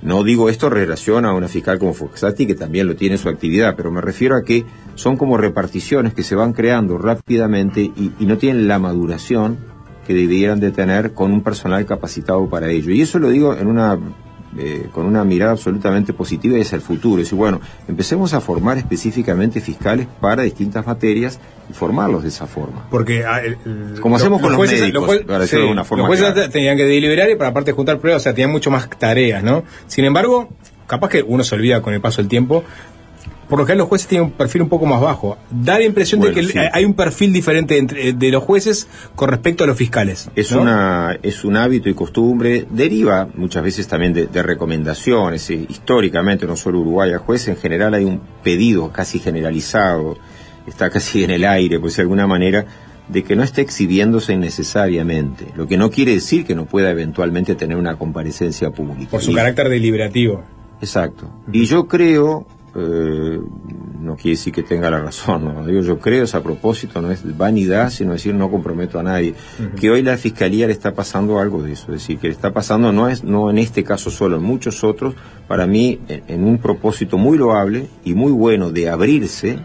No 0.00 0.24
digo 0.24 0.48
esto 0.48 0.68
en 0.68 0.72
relación 0.72 1.26
a 1.26 1.34
una 1.34 1.48
fiscal 1.48 1.78
como 1.78 1.92
Foxati, 1.92 2.46
que 2.46 2.54
también 2.54 2.86
lo 2.86 2.96
tiene 2.96 3.18
su 3.18 3.28
actividad, 3.28 3.76
pero 3.76 3.90
me 3.90 4.00
refiero 4.00 4.36
a 4.36 4.42
que 4.42 4.64
son 4.94 5.18
como 5.18 5.36
reparticiones 5.36 6.14
que 6.14 6.22
se 6.22 6.34
van 6.34 6.54
creando 6.54 6.96
rápidamente 6.96 7.82
y, 7.82 8.12
y 8.18 8.24
no 8.24 8.38
tienen 8.38 8.68
la 8.68 8.78
maduración 8.78 9.58
que 10.06 10.14
debieran 10.14 10.60
de 10.60 10.70
tener 10.70 11.12
con 11.12 11.30
un 11.30 11.42
personal 11.42 11.84
capacitado 11.84 12.48
para 12.48 12.70
ello. 12.70 12.90
Y 12.90 13.02
eso 13.02 13.18
lo 13.18 13.28
digo 13.28 13.54
en 13.54 13.66
una 13.66 13.98
eh, 14.58 14.88
con 14.92 15.06
una 15.06 15.22
mirada 15.24 15.52
absolutamente 15.52 16.12
positiva 16.12 16.58
y 16.58 16.62
hacia 16.62 16.76
el 16.76 16.82
futuro. 16.82 17.20
Es 17.22 17.26
decir, 17.26 17.38
bueno, 17.38 17.60
empecemos 17.88 18.34
a 18.34 18.40
formar 18.40 18.78
específicamente 18.78 19.60
fiscales 19.60 20.06
para 20.20 20.42
distintas 20.42 20.86
materias 20.86 21.38
y 21.68 21.72
formarlos 21.72 22.22
de 22.22 22.30
esa 22.30 22.46
forma. 22.46 22.86
Porque 22.90 23.24
ah, 23.24 23.40
el- 23.44 23.56
Como 24.00 24.16
hacemos 24.16 24.40
con 24.40 24.50
los 24.50 24.58
jueces- 24.58 24.80
médicos, 24.80 25.18
para 25.26 25.44
una 25.70 25.84
forma 25.84 26.02
Los 26.02 26.08
jueces 26.08 26.32
clara. 26.32 26.48
tenían 26.50 26.76
que 26.76 26.84
deliberar 26.84 27.30
y 27.30 27.36
para 27.36 27.50
aparte 27.50 27.72
juntar 27.72 27.98
pruebas, 28.00 28.22
o 28.22 28.24
sea, 28.24 28.34
tenían 28.34 28.50
mucho 28.50 28.70
más 28.70 28.88
tareas, 28.98 29.42
¿no? 29.44 29.62
Sin 29.86 30.04
embargo, 30.04 30.48
capaz 30.86 31.08
que 31.10 31.22
uno 31.22 31.44
se 31.44 31.54
olvida 31.54 31.80
con 31.80 31.94
el 31.94 32.00
paso 32.00 32.20
del 32.20 32.28
tiempo. 32.28 32.64
Por 33.50 33.58
lo 33.58 33.66
general 33.66 33.78
los 33.80 33.88
jueces 33.88 34.08
tienen 34.08 34.28
un 34.28 34.32
perfil 34.32 34.62
un 34.62 34.68
poco 34.70 34.86
más 34.86 35.00
bajo. 35.00 35.36
Da 35.50 35.78
la 35.78 35.84
impresión 35.84 36.20
Bueno, 36.20 36.34
de 36.34 36.40
que 36.40 36.46
sí. 36.52 36.58
hay 36.72 36.84
un 36.86 36.94
perfil 36.94 37.32
diferente 37.32 37.76
entre, 37.76 38.12
de 38.14 38.30
los 38.30 38.42
jueces 38.44 38.86
con 39.16 39.28
respecto 39.28 39.64
a 39.64 39.66
los 39.66 39.76
fiscales. 39.76 40.30
Es, 40.36 40.52
¿no? 40.52 40.62
una, 40.62 41.18
es 41.22 41.44
un 41.44 41.56
hábito 41.56 41.88
y 41.90 41.94
costumbre, 41.94 42.66
deriva 42.70 43.28
muchas 43.34 43.62
veces 43.62 43.86
también 43.88 44.12
de, 44.14 44.26
de 44.28 44.42
recomendaciones, 44.42 45.50
eh, 45.50 45.66
históricamente, 45.68 46.46
no 46.46 46.56
solo 46.56 46.78
Uruguay, 46.80 47.12
a 47.12 47.18
jueces 47.18 47.48
en 47.48 47.56
general 47.56 47.92
hay 47.94 48.04
un 48.04 48.20
pedido 48.42 48.90
casi 48.92 49.18
generalizado, 49.18 50.16
está 50.66 50.88
casi 50.88 51.24
en 51.24 51.30
el 51.30 51.44
aire, 51.44 51.78
pues 51.80 51.96
de 51.96 52.02
alguna 52.02 52.26
manera, 52.26 52.64
de 53.08 53.24
que 53.24 53.34
no 53.34 53.42
esté 53.42 53.60
exhibiéndose 53.62 54.32
innecesariamente, 54.34 55.46
lo 55.56 55.66
que 55.66 55.76
no 55.76 55.90
quiere 55.90 56.12
decir 56.12 56.44
que 56.44 56.54
no 56.54 56.66
pueda 56.66 56.90
eventualmente 56.90 57.56
tener 57.56 57.76
una 57.76 57.96
comparecencia 57.96 58.70
pública. 58.70 59.10
Por 59.10 59.22
su 59.22 59.32
Y- 59.32 59.34
carácter 59.34 59.68
deliberativo. 59.68 60.44
Exacto. 60.80 61.28
Y 61.52 61.66
yo 61.66 61.86
creo, 61.88 62.46
eh, 62.74 63.40
no 64.00 64.16
quiere 64.16 64.30
decir 64.30 64.52
que 64.52 64.62
tenga 64.62 64.90
la 64.90 65.00
razón, 65.00 65.44
no, 65.44 65.66
digo 65.66 65.82
yo 65.82 65.98
creo, 65.98 66.24
es 66.24 66.34
a 66.34 66.42
propósito, 66.42 67.02
no 67.02 67.10
es 67.10 67.36
vanidad, 67.36 67.90
sino 67.90 68.12
decir 68.12 68.34
no 68.34 68.50
comprometo 68.50 68.98
a 68.98 69.02
nadie, 69.02 69.34
que 69.76 69.90
hoy 69.90 70.02
la 70.02 70.16
fiscalía 70.16 70.66
le 70.66 70.72
está 70.72 70.94
pasando 70.94 71.38
algo 71.38 71.62
de 71.62 71.72
eso, 71.72 71.86
es 71.92 72.00
decir, 72.00 72.18
que 72.18 72.28
le 72.28 72.32
está 72.32 72.52
pasando 72.52 72.92
no 72.92 73.08
es 73.08 73.24
no 73.24 73.50
en 73.50 73.58
este 73.58 73.84
caso 73.84 74.10
solo, 74.10 74.36
en 74.36 74.42
muchos 74.42 74.84
otros, 74.84 75.14
para 75.48 75.66
mí 75.66 76.00
en, 76.08 76.22
en 76.28 76.44
un 76.44 76.58
propósito 76.58 77.18
muy 77.18 77.36
loable 77.36 77.88
y 78.04 78.14
muy 78.14 78.32
bueno 78.32 78.70
de 78.70 78.88
abrirse, 78.88 79.58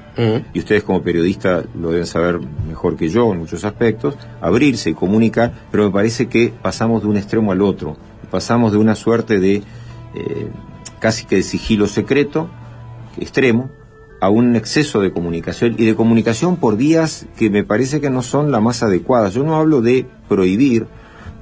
y 0.53 0.59
ustedes 0.59 0.83
como 0.83 1.03
periodistas 1.03 1.65
lo 1.79 1.91
deben 1.91 2.07
saber 2.07 2.39
mejor 2.67 2.95
que 2.95 3.09
yo 3.09 3.31
en 3.31 3.39
muchos 3.39 3.63
aspectos, 3.65 4.17
abrirse 4.41 4.89
y 4.89 4.93
comunicar, 4.93 5.53
pero 5.71 5.85
me 5.85 5.91
parece 5.91 6.27
que 6.27 6.53
pasamos 6.61 7.03
de 7.03 7.07
un 7.07 7.17
extremo 7.17 7.51
al 7.51 7.61
otro, 7.61 7.97
pasamos 8.31 8.71
de 8.71 8.77
una 8.77 8.95
suerte 8.95 9.39
de 9.39 9.61
eh, 10.15 10.49
casi 10.99 11.25
que 11.25 11.37
de 11.37 11.43
sigilo 11.43 11.87
secreto 11.87 12.49
extremo 13.19 13.69
a 14.21 14.29
un 14.29 14.55
exceso 14.55 15.01
de 15.01 15.11
comunicación 15.11 15.75
y 15.77 15.85
de 15.85 15.95
comunicación 15.95 16.55
por 16.57 16.77
vías 16.77 17.25
que 17.37 17.49
me 17.49 17.63
parece 17.63 17.99
que 18.01 18.09
no 18.09 18.23
son 18.23 18.51
las 18.51 18.61
más 18.61 18.81
adecuadas. 18.81 19.33
Yo 19.33 19.43
no 19.43 19.55
hablo 19.57 19.81
de 19.81 20.05
prohibir, 20.29 20.87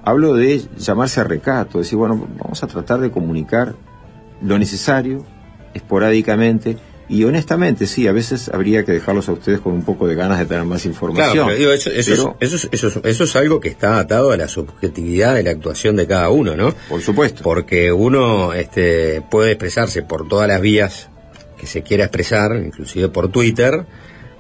hablo 0.04 0.34
de 0.34 0.62
llamarse 0.78 1.22
a 1.22 1.24
recato, 1.24 1.78
decir, 1.80 1.98
bueno, 1.98 2.28
vamos 2.40 2.64
a 2.64 2.68
tratar 2.68 3.00
de 3.00 3.12
comunicar 3.12 3.76
lo 4.42 4.58
necesario, 4.58 5.24
esporádicamente, 5.74 6.78
y 7.10 7.26
honestamente, 7.26 7.86
sí, 7.86 8.08
a 8.08 8.12
veces 8.12 8.50
habría 8.50 8.84
que 8.86 8.92
dejarlos 8.94 9.28
a 9.30 9.34
ustedes 9.34 9.60
con 9.60 9.74
un 9.74 9.84
poco 9.84 10.08
de 10.08 10.16
ganas 10.16 10.40
de 10.40 10.46
tener 10.46 10.64
más 10.66 10.86
información. 10.86 11.32
Claro, 11.34 11.46
pero 11.48 11.60
digo, 11.60 11.72
eso, 11.74 11.90
eso, 11.92 12.12
Pero- 12.12 12.38
es, 12.40 12.54
eso, 12.54 12.68
es- 12.72 12.84
eso, 12.84 12.88
es- 13.00 13.06
eso 13.06 13.24
es 13.26 13.36
algo 13.36 13.60
que 13.60 13.68
está 13.70 14.00
atado 14.00 14.32
a 14.32 14.38
la 14.38 14.48
subjetividad 14.48 15.36
de 15.36 15.44
la 15.44 15.52
actuación 15.52 15.96
de 15.96 16.08
cada 16.08 16.30
uno, 16.30 16.56
¿no? 16.56 16.74
Por 16.90 17.02
supuesto. 17.02 17.44
Porque 17.44 17.92
uno 17.92 18.54
este, 18.54 19.22
puede 19.30 19.52
expresarse 19.52 20.02
por 20.02 20.28
todas 20.28 20.48
las 20.48 20.62
vías 20.62 21.10
que 21.64 21.70
se 21.70 21.82
quiera 21.82 22.04
expresar, 22.04 22.62
inclusive 22.62 23.08
por 23.08 23.30
Twitter, 23.30 23.86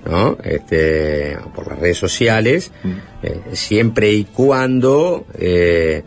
¿no? 0.06 0.38
Este, 0.44 1.38
por 1.56 1.70
las 1.70 1.80
redes 1.80 1.98
sociales, 1.98 2.72
eh, 3.24 3.42
siempre 3.54 4.12
y 4.12 4.26
cuando 4.26 5.26
eh, 5.40 6.04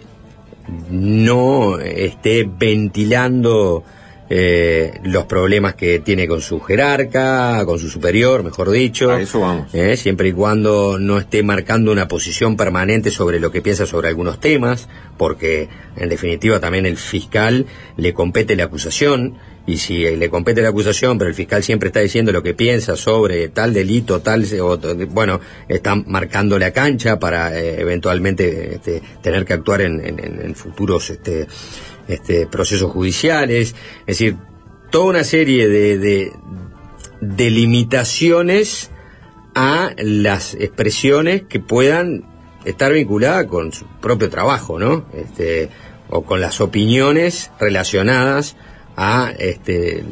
no 0.91 1.79
esté 1.79 2.47
ventilando 2.47 3.83
eh, 4.29 5.01
los 5.05 5.25
problemas 5.27 5.77
que 5.77 6.01
tiene 6.01 6.27
con 6.27 6.41
su 6.41 6.61
jerarca, 6.61 7.65
con 7.65 7.79
su 7.79 7.89
superior, 7.89 8.43
mejor 8.43 8.71
dicho. 8.71 9.11
A 9.13 9.21
eso 9.23 9.41
vamos. 9.41 9.73
Eh, 9.73 9.97
siempre 9.97 10.29
y 10.29 10.33
cuando 10.33 10.99
no 10.99 11.19
esté 11.19 11.43
marcando 11.45 11.93
una 11.93 12.09
posición 12.09 12.57
permanente 12.57 13.11
sobre 13.11 13.39
lo 13.39 13.53
que 13.53 13.63
piensa 13.63 13.87
sobre 13.87 14.09
algunos 14.09 14.41
temas, 14.41 14.89
porque 15.17 15.69
en 15.97 16.09
definitiva 16.09 16.59
también 16.59 16.87
el 16.87 16.97
fiscal 16.97 17.67
le 17.97 18.13
compete 18.15 18.57
la 18.57 18.65
acusación, 18.65 19.35
y 19.67 19.79
si 19.79 20.17
le 20.17 20.31
compete 20.31 20.63
la 20.63 20.69
acusación, 20.69 21.19
pero 21.19 21.29
el 21.29 21.35
fiscal 21.35 21.63
siempre 21.63 21.89
está 21.89 22.01
diciendo 22.01 22.33
lo 22.33 22.43
que 22.43 22.55
piensa 22.55 22.97
sobre 22.97 23.49
tal 23.49 23.75
delito, 23.75 24.21
tal, 24.21 24.47
o, 24.61 24.79
bueno, 25.09 25.41
está 25.69 25.95
marcando 25.95 26.59
la 26.59 26.71
cancha 26.73 27.19
para 27.19 27.59
eh, 27.59 27.81
eventualmente 27.81 28.77
este, 28.77 29.03
tener 29.23 29.45
que 29.45 29.55
actuar 29.55 29.83
en 29.83 30.55
futuros 30.55 31.11
este, 31.11 31.47
este, 32.09 32.47
procesos 32.47 32.93
judiciales, 32.93 33.75
es 34.01 34.07
decir, 34.07 34.37
toda 34.91 35.07
una 35.07 35.25
serie 35.25 35.69
de, 35.69 35.99
de, 35.99 36.33
de 37.21 37.51
limitaciones 37.51 38.91
a 39.55 39.91
las 39.99 40.55
expresiones 40.55 41.43
que 41.43 41.59
puedan 41.59 42.25
estar 42.65 42.93
vinculadas 42.93 43.47
con 43.47 43.73
su 43.73 43.87
propio 44.01 44.31
trabajo, 44.31 44.79
¿no? 44.79 45.07
Este, 45.15 45.69
o 46.09 46.23
con 46.23 46.41
las 46.41 46.61
opiniones 46.61 47.51
relacionadas 47.59 48.57
a 48.97 49.33
este, 49.39 50.03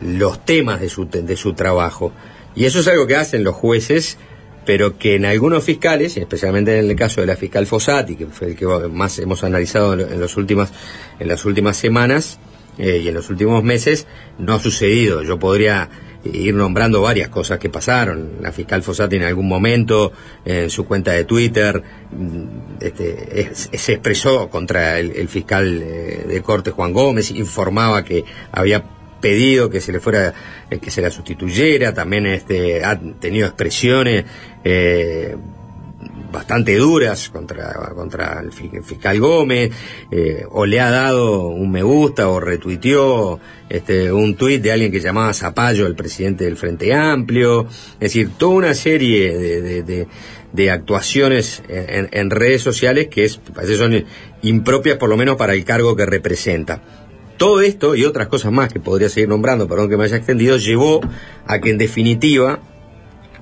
los 0.00 0.44
temas 0.44 0.80
de 0.80 0.88
su, 0.88 1.08
de 1.08 1.36
su 1.36 1.54
trabajo. 1.54 2.12
Y 2.54 2.64
eso 2.64 2.80
es 2.80 2.88
algo 2.88 3.06
que 3.06 3.16
hacen 3.16 3.44
los 3.44 3.54
jueces, 3.54 4.16
pero 4.64 4.98
que 4.98 5.14
en 5.14 5.24
algunos 5.24 5.64
fiscales, 5.64 6.16
y 6.16 6.20
especialmente 6.20 6.78
en 6.78 6.90
el 6.90 6.96
caso 6.96 7.20
de 7.20 7.26
la 7.26 7.36
fiscal 7.36 7.66
Fossati, 7.66 8.16
que 8.16 8.26
fue 8.26 8.48
el 8.48 8.56
que 8.56 8.66
más 8.66 9.18
hemos 9.18 9.44
analizado 9.44 9.94
en, 9.94 10.20
los 10.20 10.36
últimas, 10.36 10.72
en 11.18 11.28
las 11.28 11.44
últimas 11.44 11.76
semanas 11.76 12.38
eh, 12.78 13.00
y 13.04 13.08
en 13.08 13.14
los 13.14 13.30
últimos 13.30 13.62
meses, 13.62 14.06
no 14.38 14.54
ha 14.54 14.58
sucedido. 14.58 15.22
Yo 15.22 15.38
podría 15.38 15.88
ir 16.32 16.54
nombrando 16.54 17.00
varias 17.02 17.28
cosas 17.28 17.58
que 17.58 17.68
pasaron. 17.68 18.32
La 18.40 18.52
fiscal 18.52 18.82
Fossati 18.82 19.16
en 19.16 19.24
algún 19.24 19.48
momento, 19.48 20.12
en 20.44 20.70
su 20.70 20.84
cuenta 20.86 21.12
de 21.12 21.24
Twitter, 21.24 21.82
mm, 22.12 22.44
este, 22.80 23.40
es- 23.40 23.70
se 23.72 23.92
expresó 23.92 24.48
contra 24.48 24.98
el, 24.98 25.12
el 25.12 25.28
fiscal 25.28 25.82
eh, 25.82 26.24
de 26.28 26.42
corte 26.42 26.70
Juan 26.70 26.92
Gómez, 26.92 27.30
informaba 27.30 28.04
que 28.04 28.24
había 28.52 28.84
pedido 29.20 29.70
que 29.70 29.80
se 29.80 29.92
le 29.92 30.00
fuera 30.00 30.34
eh, 30.70 30.78
que 30.78 30.90
se 30.90 31.00
la 31.00 31.10
sustituyera 31.10 31.94
también 31.94 32.26
este 32.26 32.84
ha 32.84 33.00
tenido 33.18 33.46
expresiones 33.46 34.24
eh, 34.62 35.34
bastante 36.30 36.76
duras 36.76 37.28
contra 37.30 37.72
contra 37.94 38.40
el 38.40 38.52
fi- 38.52 38.70
fiscal 38.84 39.18
Gómez 39.20 39.70
eh, 40.10 40.44
o 40.50 40.66
le 40.66 40.80
ha 40.80 40.90
dado 40.90 41.48
un 41.48 41.70
me 41.70 41.82
gusta 41.82 42.28
o 42.28 42.40
retuiteó 42.40 43.38
este 43.68 44.10
un 44.12 44.34
tuit 44.36 44.62
de 44.62 44.72
alguien 44.72 44.90
que 44.92 45.00
llamaba 45.00 45.32
Zapallo 45.34 45.86
el 45.86 45.94
presidente 45.94 46.44
del 46.44 46.56
Frente 46.56 46.92
Amplio. 46.94 47.66
Es 47.94 47.98
decir 48.00 48.30
toda 48.36 48.54
una 48.54 48.74
serie 48.74 49.36
de- 49.82 50.06
de 50.52 50.70
actuaciones 50.70 51.62
en, 51.68 52.08
en 52.12 52.30
redes 52.30 52.62
sociales 52.62 53.08
que 53.08 53.24
es 53.24 53.36
parece 53.36 53.76
son 53.76 54.04
impropias 54.42 54.96
por 54.96 55.10
lo 55.10 55.16
menos 55.18 55.36
para 55.36 55.52
el 55.52 55.64
cargo 55.64 55.94
que 55.96 56.06
representa. 56.06 56.80
Todo 57.36 57.60
esto 57.60 57.94
y 57.94 58.06
otras 58.06 58.28
cosas 58.28 58.50
más 58.52 58.72
que 58.72 58.80
podría 58.80 59.10
seguir 59.10 59.28
nombrando, 59.28 59.68
perdón 59.68 59.90
que 59.90 59.98
me 59.98 60.04
haya 60.04 60.16
extendido, 60.16 60.56
llevó 60.56 61.02
a 61.46 61.58
que 61.60 61.68
en 61.68 61.76
definitiva, 61.76 62.60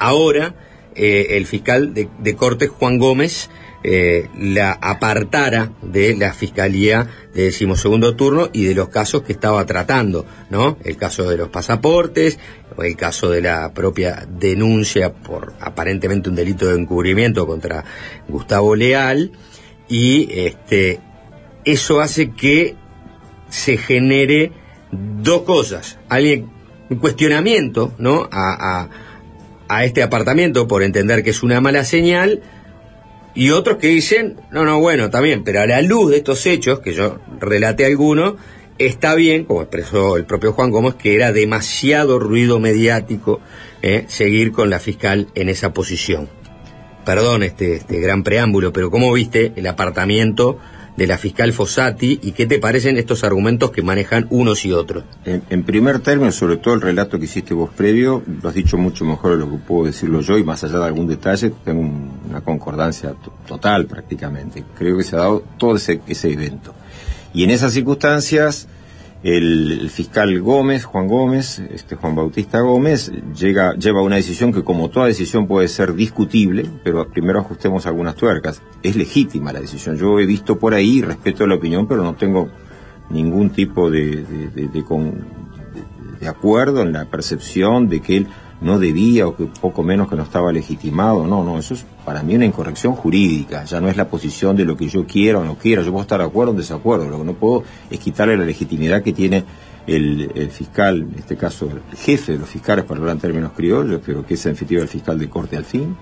ahora, 0.01 0.55
eh, 0.95 1.29
el 1.31 1.47
fiscal 1.47 1.95
de, 1.95 2.09
de 2.19 2.37
Cortes, 2.37 2.69
Juan 2.71 2.99
Gómez, 2.99 3.51
eh, 3.87 4.31
la 4.39 4.73
apartara 4.73 5.71
de 5.83 6.17
la 6.17 6.33
fiscalía 6.33 7.07
de 7.35 7.45
decimosegundo 7.45 8.17
turno 8.17 8.49
y 8.51 8.65
de 8.65 8.75
los 8.75 8.89
casos 8.89 9.25
que 9.25 9.33
estaba 9.33 9.67
tratando, 9.67 10.25
¿no? 10.49 10.79
El 10.83 10.97
caso 10.97 11.29
de 11.29 11.37
los 11.37 11.51
pasaportes, 11.51 12.39
el 12.79 12.97
caso 12.97 13.29
de 13.29 13.43
la 13.43 13.75
propia 13.75 14.27
denuncia 14.27 15.13
por 15.13 15.53
aparentemente 15.61 16.31
un 16.31 16.35
delito 16.35 16.67
de 16.67 16.81
encubrimiento 16.81 17.47
contra 17.47 17.85
Gustavo 18.27 18.75
Leal, 18.75 19.33
y 19.87 20.29
este, 20.33 21.01
eso 21.67 22.01
hace 22.01 22.31
que 22.31 22.77
se 23.51 23.77
genere 23.77 24.51
dos 24.91 25.43
cosas. 25.43 25.99
Alguien, 26.09 26.51
un 26.89 26.97
cuestionamiento, 26.97 27.93
¿no? 27.99 28.29
A, 28.33 28.81
a, 28.81 28.89
a 29.69 29.85
este 29.85 30.03
apartamento 30.03 30.69
por 30.69 30.83
entender 30.83 31.23
que 31.23 31.31
es 31.31 31.43
una 31.43 31.61
mala 31.61 31.85
señal. 31.85 32.43
Y 33.35 33.51
otros 33.51 33.79
que 33.79 33.89
dicen, 33.89 34.37
no, 34.53 34.65
no, 34.65 34.79
bueno, 34.79 35.11
también, 35.11 35.43
pero 35.43 35.61
a 35.61 35.67
la 35.67 35.83
luz 35.83 36.11
de 36.11 36.19
estos 36.19 36.47
hechos, 36.47 36.79
que 36.79 36.95
yo 36.95 37.19
relaté 37.41 37.85
algunos, 37.85 38.35
está 38.79 39.15
bien, 39.15 39.45
como 39.45 39.63
expresó 39.63 40.17
el 40.17 40.25
propio 40.25 40.53
Juan 40.53 40.71
Gómez, 40.71 40.95
que 40.95 41.17
era 41.17 41.33
demasiado 41.33 42.21
ruido 42.21 42.61
mediático 42.61 43.41
¿eh? 43.83 44.05
seguir 44.09 44.53
con 44.53 44.71
la 44.71 44.79
fiscal 44.79 45.29
en 45.35 45.49
esa 45.49 45.73
posición. 45.73 46.29
Perdón 47.05 47.43
este, 47.43 47.75
este 47.75 48.01
gran 48.01 48.23
preámbulo, 48.23 48.73
pero 48.73 48.91
como 48.91 49.13
viste, 49.13 49.53
el 49.57 49.67
apartamiento 49.67 50.59
de 50.97 51.07
la 51.09 51.19
fiscal 51.19 51.53
Fossati 51.53 52.21
y 52.23 52.33
qué 52.33 52.47
te 52.47 52.59
parecen 52.61 52.97
estos 52.97 53.25
argumentos 53.25 53.73
que 53.73 53.83
manejan 53.83 54.27
unos 54.31 54.65
y 54.65 54.73
otros. 54.73 55.03
En, 55.25 55.43
en 55.51 55.65
primer 55.65 55.99
término, 55.99 56.31
sobre 56.31 56.57
todo 56.59 56.75
el 56.75 56.81
relato 56.81 57.19
que 57.19 57.25
hiciste 57.25 57.53
vos 57.53 57.71
previo, 57.77 58.23
lo 58.43 58.49
has 58.49 58.55
dicho 58.55 58.77
mucho 58.79 59.05
mejor 59.05 59.33
de 59.33 59.39
lo 59.39 59.51
que 59.51 59.57
puedo 59.57 59.87
decirlo 59.87 60.21
yo 60.21 60.39
y 60.39 60.45
más 60.45 60.63
allá 60.63 60.79
de 60.79 60.85
algún 60.85 61.09
detalle, 61.09 61.53
tengo 61.65 61.81
un- 61.81 62.11
una 62.31 62.41
concordancia 62.43 63.11
to- 63.11 63.33
total 63.47 63.87
prácticamente. 63.87 64.63
Creo 64.79 64.97
que 64.97 65.03
se 65.03 65.17
ha 65.17 65.21
dado 65.21 65.43
todo 65.59 65.77
ese, 65.77 66.01
ese 66.07 66.31
evento. 66.33 66.75
Y 67.33 67.43
en 67.43 67.51
esas 67.51 67.73
circunstancias, 67.73 68.69
el, 69.25 69.89
fiscal 69.89 70.39
Gómez, 70.43 70.85
Juan 70.85 71.09
Gómez, 71.09 71.59
este 71.71 71.97
Juan 71.97 72.15
Bautista 72.15 72.61
Gómez, 72.61 73.11
llega, 73.35 73.75
lleva 73.75 74.03
una 74.03 74.17
decisión 74.17 74.53
que 74.53 74.63
como 74.63 74.91
toda 74.91 75.07
decisión 75.07 75.47
puede 75.47 75.67
ser 75.69 75.95
discutible, 75.95 76.67
pero 76.85 77.09
primero 77.09 77.41
ajustemos 77.41 77.87
algunas 77.87 78.17
tuercas. 78.17 78.61
Es 78.83 78.97
legítima 78.97 79.51
la 79.51 79.61
decisión. 79.61 79.97
Yo 79.97 80.21
he 80.21 80.27
visto 80.27 80.59
por 80.59 80.75
ahí, 80.75 81.01
respeto 81.01 81.47
la 81.47 81.55
opinión, 81.55 81.89
pero 81.89 82.03
no 82.03 82.15
tengo 82.15 82.51
ningún 83.09 83.49
tipo 83.49 83.91
de, 83.91 84.25
de 86.21 86.29
acuerdo 86.29 86.83
en 86.83 86.93
la 86.93 87.07
percepción 87.07 87.89
de 87.89 88.01
que 88.01 88.19
él 88.19 88.27
no 88.65 88.79
debía 88.79 89.29
o 89.29 89.37
que 89.37 89.45
poco 89.45 89.83
menos 89.83 90.09
que 90.09 90.17
no 90.17 90.23
estaba 90.23 90.51
legitimado. 90.51 91.27
No, 91.27 91.45
no, 91.45 91.59
eso 91.59 91.75
es 91.75 91.85
para 92.05 92.23
mí 92.23 92.35
una 92.35 92.47
incorrección 92.47 92.95
jurídica. 92.95 93.65
Ya 93.65 93.81
no 93.81 93.89
es 93.89 93.97
la 93.97 94.09
posición 94.09 94.57
de 94.57 94.65
lo 94.65 94.77
que 94.77 94.89
yo 94.89 95.07
quiera 95.07 95.39
o 95.39 95.45
no 95.45 95.57
quiera. 95.57 95.83
Yo 95.83 95.91
puedo 95.91 96.03
estar 96.03 96.19
de 96.19 96.27
acuerdo 96.27 96.53
o 96.53 96.55
en 96.55 96.59
desacuerdo. 96.59 97.09
Lo 97.09 97.19
que 97.19 97.25
no 97.25 97.35
puedo 97.35 97.63
es 97.91 97.99
quitarle 97.99 98.37
la 98.37 98.45
legitimidad 98.45 99.03
que 99.03 99.13
tiene 99.13 99.45
el, 99.87 100.51
fiscal, 100.51 101.03
en 101.03 101.19
este 101.19 101.37
caso 101.37 101.69
el 101.71 101.97
jefe 101.97 102.33
de 102.33 102.39
los 102.39 102.49
fiscales, 102.49 102.85
para 102.85 103.01
hablar 103.01 103.17
en 103.17 103.21
términos 103.21 103.53
criollos, 103.53 104.01
pero 104.05 104.25
que 104.25 104.35
es 104.35 104.47
en 104.47 104.53
definitiva 104.53 104.83
el 104.83 104.89
fiscal 104.89 105.19
de 105.19 105.29
corte 105.29 105.57
al 105.57 105.65
fin, 105.65 105.95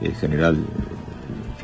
el 0.00 0.14
general 0.14 0.56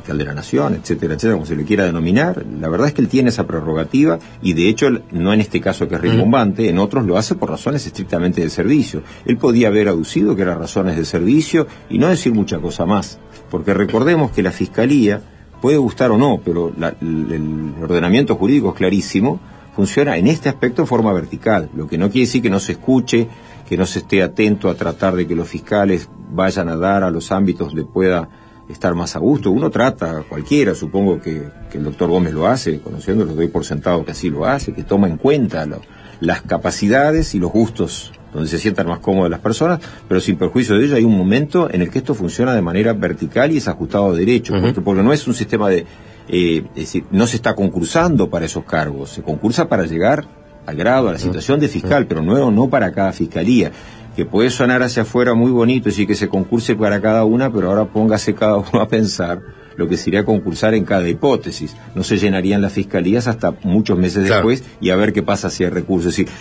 fiscal 0.09 0.19
de 0.19 0.25
la 0.25 0.35
nación, 0.35 0.75
etcétera, 0.75 1.15
etcétera, 1.15 1.35
como 1.35 1.45
se 1.47 1.55
le 1.57 1.65
quiera 1.65 1.85
denominar. 1.85 2.43
La 2.61 2.69
verdad 2.71 2.87
es 2.89 2.95
que 2.95 3.03
él 3.03 3.09
tiene 3.09 3.29
esa 3.29 3.47
prerrogativa 3.47 4.19
y 4.43 4.55
de 4.55 4.69
hecho, 4.69 4.89
no 5.13 5.33
en 5.35 5.41
este 5.41 5.61
caso 5.61 5.87
que 5.87 5.97
es 5.97 6.01
rimbombante, 6.01 6.69
en 6.71 6.79
otros 6.79 7.05
lo 7.05 7.19
hace 7.19 7.35
por 7.35 7.51
razones 7.51 7.85
estrictamente 7.87 8.41
de 8.41 8.49
servicio. 8.49 9.03
Él 9.27 9.37
podía 9.37 9.69
haber 9.69 9.89
aducido 9.89 10.35
que 10.35 10.43
eran 10.43 10.59
razones 10.59 10.97
de 10.97 11.05
servicio 11.05 11.67
y 11.91 11.99
no 11.99 12.09
decir 12.09 12.33
mucha 12.33 12.59
cosa 12.59 12.87
más, 12.87 13.19
porque 13.51 13.75
recordemos 13.75 14.31
que 14.31 14.43
la 14.43 14.51
fiscalía 14.51 15.21
puede 15.61 15.77
gustar 15.77 16.11
o 16.11 16.17
no, 16.19 16.41
pero 16.43 16.73
la- 16.79 16.95
el, 17.03 17.33
el 17.33 17.83
ordenamiento 17.83 18.35
jurídico 18.37 18.71
es 18.71 18.77
clarísimo, 18.77 19.41
funciona 19.77 20.17
en 20.17 20.27
este 20.27 20.49
aspecto 20.49 20.81
en 20.83 20.89
forma 20.89 21.13
vertical, 21.13 21.69
lo 21.77 21.87
que 21.87 21.99
no 21.99 22.09
quiere 22.11 22.27
decir 22.27 22.41
que 22.43 22.51
no 22.51 22.61
se 22.61 22.73
escuche, 22.73 23.29
que 23.69 23.77
no 23.77 23.85
se 23.85 23.99
esté 23.99 24.23
atento 24.23 24.71
a 24.71 24.75
tratar 24.75 25.15
de 25.15 25.27
que 25.27 25.35
los 25.37 25.47
fiscales 25.49 26.09
vayan 26.31 26.69
a 26.71 26.77
dar 26.77 27.03
a 27.05 27.11
los 27.11 27.31
ámbitos 27.31 27.69
donde 27.69 27.85
pueda 27.85 28.29
estar 28.69 28.95
más 28.95 29.17
a 29.17 29.19
gusto. 29.19 29.51
Uno 29.51 29.71
trata, 29.71 30.25
cualquiera, 30.29 30.75
supongo 30.75 31.21
que, 31.21 31.49
que 31.71 31.79
el 31.79 31.85
doctor 31.85 32.11
Gómez 32.11 32.33
lo 32.35 32.47
hace, 32.47 32.81
conociéndolo, 32.81 33.35
doy 33.35 33.49
por 33.49 33.65
sentado 33.65 34.05
que 34.05 34.13
así 34.13 34.31
lo 34.31 34.45
hace, 34.47 34.73
que 34.73 34.83
toma 34.83 35.09
en 35.09 35.17
cuenta 35.17 35.65
lo- 35.67 35.81
las 36.21 36.43
capacidades 36.43 37.35
y 37.35 37.39
los 37.39 37.51
gustos 37.53 38.13
donde 38.33 38.49
se 38.49 38.59
sientan 38.59 38.87
más 38.89 38.99
cómodas 38.99 39.31
las 39.31 39.41
personas, 39.41 39.81
pero 40.07 40.21
sin 40.21 40.37
perjuicio 40.37 40.77
de 40.77 40.85
ello 40.85 40.97
hay 40.97 41.05
un 41.05 41.17
momento 41.17 41.69
en 41.73 41.81
el 41.81 41.89
que 41.91 41.99
esto 41.99 42.15
funciona 42.15 42.55
de 42.55 42.61
manera 42.61 42.93
vertical 42.93 43.51
y 43.53 43.57
es 43.57 43.69
ajustado 43.69 44.11
a 44.11 44.13
derecho, 44.15 44.53
porque, 44.61 44.81
porque 44.83 45.03
no 45.03 45.13
es 45.15 45.27
un 45.27 45.33
sistema 45.35 45.71
de... 45.71 45.87
eh, 46.29 46.65
es 46.75 46.75
decir, 46.75 47.05
no 47.11 47.27
se 47.27 47.37
está 47.37 47.55
concursando 47.55 48.29
para 48.29 48.45
esos 48.45 48.65
cargos, 48.65 49.11
se 49.11 49.23
concursa 49.23 49.67
para 49.69 49.87
llegar 49.87 50.27
al 50.67 50.77
grado, 50.77 51.09
a 51.09 51.13
la 51.13 51.19
situación 51.19 51.59
de 51.61 51.69
fiscal, 51.69 52.07
pero 52.07 52.21
no, 52.21 52.51
no 52.51 52.69
para 52.69 52.93
cada 52.93 53.13
fiscalía 53.13 53.73
que 54.19 54.27
puede 54.27 54.51
sonar 54.51 54.83
hacia 54.83 55.03
afuera 55.03 55.35
muy 55.35 55.53
bonito, 55.53 55.91
y 55.97 56.05
que 56.05 56.17
se 56.17 56.29
concurse 56.29 56.75
para 56.75 57.01
cada 57.01 57.25
una, 57.25 57.53
pero 57.53 57.71
ahora 57.71 57.85
póngase 57.85 58.35
cada 58.35 58.57
uno 58.57 58.81
a 58.81 58.89
pensar 58.89 59.41
lo 59.77 59.87
que 59.87 59.97
sería 59.97 60.25
concursar 60.25 60.75
en 60.75 60.85
cada 60.85 61.09
hipótesis. 61.09 61.77
No 61.95 62.03
se 62.03 62.17
llenarían 62.17 62.61
las 62.61 62.73
fiscalías 62.73 63.29
hasta 63.29 63.55
muchos 63.63 63.97
meses 63.97 64.29
después 64.29 64.65
y 64.81 64.91
a 64.91 64.97
ver 64.97 65.13
qué 65.13 65.23
pasa 65.23 65.51
si 65.51 65.63
hay 65.63 65.71
recursos. 65.71 66.19
Es 66.19 66.27
decir, 66.27 66.35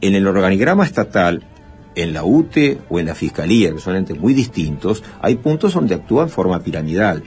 en 0.00 0.16
el 0.16 0.26
organigrama 0.26 0.84
estatal, 0.84 1.44
en 1.94 2.14
la 2.14 2.24
UTE 2.24 2.78
o 2.88 2.98
en 2.98 3.06
la 3.06 3.14
fiscalía, 3.14 3.72
que 3.72 3.78
son 3.78 3.94
entes 3.94 4.18
muy 4.18 4.34
distintos, 4.34 5.04
hay 5.22 5.36
puntos 5.36 5.74
donde 5.74 5.94
actúa 5.94 6.24
en 6.24 6.30
forma 6.30 6.58
piramidal. 6.64 7.22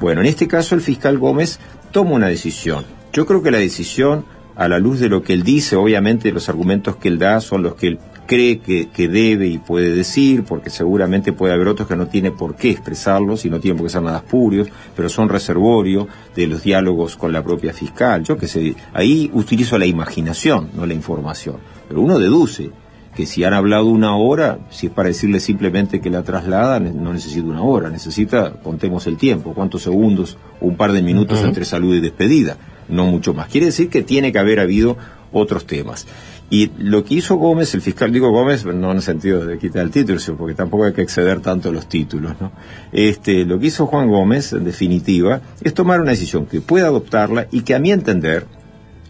Bueno, 0.00 0.22
en 0.22 0.26
este 0.26 0.48
caso 0.48 0.74
el 0.74 0.80
fiscal 0.80 1.18
Gómez 1.18 1.60
toma 1.92 2.16
una 2.16 2.26
decisión. 2.26 2.84
Yo 3.12 3.26
creo 3.26 3.44
que 3.44 3.52
la 3.52 3.58
decisión, 3.58 4.24
a 4.56 4.66
la 4.66 4.80
luz 4.80 4.98
de 4.98 5.08
lo 5.08 5.22
que 5.22 5.34
él 5.34 5.44
dice, 5.44 5.76
obviamente 5.76 6.32
los 6.32 6.48
argumentos 6.48 6.96
que 6.96 7.06
él 7.06 7.20
da 7.20 7.40
son 7.40 7.62
los 7.62 7.76
que 7.76 7.86
él 7.86 8.00
cree 8.26 8.58
que, 8.58 8.88
que 8.88 9.08
debe 9.08 9.46
y 9.46 9.58
puede 9.58 9.94
decir, 9.94 10.44
porque 10.44 10.70
seguramente 10.70 11.32
puede 11.32 11.54
haber 11.54 11.68
otros 11.68 11.88
que 11.88 11.96
no 11.96 12.08
tiene 12.08 12.30
por 12.30 12.56
qué 12.56 12.70
expresarlos 12.70 13.44
y 13.44 13.50
no 13.50 13.60
tienen 13.60 13.78
por 13.78 13.86
qué 13.86 13.92
ser 13.92 14.02
nada 14.02 14.18
espurios, 14.18 14.68
pero 14.94 15.08
son 15.08 15.28
reservorio 15.28 16.08
de 16.34 16.46
los 16.46 16.62
diálogos 16.62 17.16
con 17.16 17.32
la 17.32 17.42
propia 17.42 17.72
fiscal. 17.72 18.22
Yo 18.22 18.36
que 18.36 18.48
sé, 18.48 18.74
ahí 18.92 19.30
utilizo 19.32 19.78
la 19.78 19.86
imaginación, 19.86 20.70
no 20.74 20.86
la 20.86 20.94
información. 20.94 21.56
Pero 21.88 22.00
uno 22.00 22.18
deduce 22.18 22.70
que 23.16 23.26
si 23.26 23.42
han 23.44 23.54
hablado 23.54 23.86
una 23.86 24.14
hora, 24.14 24.58
si 24.70 24.86
es 24.88 24.92
para 24.92 25.08
decirle 25.08 25.40
simplemente 25.40 26.00
que 26.00 26.10
la 26.10 26.22
trasladan, 26.22 27.02
no 27.02 27.14
necesita 27.14 27.46
una 27.46 27.62
hora, 27.62 27.88
necesita, 27.88 28.52
contemos 28.62 29.06
el 29.06 29.16
tiempo, 29.16 29.54
cuántos 29.54 29.82
segundos, 29.82 30.36
un 30.60 30.76
par 30.76 30.92
de 30.92 31.00
minutos 31.00 31.42
entre 31.42 31.64
salud 31.64 31.94
y 31.94 32.00
despedida, 32.00 32.58
no 32.88 33.06
mucho 33.06 33.32
más. 33.32 33.48
Quiere 33.48 33.66
decir 33.66 33.88
que 33.88 34.02
tiene 34.02 34.32
que 34.32 34.38
haber 34.38 34.60
habido 34.60 34.98
otros 35.32 35.66
temas. 35.66 36.06
Y 36.48 36.70
lo 36.78 37.02
que 37.04 37.14
hizo 37.14 37.34
Gómez, 37.36 37.74
el 37.74 37.80
fiscal, 37.80 38.12
digo 38.12 38.30
Gómez, 38.30 38.64
no 38.64 38.90
en 38.92 38.96
el 38.98 39.02
sentido 39.02 39.44
de 39.44 39.58
quitar 39.58 39.82
el 39.82 39.90
título, 39.90 40.18
sino 40.20 40.36
porque 40.36 40.54
tampoco 40.54 40.84
hay 40.84 40.92
que 40.92 41.02
exceder 41.02 41.40
tanto 41.40 41.72
los 41.72 41.88
títulos, 41.88 42.34
¿no? 42.40 42.52
Este, 42.92 43.44
lo 43.44 43.58
que 43.58 43.66
hizo 43.66 43.86
Juan 43.86 44.08
Gómez, 44.08 44.52
en 44.52 44.62
definitiva, 44.64 45.40
es 45.60 45.74
tomar 45.74 46.00
una 46.00 46.12
decisión 46.12 46.46
que 46.46 46.60
pueda 46.60 46.86
adoptarla 46.86 47.48
y 47.50 47.62
que 47.62 47.74
a 47.74 47.80
mi 47.80 47.90
entender, 47.90 48.46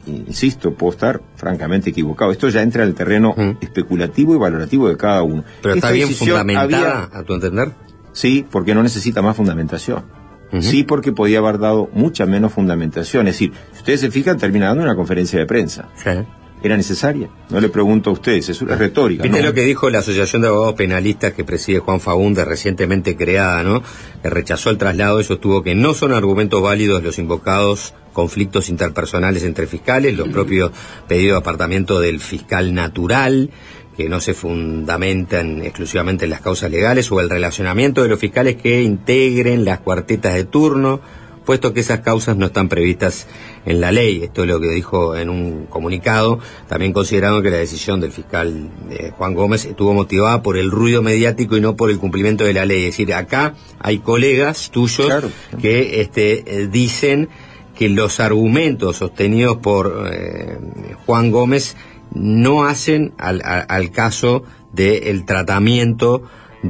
insisto, 0.07 0.73
puedo 0.75 0.93
estar 0.93 1.21
francamente 1.37 1.91
equivocado. 1.91 2.31
Esto 2.33 2.49
ya 2.49 2.63
entra 2.63 2.85
en 2.85 2.89
el 2.91 2.95
terreno 2.95 3.35
especulativo 3.61 4.35
y 4.35 4.39
valorativo 4.39 4.89
de 4.89 4.97
cada 4.97 5.23
uno. 5.23 5.45
Pero 5.63 5.75
está 5.75 5.89
Esta 5.89 5.95
bien 5.95 6.09
decisión 6.09 6.39
fundamentada, 6.39 7.03
había- 7.05 7.19
a 7.19 7.23
tu 7.23 7.35
entender. 7.35 7.73
Sí, 8.13 8.47
porque 8.51 8.75
no 8.75 8.83
necesita 8.83 9.21
más 9.21 9.37
fundamentación. 9.37 10.05
Sí, 10.61 10.85
porque 10.85 11.13
podía 11.13 11.41
haber 11.41 11.59
dado 11.59 11.91
mucha 11.93 12.25
menos 12.25 12.53
fundamentación. 12.53 13.27
Es 13.29 13.35
decir, 13.35 13.53
si 13.73 13.79
ustedes 13.79 14.01
se 14.01 14.11
fijan, 14.11 14.39
termina 14.39 14.69
dando 14.69 14.85
una 14.85 14.95
conferencia 14.95 15.39
de 15.39 15.45
prensa. 15.45 15.89
¿Era 16.63 16.77
necesaria? 16.77 17.29
No 17.51 17.61
le 17.61 17.69
pregunto 17.69 18.11
a 18.11 18.13
ustedes, 18.15 18.49
es, 18.49 18.63
es 18.63 18.79
retórica. 18.79 19.23
Viste 19.23 19.41
¿no? 19.41 19.47
lo 19.49 19.55
que 19.55 19.63
dijo 19.63 19.91
la 19.91 19.99
Asociación 19.99 20.43
de 20.43 20.49
Abogados 20.49 20.75
Penalistas 20.75 21.33
que 21.35 21.45
preside 21.45 21.79
Juan 21.79 22.01
Fagunde, 22.01 22.45
recientemente 22.45 23.15
creada, 23.15 23.63
¿no? 23.63 23.83
Que 24.23 24.31
rechazó 24.31 24.71
el 24.71 24.79
traslado 24.79 25.21
y 25.21 25.25
sostuvo 25.25 25.63
que 25.63 25.75
no 25.75 25.95
son 25.95 26.13
argumentos 26.13 26.63
válidos 26.63 27.03
los 27.03 27.19
invocados 27.19 27.95
conflictos 28.13 28.71
interpersonales 28.71 29.45
entre 29.45 29.67
fiscales, 29.67 30.17
los 30.17 30.29
propios 30.29 30.73
pedidos 31.07 31.35
de 31.35 31.39
apartamiento 31.39 32.01
del 32.01 32.19
fiscal 32.21 32.73
natural, 32.73 33.51
que 33.95 34.09
no 34.09 34.23
se 34.23 34.33
fundamentan 34.33 35.63
exclusivamente 35.63 36.25
en 36.25 36.31
las 36.31 36.41
causas 36.41 36.71
legales, 36.71 37.13
o 37.13 37.21
el 37.21 37.29
relacionamiento 37.29 38.03
de 38.03 38.09
los 38.09 38.19
fiscales 38.19 38.57
que 38.57 38.81
integren 38.81 39.67
las 39.67 39.81
cuartetas 39.81 40.33
de 40.33 40.45
turno, 40.45 41.01
puesto 41.47 41.73
que 41.73 41.81
esas 41.81 42.01
causas 42.01 42.37
no 42.37 42.47
están 42.47 42.69
previstas 42.69 43.27
en 43.65 43.81
la 43.81 43.93
ley. 43.93 44.25
Esto 44.25 44.43
es 44.43 44.49
lo 44.49 44.61
que 44.61 44.69
dijo 44.69 45.17
en 45.17 45.31
un 45.31 45.67
comunicado, 45.67 46.41
también 46.69 46.93
considerando 46.93 47.41
que 47.41 47.51
la 47.51 47.57
decisión 47.57 48.01
del 48.01 48.13
fiscal 48.13 48.69
eh, 48.91 49.13
Juan 49.17 49.35
Gómez 49.35 49.65
estuvo 49.65 49.95
motivada 49.95 50.43
por 50.43 50.59
el 50.59 50.71
ruido 50.71 51.01
mediático 51.01 51.57
y 51.57 51.63
no 51.63 51.77
por 51.77 51.91
el 51.91 51.99
cumplimiento 51.99 52.45
de 52.45 52.53
la 52.53 52.67
ley. 52.67 52.81
Es 52.81 52.93
decir, 52.97 53.15
acá 53.15 53.55
hay 53.79 54.01
colegas 54.01 54.71
tuyos 54.71 55.09
que 55.63 56.03
este, 56.03 56.63
eh, 56.63 56.67
dicen 56.67 57.31
que 57.79 57.89
los 57.89 58.21
argumentos 58.21 58.97
sostenidos 58.97 59.59
por 59.59 60.09
eh, 60.11 60.59
Juan 61.07 61.31
Gómez 61.31 61.77
no 62.13 62.65
hacen 62.65 63.13
al 63.19 63.91
caso 63.91 64.45
del 64.73 65.25
tratamiento 65.25 66.23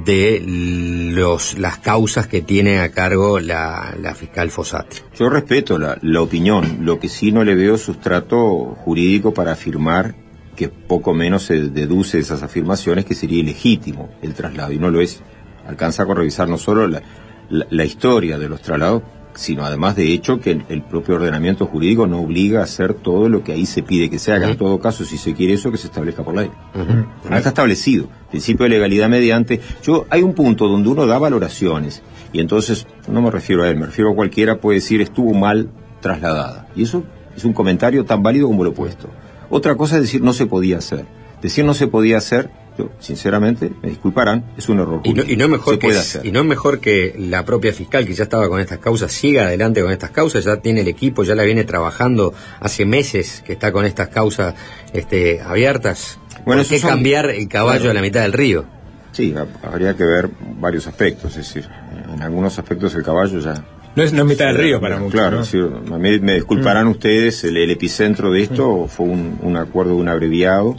de 0.05 0.43
los, 0.45 1.59
las 1.59 1.79
causas 1.79 2.27
que 2.27 2.43
tiene 2.43 2.81
a 2.81 2.91
cargo 2.91 3.41
la, 3.41 3.95
la 4.01 4.15
fiscal 4.15 4.51
Fossati. 4.51 4.99
Yo 5.19 5.29
respeto 5.29 5.79
la, 5.79 5.99
la 6.03 6.21
opinión, 6.23 6.79
lo 6.83 6.99
que 6.99 7.09
sí 7.09 7.33
no 7.33 7.45
le 7.45 7.55
veo 7.55 7.79
sustrato 7.79 8.77
jurídico 8.85 9.33
para 9.33 9.53
afirmar 9.53 10.15
que 10.57 10.69
poco 10.69 11.13
menos 11.15 11.43
se 11.45 11.69
deduce 11.71 12.17
de 12.17 12.23
esas 12.23 12.43
afirmaciones 12.43 13.05
que 13.05 13.15
sería 13.15 13.41
ilegítimo 13.41 14.09
el 14.23 14.35
traslado, 14.35 14.73
y 14.73 14.79
no 14.79 14.91
lo 14.91 15.01
es. 15.01 15.21
Alcanza 15.67 16.07
con 16.07 16.17
revisar 16.17 16.49
no 16.49 16.59
solo 16.59 16.87
la- 16.89 17.03
la 17.49 17.85
historia 17.85 18.39
de 18.39 18.49
los 18.49 18.61
traslados, 18.63 19.03
sino 19.37 19.65
además 19.65 19.97
de 19.97 20.13
hecho 20.13 20.41
que 20.41 20.51
el, 20.51 20.65
el 20.69 20.83
propio 20.83 21.17
ordenamiento 21.17 21.67
jurídico 21.67 22.07
no 22.07 22.21
obliga 22.21 22.61
a 22.61 22.65
hacer 22.65 22.95
todo 22.95 23.29
lo 23.29 23.45
que 23.45 23.53
ahí 23.53 23.67
se 23.67 23.83
pide 23.83 24.11
que 24.11 24.19
se 24.19 24.33
haga. 24.33 24.51
En 24.51 24.57
todo 24.57 24.79
caso, 24.81 25.05
si 25.05 25.19
se 25.19 25.35
quiere 25.35 25.55
eso, 25.55 25.71
que 25.71 25.79
se 25.79 25.87
establezca 25.87 26.23
por 26.23 26.35
ley. 26.35 26.51
No 27.29 27.37
está 27.37 27.51
establecido. 27.51 28.09
Principio 28.31 28.65
de 28.65 28.71
legalidad 28.71 29.09
mediante. 29.09 29.61
Yo, 29.83 30.07
hay 30.11 30.23
un 30.23 30.35
punto 30.35 30.69
donde 30.69 30.89
uno 30.89 31.07
da 31.07 31.19
valoraciones, 31.19 32.03
y 32.33 32.41
entonces, 32.41 32.87
no 33.09 33.23
me 33.23 33.31
refiero 33.31 33.63
a 33.63 33.69
él, 33.69 33.77
me 33.77 33.87
refiero 33.87 34.11
a 34.11 34.15
cualquiera, 34.15 34.61
puede 34.61 34.79
decir 34.79 35.01
estuvo 35.01 35.33
mal 35.33 35.71
trasladada. 36.01 36.69
Y 36.77 36.83
eso 36.83 37.05
es 37.37 37.45
un 37.45 37.53
comentario 37.53 38.05
tan 38.05 38.23
válido 38.23 38.49
como 38.49 38.65
lo 38.65 38.71
opuesto. 38.71 39.09
Otra 39.49 39.77
cosa 39.77 39.97
es 39.97 40.03
decir 40.03 40.23
no 40.23 40.33
se 40.33 40.47
podía 40.47 40.79
hacer. 40.79 41.07
Decir 41.41 41.65
no 41.65 41.75
se 41.75 41.87
podía 41.87 42.19
hacer 42.19 42.51
Sinceramente, 42.99 43.73
me 43.83 43.89
disculparán, 43.91 44.53
es 44.57 44.69
un 44.69 44.81
error 44.81 45.01
Y 45.05 45.15
no, 45.15 45.23
y 45.25 45.37
no 45.37 45.45
es 45.45 45.51
mejor 45.51 45.79
que, 45.79 45.89
y 46.23 46.33
no 46.33 46.41
es 46.41 46.47
mejor 46.47 46.81
que 46.81 47.15
la 47.19 47.45
propia 47.45 47.73
fiscal 47.73 48.07
que 48.07 48.15
ya 48.15 48.25
estaba 48.25 48.49
con 48.49 48.61
estas 48.61 48.79
causas 48.79 49.13
siga 49.13 49.45
adelante 49.47 49.81
con 49.83 49.91
estas 49.93 50.11
causas, 50.11 50.45
ya 50.45 50.57
tiene 50.57 50.81
el 50.83 50.89
equipo, 50.89 51.25
ya 51.25 51.35
la 51.35 51.45
viene 51.45 51.65
trabajando 51.65 52.35
hace 52.61 52.85
meses 52.87 53.43
que 53.47 53.53
está 53.55 53.73
con 53.73 53.85
estas 53.85 54.09
causas 54.09 54.55
este, 54.93 55.41
abiertas. 55.41 56.19
Bueno, 56.45 56.63
¿Por 56.63 56.71
qué 56.71 56.79
son- 56.79 56.91
cambiar 56.91 57.31
el 57.31 57.49
caballo 57.49 57.91
a 57.91 57.95
la 57.95 58.01
mitad 58.03 58.23
del 58.23 58.33
río? 58.33 58.65
Sí, 59.13 59.35
ha- 59.37 59.67
habría 59.67 59.97
que 59.97 60.05
ver 60.05 60.29
varios 60.61 60.87
aspectos, 60.87 61.31
es 61.37 61.55
decir, 61.55 61.69
en 62.13 62.21
algunos 62.23 62.59
aspectos 62.59 62.95
el 62.95 63.03
caballo 63.03 63.39
ya... 63.41 63.65
No 63.97 64.03
es, 64.03 64.13
no 64.13 64.21
es 64.21 64.29
mitad 64.29 64.47
del 64.49 64.59
río 64.59 64.79
para 64.79 64.99
muchos. 64.99 65.15
Claro, 65.15 65.43
mí 65.99 66.21
me 66.21 66.35
disculparán 66.35 66.87
ustedes, 66.87 67.45
el, 67.45 67.57
el 67.57 67.71
epicentro 67.71 68.31
de 68.31 68.43
esto 68.43 68.87
fue 68.89 69.07
un, 69.07 69.39
un 69.43 69.57
acuerdo 69.57 69.95
de 69.95 70.01
un 70.03 70.09
abreviado 70.09 70.77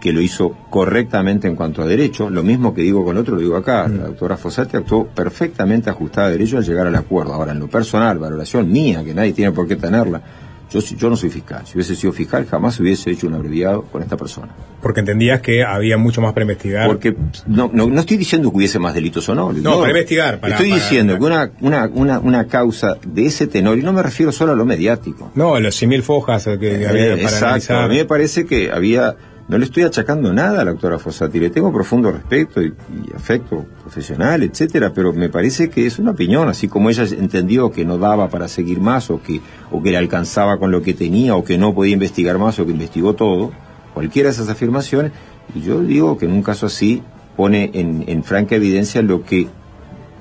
que 0.00 0.12
lo 0.14 0.22
hizo 0.22 0.56
correctamente 0.70 1.46
en 1.46 1.56
cuanto 1.56 1.82
a 1.82 1.86
derecho, 1.86 2.30
lo 2.30 2.42
mismo 2.42 2.74
que 2.74 2.80
digo 2.80 3.04
con 3.04 3.18
otro, 3.18 3.34
lo 3.34 3.42
digo 3.42 3.56
acá, 3.56 3.86
la 3.86 4.06
doctora 4.06 4.38
Fossati 4.38 4.78
actuó 4.78 5.06
perfectamente 5.06 5.90
ajustada 5.90 6.28
a 6.28 6.30
derecho 6.30 6.56
al 6.56 6.64
llegar 6.64 6.86
al 6.86 6.94
acuerdo. 6.94 7.34
Ahora, 7.34 7.52
en 7.52 7.58
lo 7.58 7.68
personal, 7.68 8.18
valoración 8.18 8.72
mía, 8.72 9.04
que 9.04 9.12
nadie 9.12 9.34
tiene 9.34 9.52
por 9.52 9.68
qué 9.68 9.76
tenerla, 9.76 10.22
yo, 10.70 10.80
yo 10.80 11.10
no 11.10 11.16
soy 11.16 11.30
fiscal, 11.30 11.66
si 11.66 11.74
hubiese 11.74 11.94
sido 11.94 12.12
fiscal 12.12 12.46
jamás 12.46 12.78
hubiese 12.80 13.10
hecho 13.10 13.26
un 13.26 13.34
abreviado 13.34 13.82
con 13.82 14.02
esta 14.02 14.16
persona. 14.16 14.48
Porque 14.82 15.00
entendías 15.00 15.40
que 15.40 15.64
había 15.64 15.96
mucho 15.96 16.20
más 16.20 16.32
para 16.32 16.42
investigar. 16.44 16.86
Porque 16.86 17.16
no, 17.46 17.70
no, 17.72 17.86
no 17.86 18.00
estoy 18.00 18.16
diciendo 18.16 18.50
que 18.50 18.56
hubiese 18.58 18.78
más 18.78 18.92
delitos 18.94 19.28
o 19.28 19.34
no. 19.34 19.52
No, 19.52 19.78
para 19.78 19.90
investigar, 19.90 20.40
para- 20.40 20.54
estoy 20.54 20.70
para- 20.70 20.82
diciendo 20.82 21.18
que 21.18 21.24
una, 21.24 21.50
una, 21.60 21.90
una, 21.92 22.18
una 22.18 22.46
causa 22.46 22.96
de 23.06 23.26
ese 23.26 23.46
tenor, 23.46 23.78
y 23.78 23.82
no 23.82 23.92
me 23.92 24.02
refiero 24.02 24.30
solo 24.32 24.52
a 24.52 24.56
lo 24.56 24.64
mediático. 24.64 25.30
No, 25.34 25.58
los 25.60 25.80
100.000 25.82 26.02
fojas 26.02 26.44
que 26.44 26.82
Eh, 26.82 26.86
había 26.86 27.10
para 27.10 27.14
exacto, 27.22 27.46
analizar. 27.46 27.82
a 27.82 27.88
mí 27.88 27.96
me 27.96 28.04
parece 28.04 28.44
que 28.46 28.70
había... 28.70 29.16
No 29.46 29.58
le 29.58 29.66
estoy 29.66 29.82
achacando 29.82 30.32
nada 30.32 30.62
a 30.62 30.64
la 30.64 30.70
doctora 30.70 30.98
Fossati, 30.98 31.38
le 31.38 31.50
tengo 31.50 31.70
profundo 31.70 32.10
respeto 32.10 32.62
y, 32.62 32.72
afecto 33.14 33.66
profesional, 33.82 34.42
etcétera, 34.42 34.92
pero 34.94 35.12
me 35.12 35.28
parece 35.28 35.68
que 35.68 35.84
es 35.84 35.98
una 35.98 36.12
opinión, 36.12 36.48
así 36.48 36.66
como 36.66 36.88
ella 36.88 37.04
entendió 37.04 37.70
que 37.70 37.84
no 37.84 37.98
daba 37.98 38.30
para 38.30 38.48
seguir 38.48 38.80
más 38.80 39.10
o 39.10 39.20
que, 39.22 39.42
o 39.70 39.82
que 39.82 39.90
le 39.90 39.98
alcanzaba 39.98 40.58
con 40.58 40.70
lo 40.70 40.80
que 40.80 40.94
tenía 40.94 41.36
o 41.36 41.44
que 41.44 41.58
no 41.58 41.74
podía 41.74 41.92
investigar 41.92 42.38
más 42.38 42.58
o 42.58 42.64
que 42.64 42.72
investigó 42.72 43.12
todo, 43.14 43.52
cualquiera 43.92 44.30
de 44.30 44.34
esas 44.34 44.48
afirmaciones, 44.48 45.12
y 45.54 45.60
yo 45.60 45.80
digo 45.82 46.16
que 46.16 46.24
en 46.24 46.32
un 46.32 46.42
caso 46.42 46.64
así 46.64 47.02
pone 47.36 47.70
en, 47.74 48.04
en 48.06 48.24
franca 48.24 48.56
evidencia 48.56 49.02
lo 49.02 49.24
que 49.24 49.48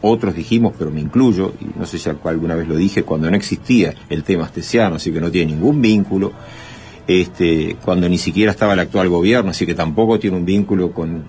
otros 0.02 0.36
dijimos, 0.36 0.74
pero 0.78 0.92
me 0.92 1.00
incluyo, 1.00 1.54
y 1.62 1.80
no 1.80 1.86
sé 1.86 1.98
si 1.98 2.10
alguna 2.10 2.56
vez 2.56 2.68
lo 2.68 2.76
dije, 2.76 3.04
cuando 3.04 3.32
no 3.32 3.38
existía 3.38 3.94
el 4.10 4.26
tema 4.26 4.44
astesiano, 4.44 4.98
así 4.98 5.14
que 5.14 5.22
no 5.22 5.32
tiene 5.32 5.54
ningún 5.54 5.82
vínculo, 5.82 6.34
este, 7.08 7.76
cuando 7.84 8.08
ni 8.08 8.18
siquiera 8.18 8.52
estaba 8.52 8.74
el 8.74 8.80
actual 8.80 9.10
gobierno, 9.10 9.52
así 9.52 9.66
que 9.66 9.76
tampoco 9.76 10.20
tiene 10.20 10.38
un 10.38 10.46
vínculo 10.46 10.92
con 10.92 11.24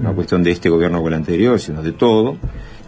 una 0.00 0.12
cuestión 0.12 0.42
de 0.42 0.50
este 0.50 0.68
gobierno 0.68 1.02
con 1.02 1.12
el 1.12 1.18
anterior, 1.18 1.58
sino 1.58 1.82
de 1.82 1.92
todo, 1.92 2.36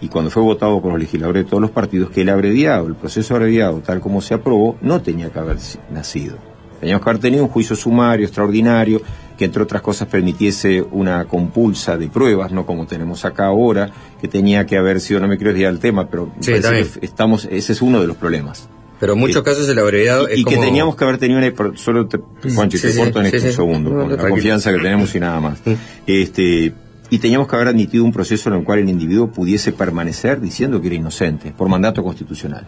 y 0.01 0.09
cuando 0.09 0.31
fue 0.31 0.43
votado 0.43 0.81
por 0.81 0.93
los 0.93 1.01
legisladores 1.01 1.45
de 1.45 1.51
todos 1.51 1.61
los 1.61 1.71
partidos, 1.71 2.11
que 2.11 2.23
el 2.23 2.29
abreviado, 2.29 2.87
el 2.87 2.95
proceso 2.95 3.35
abreviado, 3.35 3.81
tal 3.81 4.01
como 4.01 4.21
se 4.21 4.35
aprobó, 4.35 4.77
no 4.81 5.01
tenía 5.01 5.31
que 5.31 5.39
haber 5.39 5.57
nacido. 5.91 6.37
Teníamos 6.81 7.03
que 7.03 7.11
haber 7.11 7.23
tenido 7.23 7.43
un 7.43 7.51
juicio 7.51 7.75
sumario, 7.75 8.25
extraordinario, 8.25 9.03
que 9.37 9.45
entre 9.45 9.63
otras 9.63 9.83
cosas 9.83 10.09
permitiese 10.09 10.83
una 10.83 11.25
compulsa 11.25 11.97
de 11.97 12.09
pruebas, 12.09 12.53
no 12.53 12.67
como 12.67 12.87
tenemos 12.87 13.25
acá 13.25 13.47
ahora, 13.47 13.91
que 14.21 14.29
tenía 14.29 14.67
que 14.67 14.77
haber 14.77 15.01
sido, 15.01 15.21
no 15.21 15.29
me 15.29 15.37
quiero 15.37 15.53
desviar 15.53 15.73
del 15.73 15.81
tema, 15.81 16.09
pero 16.09 16.31
Sí, 16.41 16.53
estamos, 17.01 17.47
ese 17.51 17.73
es 17.73 17.83
uno 17.83 18.01
de 18.01 18.07
los 18.07 18.17
problemas. 18.17 18.69
Pero 19.01 19.13
en 19.13 19.19
muchos 19.21 19.43
casos 19.43 19.69
el 19.69 19.79
abreviado 19.79 20.29
y, 20.29 20.33
es 20.33 20.39
y 20.41 20.45
que 20.45 20.57
teníamos 20.57 20.97
que 20.97 21.05
haber 21.05 21.19
tenido 21.19 21.39
una 21.39 21.77
solo 21.77 22.07
te, 22.09 22.19
Juancho, 22.55 22.79
Sí, 22.79 22.89
te 22.89 22.93
sí, 22.93 22.99
corto 22.99 23.21
en 23.21 23.31
sí, 23.31 23.37
este 23.37 23.53
segundo 23.53 23.91
con 23.91 23.99
la 24.01 24.07
tranquilo. 24.09 24.31
confianza 24.31 24.73
que 24.73 24.79
tenemos 24.79 25.15
y 25.15 25.21
nada 25.21 25.41
más. 25.41 25.59
Este 26.07 26.73
y 27.11 27.19
teníamos 27.19 27.49
que 27.49 27.57
haber 27.57 27.69
admitido 27.69 28.05
un 28.05 28.13
proceso 28.13 28.51
en 28.51 28.57
el 28.57 28.65
cual 28.65 28.81
el 28.81 28.89
individuo 28.89 29.29
pudiese 29.31 29.73
permanecer 29.73 30.41
diciendo 30.41 30.81
que 30.81 30.89
era 30.89 30.97
inocente 30.97 31.55
por 31.57 31.69
mandato 31.69 32.03
constitucional. 32.03 32.67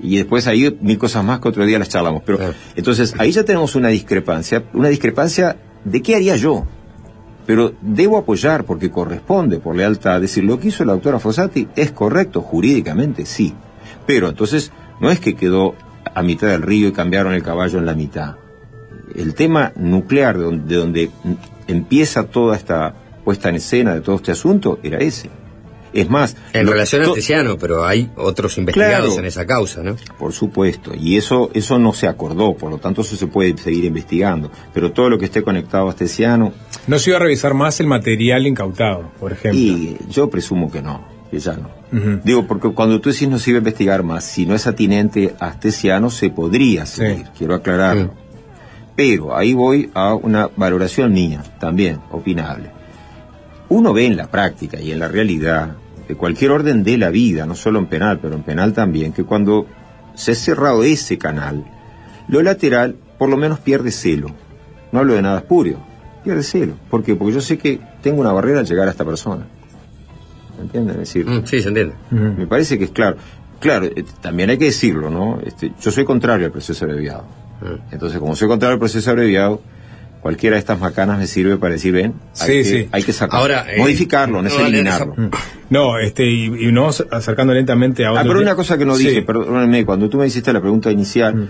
Y 0.00 0.16
después 0.16 0.46
ahí 0.46 0.76
mil 0.80 0.96
cosas 0.98 1.22
más 1.24 1.38
que 1.40 1.48
otro 1.48 1.66
día 1.66 1.78
las 1.78 1.88
charlamos. 1.88 2.22
Pero 2.24 2.38
entonces 2.74 3.14
ahí 3.18 3.30
ya 3.32 3.44
tenemos 3.44 3.74
una 3.74 3.88
discrepancia 3.88 4.64
una 4.72 4.88
discrepancia 4.88 5.56
de 5.84 6.02
qué 6.02 6.16
haría 6.16 6.36
yo. 6.36 6.66
Pero 7.46 7.74
debo 7.82 8.16
apoyar 8.18 8.64
porque 8.64 8.90
corresponde 8.90 9.58
por 9.58 9.74
lealtad 9.76 10.20
decir 10.20 10.44
lo 10.44 10.58
que 10.60 10.68
hizo 10.68 10.84
la 10.84 10.92
doctora 10.92 11.18
Fossati 11.18 11.66
es 11.74 11.90
correcto 11.90 12.40
jurídicamente 12.40 13.26
sí. 13.26 13.52
Pero 14.06 14.28
entonces 14.28 14.72
no 15.00 15.10
es 15.10 15.20
que 15.20 15.34
quedó 15.34 15.74
a 16.14 16.22
mitad 16.22 16.48
del 16.48 16.62
río 16.62 16.88
y 16.88 16.92
cambiaron 16.92 17.32
el 17.34 17.42
caballo 17.42 17.78
en 17.78 17.86
la 17.86 17.94
mitad 17.94 18.36
el 19.14 19.34
tema 19.34 19.72
nuclear 19.76 20.38
de 20.38 20.44
donde, 20.44 20.64
de 20.74 20.76
donde 20.76 21.10
empieza 21.66 22.24
toda 22.24 22.56
esta 22.56 22.94
puesta 23.24 23.48
en 23.48 23.56
escena 23.56 23.94
de 23.94 24.00
todo 24.00 24.16
este 24.16 24.32
asunto 24.32 24.78
era 24.82 24.98
ese 24.98 25.30
es 25.92 26.08
más 26.08 26.34
En 26.54 26.64
lo- 26.64 26.72
relación 26.72 27.02
a 27.02 27.08
Astesiano, 27.08 27.58
pero 27.58 27.84
hay 27.84 28.10
otros 28.16 28.56
investigados 28.56 29.08
Claro. 29.08 29.20
en 29.20 29.26
esa 29.26 29.44
causa, 29.44 29.82
¿no? 29.82 29.94
por 30.18 30.32
supuesto, 30.32 30.92
y 30.98 31.18
eso, 31.18 31.50
eso 31.52 31.78
no 31.78 31.92
se 31.92 32.08
acordó, 32.08 32.54
por 32.54 32.70
lo 32.70 32.78
tanto 32.78 33.02
eso 33.02 33.14
se 33.14 33.26
puede 33.26 33.54
seguir 33.58 33.84
investigando. 33.84 34.50
Pero 34.72 34.92
todo 34.92 35.10
lo 35.10 35.18
que 35.18 35.26
esté 35.26 35.42
conectado 35.42 35.88
a 35.88 35.90
Astesiano, 35.90 36.54
No 36.86 36.98
se 36.98 37.10
iba 37.10 37.18
a 37.18 37.20
revisar 37.20 37.52
más 37.52 37.78
el 37.80 37.88
material 37.88 38.46
incautado, 38.46 39.10
por 39.20 39.32
ejemplo. 39.32 39.60
y 39.60 39.98
yo 40.08 40.30
presumo 40.30 40.70
que 40.72 40.80
no, 40.80 41.06
que 41.30 41.38
ya 41.38 41.58
no. 41.58 41.68
Digo, 42.24 42.46
porque 42.46 42.70
cuando 42.70 43.02
tú 43.02 43.10
decís 43.10 43.28
no 43.28 43.36
a 43.36 43.58
investigar 43.58 44.02
más, 44.02 44.24
si 44.24 44.46
no 44.46 44.54
es 44.54 44.66
atinente 44.66 45.34
a 45.38 45.48
Astesiano, 45.48 46.08
se 46.08 46.30
podría 46.30 46.86
seguir, 46.86 47.26
quiero 47.36 47.54
aclararlo. 47.54 48.14
Pero 48.96 49.36
ahí 49.36 49.52
voy 49.52 49.90
a 49.92 50.14
una 50.14 50.48
valoración 50.56 51.12
mía, 51.12 51.42
también, 51.60 52.00
opinable. 52.10 52.70
Uno 53.68 53.92
ve 53.92 54.06
en 54.06 54.16
la 54.16 54.30
práctica 54.30 54.80
y 54.80 54.90
en 54.90 55.00
la 55.00 55.08
realidad 55.08 55.76
de 56.08 56.14
cualquier 56.14 56.50
orden 56.52 56.82
de 56.82 56.96
la 56.96 57.10
vida, 57.10 57.44
no 57.44 57.54
solo 57.54 57.78
en 57.78 57.86
penal, 57.86 58.20
pero 58.20 58.34
en 58.36 58.42
penal 58.42 58.72
también, 58.72 59.12
que 59.12 59.24
cuando 59.24 59.66
se 60.14 60.32
ha 60.32 60.34
cerrado 60.34 60.84
ese 60.84 61.18
canal, 61.18 61.64
lo 62.28 62.42
lateral 62.42 62.96
por 63.18 63.28
lo 63.28 63.36
menos 63.36 63.60
pierde 63.60 63.90
celo. 63.90 64.30
No 64.92 65.00
hablo 65.00 65.14
de 65.14 65.22
nada 65.22 65.40
espurio, 65.40 65.78
pierde 66.24 66.42
celo. 66.42 66.74
¿Por 66.90 67.02
qué? 67.02 67.16
Porque 67.16 67.34
yo 67.34 67.40
sé 67.40 67.58
que 67.58 67.80
tengo 68.02 68.20
una 68.20 68.32
barrera 68.32 68.60
al 68.60 68.66
llegar 68.66 68.88
a 68.88 68.90
esta 68.90 69.04
persona. 69.04 69.46
¿Me 70.62 70.66
entienden? 70.66 70.94
Es 71.02 71.12
decir, 71.12 71.26
Mm, 71.26 71.44
sí, 71.44 71.60
se 71.60 71.68
entiende. 71.68 71.94
me 72.10 72.46
parece 72.46 72.78
que 72.78 72.84
es 72.84 72.90
claro. 72.90 73.16
Claro, 73.58 73.86
eh, 73.86 74.04
también 74.20 74.50
hay 74.50 74.58
que 74.58 74.66
decirlo, 74.66 75.10
¿no? 75.10 75.40
Este, 75.44 75.72
yo 75.80 75.90
soy 75.90 76.04
contrario 76.04 76.46
al 76.46 76.52
proceso 76.52 76.84
abreviado. 76.84 77.24
Mm. 77.60 77.92
Entonces, 77.94 78.18
como 78.18 78.34
soy 78.36 78.48
contrario 78.48 78.74
al 78.74 78.78
proceso 78.78 79.10
abreviado, 79.10 79.60
cualquiera 80.20 80.54
de 80.54 80.60
estas 80.60 80.78
macanas 80.80 81.18
me 81.18 81.26
sirve 81.26 81.56
para 81.56 81.72
decir, 81.74 81.92
ven, 81.92 82.14
hay, 82.40 82.46
Sí, 82.46 82.52
que, 82.52 82.64
sí. 82.64 82.88
hay 82.92 83.02
que 83.02 83.12
sacarlo. 83.12 83.40
Ahora, 83.40 83.66
eh, 83.72 83.78
modificarlo, 83.78 84.40
no 84.42 84.48
es 84.48 84.56
eliminarlo. 84.58 85.14
No, 85.70 85.98
este, 85.98 86.24
y, 86.26 86.46
y 86.68 86.72
nos 86.72 87.04
acercando 87.10 87.52
lentamente 87.54 88.04
a 88.06 88.10
otro 88.12 88.20
Ah, 88.20 88.24
pero 88.26 88.40
una 88.40 88.54
cosa 88.54 88.78
que 88.78 88.84
no 88.84 88.94
Sí. 88.94 89.08
dije, 89.08 89.22
perdónenme, 89.22 89.84
cuando 89.84 90.08
tú 90.08 90.18
me 90.18 90.26
hiciste 90.26 90.52
la 90.52 90.60
pregunta 90.60 90.90
inicial, 90.92 91.48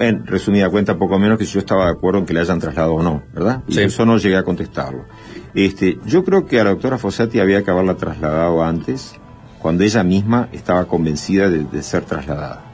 en 0.00 0.26
resumida 0.26 0.70
cuenta, 0.70 0.96
poco 0.96 1.18
menos 1.18 1.38
que 1.38 1.44
si 1.44 1.54
yo 1.54 1.60
estaba 1.60 1.86
de 1.86 1.90
acuerdo 1.92 2.20
en 2.20 2.26
que 2.26 2.32
le 2.32 2.40
hayan 2.40 2.60
trasladado 2.60 2.94
o 2.94 3.02
no, 3.02 3.22
¿verdad? 3.34 3.62
Y 3.66 3.72
Sí. 3.74 3.80
eso 3.82 4.06
no 4.06 4.16
llegué 4.18 4.36
a 4.36 4.44
contestarlo. 4.44 5.06
Este, 5.54 5.98
yo 6.06 6.24
creo 6.24 6.46
que 6.46 6.60
a 6.60 6.64
la 6.64 6.70
doctora 6.70 6.98
Fossati 6.98 7.40
había 7.40 7.62
que 7.64 7.70
haberla 7.70 7.94
trasladado 7.96 8.62
antes, 8.62 9.14
cuando 9.58 9.82
ella 9.84 10.02
misma 10.04 10.48
estaba 10.52 10.84
convencida 10.86 11.48
de, 11.50 11.64
de 11.64 11.82
ser 11.82 12.04
trasladada. 12.04 12.64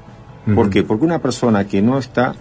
¿Por 0.55 0.69
qué? 0.69 0.83
Porque 0.83 1.07
una 1.07 1.21
persona 1.21 1.67
que 1.67 1.81
no 1.81 1.99
está, 1.99 2.35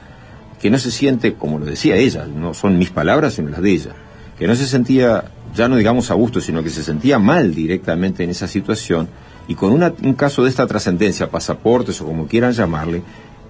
que 0.59 0.69
no 0.69 0.77
se 0.77 0.91
siente, 0.91 1.35
como 1.35 1.59
lo 1.59 1.65
decía 1.65 1.95
ella, 1.95 2.25
no 2.25 2.53
son 2.53 2.77
mis 2.77 2.89
palabras, 2.89 3.35
sino 3.35 3.49
las 3.49 3.61
de 3.61 3.71
ella, 3.71 3.91
que 4.37 4.45
no 4.47 4.55
se 4.55 4.65
sentía, 4.65 5.23
ya 5.55 5.69
no 5.69 5.77
digamos 5.77 6.11
a 6.11 6.15
gusto, 6.15 6.41
sino 6.41 6.61
que 6.63 6.69
se 6.69 6.83
sentía 6.83 7.19
mal 7.19 7.55
directamente 7.55 8.23
en 8.25 8.31
esa 8.31 8.47
situación, 8.49 9.07
y 9.47 9.55
con 9.55 9.71
una- 9.71 9.93
un 10.03 10.13
caso 10.15 10.43
de 10.43 10.49
esta 10.49 10.67
trascendencia, 10.67 11.29
pasaportes 11.29 12.01
o 12.01 12.05
como 12.05 12.27
quieran 12.27 12.51
llamarle, 12.51 13.01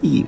y 0.04 0.28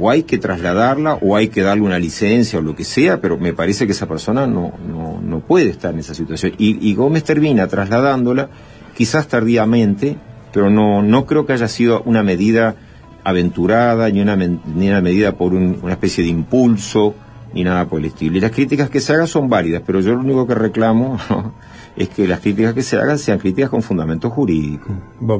o 0.00 0.10
hay 0.10 0.22
que 0.24 0.38
trasladarla 0.38 1.14
o 1.20 1.36
hay 1.36 1.48
que 1.48 1.62
darle 1.62 1.82
una 1.82 1.98
licencia 1.98 2.58
o 2.58 2.62
lo 2.62 2.74
que 2.76 2.84
sea, 2.84 3.20
pero 3.20 3.36
me 3.38 3.52
parece 3.52 3.86
que 3.86 3.92
esa 3.92 4.06
persona 4.06 4.46
no, 4.46 4.72
no, 4.88 5.20
no 5.22 5.40
puede 5.40 5.70
estar 5.70 5.92
en 5.92 6.00
esa 6.00 6.14
situación. 6.14 6.52
Y, 6.58 6.88
y 6.88 6.94
Gómez 6.94 7.24
termina 7.24 7.66
trasladándola, 7.66 8.48
quizás 8.96 9.28
tardíamente, 9.28 10.16
pero 10.52 10.70
no, 10.70 11.02
no 11.02 11.26
creo 11.26 11.44
que 11.46 11.52
haya 11.52 11.68
sido 11.68 12.02
una 12.04 12.22
medida 12.22 12.76
aventurada, 13.24 14.08
ni 14.08 14.20
una, 14.20 14.36
ni 14.36 14.88
una 14.88 15.00
medida 15.00 15.32
por 15.32 15.52
un- 15.52 15.78
una 15.82 15.92
especie 15.92 16.22
de 16.24 16.30
impulso, 16.30 17.14
ni 17.52 17.64
nada 17.64 17.86
por 17.86 17.98
el 18.00 18.06
estilo. 18.06 18.36
Y 18.36 18.40
las 18.40 18.50
críticas 18.52 18.88
que 18.90 19.00
se 19.00 19.12
hagan 19.14 19.26
son 19.26 19.48
válidas, 19.48 19.82
pero 19.84 20.00
yo 20.00 20.12
lo 20.14 20.20
único 20.20 20.46
que 20.46 20.54
reclamo 20.54 21.18
es 21.96 22.08
que 22.08 22.28
las 22.28 22.40
críticas 22.40 22.72
que 22.74 22.82
se 22.82 22.96
hagan 22.96 23.18
sean 23.18 23.38
críticas 23.38 23.70
con 23.70 23.82
fundamento 23.82 24.30
jurídico. 24.30 24.88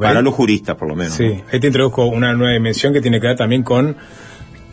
Para 0.09 0.23
los 0.23 0.35
juristas, 0.35 0.77
por 0.77 0.89
lo 0.89 0.97
menos. 0.97 1.15
Sí, 1.15 1.43
ahí 1.53 1.61
te 1.61 1.67
introduzco 1.69 2.07
una 2.07 2.33
nueva 2.35 2.53
dimensión 2.55 2.93
que 2.93 3.01
tiene 3.01 3.21
que 3.21 3.29
ver 3.29 3.37
también 3.37 3.63
con 3.63 3.97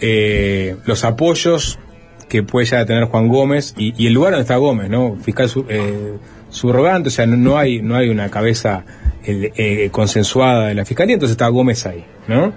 eh, 0.05 0.75
los 0.85 1.05
apoyos 1.05 1.79
que 2.27 2.43
puede 2.43 2.65
llegar 2.65 2.81
a 2.81 2.85
tener 2.85 3.05
Juan 3.05 3.29
Gómez 3.29 3.73
y, 3.77 4.05
el 4.05 4.13
lugar 4.13 4.31
donde 4.33 4.41
está 4.41 4.57
Gómez, 4.57 4.89
¿no? 4.89 5.15
Fiscal 5.23 5.47
su- 5.47 5.65
eh, 5.69 6.17
subrogante, 6.49 7.07
o 7.07 7.11
sea, 7.11 7.25
no, 7.25 7.57
hay 7.57 7.81
no 7.81 7.95
hay 7.95 8.09
una 8.09 8.29
cabeza 8.29 8.83
eh, 9.25 9.87
consensuada 9.91 10.67
de 10.67 10.73
la 10.75 10.83
fiscalía, 10.83 11.13
entonces 11.13 11.33
está 11.35 11.47
Gómez 11.47 11.85
ahí, 11.85 12.03
¿no? 12.27 12.51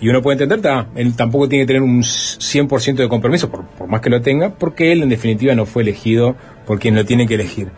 Y 0.00 0.08
uno 0.08 0.22
puede 0.22 0.34
entender, 0.42 0.62
ta, 0.62 0.86
él 0.94 1.14
tampoco 1.14 1.46
tiene 1.48 1.64
que 1.64 1.74
tener 1.74 1.82
un 1.82 2.02
100% 2.02 2.94
de 2.94 3.08
compromiso, 3.08 3.50
por, 3.50 3.64
más 3.86 4.00
que 4.00 4.08
lo 4.08 4.22
tenga, 4.22 4.54
porque 4.54 4.92
él 4.92 5.02
en 5.02 5.10
definitiva 5.10 5.54
no 5.54 5.66
fue 5.66 5.82
elegido 5.82 6.36
por 6.66 6.78
quien 6.78 6.94
lo 6.94 7.04
tiene 7.04 7.26
que 7.26 7.34
elegir. 7.34 7.68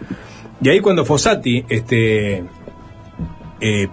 Y 0.62 0.68
ahí 0.68 0.80
cuando 0.80 1.04
Fossati 1.06 1.64
este, 1.70 2.44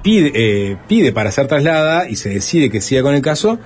pide, 0.03 0.31
eh, 0.35 0.77
pide 0.88 1.11
para 1.14 1.31
ser 1.31 1.48
trasladada 1.48 2.10
y 2.10 2.15
se 2.18 2.30
decide 2.30 2.69
que 2.69 2.81
siga 2.81 3.02
con 3.02 3.15
el 3.15 3.22
caso, 3.22 3.60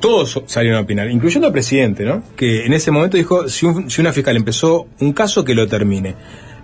todos 0.00 0.42
salieron 0.46 0.78
a 0.78 0.82
opinar, 0.82 1.10
incluyendo 1.10 1.46
el 1.48 1.52
presidente, 1.52 2.04
¿no? 2.04 2.22
Que 2.36 2.66
en 2.66 2.72
ese 2.72 2.90
momento 2.90 3.16
dijo, 3.16 3.48
si, 3.48 3.66
un- 3.66 3.90
si 3.90 4.00
una 4.00 4.12
fiscal 4.12 4.36
empezó 4.36 4.86
un 5.00 5.12
caso, 5.12 5.44
que 5.44 5.54
lo 5.54 5.68
termine. 5.68 6.14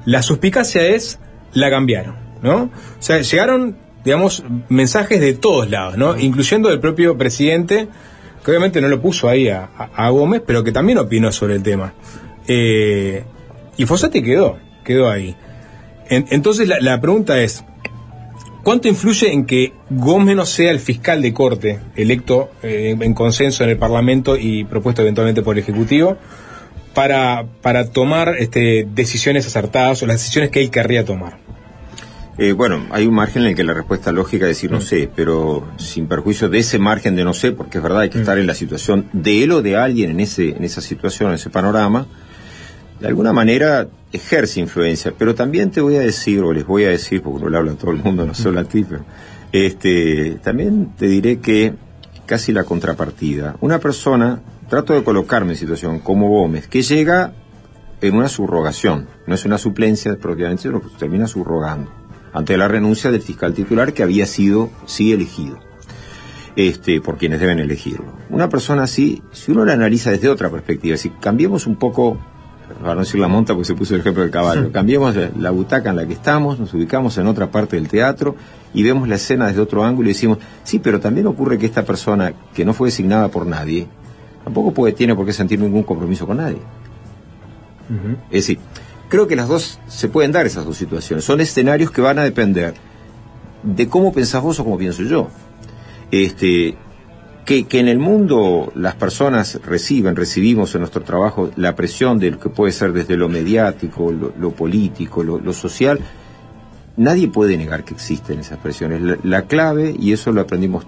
La 0.04 0.22
suspicacia 0.22 0.86
es, 0.86 1.18
la 1.52 1.70
cambiaron, 1.70 2.14
¿no? 2.42 2.64
O 2.64 3.02
sea, 3.02 3.20
llegaron, 3.20 3.76
digamos, 4.04 4.44
mensajes 4.68 5.20
de 5.20 5.34
todos 5.34 5.70
lados, 5.70 5.96
¿no? 5.96 6.18
Incluyendo 6.18 6.68
del 6.68 6.80
propio 6.80 7.16
presidente, 7.18 7.88
que 8.44 8.50
obviamente 8.50 8.80
no 8.80 8.88
lo 8.88 9.00
puso 9.02 9.28
ahí 9.28 9.48
a, 9.48 9.68
a- 9.76 10.06
a 10.06 10.10
Gómez, 10.10 10.42
pero 10.46 10.62
que 10.64 10.72
también 10.72 10.98
opinó 10.98 11.30
sobre 11.32 11.54
el 11.56 11.62
tema. 11.62 11.92
Eh, 12.48 13.24
y 13.76 13.84
Fossati 13.86 14.22
quedó, 14.22 14.58
quedó 14.84 15.10
ahí. 15.10 15.36
En- 16.08 16.26
entonces 16.30 16.68
la, 16.68 16.78
la 16.80 17.00
pregunta 17.00 17.40
es, 17.40 17.64
¿Cuánto 18.66 18.88
influye 18.88 19.32
en 19.32 19.46
que 19.46 19.74
Gómez 19.90 20.34
no 20.34 20.44
sea 20.44 20.72
el 20.72 20.80
fiscal 20.80 21.22
de 21.22 21.32
corte 21.32 21.78
electo 21.94 22.50
eh, 22.64 22.96
en 22.98 23.14
consenso 23.14 23.62
en 23.62 23.70
el 23.70 23.76
Parlamento 23.76 24.36
y 24.36 24.64
propuesto 24.64 25.02
eventualmente 25.02 25.40
por 25.40 25.54
el 25.54 25.62
Ejecutivo 25.62 26.16
para, 26.92 27.46
para 27.62 27.88
tomar 27.88 28.34
este, 28.40 28.88
decisiones 28.92 29.46
acertadas 29.46 30.02
o 30.02 30.06
las 30.06 30.16
decisiones 30.16 30.50
que 30.50 30.60
él 30.60 30.72
querría 30.72 31.04
tomar? 31.04 31.38
Eh, 32.38 32.50
bueno, 32.50 32.84
hay 32.90 33.06
un 33.06 33.14
margen 33.14 33.42
en 33.42 33.50
el 33.50 33.54
que 33.54 33.62
la 33.62 33.72
respuesta 33.72 34.10
lógica 34.10 34.46
es 34.46 34.56
decir 34.56 34.72
no 34.72 34.80
sé, 34.80 35.08
pero 35.14 35.64
sin 35.76 36.08
perjuicio 36.08 36.48
de 36.48 36.58
ese 36.58 36.80
margen 36.80 37.14
de 37.14 37.22
no 37.22 37.34
sé, 37.34 37.52
porque 37.52 37.78
es 37.78 37.84
verdad, 37.84 38.00
hay 38.00 38.10
que 38.10 38.18
estar 38.18 38.36
en 38.36 38.48
la 38.48 38.54
situación 38.56 39.08
de 39.12 39.44
él 39.44 39.52
o 39.52 39.62
de 39.62 39.76
alguien 39.76 40.10
en, 40.10 40.18
ese, 40.18 40.48
en 40.48 40.64
esa 40.64 40.80
situación, 40.80 41.28
en 41.28 41.36
ese 41.36 41.50
panorama, 41.50 42.08
de 43.00 43.08
alguna 43.08 43.32
manera 43.32 43.88
ejerce 44.12 44.60
influencia, 44.60 45.12
pero 45.16 45.34
también 45.34 45.70
te 45.70 45.80
voy 45.80 45.96
a 45.96 46.00
decir, 46.00 46.40
o 46.42 46.52
les 46.52 46.66
voy 46.66 46.84
a 46.84 46.90
decir, 46.90 47.22
porque 47.22 47.44
no 47.44 47.50
le 47.50 47.56
hablo 47.56 47.72
a 47.72 47.74
todo 47.74 47.90
el 47.90 48.02
mundo, 48.02 48.26
no 48.26 48.34
solo 48.34 48.60
a 48.60 48.64
ti, 48.64 48.84
pero 48.88 49.04
este, 49.52 50.38
también 50.42 50.94
te 50.96 51.06
diré 51.06 51.38
que 51.38 51.74
casi 52.26 52.52
la 52.52 52.64
contrapartida. 52.64 53.56
Una 53.60 53.78
persona, 53.78 54.40
trato 54.68 54.94
de 54.94 55.04
colocarme 55.04 55.52
en 55.52 55.58
situación 55.58 56.00
como 56.00 56.28
Gómez, 56.28 56.68
que 56.68 56.82
llega 56.82 57.32
en 58.00 58.14
una 58.14 58.28
subrogación, 58.28 59.08
no 59.26 59.34
es 59.34 59.44
una 59.44 59.58
suplencia 59.58 60.16
propiamente, 60.16 60.64
sino 60.64 60.80
que 60.80 60.88
termina 60.98 61.26
subrogando, 61.26 61.90
ante 62.32 62.56
la 62.56 62.68
renuncia 62.68 63.10
del 63.10 63.22
fiscal 63.22 63.54
titular 63.54 63.92
que 63.92 64.02
había 64.02 64.26
sido, 64.26 64.70
sí, 64.86 65.12
elegido, 65.12 65.58
este, 66.56 67.00
por 67.00 67.16
quienes 67.16 67.40
deben 67.40 67.58
elegirlo. 67.58 68.12
Una 68.28 68.48
persona 68.48 68.84
así, 68.84 69.22
si 69.32 69.52
uno 69.52 69.64
la 69.64 69.74
analiza 69.74 70.10
desde 70.10 70.28
otra 70.28 70.50
perspectiva, 70.50 70.96
si 70.96 71.10
cambiemos 71.10 71.66
un 71.66 71.76
poco, 71.76 72.18
para 72.80 72.94
no 72.94 73.00
decir 73.00 73.20
la 73.20 73.28
monta 73.28 73.54
porque 73.54 73.66
se 73.66 73.74
puso 73.74 73.94
el 73.94 74.00
ejemplo 74.00 74.22
del 74.22 74.30
caballo, 74.30 74.70
cambiemos 74.70 75.16
la, 75.16 75.30
la 75.38 75.50
butaca 75.50 75.90
en 75.90 75.96
la 75.96 76.06
que 76.06 76.12
estamos, 76.12 76.58
nos 76.58 76.72
ubicamos 76.74 77.16
en 77.18 77.26
otra 77.26 77.50
parte 77.50 77.76
del 77.76 77.88
teatro 77.88 78.36
y 78.74 78.82
vemos 78.82 79.08
la 79.08 79.14
escena 79.14 79.46
desde 79.46 79.60
otro 79.60 79.84
ángulo 79.84 80.08
y 80.08 80.12
decimos, 80.12 80.38
sí, 80.62 80.78
pero 80.78 81.00
también 81.00 81.26
ocurre 81.26 81.58
que 81.58 81.66
esta 81.66 81.84
persona 81.84 82.32
que 82.54 82.64
no 82.64 82.74
fue 82.74 82.88
designada 82.88 83.28
por 83.28 83.46
nadie, 83.46 83.86
tampoco 84.44 84.72
puede, 84.72 84.92
tiene 84.92 85.14
por 85.14 85.24
qué 85.26 85.32
sentir 85.32 85.58
ningún 85.58 85.82
compromiso 85.82 86.26
con 86.26 86.36
nadie. 86.36 86.58
Es 88.30 88.46
decir, 88.46 88.58
creo 89.08 89.26
que 89.26 89.36
las 89.36 89.48
dos 89.48 89.80
se 89.86 90.08
pueden 90.08 90.32
dar 90.32 90.46
esas 90.46 90.64
dos 90.64 90.76
situaciones. 90.76 91.24
Son 91.24 91.40
escenarios 91.40 91.90
que 91.90 92.00
van 92.00 92.18
a 92.18 92.22
depender 92.24 92.74
de 93.62 93.88
cómo 93.88 94.12
pensás 94.12 94.42
vos 94.42 94.58
o 94.60 94.64
cómo 94.64 94.78
pienso 94.78 95.02
yo. 95.02 95.28
Este, 96.10 96.76
que, 97.46 97.64
que 97.64 97.78
en 97.78 97.88
el 97.88 97.98
mundo 97.98 98.72
las 98.74 98.96
personas 98.96 99.60
reciben, 99.64 100.16
recibimos 100.16 100.74
en 100.74 100.80
nuestro 100.80 101.02
trabajo 101.02 101.50
la 101.56 101.74
presión 101.76 102.18
de 102.18 102.32
lo 102.32 102.40
que 102.40 102.50
puede 102.50 102.72
ser 102.72 102.92
desde 102.92 103.16
lo 103.16 103.28
mediático, 103.28 104.12
lo, 104.12 104.34
lo 104.38 104.50
político, 104.50 105.22
lo, 105.22 105.38
lo 105.38 105.52
social, 105.52 106.00
nadie 106.96 107.28
puede 107.28 107.56
negar 107.56 107.84
que 107.84 107.94
existen 107.94 108.40
esas 108.40 108.58
presiones. 108.58 109.00
La, 109.00 109.16
la 109.22 109.42
clave, 109.42 109.94
y 109.98 110.12
eso 110.12 110.32
lo 110.32 110.40
aprendimos 110.40 110.84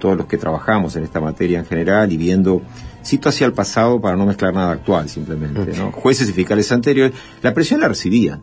todos 0.00 0.16
los 0.16 0.26
que 0.26 0.36
trabajamos 0.36 0.96
en 0.96 1.04
esta 1.04 1.20
materia 1.20 1.60
en 1.60 1.66
general 1.66 2.10
y 2.10 2.16
viendo, 2.16 2.62
cito 3.04 3.28
hacia 3.28 3.46
el 3.46 3.52
pasado 3.52 4.00
para 4.00 4.16
no 4.16 4.26
mezclar 4.26 4.52
nada 4.52 4.72
actual 4.72 5.08
simplemente, 5.08 5.78
¿no? 5.78 5.92
Jueces 5.92 6.28
y 6.28 6.32
fiscales 6.32 6.72
anteriores, 6.72 7.12
la 7.40 7.54
presión 7.54 7.80
la 7.80 7.88
recibían. 7.88 8.42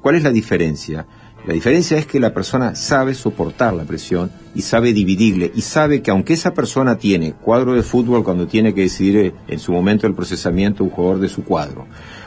¿Cuál 0.00 0.16
es 0.16 0.22
la 0.22 0.30
diferencia? 0.30 1.06
La 1.46 1.54
diferencia 1.54 1.98
es 1.98 2.06
que 2.06 2.20
la 2.20 2.32
persona 2.32 2.76
sabe 2.76 3.14
soportar 3.14 3.74
la 3.74 3.82
presión 3.84 4.30
y 4.54 4.62
sabe 4.62 4.92
dividirle 4.92 5.50
y 5.54 5.62
sabe 5.62 6.00
que 6.00 6.12
aunque 6.12 6.34
esa 6.34 6.54
persona 6.54 6.98
tiene 6.98 7.32
cuadro 7.32 7.74
de 7.74 7.82
fútbol 7.82 8.22
cuando 8.22 8.46
tiene 8.46 8.72
que 8.74 8.82
decidir 8.82 9.16
eh, 9.16 9.34
en 9.48 9.58
su 9.58 9.72
momento 9.72 10.06
el 10.06 10.14
procesamiento 10.14 10.84
un 10.84 10.90
jugador 10.90 11.18
de 11.18 11.28
su 11.28 11.42
cuadro 11.42 11.86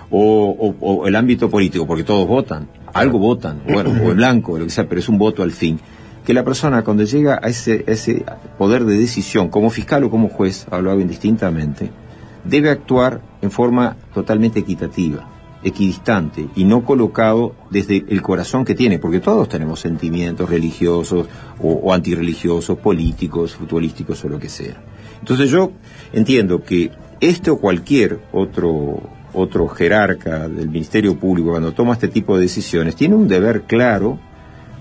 o, 0.09 0.49
o- 0.49 0.75
o 0.79 1.07
el 1.07 1.15
ámbito 1.15 1.49
político, 1.49 1.87
porque 1.87 2.03
todos 2.03 2.27
votan, 2.27 2.67
algo 2.93 3.17
votan, 3.17 3.61
bueno, 3.71 3.89
o 3.91 4.11
en 4.11 4.17
blanco, 4.17 4.57
lo 4.59 4.65
que 4.65 4.69
sea, 4.71 4.87
pero 4.87 4.99
es 4.99 5.07
un 5.09 5.17
voto 5.17 5.43
al 5.43 5.51
fin. 5.51 5.79
Que 6.25 6.33
la 6.33 6.43
persona 6.43 6.83
cuando 6.83 7.03
llega 7.03 7.39
a 7.41 7.47
ese, 7.47 7.83
ese 7.87 8.25
poder 8.57 8.83
de 8.85 8.97
decisión, 8.97 9.47
como 9.49 9.69
fiscal 9.69 10.03
o 10.03 10.09
como 10.09 10.27
juez, 10.29 10.65
hablaba 10.71 10.99
indistintamente, 11.01 11.89
debe 12.43 12.69
actuar 12.69 13.21
en 13.41 13.49
forma 13.51 13.95
totalmente 14.13 14.59
equitativa, 14.59 15.27
equidistante 15.65 16.47
y 16.55 16.63
no 16.63 16.85
colocado 16.85 17.55
desde 17.71 18.05
el 18.07 18.21
corazón 18.21 18.63
que 18.63 18.75
tiene, 18.75 18.99
porque 18.99 19.19
todos 19.19 19.49
tenemos 19.49 19.81
sentimientos 19.81 20.49
religiosos 20.49 21.27
o, 21.59 21.71
o 21.73 21.91
antirreligiosos, 21.91 22.77
políticos, 22.77 23.55
futbolísticos 23.55 24.23
o 24.23 24.29
lo 24.29 24.39
que 24.39 24.47
sea. 24.47 24.81
Entonces 25.19 25.49
yo 25.49 25.71
entiendo 26.13 26.63
que 26.63 26.91
este 27.19 27.49
o 27.49 27.57
cualquier 27.57 28.19
otro 28.31 29.01
otro 29.33 29.67
jerarca 29.67 30.47
del 30.47 30.69
Ministerio 30.69 31.19
Público 31.19 31.49
cuando 31.49 31.73
toma 31.73 31.93
este 31.93 32.07
tipo 32.07 32.35
de 32.35 32.43
decisiones 32.43 32.95
tiene 32.95 33.15
un 33.15 33.27
deber 33.27 33.63
claro, 33.63 34.17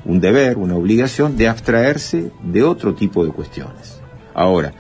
un 0.05 0.21
deber, 0.21 0.57
una 0.59 0.77
obligación 0.77 1.37
de 1.37 1.49
abstraerse 1.49 2.31
de 2.43 2.63
otro 2.63 2.95
tipo 2.95 3.25
de 3.25 3.33
cuestiones. 3.33 4.01
Ahora, 4.33 4.73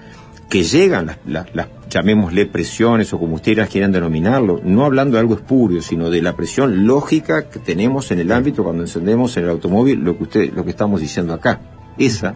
que 0.54 0.62
llegan 0.62 1.06
las, 1.06 1.18
las- 1.26 1.54
las, 1.54 1.66
llamémosle 1.90 2.46
presiones 2.46 3.12
o 3.12 3.18
como 3.18 3.34
ustedes 3.34 3.68
quieran 3.68 3.90
denominarlo, 3.92 4.60
no 4.64 4.84
hablando 4.84 5.14
de 5.16 5.20
algo 5.20 5.34
espurio, 5.34 5.82
sino 5.82 6.10
de 6.10 6.22
la 6.22 6.34
presión 6.36 6.86
lógica 6.86 7.48
que 7.48 7.58
tenemos 7.58 8.10
en 8.12 8.20
el 8.20 8.30
ámbito 8.30 8.62
cuando 8.62 8.82
encendemos 8.84 9.36
en 9.36 9.44
el 9.44 9.50
automóvil 9.50 9.98
lo 10.00 10.16
que 10.16 10.22
usted, 10.22 10.52
lo 10.52 10.64
que 10.64 10.70
estamos 10.70 11.00
diciendo 11.00 11.32
acá. 11.34 11.60
Esa, 11.98 12.34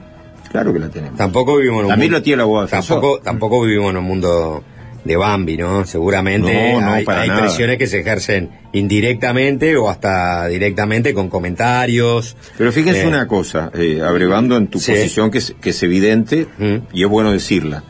claro 0.50 0.72
que 0.72 0.78
la 0.80 0.88
tenemos. 0.88 1.16
Tampoco 1.16 1.56
vivimos 1.56 1.78
en 1.80 1.84
un 1.86 1.90
También 1.90 2.10
mundo- 2.10 2.18
lo 2.18 2.22
tiene 2.24 2.36
la 2.38 2.42
abogado 2.42 2.66
defensor. 2.66 2.96
Tampoco, 2.96 3.20
tampoco 3.22 3.62
vivimos 3.64 3.90
en 3.90 3.96
un 3.98 4.04
mundo 4.04 4.64
de 5.04 5.16
Bambi, 5.16 5.56
¿no? 5.56 5.86
Seguramente 5.86 6.72
No, 6.72 6.80
no, 6.80 6.92
hay, 6.92 7.04
hay 7.06 7.30
presiones 7.30 7.78
que 7.78 7.86
se 7.86 8.00
ejercen 8.00 8.50
indirectamente 8.72 9.76
o 9.76 9.88
hasta 9.88 10.46
directamente 10.48 11.14
con 11.14 11.28
comentarios. 11.28 12.36
Pero 12.58 12.72
fíjense 12.72 13.02
Eh, 13.04 13.08
una 13.08 13.26
cosa, 13.26 13.70
eh, 13.74 14.02
abrevando 14.04 14.56
en 14.56 14.66
tu 14.66 14.78
Sí. 14.80 14.92
posición 14.92 15.30
que 15.30 15.38
es, 15.38 15.54
que 15.60 15.70
es 15.70 15.82
evidente 15.82 16.46
y 16.92 17.02
es 17.04 17.08
bueno 17.08 17.32
decirla. 17.32 17.84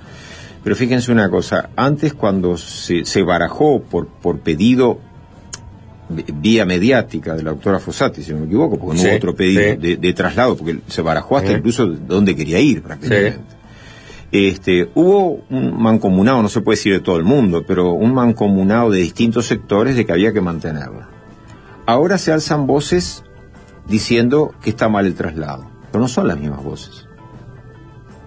Pero 0.69 0.77
fíjense 0.77 1.11
una 1.11 1.31
cosa, 1.31 1.71
antes 1.77 2.13
cuando 2.13 2.59
se, 2.59 3.07
se 3.07 3.23
barajó 3.23 3.81
por, 3.81 4.07
por 4.07 4.41
pedido 4.41 4.99
vía 6.11 6.67
mediática 6.67 7.35
de 7.35 7.43
la 7.43 7.53
doctora 7.53 7.79
Fossati, 7.79 8.23
si 8.23 8.35
no 8.35 8.41
me 8.41 8.45
equivoco, 8.49 8.79
porque 8.79 8.99
no 8.99 9.03
Sí, 9.03 9.09
hubo 9.09 9.17
otro 9.17 9.35
pedido 9.35 9.63
sí. 9.63 9.77
de, 9.79 9.97
de 9.97 10.13
traslado, 10.13 10.59
porque 10.59 10.81
se 10.87 11.01
barajó 11.01 11.39
hasta 11.39 11.53
Sí. 11.53 11.55
incluso 11.57 11.87
de 11.87 11.97
dónde 12.07 12.37
quería 12.37 12.61
ir 12.61 12.83
prácticamente. 12.83 13.41
Este, 14.31 14.91
hubo 14.95 15.41
un 15.49 15.81
mancomunado, 15.83 16.43
no 16.43 16.51
se 16.51 16.61
puede 16.61 16.77
decir 16.77 16.93
de 16.93 17.01
todo 17.01 17.17
el 17.17 17.25
mundo, 17.25 17.65
pero 17.67 17.93
un 17.95 18.13
mancomunado 18.13 18.91
de 18.91 18.99
distintos 19.01 19.47
sectores 19.47 19.97
de 19.97 20.05
que 20.05 20.13
había 20.13 20.35
que 20.35 20.43
mantenerla. 20.43 21.09
Ahora 21.87 22.19
se 22.19 22.31
alzan 22.31 22.67
voces 22.67 23.25
diciendo 23.89 24.53
que 24.63 24.69
está 24.69 24.91
mal 24.91 25.07
el 25.07 25.15
traslado, 25.15 25.71
pero 25.91 26.03
no 26.03 26.09
son 26.09 26.29
las 26.29 26.39
mismas 26.39 26.63
voces. 26.63 27.07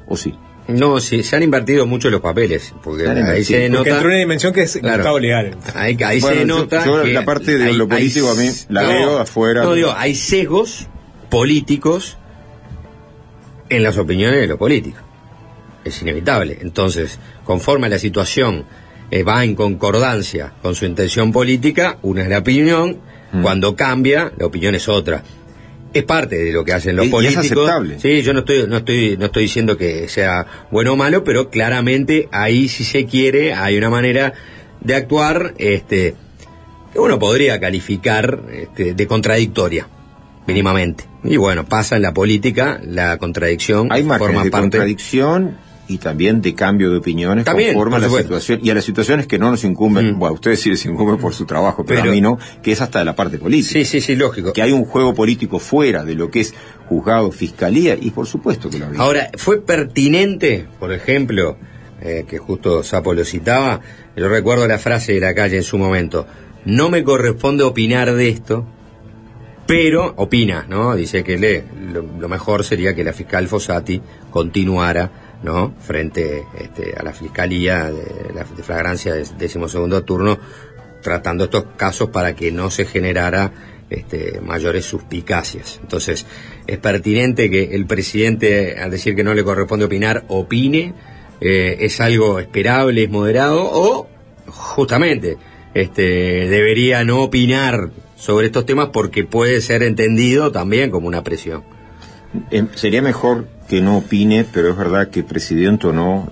¿O 0.08 0.18
sí? 0.18 0.34
No, 0.68 1.00
sí, 1.00 1.24
se 1.24 1.36
han 1.36 1.44
invertido 1.44 1.86
mucho 1.86 2.10
los 2.10 2.22
papeles, 2.22 2.74
porque 2.84 3.04
ahí 3.10 3.20
invertido. 3.20 3.46
se 3.46 3.54
Porque 3.54 3.70
nota... 3.70 3.90
entró 3.90 4.08
una 4.08 4.18
dimensión 4.18 4.54
que 4.54 4.62
es 4.62 4.78
Claro. 4.78 5.20
Legal. 5.20 5.58
Ahí, 5.76 5.98
ahí 6.06 6.20
Bueno, 6.22 6.36
se 6.42 6.48
yo- 6.48 6.56
nota 6.60 6.86
yo 6.86 7.04
que 7.04 7.14
la 7.14 7.26
parte 7.26 7.58
de 7.58 7.74
lo 7.74 7.88
político 7.88 8.30
a 8.30 8.36
mí 8.36 8.50
la 8.70 8.84
veo 8.84 9.16
de 9.16 9.22
afuera. 9.22 9.64
No, 9.64 9.74
digo, 9.74 9.94
hay 9.98 10.16
sesgos 10.16 10.88
políticos 11.30 12.18
en 13.70 13.84
las 13.84 13.98
opiniones 13.98 14.40
de 14.42 14.48
los 14.48 14.58
políticos. 14.58 15.02
Es 15.84 16.02
inevitable. 16.02 16.58
Entonces, 16.62 17.20
conforme 17.44 17.90
la 17.90 17.98
situación 18.00 18.66
eh, 19.10 19.24
va 19.24 19.44
en 19.44 19.56
concordancia 19.56 20.54
con 20.62 20.76
su 20.76 20.86
intención 20.86 21.32
política, 21.32 21.98
una 22.02 22.22
es 22.24 22.30
la 22.30 22.38
opinión, 22.40 22.98
Mm. 23.34 23.42
cuando 23.44 23.76
cambia, 23.78 24.32
la 24.38 24.46
opinión 24.46 24.76
es 24.76 24.90
otra. 24.90 25.24
Es 25.94 26.04
parte 26.04 26.38
de 26.38 26.52
lo 26.54 26.64
que 26.64 26.74
hacen 26.74 26.96
los 26.96 27.06
Y- 27.06 27.08
y 27.08 27.10
es 27.10 27.12
políticos. 27.12 27.46
aceptable. 27.68 28.00
Sí, 28.00 28.22
yo 28.22 28.34
no 28.34 28.40
estoy, 28.40 28.66
no 28.68 28.78
estoy, 28.78 29.18
no 29.18 29.26
estoy 29.26 29.44
diciendo 29.44 29.78
que 29.78 30.08
sea 30.08 30.46
bueno 30.72 30.94
o 30.94 30.96
malo, 30.96 31.24
pero 31.24 31.50
claramente 31.50 32.30
ahí 32.32 32.68
si 32.70 32.84
se 32.86 33.06
quiere, 33.06 33.54
hay 33.54 33.78
una 33.78 33.90
manera 33.90 34.34
de 34.80 34.96
actuar, 34.96 35.54
este, 35.58 36.16
que 36.94 37.00
uno 37.00 37.20
podría 37.20 37.60
calificar 37.60 38.40
este, 38.54 38.94
de 38.94 39.08
contradictoria, 39.08 39.88
mínimamente. 40.48 41.04
Y 41.24 41.38
bueno, 41.38 41.66
pasa 41.66 41.98
en 41.98 42.02
la 42.04 42.14
política, 42.14 42.80
la 42.84 43.18
contradicción 43.18 43.90
Hay 43.92 44.04
margen 44.04 44.28
forma 44.28 44.44
de 44.44 44.50
parte. 44.52 44.62
contradicción 44.78 45.58
y 45.92 45.98
también 45.98 46.42
de 46.42 46.56
cambio 46.56 46.90
de 46.90 46.98
opiniones 46.98 47.44
También, 47.46 47.74
conforme 47.74 47.98
a 47.98 48.00
la 48.00 48.10
situación 48.10 48.60
y 48.64 48.70
a 48.70 48.76
las 48.76 48.84
situaciones 48.86 49.28
que 49.28 49.38
no 49.38 49.52
nos 49.52 49.64
incumben, 49.64 50.18
bueno, 50.18 50.32
a 50.32 50.36
ustedes 50.36 50.62
sí 50.62 50.70
les 50.70 50.86
incumben 50.86 51.18
por 51.18 51.34
su 51.34 51.46
trabajo, 51.46 51.84
pero, 51.86 52.00
Pero- 52.02 52.12
a 52.12 52.16
mí 52.16 52.22
no, 52.22 52.38
que 52.64 52.72
es 52.72 52.82
hasta 52.82 53.00
de 53.00 53.06
la 53.06 53.16
parte 53.16 53.38
política. 53.38 53.74
Sí, 53.74 53.86
sí, 53.86 54.00
sí, 54.02 54.16
lógico. 54.16 54.54
Que 54.54 54.62
hay 54.62 54.72
un 54.72 54.86
juego 54.86 55.14
político 55.14 55.60
fuera 55.60 56.04
de 56.04 56.16
lo 56.16 56.32
que 56.32 56.40
es 56.42 56.54
juzgado, 56.88 57.32
fiscalía, 57.32 57.98
y 58.00 58.12
por 58.12 58.26
supuesto 58.28 58.70
que 58.70 58.80
lo 58.80 58.86
había. 58.86 59.00
Ahora, 59.02 59.30
¿fue 59.38 59.62
pertinente, 59.62 60.68
por 60.80 60.92
ejemplo, 60.94 61.58
eh, 62.02 62.26
que 62.28 62.38
justo 62.38 62.84
Sapo 62.84 63.14
lo 63.14 63.26
citaba? 63.26 63.82
Yo 64.16 64.28
recuerdo 64.30 64.68
la 64.68 64.78
frase 64.80 65.14
de 65.14 65.20
la 65.20 65.34
calle 65.36 65.58
en 65.58 65.64
su 65.64 65.78
momento. 65.78 66.26
No 66.66 66.90
me 66.90 67.04
corresponde 67.04 67.64
opinar 67.64 68.14
de 68.14 68.30
esto, 68.30 68.66
pero 69.66 70.14
opina, 70.18 70.66
¿no? 70.68 70.96
Dice 70.96 71.24
que 71.24 71.38
le, 71.38 71.64
lo, 71.94 72.02
lo 72.20 72.28
mejor 72.28 72.64
sería 72.66 72.94
que 72.94 73.04
la 73.04 73.14
fiscal 73.14 73.48
Fossati 73.48 74.02
continuara, 74.30 75.31
¿no? 75.44 75.74
Frente 75.80 76.46
este, 76.60 76.96
a 76.98 77.04
la 77.04 77.14
fiscalía 77.14 77.92
de, 77.92 78.34
de 78.56 78.64
flagrancia 78.64 79.14
del 79.14 79.38
decimosegundo 79.38 80.04
turno, 80.04 80.38
tratando 81.02 81.46
estos 81.46 81.66
casos 81.78 82.10
para 82.10 82.36
que 82.36 82.52
no 82.52 82.70
se 82.70 82.86
generara 82.86 83.52
este, 83.90 84.40
mayores 84.42 84.86
suspicacias. 84.86 85.80
Entonces, 85.82 86.26
es 86.66 86.78
pertinente 86.78 87.50
que 87.50 87.76
el 87.76 87.86
presidente, 87.86 88.80
al 88.80 88.92
decir 88.92 89.16
que 89.16 89.24
no 89.24 89.34
le 89.34 89.44
corresponde 89.44 89.86
opinar, 89.86 90.24
opine, 90.30 90.94
eh, 91.42 91.78
es 91.82 92.00
algo 92.00 92.40
esperable, 92.40 93.04
es 93.04 93.10
moderado, 93.10 93.64
o 93.64 94.08
justamente 94.48 95.38
este, 95.74 96.04
debería 96.48 97.04
no 97.04 97.22
opinar 97.24 97.90
sobre 98.16 98.46
estos 98.46 98.66
temas 98.66 98.90
porque 98.94 99.24
puede 99.24 99.60
ser 99.60 99.84
entendido 99.84 100.52
también 100.52 100.92
como 100.92 101.08
una 101.08 101.24
presión. 101.24 101.64
Em, 102.50 102.70
sería 102.76 103.02
mejor 103.02 103.48
que 103.72 103.80
no 103.82 104.00
opine, 104.00 104.44
pero 104.52 104.70
es 104.72 104.76
verdad 104.76 105.08
que 105.08 105.24
presidente 105.24 105.88
o 105.88 105.94
no, 105.94 106.28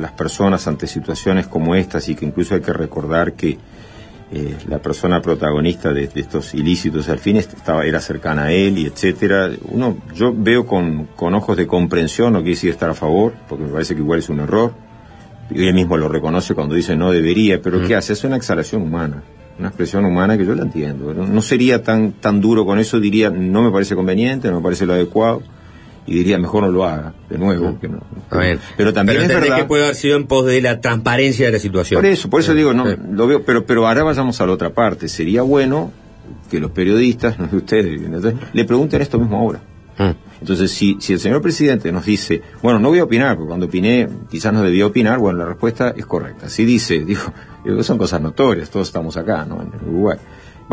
las 0.00 0.12
personas 0.12 0.68
ante 0.68 0.86
situaciones 0.86 1.48
como 1.48 1.74
estas 1.74 2.08
y 2.08 2.14
que 2.14 2.24
incluso 2.24 2.54
hay 2.54 2.60
que 2.60 2.72
recordar 2.72 3.32
que 3.32 3.58
eh, 4.32 4.54
la 4.68 4.78
persona 4.78 5.20
protagonista 5.20 5.92
de, 5.92 6.06
de 6.06 6.20
estos 6.20 6.54
ilícitos 6.54 7.08
al 7.08 7.18
fin 7.18 7.36
est- 7.36 7.52
estaba, 7.52 7.84
era 7.84 7.98
cercana 8.00 8.44
a 8.44 8.52
él 8.52 8.78
y 8.78 8.86
etcétera. 8.86 9.50
Uno, 9.72 9.96
yo 10.14 10.32
veo 10.36 10.66
con, 10.66 11.06
con 11.16 11.34
ojos 11.34 11.56
de 11.56 11.66
comprensión, 11.66 12.32
no 12.32 12.38
quiere 12.38 12.52
decir 12.54 12.70
estar 12.70 12.90
a 12.90 12.94
favor, 12.94 13.32
porque 13.48 13.64
me 13.64 13.70
parece 13.72 13.96
que 13.96 14.00
igual 14.00 14.20
es 14.20 14.28
un 14.28 14.38
error. 14.38 14.72
Y 15.50 15.66
él 15.66 15.74
mismo 15.74 15.96
lo 15.96 16.08
reconoce 16.08 16.54
cuando 16.54 16.76
dice 16.76 16.94
no 16.94 17.10
debería, 17.10 17.60
pero 17.60 17.80
Mm. 17.80 17.86
¿qué 17.88 17.96
hace? 17.96 18.12
Es 18.12 18.22
una 18.22 18.36
exhalación 18.36 18.82
humana, 18.82 19.24
una 19.58 19.66
expresión 19.66 20.04
humana 20.04 20.38
que 20.38 20.46
yo 20.46 20.54
la 20.54 20.62
entiendo. 20.62 21.12
No, 21.12 21.26
no 21.26 21.42
sería 21.42 21.82
tan, 21.82 22.12
tan 22.12 22.40
duro 22.40 22.64
con 22.64 22.78
eso, 22.78 23.00
diría 23.00 23.30
no 23.30 23.62
me 23.62 23.72
parece 23.72 23.96
conveniente, 23.96 24.48
no 24.48 24.58
me 24.58 24.62
parece 24.62 24.86
lo 24.86 24.92
adecuado, 24.92 25.42
y 26.06 26.14
diría 26.14 26.38
mejor 26.38 26.62
no 26.64 26.70
lo 26.70 26.84
haga, 26.84 27.14
de 27.30 27.38
nuevo. 27.38 27.78
Que 27.80 27.88
no. 27.88 28.02
Está 28.24 28.38
bien. 28.40 28.60
Pero 28.76 28.92
también 28.92 29.18
es 29.18 29.22
entendés 29.24 29.48
verdad. 29.50 29.62
que 29.62 29.68
puede 29.68 29.84
haber 29.84 29.94
sido 29.96 30.16
en 30.16 30.26
pos 30.26 30.46
de 30.46 30.60
la 30.60 30.80
transparencia 30.80 31.46
de 31.46 31.52
la 31.52 31.58
situación. 31.58 31.98
Por 31.98 32.06
eso, 32.06 32.28
por 32.30 32.40
eso 32.40 32.52
Sí, 32.52 32.58
digo, 32.58 32.72
no, 32.74 32.86
sí. 32.86 32.96
lo 33.10 33.26
veo, 33.26 33.42
pero, 33.42 33.64
pero 33.64 33.86
ahora 33.86 34.02
vayamos 34.02 34.40
a 34.40 34.46
la 34.46 34.52
otra 34.52 34.70
parte. 34.70 35.08
Sería 35.08 35.42
bueno 35.42 35.92
que 36.50 36.60
los 36.60 36.70
periodistas, 36.70 37.38
no 37.38 37.48
sé 37.48 37.56
ustedes, 37.56 38.00
le 38.52 38.64
pregunten 38.64 39.00
esto 39.02 39.18
mismo 39.18 39.38
ahora. 39.38 39.60
Mm. 39.98 40.10
Entonces, 40.40 40.72
si, 40.72 40.96
si 41.00 41.12
el 41.14 41.20
señor 41.20 41.40
presidente 41.40 41.90
nos 41.92 42.04
dice, 42.04 42.42
bueno, 42.62 42.78
no 42.78 42.88
voy 42.88 42.98
a 42.98 43.04
opinar, 43.04 43.36
porque 43.36 43.48
cuando 43.48 43.66
opiné 43.66 44.08
quizás 44.30 44.52
no 44.52 44.62
debía 44.62 44.86
opinar, 44.86 45.18
bueno, 45.18 45.38
la 45.38 45.46
respuesta 45.46 45.94
es 45.96 46.04
correcta. 46.04 46.48
Si 46.50 46.64
dice, 46.64 47.04
digo, 47.04 47.22
son 47.82 47.96
cosas 47.96 48.20
notorias, 48.20 48.68
todos 48.68 48.88
estamos 48.88 49.16
acá, 49.16 49.46
¿no? 49.46 49.62
En 49.62 49.68
Uruguay. 49.88 50.18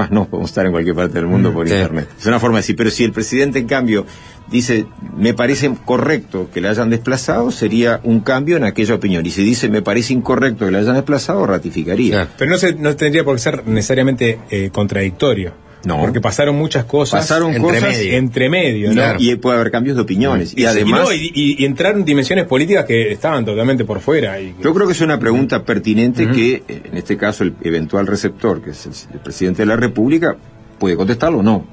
Más 0.02 0.12
no, 0.12 0.26
podemos 0.26 0.50
estar 0.50 0.66
en 0.66 0.72
cualquier 0.72 0.96
parte 0.96 1.14
del 1.14 1.28
mundo 1.28 1.54
por 1.54 1.68
Sí. 1.68 1.74
internet. 1.76 2.08
Es 2.20 2.26
una 2.26 2.40
forma 2.40 2.58
de 2.58 2.62
decir, 2.64 2.76
pero 2.76 2.90
si 2.90 3.04
el 3.04 3.12
presidente, 3.12 3.60
en 3.60 3.68
cambio, 3.68 4.06
dice, 4.50 4.86
me 5.16 5.34
parece 5.34 5.72
correcto 5.86 6.50
que 6.52 6.60
le 6.60 6.70
hayan 6.70 6.90
desplazado, 6.90 7.52
sería 7.52 8.00
un 8.04 8.22
cambio 8.22 8.58
en 8.58 8.64
aquella 8.64 8.96
opinión. 8.96 9.24
Y 9.26 9.30
si 9.30 9.44
dice, 9.44 9.70
me 9.70 9.82
parece 9.84 10.14
incorrecto 10.14 10.66
que 10.66 10.72
le 10.72 10.80
hayan 10.80 10.96
desplazado, 10.96 11.46
ratificaría. 11.46 12.30
Pero 12.38 12.50
no, 12.52 12.58
se, 12.58 12.74
no 12.74 12.96
tendría 12.96 13.24
por 13.24 13.36
qué 13.36 13.42
ser 13.42 13.68
necesariamente 13.68 14.40
eh, 14.50 14.70
contradictorio. 14.74 15.54
No. 15.84 16.00
Porque 16.00 16.22
pasaron 16.22 16.56
muchas 16.56 16.86
cosas. 16.86 17.22
Pasaron 17.22 17.50
entre 17.56 17.62
cosas 17.80 17.98
medio. 17.98 18.14
entre 18.18 18.50
medio, 18.50 18.94
No, 18.94 19.14
¿no? 19.14 19.20
Y 19.20 19.36
puede 19.38 19.58
haber 19.60 19.72
cambios 19.72 19.96
de 19.96 20.04
opiniones. 20.04 20.54
Y, 20.56 20.62
Y, 20.62 20.66
además, 20.66 21.02
no, 21.06 21.14
y, 21.14 21.32
y- 21.34 21.56
y 21.64 21.66
entraron 21.66 22.06
dimensiones 22.06 22.46
políticas 22.46 22.86
que 22.86 23.12
estaban 23.12 23.44
totalmente 23.46 23.84
por 23.86 24.00
fuera. 24.00 24.40
Y 24.40 24.54
que- 24.54 24.64
yo 24.64 24.74
creo 24.74 24.86
que 24.86 24.94
es 24.94 25.02
una 25.02 25.18
pregunta 25.20 25.64
pertinente 25.64 26.30
que, 26.30 26.64
eh, 26.68 26.82
en 26.86 26.98
este 26.98 27.18
caso, 27.18 27.44
el 27.44 27.56
eventual 27.64 28.06
receptor, 28.08 28.62
que 28.62 28.72
es 28.72 28.86
el, 28.86 28.92
el 29.16 29.20
presidente 29.22 29.64
de 29.64 29.66
la 29.66 29.76
República, 29.76 30.36
puede 30.78 30.96
contestarlo 30.96 31.40
o 31.40 31.44
no. 31.44 31.66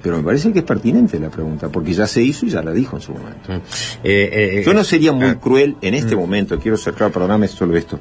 Pero 0.00 0.16
me 0.18 0.22
parece 0.22 0.52
que 0.52 0.60
es 0.60 0.64
pertinente 0.64 1.18
la 1.18 1.28
pregunta, 1.28 1.68
porque 1.70 1.92
ya 1.92 2.06
se 2.06 2.22
hizo 2.22 2.46
y 2.46 2.50
ya 2.50 2.62
la 2.62 2.72
dijo 2.72 2.96
en 2.96 3.02
su 3.02 3.12
momento. 3.12 3.52
Eh, 3.52 3.60
eh, 4.04 4.62
Yo 4.64 4.72
no 4.72 4.84
sería 4.84 5.10
muy 5.12 5.26
ah. 5.26 5.38
cruel 5.40 5.76
en 5.82 5.94
este 5.94 6.14
Mm. 6.14 6.18
momento, 6.20 6.58
quiero 6.60 6.76
ser 6.76 6.94
claro, 6.94 7.12
perdóname 7.12 7.48
solo 7.48 7.76
esto. 7.76 7.98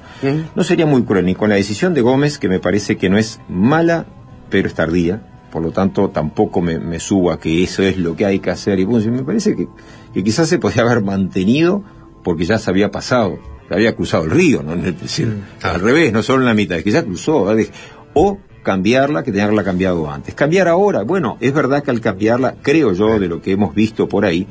No 0.56 0.64
sería 0.64 0.86
muy 0.86 1.04
cruel 1.04 1.26
ni 1.26 1.34
con 1.34 1.50
la 1.50 1.56
decisión 1.56 1.96
de 1.96 2.02
Gómez, 2.02 2.38
que 2.38 2.48
me 2.50 2.60
parece 2.60 2.98
que 2.98 3.10
no 3.10 3.18
es 3.18 3.40
mala, 3.50 4.06
pero 4.50 4.68
es 4.68 4.74
tardía. 4.74 5.22
Por 5.52 5.62
lo 5.64 5.72
tanto, 5.72 6.10
tampoco 6.10 6.62
me, 6.62 6.78
me 6.78 7.00
subo 7.00 7.32
a 7.32 7.40
que 7.40 7.64
eso 7.64 7.82
es 7.82 7.98
lo 7.98 8.16
que 8.16 8.26
hay 8.26 8.40
que 8.40 8.50
hacer. 8.52 8.80
Y 8.80 8.86
punto. 8.86 9.10
me 9.10 9.24
parece 9.24 9.56
que, 9.56 9.68
que 10.14 10.24
quizás 10.24 10.50
se 10.50 10.60
podía 10.60 10.84
haber 10.84 11.02
mantenido 11.02 11.84
porque 12.24 12.44
ya 12.46 12.58
se 12.60 12.70
había 12.70 12.92
pasado, 12.92 13.40
se 13.68 13.74
había 13.74 13.96
cruzado 13.96 14.26
el 14.26 14.32
río, 14.32 14.62
¿no? 14.62 14.74
Es 14.74 15.02
decir, 15.02 15.34
al 15.62 15.80
revés, 15.80 16.12
no 16.12 16.22
solo 16.22 16.42
en 16.42 16.48
la 16.48 16.54
mitad, 16.54 16.78
es 16.78 16.84
que 16.84 16.92
ya 16.92 17.04
cruzó. 17.04 17.46
¿verdad? 17.46 17.64
O 18.14 18.38
cambiarla, 18.64 19.24
que 19.24 19.32
haberla 19.42 19.64
cambiado 19.64 20.12
antes. 20.12 20.36
Cambiar 20.36 20.68
ahora, 20.68 21.04
bueno, 21.04 21.38
es 21.40 21.54
verdad 21.54 21.82
que 21.82 21.92
al 21.92 22.02
cambiarla, 22.02 22.56
creo 22.62 22.92
yo, 22.92 23.18
de 23.18 23.28
lo 23.30 23.42
que 23.42 23.54
hemos 23.54 23.74
visto 23.74 24.10
por 24.10 24.26
ahí, 24.26 24.46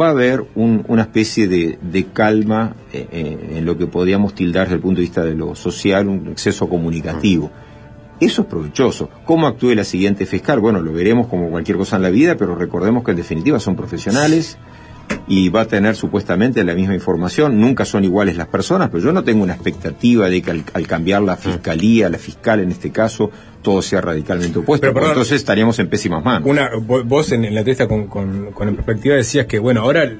va 0.00 0.06
a 0.06 0.10
haber 0.10 0.46
un- 0.54 0.84
una 0.88 1.02
especie 1.02 1.46
de, 1.48 1.78
de 1.82 2.04
calma 2.06 2.74
eh, 2.92 3.06
eh, 3.12 3.54
en 3.58 3.66
lo 3.66 3.76
que 3.76 3.86
podríamos 3.86 4.34
tildar 4.34 4.64
desde 4.64 4.76
el 4.76 4.80
punto 4.80 4.96
de 4.96 5.02
vista 5.02 5.22
de 5.22 5.34
lo 5.34 5.54
social, 5.54 6.08
un 6.08 6.28
exceso 6.28 6.66
comunicativo. 6.70 7.50
Eso 8.20 8.42
es 8.42 8.48
provechoso. 8.48 9.08
¿Cómo 9.24 9.46
actúe 9.46 9.74
la 9.74 9.84
siguiente 9.84 10.26
fiscal? 10.26 10.60
Bueno, 10.60 10.80
lo 10.80 10.92
veremos 10.92 11.26
como 11.26 11.48
cualquier 11.50 11.78
cosa 11.78 11.96
en 11.96 12.02
la 12.02 12.10
vida, 12.10 12.36
pero 12.36 12.54
recordemos 12.54 13.02
que 13.02 13.12
en 13.12 13.16
definitiva 13.16 13.58
son 13.58 13.76
profesionales 13.76 14.58
y 15.26 15.48
va 15.48 15.62
a 15.62 15.64
tener 15.64 15.96
supuestamente 15.96 16.62
la 16.62 16.74
misma 16.74 16.94
información. 16.94 17.60
Nunca 17.60 17.84
son 17.84 18.04
iguales 18.04 18.36
las 18.36 18.46
personas, 18.48 18.90
pero 18.90 19.02
yo 19.02 19.12
no 19.12 19.24
tengo 19.24 19.42
una 19.42 19.54
expectativa 19.54 20.28
de 20.28 20.42
que 20.42 20.50
al, 20.50 20.64
al 20.74 20.86
cambiar 20.86 21.22
la 21.22 21.36
fiscalía, 21.36 22.08
la 22.10 22.18
fiscal 22.18 22.60
en 22.60 22.70
este 22.70 22.90
caso, 22.90 23.30
todo 23.62 23.80
sea 23.82 24.00
radicalmente 24.02 24.58
opuesto. 24.58 24.82
Pero, 24.82 24.92
porque 24.92 25.06
perdón. 25.06 25.12
entonces 25.22 25.36
estaríamos 25.40 25.78
en 25.78 25.88
pésimas 25.88 26.22
manos. 26.24 26.48
Una, 26.48 26.70
vo- 26.72 27.02
vos 27.04 27.32
en, 27.32 27.44
en 27.44 27.54
la 27.54 27.60
entrevista 27.60 27.88
con, 27.88 28.06
con, 28.06 28.52
con 28.52 28.68
En 28.68 28.76
perspectiva 28.76 29.16
decías 29.16 29.46
que, 29.46 29.58
bueno, 29.58 29.80
ahora 29.80 30.12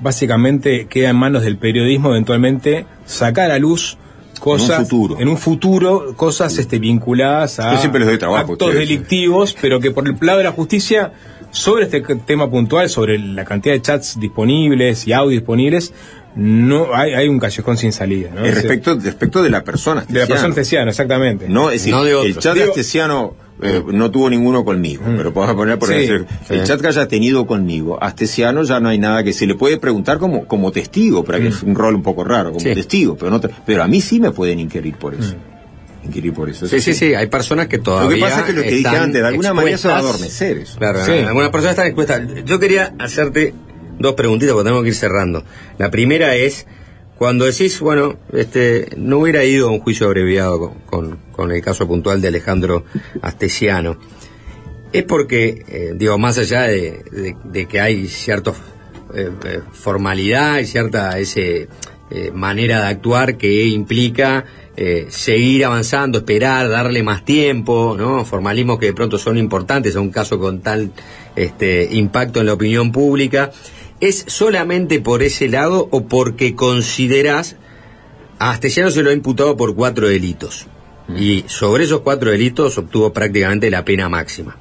básicamente 0.00 0.86
queda 0.88 1.10
en 1.10 1.16
manos 1.16 1.42
del 1.42 1.56
periodismo 1.58 2.10
eventualmente 2.10 2.86
sacar 3.04 3.50
a 3.50 3.58
luz 3.58 3.98
cosas 4.38 4.70
En 4.70 4.80
un 4.80 4.86
futuro. 4.86 5.16
en 5.20 5.28
un 5.28 5.36
futuro, 5.38 6.14
cosas 6.16 6.56
este, 6.58 6.78
vinculadas 6.78 7.58
a 7.60 7.72
Yo 7.74 7.78
siempre 7.78 8.00
les 8.00 8.08
doy 8.08 8.18
trabajo 8.18 8.52
actos 8.52 8.68
ustedes. 8.68 8.88
delictivos, 8.88 9.56
pero 9.60 9.80
que 9.80 9.90
por 9.90 10.06
el 10.08 10.16
lado 10.20 10.38
de 10.38 10.44
la 10.44 10.52
justicia 10.52 11.12
sobre 11.50 11.84
este 11.84 12.00
tema 12.26 12.50
puntual, 12.50 12.88
sobre 12.90 13.18
la 13.18 13.44
cantidad 13.44 13.74
de 13.74 13.80
chats 13.82 14.18
disponibles 14.20 15.06
y 15.06 15.12
audios 15.12 15.40
disponibles, 15.40 15.92
no 16.34 16.94
hay, 16.94 17.14
hay 17.14 17.28
un 17.28 17.38
callejón 17.40 17.76
sin 17.78 17.92
salida. 17.92 18.30
¿no? 18.34 18.42
Respecto, 18.42 18.96
respecto 19.02 19.42
de 19.42 19.50
la 19.50 19.64
persona. 19.64 20.04
de 20.08 20.20
la 20.20 20.26
persona 20.26 20.54
testiana, 20.54 20.90
exactamente. 20.90 21.48
No, 21.48 21.70
es 21.70 21.80
decir, 21.80 21.92
No 21.94 22.04
de 22.04 22.14
otro. 22.14 22.28
el 22.28 22.38
chat 22.38 22.54
Digo- 22.54 22.68
astesiano 22.68 23.34
eh, 23.62 23.82
no 23.92 24.10
tuvo 24.10 24.30
ninguno 24.30 24.64
conmigo, 24.64 25.02
pero 25.16 25.32
podemos 25.32 25.56
poner 25.56 25.78
por 25.78 25.88
Sí, 25.88 25.94
ejemplo, 25.94 26.26
el 26.48 26.60
sí. 26.60 26.66
chat 26.66 26.80
que 26.80 26.86
haya 26.88 27.08
tenido 27.08 27.46
conmigo, 27.46 27.98
astesiano 28.02 28.62
ya 28.62 28.78
no 28.80 28.88
hay 28.88 28.98
nada 28.98 29.24
que 29.24 29.32
se 29.32 29.46
le 29.46 29.54
puede 29.54 29.78
preguntar 29.78 30.18
como, 30.18 30.46
como 30.46 30.70
testigo, 30.72 31.24
pero 31.24 31.38
que 31.40 31.48
es 31.48 31.62
un 31.62 31.74
rol 31.74 31.94
un 31.94 32.02
poco 32.02 32.24
raro, 32.24 32.50
como 32.52 32.60
Sí. 32.60 32.74
testigo, 32.74 33.16
pero 33.16 33.30
no 33.30 33.40
pero 33.66 33.82
a 33.82 33.88
mí 33.88 34.00
sí 34.00 34.20
me 34.20 34.30
pueden 34.30 34.60
inquirir 34.60 34.94
por 34.96 35.14
eso. 35.14 35.34
Inquirir 36.04 36.32
por 36.32 36.48
eso. 36.48 36.66
Sí, 36.66 36.80
sí, 36.80 36.94
sí, 36.94 37.14
hay 37.14 37.26
personas 37.26 37.66
que 37.66 37.78
todavía. 37.78 38.10
Lo 38.10 38.14
que 38.16 38.20
pasa 38.22 38.40
es 38.40 38.46
que 38.46 38.52
lo 38.52 38.62
que 38.62 38.70
dije 38.70 38.88
antes, 38.96 39.20
de 39.20 39.26
alguna 39.28 39.52
manera 39.52 39.76
se 39.76 39.88
va 39.88 39.96
a 39.96 39.98
adormecer 39.98 40.58
eso. 40.58 40.78
Claro, 40.78 41.04
Sí. 41.04 41.12
algunas 41.12 41.50
personas 41.50 41.72
están 41.72 41.86
expuestas. 41.88 42.22
Yo 42.46 42.58
quería 42.60 42.94
hacerte 42.98 43.52
dos 43.98 44.14
preguntitas 44.14 44.52
porque 44.54 44.64
tenemos 44.66 44.84
que 44.84 44.90
ir 44.90 44.94
cerrando. 44.94 45.44
La 45.76 45.90
primera 45.90 46.34
es, 46.36 46.66
cuando 47.18 47.44
decís, 47.44 47.80
bueno, 47.80 48.16
este, 48.32 48.88
no 48.96 49.18
hubiera 49.18 49.44
ido 49.44 49.68
a 49.68 49.72
un 49.72 49.80
juicio 49.80 50.06
abreviado 50.06 50.58
con, 50.60 50.74
con- 50.86 51.18
con 51.32 51.52
el 51.52 51.60
caso 51.62 51.86
puntual 51.86 52.20
de 52.20 52.28
Alejandro 52.28 52.84
Astesiano, 53.22 53.98
es 54.92 55.02
porque, 55.04 55.64
eh, 55.68 55.92
digo, 55.94 56.16
más 56.18 56.38
allá 56.38 56.62
de, 56.62 57.04
de- 57.44 57.66
que 57.66 57.80
hay 57.80 58.08
cierta 58.08 58.52
eh, 59.14 59.30
eh, 59.44 59.60
formalidad 59.72 60.58
y 60.60 60.66
cierta 60.66 61.18
ese, 61.18 61.68
eh, 62.10 62.30
manera 62.32 62.80
de 62.82 62.86
actuar 62.88 63.36
que 63.36 63.64
implica 63.66 64.44
eh, 64.76 65.06
seguir 65.10 65.64
avanzando, 65.64 66.18
esperar, 66.18 66.68
darle 66.68 67.02
más 67.02 67.24
tiempo, 67.24 67.96
¿no? 67.98 68.24
Formalismos 68.24 68.78
que 68.78 68.86
de 68.86 68.92
pronto 68.94 69.18
son 69.18 69.36
importantes 69.36 69.96
a 69.96 70.00
un 70.00 70.10
caso 70.10 70.38
con 70.38 70.60
tal 70.60 70.92
este, 71.36 71.88
impacto 71.92 72.40
en 72.40 72.46
la 72.46 72.52
opinión 72.54 72.92
pública. 72.92 73.50
¿Es 74.00 74.24
solamente 74.28 75.00
por 75.00 75.22
ese 75.22 75.48
lado 75.48 75.88
o 75.90 76.06
porque 76.06 76.54
considerás 76.54 77.56
a 78.38 78.56
se 78.60 79.02
lo 79.02 79.10
ha 79.10 79.12
imputado 79.12 79.56
por 79.56 79.74
cuatro 79.74 80.08
delitos 80.08 80.66
y 81.16 81.44
sobre 81.48 81.84
esos 81.84 82.02
cuatro 82.02 82.30
delitos 82.30 82.78
obtuvo 82.78 83.12
prácticamente 83.12 83.70
la 83.70 83.84
pena 83.84 84.08
máxima? 84.08 84.56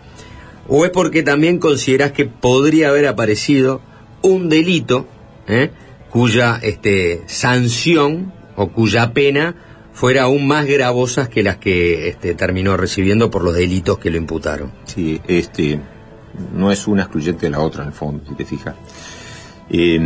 ¿O 0.68 0.86
es 0.86 0.92
porque 0.92 1.24
también 1.24 1.60
considerás 1.60 2.12
que 2.12 2.26
podría 2.26 2.90
haber 2.90 3.08
aparecido 3.08 3.82
un 4.22 4.50
delito 4.50 5.08
¿eh? 5.48 5.72
cuya 6.10 6.60
este, 6.62 7.22
sanción 7.28 8.34
o 8.56 8.70
cuya 8.70 9.14
pena 9.14 9.56
fuera 9.94 10.24
aún 10.24 10.48
más 10.48 10.66
gravosas 10.66 11.30
que 11.30 11.44
las 11.44 11.58
que 11.58 12.10
este, 12.10 12.34
terminó 12.36 12.78
recibiendo 12.78 13.32
por 13.32 13.44
los 13.44 13.56
delitos 13.56 13.98
que 13.98 14.12
lo 14.12 14.18
imputaron. 14.18 14.72
Sí, 14.86 15.22
este, 15.28 15.80
no 16.54 16.72
es 16.72 16.88
una 16.88 17.04
excluyente 17.04 17.48
de 17.48 17.52
la 17.52 17.60
otra 17.62 17.84
en 17.84 17.90
el 17.90 17.96
fondo, 17.96 18.24
si 18.28 18.36
te 18.36 18.46
fijas. 18.46 18.76
Eh, 19.70 20.00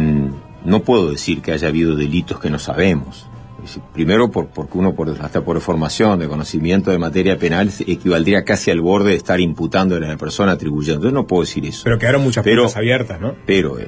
no 0.65 0.79
puedo 0.83 1.09
decir 1.11 1.41
que 1.41 1.51
haya 1.51 1.67
habido 1.67 1.95
delitos 1.95 2.39
que 2.39 2.49
no 2.49 2.59
sabemos. 2.59 3.27
Decir, 3.61 3.81
Primero, 3.93 4.31
por, 4.31 4.47
porque 4.47 4.77
uno, 4.77 4.93
por, 4.95 5.09
hasta 5.09 5.41
por 5.41 5.59
formación, 5.61 6.17
de 6.19 6.27
conocimiento 6.27 6.89
de 6.91 6.97
materia 6.97 7.37
penal, 7.37 7.69
equivaldría 7.85 8.43
casi 8.43 8.71
al 8.71 8.81
borde 8.81 9.11
de 9.11 9.17
estar 9.17 9.39
imputando 9.39 9.95
a 9.95 9.99
la 9.99 10.17
persona 10.17 10.53
atribuyendo. 10.53 11.07
Entonces 11.07 11.13
no 11.13 11.27
puedo 11.27 11.43
decir 11.43 11.65
eso. 11.65 11.81
Pero 11.83 11.99
quedaron 11.99 12.23
muchas 12.23 12.43
Pero- 12.43 12.63
puertas 12.63 12.77
abiertas, 12.77 13.21
¿no? 13.21 13.35
Pero 13.45 13.77
eh, 13.79 13.87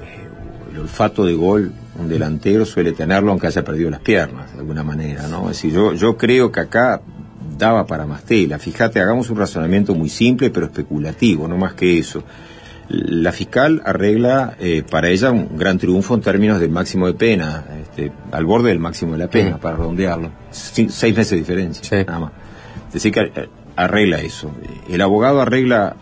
el 0.72 0.80
olfato 0.80 1.26
de 1.26 1.34
gol, 1.34 1.72
un 2.00 2.08
delantero 2.10 2.66
suele 2.66 2.92
tenerlo 2.92 3.32
aunque 3.32 3.48
haya 3.48 3.64
perdido 3.64 3.90
las 3.90 4.00
piernas, 4.02 4.54
de 4.54 4.60
alguna 4.60 4.84
manera, 4.84 5.28
¿no? 5.28 5.50
Es 5.50 5.58
decir, 5.58 5.74
yo, 5.74 5.94
yo 5.94 6.18
creo 6.18 6.52
que 6.52 6.60
acá 6.60 7.02
daba 7.58 7.86
para 7.88 8.06
más 8.06 8.24
tela. 8.24 8.60
Fíjate, 8.60 9.00
hagamos 9.00 9.30
un 9.32 9.38
razonamiento 9.38 9.94
muy 9.96 10.10
simple 10.10 10.50
pero 10.52 10.68
especulativo, 10.68 11.48
no 11.48 11.58
más 11.58 11.74
que 11.74 11.98
eso. 11.98 12.24
La 12.94 13.32
fiscal 13.32 13.82
arregla 13.84 14.56
eh, 14.60 14.84
para 14.88 15.10
ella 15.10 15.32
un 15.32 15.58
gran 15.58 15.80
triunfo 15.80 16.14
en 16.14 16.22
términos 16.22 16.60
del 16.60 16.70
máximo 16.70 17.08
de 17.08 17.16
pena, 17.16 17.66
este, 17.82 18.12
al 18.32 18.46
borde 18.46 18.70
del 18.70 18.78
máximo 18.78 19.14
de 19.14 19.18
la 19.18 19.28
pena, 19.28 19.58
para 19.58 19.78
redondearlo. 19.78 20.30
Seis 20.52 21.02
meses 21.02 21.32
de 21.32 21.38
diferencia, 21.38 22.04
nada 22.04 22.20
más. 22.20 22.32
Es 22.88 22.94
decir, 22.94 23.12
que 23.12 23.22
eh, 23.22 23.50
arregla 23.76 24.20
eso. 24.20 24.52
El 24.88 25.02
abogado 25.02 25.42
arregla, 25.42 25.96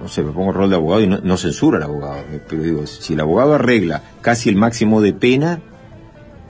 no 0.00 0.08
sé, 0.08 0.24
me 0.24 0.32
pongo 0.32 0.50
el 0.50 0.56
rol 0.56 0.70
de 0.70 0.74
abogado 0.74 1.02
y 1.02 1.06
no, 1.06 1.20
no 1.22 1.36
censura 1.36 1.78
al 1.78 1.84
abogado, 1.84 2.24
eh, 2.32 2.40
pero 2.48 2.62
digo, 2.62 2.86
si 2.88 3.12
el 3.12 3.20
abogado 3.20 3.54
arregla 3.54 4.02
casi 4.20 4.48
el 4.48 4.56
máximo 4.56 5.00
de 5.00 5.12
pena 5.12 5.60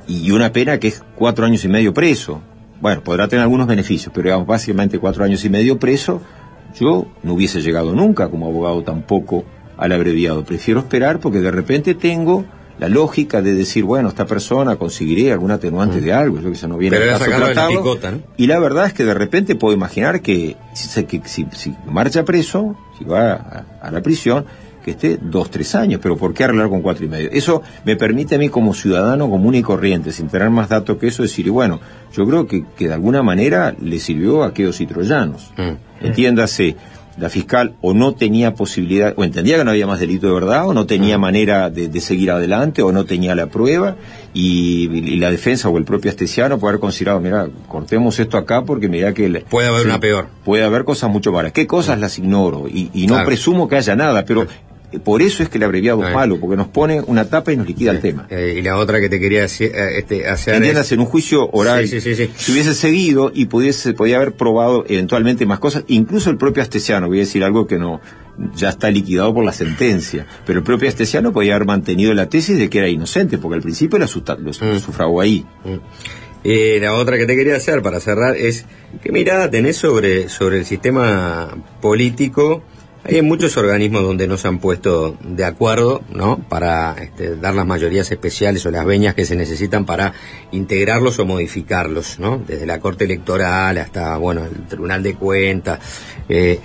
y 0.08 0.30
una 0.30 0.52
pena 0.52 0.78
que 0.78 0.88
es 0.88 1.04
cuatro 1.16 1.44
años 1.44 1.66
y 1.66 1.68
medio 1.68 1.92
preso, 1.92 2.40
bueno, 2.80 3.02
podrá 3.02 3.28
tener 3.28 3.42
algunos 3.42 3.66
beneficios, 3.66 4.10
pero 4.14 4.28
digamos, 4.28 4.46
básicamente 4.46 4.98
cuatro 4.98 5.22
años 5.22 5.44
y 5.44 5.50
medio 5.50 5.78
preso, 5.78 6.22
yo 6.80 7.06
no 7.22 7.34
hubiese 7.34 7.60
llegado 7.60 7.92
nunca 7.92 8.30
como 8.30 8.46
abogado 8.46 8.82
tampoco 8.82 9.44
al 9.76 9.92
abreviado. 9.92 10.44
Prefiero 10.44 10.80
esperar 10.80 11.18
porque 11.20 11.40
de 11.40 11.50
repente 11.50 11.94
tengo 11.94 12.44
la 12.78 12.88
lógica 12.88 13.42
de 13.42 13.54
decir, 13.54 13.84
bueno, 13.84 14.08
esta 14.08 14.26
persona 14.26 14.76
conseguiré 14.76 15.30
algún 15.32 15.50
atenuante 15.52 16.00
de 16.00 16.12
algo, 16.12 16.40
yo 16.40 16.50
que 16.50 16.56
se 16.56 16.66
no 16.66 16.78
viene 16.78 16.96
Pero 16.96 17.12
caso 17.18 17.30
la 17.40 17.46
picota, 17.76 18.10
¿no? 18.10 18.18
Y 18.36 18.46
la 18.46 18.58
verdad 18.58 18.86
es 18.86 18.92
que 18.92 19.04
de 19.04 19.14
repente 19.14 19.54
puedo 19.54 19.74
imaginar 19.74 20.20
que 20.20 20.56
si, 20.74 20.88
se- 20.88 21.04
que 21.04 21.20
si- 21.26 21.46
si 21.52 21.74
marcha 21.86 22.24
preso, 22.24 22.74
si 22.98 23.04
va 23.04 23.32
a, 23.32 23.66
a 23.86 23.90
la 23.90 24.00
prisión, 24.02 24.46
que 24.84 24.92
esté 24.92 25.16
dos, 25.22 25.48
tres 25.48 25.76
años, 25.76 26.00
pero 26.02 26.16
¿por 26.16 26.34
qué 26.34 26.42
arreglar 26.42 26.68
con 26.70 26.82
cuatro 26.82 27.04
y 27.04 27.08
medio? 27.08 27.28
Eso 27.30 27.62
me 27.84 27.94
permite 27.94 28.34
a 28.34 28.38
mí 28.38 28.48
como 28.48 28.74
ciudadano 28.74 29.30
común 29.30 29.54
y 29.54 29.62
corriente, 29.62 30.10
sin 30.10 30.26
tener 30.26 30.50
más 30.50 30.68
datos 30.68 30.96
que 30.98 31.06
eso, 31.06 31.22
decir, 31.22 31.48
bueno, 31.52 31.78
yo 32.12 32.26
creo 32.26 32.48
que, 32.48 32.64
que 32.76 32.88
de 32.88 32.94
alguna 32.94 33.22
manera 33.22 33.76
le 33.80 34.00
sirvió 34.00 34.42
a 34.42 34.48
aquellos 34.48 34.80
y 34.80 34.86
troyanos. 34.86 35.52
Entiéndase, 36.00 36.74
la 37.18 37.28
fiscal 37.28 37.74
o 37.82 37.92
no 37.94 38.14
tenía 38.14 38.54
posibilidad, 38.54 39.12
o 39.16 39.24
entendía 39.24 39.56
que 39.58 39.64
no 39.64 39.70
había 39.70 39.86
más 39.86 40.00
delito 40.00 40.26
de 40.28 40.32
verdad, 40.34 40.66
o 40.66 40.72
no 40.74 40.86
tenía 40.86 41.18
manera 41.18 41.68
de, 41.70 41.88
de 41.88 42.00
seguir 42.00 42.30
adelante, 42.30 42.82
o 42.82 42.90
no 42.92 43.04
tenía 43.04 43.34
la 43.34 43.46
prueba, 43.46 43.96
y, 44.34 44.88
y 44.90 45.16
la 45.16 45.30
defensa 45.30 45.68
o 45.68 45.76
el 45.76 45.84
propio 45.84 46.10
Astesiano 46.10 46.58
puede 46.58 46.72
haber 46.72 46.80
considerado, 46.80 47.20
mira, 47.20 47.48
cortemos 47.68 48.18
esto 48.18 48.38
acá 48.38 48.64
porque 48.64 48.88
mira 48.88 49.12
que... 49.12 49.28
le- 49.28 49.40
Puede 49.42 49.68
haber 49.68 49.82
sí, 49.82 49.88
una 49.88 50.00
peor. 50.00 50.28
Puede 50.44 50.64
haber 50.64 50.84
cosas 50.84 51.10
mucho 51.10 51.32
malas. 51.32 51.52
¿Qué 51.52 51.66
cosas 51.66 51.98
las 52.00 52.18
ignoro? 52.18 52.66
Y, 52.68 52.90
y 52.94 53.06
no 53.06 53.14
Claro. 53.14 53.26
presumo 53.26 53.68
que 53.68 53.76
haya 53.76 53.94
nada, 53.94 54.24
pero 54.24 54.46
por 55.00 55.22
eso 55.22 55.42
es 55.42 55.48
que 55.48 55.58
el 55.58 55.64
abreviado 55.64 56.06
es 56.06 56.12
malo, 56.14 56.38
porque 56.38 56.56
nos 56.56 56.68
pone 56.68 57.00
una 57.00 57.24
tapa 57.28 57.52
y 57.52 57.56
nos 57.56 57.66
liquida 57.66 57.90
el 57.92 58.00
tema. 58.00 58.26
Eh, 58.30 58.56
y 58.58 58.62
la 58.62 58.76
otra 58.76 59.00
que 59.00 59.08
te 59.08 59.18
quería 59.20 59.42
decir, 59.42 59.72
eh, 59.74 59.98
este, 59.98 60.26
hacer 60.28 60.54
es- 60.54 60.58
Entiendas, 60.58 60.92
en 60.92 61.00
un 61.00 61.06
juicio 61.06 61.48
oral, 61.50 61.86
Sí, 61.88 62.00
sí, 62.00 62.14
si 62.36 62.52
hubiese 62.52 62.74
seguido 62.74 63.30
y 63.34 63.46
pudiese, 63.46 63.94
podía 63.94 64.16
haber 64.16 64.32
probado 64.32 64.84
eventualmente 64.88 65.46
más 65.46 65.58
cosas, 65.58 65.84
incluso 65.88 66.30
el 66.30 66.36
propio 66.36 66.62
Astesiano, 66.62 67.08
voy 67.08 67.18
a 67.18 67.20
decir 67.20 67.42
algo 67.44 67.66
que 67.66 67.78
no, 67.78 68.00
ya 68.54 68.70
está 68.70 68.90
liquidado 68.90 69.32
por 69.34 69.44
la 69.44 69.52
sentencia, 69.52 70.26
pero 70.46 70.58
el 70.60 70.64
propio 70.64 70.88
Astesiano 70.88 71.32
podía 71.32 71.54
haber 71.54 71.66
mantenido 71.66 72.14
la 72.14 72.28
tesis 72.28 72.58
de 72.58 72.68
que 72.70 72.78
era 72.78 72.88
inocente, 72.88 73.38
porque 73.38 73.56
al 73.56 73.62
principio 73.62 73.98
susta- 74.08 74.36
lo 74.36 74.50
Mm. 74.50 74.78
sufragó 74.80 75.20
ahí. 75.20 75.44
Eh, 76.44 76.78
la 76.80 76.94
otra 76.94 77.16
que 77.18 77.26
te 77.26 77.36
quería 77.36 77.54
hacer 77.56 77.82
para 77.82 78.00
cerrar 78.00 78.36
es 78.36 78.64
qué 79.02 79.12
mirada 79.12 79.48
tenés 79.48 79.76
sobre, 79.76 80.28
sobre 80.28 80.58
el 80.58 80.64
sistema 80.64 81.50
político. 81.80 82.64
Hay 83.04 83.20
muchos 83.20 83.56
organismos 83.56 84.02
donde 84.04 84.28
no 84.28 84.38
se 84.38 84.46
han 84.46 84.60
puesto 84.60 85.16
de 85.24 85.44
acuerdo, 85.44 86.02
¿no? 86.14 86.38
Para 86.48 86.94
este, 87.02 87.34
dar 87.34 87.52
las 87.52 87.66
mayorías 87.66 88.08
especiales 88.12 88.64
o 88.64 88.70
las 88.70 88.86
veñas 88.86 89.16
que 89.16 89.24
se 89.24 89.34
necesitan 89.34 89.84
para 89.84 90.12
integrarlos 90.52 91.18
o 91.18 91.26
modificarlos, 91.26 92.20
¿no? 92.20 92.40
Desde 92.46 92.64
la 92.64 92.78
Corte 92.78 93.04
Electoral 93.04 93.76
hasta, 93.78 94.16
bueno, 94.18 94.44
el 94.44 94.68
Tribunal 94.68 95.02
de 95.02 95.16
Cuentas. 95.16 95.80
Eh, 96.28 96.60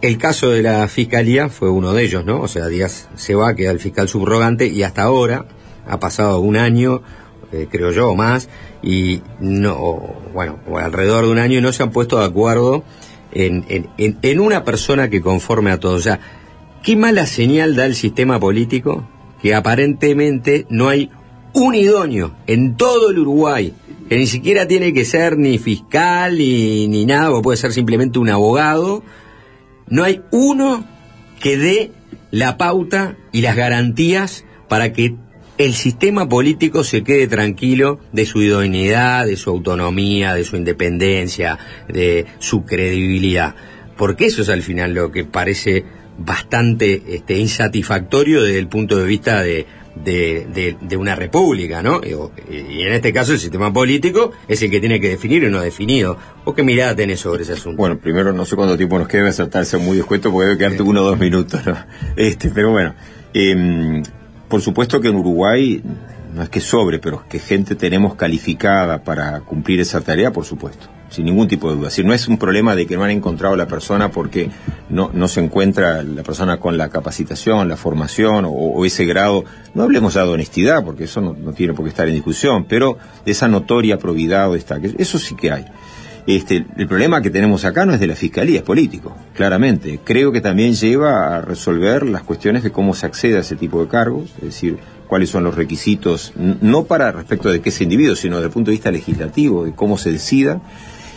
el 0.00 0.16
caso 0.16 0.50
de 0.50 0.62
la 0.62 0.86
Fiscalía 0.86 1.48
fue 1.48 1.68
uno 1.68 1.92
de 1.92 2.04
ellos, 2.04 2.24
¿no? 2.24 2.40
O 2.40 2.46
sea, 2.46 2.68
Díaz 2.68 3.08
se 3.16 3.34
va, 3.34 3.56
queda 3.56 3.72
el 3.72 3.80
fiscal 3.80 4.08
subrogante 4.08 4.68
y 4.68 4.84
hasta 4.84 5.02
ahora 5.02 5.46
ha 5.88 5.98
pasado 5.98 6.38
un 6.38 6.56
año, 6.56 7.02
eh, 7.50 7.66
creo 7.68 7.90
yo, 7.90 8.10
o 8.10 8.14
más, 8.14 8.48
y 8.80 9.22
no, 9.40 10.14
bueno, 10.32 10.60
alrededor 10.76 11.24
de 11.24 11.32
un 11.32 11.38
año 11.38 11.58
y 11.58 11.62
no 11.62 11.72
se 11.72 11.82
han 11.82 11.90
puesto 11.90 12.20
de 12.20 12.26
acuerdo 12.26 12.84
en, 13.32 13.64
en, 13.68 14.18
en, 14.22 14.40
una 14.40 14.64
persona 14.64 15.10
que 15.10 15.20
conforme 15.20 15.70
a 15.70 15.78
todo. 15.78 15.94
O 15.94 16.00
sea, 16.00 16.20
¿qué 16.82 16.96
mala 16.96 17.26
señal 17.26 17.76
da 17.76 17.86
el 17.86 17.94
sistema 17.94 18.38
político 18.38 19.08
que 19.42 19.54
aparentemente 19.54 20.66
no 20.68 20.88
hay 20.88 21.10
un 21.52 21.74
idóneo 21.74 22.32
en 22.46 22.76
todo 22.76 23.10
el 23.10 23.18
Uruguay, 23.18 23.74
que 24.08 24.16
ni 24.16 24.26
siquiera 24.26 24.66
tiene 24.68 24.92
que 24.92 25.04
ser 25.04 25.36
ni 25.36 25.58
fiscal 25.58 26.38
ni, 26.38 26.86
ni 26.88 27.06
nada, 27.06 27.30
o 27.30 27.42
puede 27.42 27.56
ser 27.56 27.72
simplemente 27.72 28.18
un 28.18 28.28
abogado, 28.28 29.02
no 29.88 30.04
hay 30.04 30.22
uno 30.30 30.84
que 31.40 31.56
dé 31.56 31.92
la 32.30 32.56
pauta 32.56 33.16
y 33.32 33.40
las 33.40 33.56
garantías 33.56 34.44
para 34.68 34.92
que 34.92 35.16
el 35.64 35.74
sistema 35.74 36.28
político 36.28 36.84
se 36.84 37.02
quede 37.04 37.26
tranquilo 37.26 38.00
de 38.12 38.24
su 38.26 38.40
idoneidad, 38.42 39.26
de 39.26 39.36
su 39.36 39.50
autonomía, 39.50 40.34
de 40.34 40.44
su 40.44 40.56
independencia, 40.56 41.58
de 41.88 42.26
su 42.38 42.64
credibilidad. 42.64 43.54
Porque 43.96 44.26
eso 44.26 44.42
es 44.42 44.48
al 44.48 44.62
final 44.62 44.94
lo 44.94 45.12
que 45.12 45.24
parece 45.24 45.84
bastante 46.18 47.02
este, 47.08 47.38
insatisfactorio 47.38 48.42
desde 48.42 48.58
el 48.58 48.68
punto 48.68 48.96
de 48.96 49.06
vista 49.06 49.42
de, 49.42 49.66
de, 50.02 50.46
de- 50.52 50.76
de 50.80 50.96
una 50.96 51.14
república, 51.14 51.82
¿no? 51.82 52.00
Y, 52.02 52.12
en 52.82 52.92
este 52.92 53.12
caso 53.12 53.32
el 53.32 53.38
sistema 53.38 53.72
político 53.72 54.32
es 54.48 54.62
el 54.62 54.70
que 54.70 54.80
tiene 54.80 55.00
que 55.00 55.10
definir 55.10 55.42
y 55.44 55.50
no 55.50 55.60
definido. 55.60 56.16
¿O 56.44 56.54
qué 56.54 56.62
mirada 56.62 56.94
tenés 56.96 57.20
sobre 57.20 57.42
ese 57.42 57.52
asunto? 57.52 57.76
Bueno, 57.76 57.98
primero 57.98 58.32
no 58.32 58.44
sé 58.46 58.56
cuánto 58.56 58.76
tiempo 58.78 58.98
nos 58.98 59.08
queda, 59.08 59.22
voy 59.22 59.28
a 59.30 59.78
muy 59.78 59.96
descuento 59.98 60.30
porque 60.32 60.46
debe 60.46 60.58
quedarte 60.58 60.82
uno 60.82 61.02
o 61.02 61.04
dos 61.04 61.18
minutos, 61.18 61.64
¿no? 61.66 61.76
Este, 62.16 62.48
pero 62.50 62.70
bueno, 62.70 62.94
em, 63.34 64.02
por 64.50 64.60
supuesto 64.60 65.00
que 65.00 65.08
en 65.08 65.14
Uruguay 65.14 65.80
no 66.34 66.42
es 66.42 66.48
que 66.48 66.60
sobre, 66.60 66.98
pero 66.98 67.24
que 67.28 67.38
gente 67.38 67.76
tenemos 67.76 68.16
calificada 68.16 69.02
para 69.02 69.40
cumplir 69.40 69.80
esa 69.80 70.00
tarea, 70.00 70.32
por 70.32 70.44
supuesto, 70.44 70.88
sin 71.08 71.26
ningún 71.26 71.46
tipo 71.46 71.70
de 71.70 71.76
duda. 71.76 71.90
Si 71.90 72.02
no 72.02 72.12
es 72.12 72.26
un 72.26 72.36
problema 72.36 72.74
de 72.74 72.84
que 72.84 72.96
no 72.96 73.04
han 73.04 73.10
encontrado 73.10 73.54
la 73.54 73.66
persona 73.66 74.10
porque 74.10 74.50
no, 74.88 75.10
no 75.14 75.28
se 75.28 75.40
encuentra 75.40 76.02
la 76.02 76.24
persona 76.24 76.58
con 76.58 76.76
la 76.76 76.88
capacitación, 76.88 77.68
la 77.68 77.76
formación 77.76 78.44
o, 78.44 78.50
o 78.50 78.84
ese 78.84 79.04
grado, 79.04 79.44
no 79.74 79.84
hablemos 79.84 80.14
ya 80.14 80.24
de 80.24 80.30
honestidad, 80.30 80.84
porque 80.84 81.04
eso 81.04 81.20
no, 81.20 81.32
no 81.32 81.52
tiene 81.52 81.72
por 81.72 81.84
qué 81.84 81.90
estar 81.90 82.08
en 82.08 82.14
discusión, 82.14 82.64
pero 82.64 82.98
de 83.24 83.30
esa 83.30 83.46
notoria 83.46 83.98
probidad 83.98 84.50
o 84.50 84.56
esta, 84.56 84.80
que 84.80 84.94
eso 84.98 85.16
sí 85.16 85.36
que 85.36 85.52
hay. 85.52 85.64
Este, 86.26 86.66
el 86.76 86.86
problema 86.86 87.22
que 87.22 87.30
tenemos 87.30 87.64
acá 87.64 87.86
no 87.86 87.94
es 87.94 88.00
de 88.00 88.06
la 88.06 88.14
fiscalía, 88.14 88.58
es 88.58 88.64
político, 88.64 89.16
claramente. 89.34 90.00
Creo 90.04 90.32
que 90.32 90.40
también 90.40 90.74
lleva 90.74 91.36
a 91.36 91.40
resolver 91.40 92.06
las 92.06 92.22
cuestiones 92.22 92.62
de 92.62 92.70
cómo 92.70 92.94
se 92.94 93.06
accede 93.06 93.36
a 93.38 93.40
ese 93.40 93.56
tipo 93.56 93.82
de 93.82 93.88
cargos, 93.88 94.30
es 94.38 94.44
decir, 94.44 94.78
cuáles 95.08 95.30
son 95.30 95.44
los 95.44 95.56
requisitos, 95.56 96.32
no 96.36 96.84
para 96.84 97.10
respecto 97.10 97.50
de 97.50 97.60
qué 97.60 97.70
ese 97.70 97.84
individuo, 97.84 98.14
sino 98.14 98.36
desde 98.36 98.46
el 98.46 98.52
punto 98.52 98.70
de 98.70 98.76
vista 98.76 98.90
legislativo, 98.90 99.64
de 99.64 99.72
cómo 99.72 99.98
se 99.98 100.12
decida. 100.12 100.60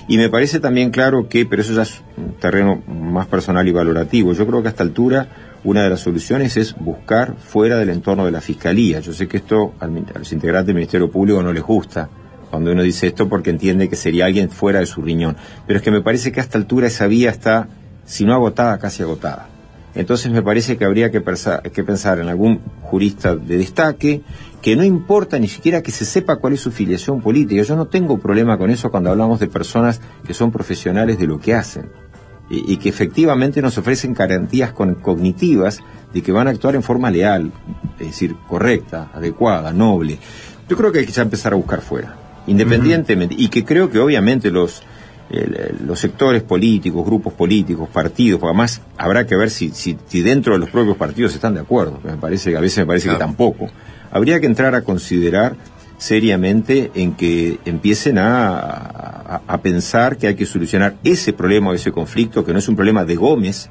Y 0.08 0.18
me 0.18 0.30
parece 0.30 0.60
también 0.60 0.90
claro 0.90 1.30
que, 1.30 1.46
pero 1.46 1.62
eso 1.62 1.74
ya 1.74 1.84
es 1.84 2.02
un 2.18 2.34
terreno 2.34 2.82
más 2.88 3.28
personal 3.28 3.68
y 3.68 3.72
valorativo, 3.72 4.34
yo 4.34 4.48
creo 4.48 4.62
que 4.62 4.68
a 4.70 4.72
esta 4.72 4.84
altura 4.84 5.28
una 5.64 5.84
de 5.84 5.90
las 5.90 6.02
soluciones 6.02 6.58
es 6.58 6.76
buscar 6.76 7.36
fuera 7.38 7.78
del 7.78 7.90
entorno 7.90 8.26
de 8.26 8.32
la 8.32 8.42
fiscalía. 8.42 9.00
Yo 9.00 9.14
sé 9.14 9.28
que 9.28 9.38
esto 9.38 9.74
a 9.80 9.88
los 9.88 10.34
integrantes 10.34 10.68
del 10.68 10.76
Ministerio 10.76 11.10
Público 11.10 11.42
no 11.42 11.54
les 11.54 11.64
gusta, 11.64 12.10
cuando 12.54 12.72
uno 12.72 12.84
dice 12.84 13.08
esto 13.08 13.28
porque 13.28 13.50
entiende 13.50 13.90
que 13.90 13.96
sería 13.96 14.28
alguien 14.28 14.52
fuera 14.52 14.80
de 14.80 14.86
su 14.86 15.02
riñón. 15.02 15.36
Pero 15.66 15.78
es 15.78 15.84
que 15.84 15.90
me 15.90 16.02
parece 16.02 16.32
que 16.32 16.40
a 16.40 16.44
esta 16.44 16.60
altura 16.60 16.86
esa 16.86 17.08
vía 17.08 17.32
está, 17.32 17.68
si 18.06 18.26
no 18.26 18.34
agotada, 18.36 18.78
casi 18.78 19.02
agotada. 19.02 19.48
Entonces 19.96 20.32
me 20.32 20.44
parece 20.44 20.78
que 20.78 20.86
habría 20.86 21.10
que, 21.10 21.20
pensar 21.20 22.20
en 22.20 22.30
algún 22.30 22.62
jurista 22.84 23.36
de 23.36 23.58
destaque, 23.58 24.22
que 24.62 24.76
no 24.76 24.84
importa 24.84 25.40
ni 25.40 25.48
siquiera 25.48 25.82
que 25.82 25.90
se 25.90 26.06
sepa 26.06 26.36
cuál 26.36 26.54
es 26.54 26.60
su 26.60 26.72
filiación 26.72 27.22
política. 27.22 27.64
Yo 27.64 27.76
no 27.76 27.88
tengo 27.88 28.20
problema 28.20 28.56
con 28.60 28.70
eso 28.70 28.92
cuando 28.92 29.10
hablamos 29.10 29.40
de 29.40 29.48
personas 29.48 30.00
que 30.24 30.36
son 30.36 30.52
profesionales 30.52 31.18
de 31.18 31.26
lo 31.26 31.40
que 31.40 31.56
hacen 31.56 31.90
y, 32.52 32.78
que 32.78 32.90
efectivamente 32.90 33.64
nos 33.64 33.80
ofrecen 33.80 34.14
garantías 34.14 34.74
cognitivas 34.74 35.80
de 36.14 36.22
que 36.22 36.32
van 36.32 36.48
a 36.48 36.52
actuar 36.52 36.76
en 36.76 36.84
forma 36.84 37.10
leal, 37.10 37.52
es 38.00 38.08
decir, 38.10 38.36
correcta, 38.48 39.10
adecuada, 39.12 39.74
noble. 39.74 40.20
Yo 40.70 40.78
creo 40.78 40.92
que 40.92 41.00
hay 41.00 41.06
que 41.08 41.12
ya 41.12 41.24
empezar 41.24 41.54
a 41.54 41.56
buscar 41.56 41.82
fuera, 41.82 42.23
independientemente, 42.48 43.36
y 43.38 43.48
que 43.50 43.64
creo 43.64 43.90
que 43.90 44.00
obviamente 44.00 44.52
los, 44.52 44.84
los 45.86 46.00
sectores 46.00 46.44
políticos, 46.44 47.06
grupos 47.06 47.34
políticos, 47.34 47.88
partidos, 47.92 48.40
porque 48.40 48.50
además 48.52 48.82
habrá 48.98 49.26
que 49.26 49.36
ver 49.36 49.50
si, 49.50 49.70
si, 49.70 49.98
si 50.08 50.22
dentro 50.22 50.54
de 50.54 50.60
los 50.60 50.70
propios 50.70 50.98
partidos 50.98 51.34
están 51.34 51.54
de 51.56 51.62
acuerdo, 51.62 52.00
me 52.04 52.18
parece 52.18 52.52
que 52.52 52.58
a 52.58 52.62
veces 52.62 52.80
me 52.80 52.86
parece 52.86 53.08
que 53.10 53.14
tampoco. 53.20 53.70
Habría 54.12 54.40
que 54.40 54.46
entrar 54.46 54.76
a 54.76 54.82
considerar 54.82 55.56
seriamente 55.98 56.92
en 56.96 57.14
que 57.14 57.60
empiecen 57.66 58.18
a, 58.18 58.58
a- 58.60 59.42
a 59.48 59.62
pensar 59.62 60.18
que 60.18 60.28
hay 60.28 60.36
que 60.36 60.46
solucionar 60.46 60.96
ese 61.04 61.34
problema 61.34 61.72
o 61.72 61.74
ese 61.74 61.92
conflicto, 61.92 62.44
que 62.46 62.52
no 62.54 62.60
es 62.60 62.68
un 62.68 62.76
problema 62.76 63.06
de 63.06 63.16
Gómez, 63.16 63.70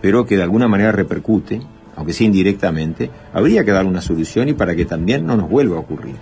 pero 0.00 0.24
que 0.26 0.36
de 0.36 0.42
alguna 0.42 0.66
manera 0.68 0.90
repercute, 0.90 1.60
aunque 1.94 2.12
sea 2.12 2.26
indirectamente, 2.26 3.10
habría 3.32 3.64
que 3.64 3.70
dar 3.72 3.84
una 3.86 4.00
solución 4.00 4.48
y 4.48 4.54
para 4.54 4.74
que 4.74 4.84
también 4.86 5.26
no 5.26 5.36
nos 5.36 5.48
vuelva 5.48 5.76
a 5.76 5.80
ocurrir. 5.80 6.16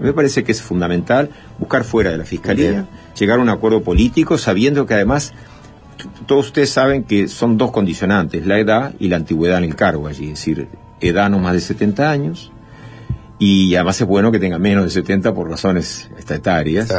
Me 0.00 0.12
parece 0.12 0.44
que 0.44 0.52
es 0.52 0.62
fundamental 0.62 1.30
buscar 1.58 1.84
fuera 1.84 2.10
de 2.10 2.18
la 2.18 2.24
Fiscalía, 2.24 2.86
llegar 3.18 3.38
a 3.38 3.42
un 3.42 3.48
acuerdo 3.48 3.82
político, 3.82 4.38
sabiendo 4.38 4.86
que 4.86 4.94
además 4.94 5.32
todos 6.26 6.46
ustedes 6.46 6.70
saben 6.70 7.04
que 7.04 7.28
son 7.28 7.56
dos 7.58 7.70
condicionantes, 7.72 8.46
la 8.46 8.58
edad 8.58 8.94
y 8.98 9.08
la 9.08 9.16
antigüedad 9.16 9.58
en 9.58 9.64
el 9.64 9.74
cargo 9.74 10.06
allí, 10.06 10.24
es 10.24 10.38
decir, 10.38 10.68
edad 11.00 11.30
no 11.30 11.38
más 11.38 11.54
de 11.54 11.60
70 11.60 12.10
años, 12.10 12.52
y 13.40 13.76
además 13.76 14.00
es 14.00 14.06
bueno 14.06 14.32
que 14.32 14.40
tenga 14.40 14.58
menos 14.58 14.84
de 14.84 14.90
70 14.90 15.32
por 15.32 15.48
razones 15.48 16.10
estatarias. 16.18 16.92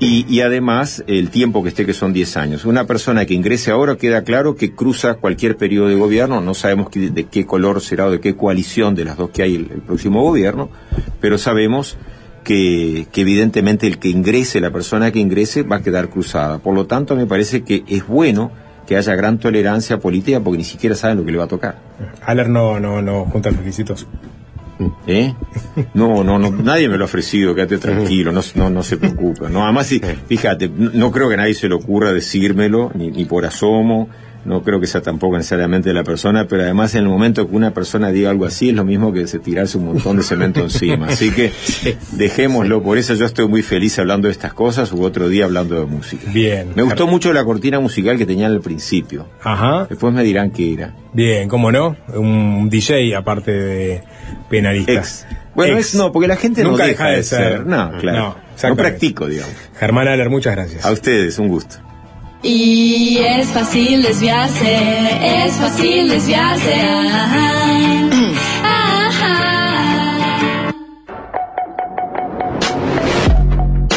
Y, 0.00 0.26
y 0.28 0.40
además 0.40 1.04
el 1.06 1.30
tiempo 1.30 1.62
que 1.62 1.68
esté, 1.68 1.86
que 1.86 1.92
son 1.92 2.12
10 2.12 2.36
años. 2.36 2.64
Una 2.64 2.84
persona 2.84 3.24
que 3.26 3.34
ingrese 3.34 3.70
ahora 3.70 3.96
queda 3.96 4.24
claro 4.24 4.56
que 4.56 4.74
cruza 4.74 5.14
cualquier 5.14 5.56
periodo 5.56 5.88
de 5.88 5.94
gobierno, 5.94 6.40
no 6.40 6.54
sabemos 6.54 6.88
de 6.90 7.24
qué 7.26 7.46
color 7.46 7.80
será 7.80 8.06
o 8.06 8.10
de 8.10 8.20
qué 8.20 8.34
coalición 8.34 8.96
de 8.96 9.04
las 9.04 9.16
dos 9.16 9.30
que 9.30 9.44
hay 9.44 9.54
el, 9.54 9.70
el 9.70 9.82
próximo 9.82 10.22
gobierno, 10.22 10.68
pero 11.20 11.38
sabemos 11.38 11.96
que, 12.44 13.06
que 13.10 13.22
evidentemente 13.22 13.86
el 13.86 13.98
que 13.98 14.08
ingrese, 14.08 14.60
la 14.60 14.70
persona 14.70 15.10
que 15.10 15.18
ingrese, 15.18 15.62
va 15.62 15.76
a 15.76 15.82
quedar 15.82 16.08
cruzada. 16.10 16.58
Por 16.58 16.74
lo 16.74 16.86
tanto, 16.86 17.16
me 17.16 17.26
parece 17.26 17.64
que 17.64 17.82
es 17.88 18.06
bueno 18.06 18.52
que 18.86 18.96
haya 18.96 19.14
gran 19.16 19.38
tolerancia 19.38 19.98
política 19.98 20.40
porque 20.40 20.58
ni 20.58 20.64
siquiera 20.64 20.94
saben 20.94 21.16
lo 21.16 21.24
que 21.24 21.32
le 21.32 21.38
va 21.38 21.44
a 21.44 21.48
tocar. 21.48 21.78
Aler 22.22 22.48
no, 22.48 22.78
no, 22.78 23.02
no 23.02 23.24
junta 23.24 23.50
los 23.50 23.58
requisitos. 23.58 24.06
¿Eh? 25.06 25.32
No, 25.94 26.24
no, 26.24 26.38
no, 26.38 26.50
nadie 26.50 26.88
me 26.88 26.98
lo 26.98 27.04
ha 27.04 27.06
ofrecido, 27.06 27.54
quédate 27.54 27.78
tranquilo, 27.78 28.32
no, 28.32 28.40
no, 28.56 28.70
no 28.70 28.82
se 28.82 28.96
preocupe. 28.96 29.48
No, 29.48 29.64
además, 29.64 29.94
fíjate, 30.26 30.68
no, 30.68 30.90
no 30.92 31.10
creo 31.10 31.28
que 31.28 31.34
a 31.34 31.38
nadie 31.38 31.54
se 31.54 31.68
le 31.68 31.74
ocurra 31.74 32.12
decírmelo, 32.12 32.90
ni, 32.94 33.10
ni 33.10 33.24
por 33.24 33.46
asomo, 33.46 34.08
no 34.44 34.62
creo 34.62 34.80
que 34.80 34.86
sea 34.86 35.00
tampoco 35.00 35.36
necesariamente 35.36 35.92
la 35.92 36.04
persona, 36.04 36.46
pero 36.46 36.62
además 36.62 36.94
en 36.94 37.02
el 37.02 37.08
momento 37.08 37.48
que 37.48 37.56
una 37.56 37.72
persona 37.72 38.10
diga 38.10 38.30
algo 38.30 38.44
así 38.44 38.70
es 38.70 38.74
lo 38.74 38.84
mismo 38.84 39.12
que 39.12 39.26
se 39.26 39.38
tirarse 39.38 39.78
un 39.78 39.86
montón 39.86 40.16
de 40.16 40.22
cemento 40.22 40.60
encima. 40.62 41.06
Así 41.08 41.30
que 41.30 41.52
dejémoslo, 42.12 42.82
por 42.82 42.98
eso 42.98 43.14
yo 43.14 43.26
estoy 43.26 43.48
muy 43.48 43.62
feliz 43.62 43.98
hablando 43.98 44.28
de 44.28 44.32
estas 44.32 44.52
cosas 44.52 44.92
u 44.92 45.02
otro 45.02 45.28
día 45.28 45.44
hablando 45.44 45.78
de 45.80 45.86
música. 45.86 46.30
Bien. 46.32 46.72
Me 46.74 46.82
gustó 46.82 47.06
mucho 47.06 47.32
la 47.32 47.44
cortina 47.44 47.80
musical 47.80 48.18
que 48.18 48.26
tenían 48.26 48.52
al 48.52 48.60
principio. 48.60 49.28
Ajá. 49.42 49.86
Después 49.88 50.12
me 50.12 50.22
dirán 50.22 50.50
qué 50.50 50.72
era. 50.74 50.94
Bien, 51.12 51.48
cómo 51.48 51.70
no, 51.70 51.96
un 52.14 52.68
DJ 52.68 53.14
aparte 53.16 53.52
de 53.52 54.02
penalista. 54.50 54.92
Ex. 54.92 55.26
Bueno, 55.54 55.78
Ex. 55.78 55.88
es 55.88 55.94
no, 55.94 56.12
porque 56.12 56.28
la 56.28 56.36
gente 56.36 56.64
no 56.64 56.70
Nunca 56.70 56.86
deja 56.86 57.08
de 57.10 57.22
ser. 57.22 57.66
No, 57.66 57.92
claro. 57.98 58.18
No, 58.18 58.36
exactamente. 58.52 58.82
practico, 58.82 59.26
digamos. 59.26 59.54
Germán 59.78 60.08
Aler, 60.08 60.28
muchas 60.28 60.54
gracias. 60.56 60.84
A 60.84 60.90
ustedes, 60.90 61.38
un 61.38 61.48
gusto. 61.48 61.76
Y 62.46 63.16
es 63.18 63.48
fácil 63.48 64.02
desviarse, 64.02 64.76
es 65.44 65.56
fácil 65.56 66.08
desviarse. 66.08 66.74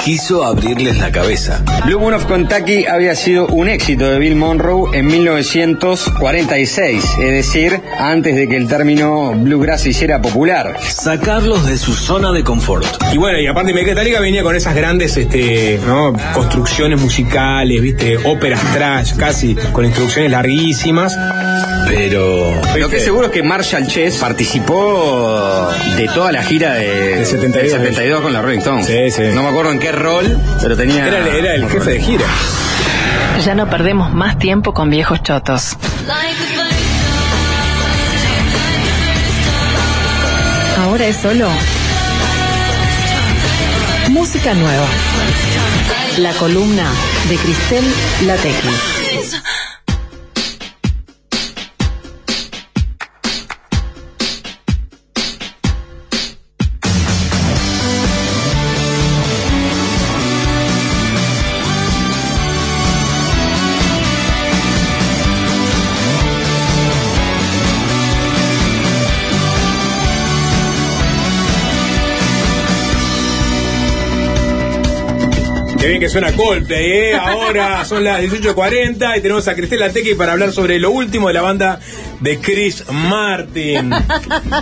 Quiso 0.07 0.45
abrirles 0.45 0.99
la 0.99 1.11
cabeza. 1.11 1.61
Blue 1.83 1.99
Moon 1.99 2.13
of 2.13 2.27
Kentucky 2.27 2.85
había 2.85 3.13
sido 3.13 3.45
un 3.47 3.67
éxito 3.67 4.09
de 4.09 4.17
Bill 4.19 4.37
Monroe 4.37 4.97
en 4.97 5.05
1946, 5.05 7.03
es 7.19 7.31
decir, 7.33 7.81
antes 7.99 8.33
de 8.37 8.47
que 8.47 8.55
el 8.55 8.69
término 8.69 9.33
bluegrass 9.33 9.81
se 9.81 9.89
hiciera 9.89 10.21
popular. 10.21 10.77
Sacarlos 10.81 11.67
de 11.67 11.77
su 11.77 11.91
zona 11.91 12.31
de 12.31 12.45
confort. 12.45 12.87
Y 13.11 13.17
bueno, 13.17 13.37
y 13.37 13.47
aparte 13.47 13.73
Metallica 13.73 14.21
venía 14.21 14.43
con 14.43 14.55
esas 14.55 14.75
grandes 14.75 15.17
este, 15.17 15.77
¿no? 15.85 16.13
construcciones 16.33 17.01
musicales, 17.01 17.81
viste, 17.81 18.15
óperas 18.23 18.61
trash 18.73 19.13
casi, 19.17 19.55
con 19.73 19.83
instrucciones 19.83 20.31
larguísimas. 20.31 21.17
Pero 21.85 22.61
lo 22.77 22.89
que 22.89 22.97
es 22.97 23.03
seguro 23.03 23.27
es 23.27 23.33
que 23.33 23.43
Marshall 23.43 23.87
Chess 23.87 24.17
participó 24.17 25.69
de 25.97 26.07
toda 26.07 26.31
la 26.31 26.43
gira 26.43 26.75
de, 26.75 27.17
De 27.17 27.25
72. 27.25 27.53
del 27.81 27.93
72 27.93 28.21
con 28.21 28.33
la 28.33 28.41
Rolling 28.41 28.59
Stones. 28.59 28.87
Sí, 28.87 29.11
sí. 29.11 29.23
No 29.33 29.43
me 29.43 29.49
acuerdo 29.49 29.71
en 29.71 29.79
qué 29.79 29.91
rol, 29.99 30.37
pero 30.61 30.75
tenía. 30.77 31.05
Era, 31.07 31.19
el- 31.19 31.27
era 31.27 31.53
el 31.55 31.69
jefe 31.69 31.91
de 31.91 32.01
gira. 32.01 32.25
Ya 33.45 33.53
no 33.55 33.69
perdemos 33.69 34.13
más 34.13 34.37
tiempo 34.39 34.73
con 34.73 34.89
viejos 34.89 35.21
chotos. 35.23 35.77
Ahora 40.79 41.05
es 41.05 41.17
solo 41.17 41.47
música 44.09 44.53
nueva. 44.53 44.85
La 46.19 46.31
columna 46.33 46.85
de 47.29 47.35
Cristel 47.37 47.83
Latequi. 48.25 48.69
Qué 75.87 75.91
bien 75.91 76.01
que 76.01 76.09
suena 76.09 76.33
Coldplay, 76.33 76.91
¿eh? 76.91 77.13
Ahora 77.15 77.85
son 77.85 78.03
las 78.03 78.19
18.40 78.21 79.17
y 79.17 79.21
tenemos 79.21 79.47
a 79.47 79.55
Cristela 79.55 79.89
Tequi 79.89 80.15
para 80.15 80.33
hablar 80.33 80.51
sobre 80.51 80.79
lo 80.79 80.91
último 80.91 81.29
de 81.29 81.33
la 81.33 81.41
banda 81.41 81.79
de 82.19 82.39
Chris 82.39 82.83
Martin. 82.91 83.91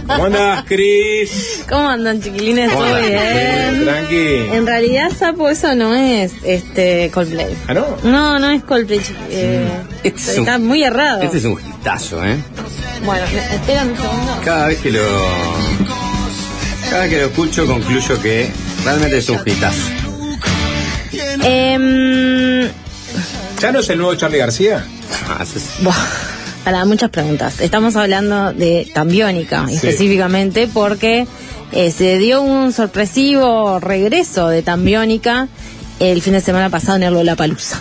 ¿Cómo 0.05 0.25
andás, 0.25 0.65
Chris? 0.67 1.63
¿Cómo 1.67 1.89
andan, 1.89 2.21
chiquilines? 2.21 2.69
¿Cómo 2.71 2.85
¿Todo 2.85 2.95
andás? 2.95 3.09
bien? 3.09 3.83
Tranqui. 3.85 4.55
En 4.55 4.67
realidad, 4.67 5.11
Sapo, 5.17 5.49
eso 5.49 5.73
no 5.73 5.95
es 5.95 6.31
este 6.43 7.09
Coldplay. 7.11 7.57
¿Ah, 7.69 7.73
no? 7.73 7.97
No, 8.03 8.37
no 8.37 8.51
es 8.51 8.63
Coldplay. 8.63 8.99
chiqui- 8.99 9.15
eh, 9.31 9.67
Este 10.03 10.21
es 10.31 10.37
un- 10.37 10.43
está 10.43 10.59
muy 10.59 10.83
errado. 10.83 11.23
Este 11.23 11.39
es 11.39 11.45
un 11.45 11.57
hitazo, 11.59 12.23
¿eh? 12.23 12.37
Bueno, 13.03 13.25
espérame 13.51 13.89
un 13.93 13.97
segundo. 13.97 14.41
Cada 14.45 14.67
vez 14.67 14.77
que 14.77 14.91
lo. 14.91 15.01
Cada 16.87 17.01
vez 17.01 17.09
que 17.09 17.17
lo 17.17 17.25
escucho 17.25 17.65
concluyo 17.65 18.21
que 18.21 18.47
realmente 18.83 19.17
es 19.17 19.27
un 19.29 19.39
hitazo. 19.43 19.81
Em, 21.43 22.69
¿Ya 23.61 23.71
no 23.71 23.79
es 23.79 23.89
el 23.89 23.97
nuevo 23.97 24.15
Charlie 24.15 24.37
García? 24.39 24.85
buah, 25.81 25.93
para 26.63 26.85
muchas 26.85 27.09
preguntas. 27.09 27.59
Estamos 27.61 27.95
hablando 27.95 28.53
de 28.53 28.89
Tambiónica, 28.93 29.65
Sí. 29.67 29.75
específicamente, 29.75 30.67
porque 30.71 31.27
eh, 31.71 31.91
se 31.91 32.17
dio 32.17 32.41
un 32.41 32.73
sorpresivo 32.73 33.79
regreso 33.79 34.47
de 34.49 34.61
Tambiónica 34.61 35.47
el 35.99 36.21
fin 36.21 36.33
de 36.33 36.41
semana 36.41 36.69
pasado 36.69 36.97
en 36.97 37.03
el 37.03 37.13
Lollapalooza. 37.13 37.79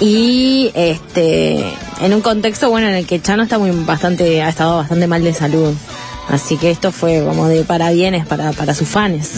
Y 0.00 0.70
este 0.74 1.64
en 2.02 2.12
un 2.12 2.20
contexto 2.20 2.68
bueno 2.68 2.88
en 2.88 2.94
el 2.94 3.06
que 3.06 3.22
Chano 3.22 3.44
está 3.44 3.58
muy 3.58 3.70
bastante 3.70 4.42
ha 4.42 4.48
estado 4.48 4.78
bastante 4.78 5.06
mal 5.06 5.22
de 5.22 5.32
salud. 5.32 5.72
Así 6.28 6.56
que 6.56 6.70
esto 6.70 6.90
fue 6.90 7.22
como 7.24 7.48
de 7.48 7.64
parabienes 7.64 8.26
para, 8.26 8.52
para 8.52 8.74
sus 8.74 8.88
fans, 8.88 9.30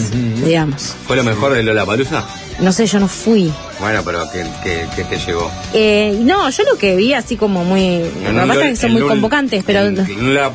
digamos. 0.45 0.95
¿Fue 1.05 1.15
lo 1.17 1.23
mejor 1.23 1.53
de 1.53 1.61
Lola 1.61 1.85
Palusa? 1.85 2.25
No 2.59 2.71
sé, 2.71 2.87
yo 2.87 2.99
no 2.99 3.07
fui. 3.07 3.51
Bueno, 3.79 4.01
pero 4.03 4.29
¿qué, 4.31 4.43
qué, 4.63 4.87
qué 4.95 5.03
te 5.03 5.17
llegó? 5.19 5.51
Eh, 5.73 6.17
no, 6.21 6.49
yo 6.49 6.63
lo 6.63 6.77
que 6.77 6.95
vi 6.95 7.13
así 7.13 7.37
como 7.37 7.63
muy... 7.63 7.99
Lo 7.99 8.41
que 8.41 8.47
pasa 8.47 8.65
es 8.65 8.69
que 8.71 8.75
son 8.87 8.93
muy 8.93 9.01
convocantes, 9.03 9.63
pero... 9.65 9.91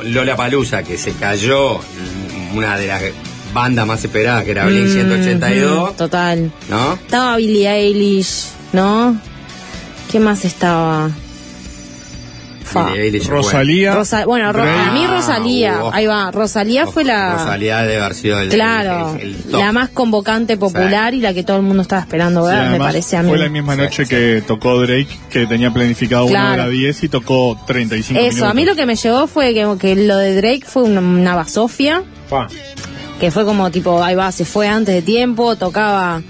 Lola 0.05 0.37
Palusa, 0.37 0.83
que 0.83 0.99
se 0.99 1.12
cayó 1.12 1.79
una 2.55 2.77
de 2.77 2.87
las 2.89 3.03
bandas 3.55 3.87
más 3.87 4.03
esperadas, 4.05 4.45
que 4.45 4.51
era 4.51 4.66
Blink 4.66 4.89
Mm, 4.89 4.93
182, 4.93 5.93
mm, 5.93 5.97
Total. 5.97 6.53
¿no? 6.69 6.95
Estaba 6.95 7.37
Billie 7.37 7.69
Eilish, 7.70 8.47
¿no? 8.73 9.16
¿Qué 10.11 10.19
más 10.19 10.45
estaba? 10.45 11.11
Rosalía. 13.29 13.95
Rosa- 13.95 14.25
bueno, 14.25 14.53
Ro- 14.53 14.63
Drake. 14.63 14.81
a 14.89 14.93
mí 14.93 15.07
Rosalía, 15.07 15.79
Ah, 15.83 15.91
ahí 15.93 16.07
va, 16.07 16.31
Rosalía 16.31 16.87
fue 16.87 17.05
la... 17.05 17.35
Rosalía 17.35 17.85
sido 18.15 18.41
el, 18.41 18.49
Claro, 18.49 19.17
el- 19.21 19.37
la 19.51 19.73
más 19.73 19.91
convocante 19.91 20.57
popular 20.57 21.15
y 21.15 21.21
la 21.21 21.35
que 21.35 21.43
todo 21.43 21.57
el 21.59 21.63
mundo 21.63 21.83
estaba 21.83 22.03
esperando 22.03 22.47
Sí, 22.49 22.55
ver, 22.55 22.71
me 22.71 22.79
parece 22.79 23.17
a 23.17 23.23
mí. 23.23 23.29
Fue 23.29 23.39
la 23.39 23.49
misma 23.49 23.77
noche 23.77 24.07
que 24.07 24.43
tocó 24.47 24.81
Drake, 24.81 25.09
que 25.31 25.47
tenía 25.47 25.71
planificado 25.73 26.27
Claro. 26.27 26.55
una 26.55 26.63
hora 26.65 26.69
10 26.69 27.03
y 27.05 27.09
tocó 27.09 27.59
35 27.67 28.19
Eso, 28.21 28.29
minutos. 28.31 28.51
a 28.51 28.55
mí 28.55 28.65
lo 28.65 28.75
que 28.77 28.87
me 28.87 28.97
llegó 28.97 29.27
fue 29.27 29.55
que, 29.55 29.67
que 29.81 29.97
lo 29.97 30.17
de 30.19 30.37
Drake 30.37 30.63
fue 30.67 30.83
una, 30.85 31.01
una 31.01 31.35
basofia. 31.35 32.03
que 33.21 33.31
fue 33.31 33.45
como 33.45 33.71
tipo, 33.71 34.03
ahí 34.03 34.15
va, 34.17 34.33
se 34.33 34.45
fue 34.45 34.67
antes 34.67 34.95
de 34.95 35.03
tiempo, 35.03 35.55
tocaba, 35.55 36.21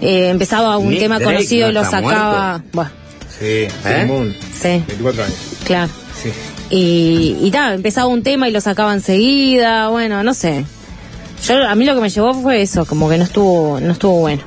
eh, 0.00 0.28
empezaba 0.28 0.76
un 0.78 0.90
Nick 0.90 1.00
tema 1.00 1.18
Drake 1.18 1.34
conocido 1.34 1.66
no 1.66 1.70
y 1.70 1.74
lo 1.74 1.84
sacaba. 1.84 2.62
Bueno, 2.72 2.90
Sí, 3.38 3.66
¿Eh? 3.84 4.32
Sí, 4.54 4.82
24 4.86 5.24
años. 5.24 5.36
Claro. 5.66 5.92
Sí. 6.22 6.30
Y, 6.70 7.36
y 7.42 7.50
tal, 7.50 7.74
empezaba 7.74 8.06
un 8.08 8.22
tema 8.22 8.48
y 8.48 8.52
lo 8.52 8.60
sacaba 8.60 8.92
enseguida, 8.94 9.88
bueno, 9.88 10.22
no 10.22 10.32
sé. 10.34 10.64
Yo, 11.44 11.68
a 11.68 11.74
mí 11.74 11.84
lo 11.84 11.94
que 11.94 12.00
me 12.00 12.08
llevó 12.08 12.32
fue 12.34 12.62
eso, 12.62 12.86
como 12.86 13.08
que 13.10 13.18
no 13.18 13.24
estuvo, 13.24 13.78
no 13.80 13.92
estuvo 13.92 14.20
bueno. 14.20 14.42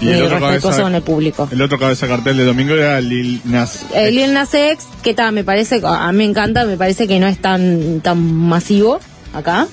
Y 0.00 0.10
el 0.10 0.22
otro 0.24 0.38
cabeza- 0.38 0.82
con 0.82 0.94
el 0.94 1.02
público. 1.02 1.48
El 1.50 1.60
otro 1.62 1.78
cabeza 1.78 2.06
cartel 2.06 2.36
de 2.36 2.44
domingo 2.44 2.74
era 2.74 3.00
Lil 3.00 3.40
Nas. 3.44 3.86
El 3.94 4.14
Lil 4.14 4.32
Nas 4.32 4.54
X, 4.54 4.84
que 5.02 5.14
tal, 5.14 5.32
me 5.32 5.42
parece, 5.42 5.80
a 5.84 6.12
mí 6.12 6.18
me 6.18 6.24
encanta, 6.24 6.64
me 6.66 6.76
parece 6.76 7.08
que 7.08 7.18
no 7.18 7.26
es 7.26 7.40
tan, 7.40 8.00
tan 8.02 8.22
masivo 8.22 9.00
acá, 9.34 9.66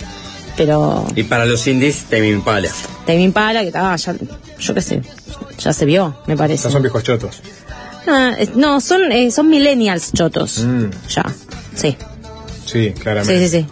pero 0.57 1.05
Y 1.15 1.23
para 1.23 1.45
los 1.45 1.67
indies, 1.67 2.05
Tame 2.09 2.29
Impala. 2.29 2.69
Tame 3.05 3.21
Impala, 3.21 3.63
que 3.63 3.71
tal, 3.71 3.95
ya, 3.99 4.15
yo 4.59 4.73
qué 4.73 4.81
sé, 4.81 5.01
ya 5.59 5.73
se 5.73 5.85
vio, 5.85 6.15
me 6.25 6.35
parece. 6.35 6.55
Estos 6.55 6.71
son 6.71 6.81
viejos 6.81 7.03
chotos. 7.03 7.41
Ah, 8.07 8.35
no, 8.55 8.81
son, 8.81 9.11
eh, 9.11 9.31
son 9.31 9.49
millennials 9.49 10.11
chotos, 10.13 10.59
Mm, 10.59 10.85
ya, 11.09 11.23
sí, 11.75 11.97
sí, 12.65 12.93
claramente. 12.99 13.39
sí, 13.39 13.49
sí, 13.49 13.59
sí. 13.61 13.67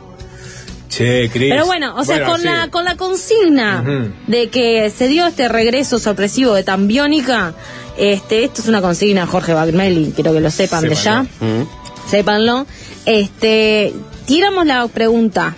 Che, 0.90 1.30
Chris. 1.32 1.50
Pero 1.52 1.66
bueno, 1.66 1.96
o 1.96 2.04
sea, 2.06 2.18
Bueno, 2.18 2.32
con, 2.32 2.42
sí. 2.42 2.46
la, 2.48 2.68
con 2.70 2.86
la 2.86 2.96
consigna 2.98 3.84
de 4.28 4.50
que 4.50 4.92
se 4.96 5.08
dio 5.08 5.26
este 5.26 5.48
regreso 5.50 5.98
sorpresivo 5.98 6.54
de 6.54 6.64
Tambiónica, 6.64 7.56
este, 7.98 8.44
esto 8.44 8.62
es 8.62 8.68
una 8.68 8.80
consigna 8.82 9.26
Jorge 9.26 9.54
Bagmelli, 9.54 10.12
quiero 10.12 10.34
que 10.34 10.40
lo 10.40 10.52
sepan 10.52 10.84
de 10.88 10.94
ya, 10.96 11.24
Mm. 11.24 11.68
sépanlo. 12.12 12.68
Este, 13.08 13.92
tiramos 14.28 14.66
la 14.68 14.88
pregunta 14.88 15.56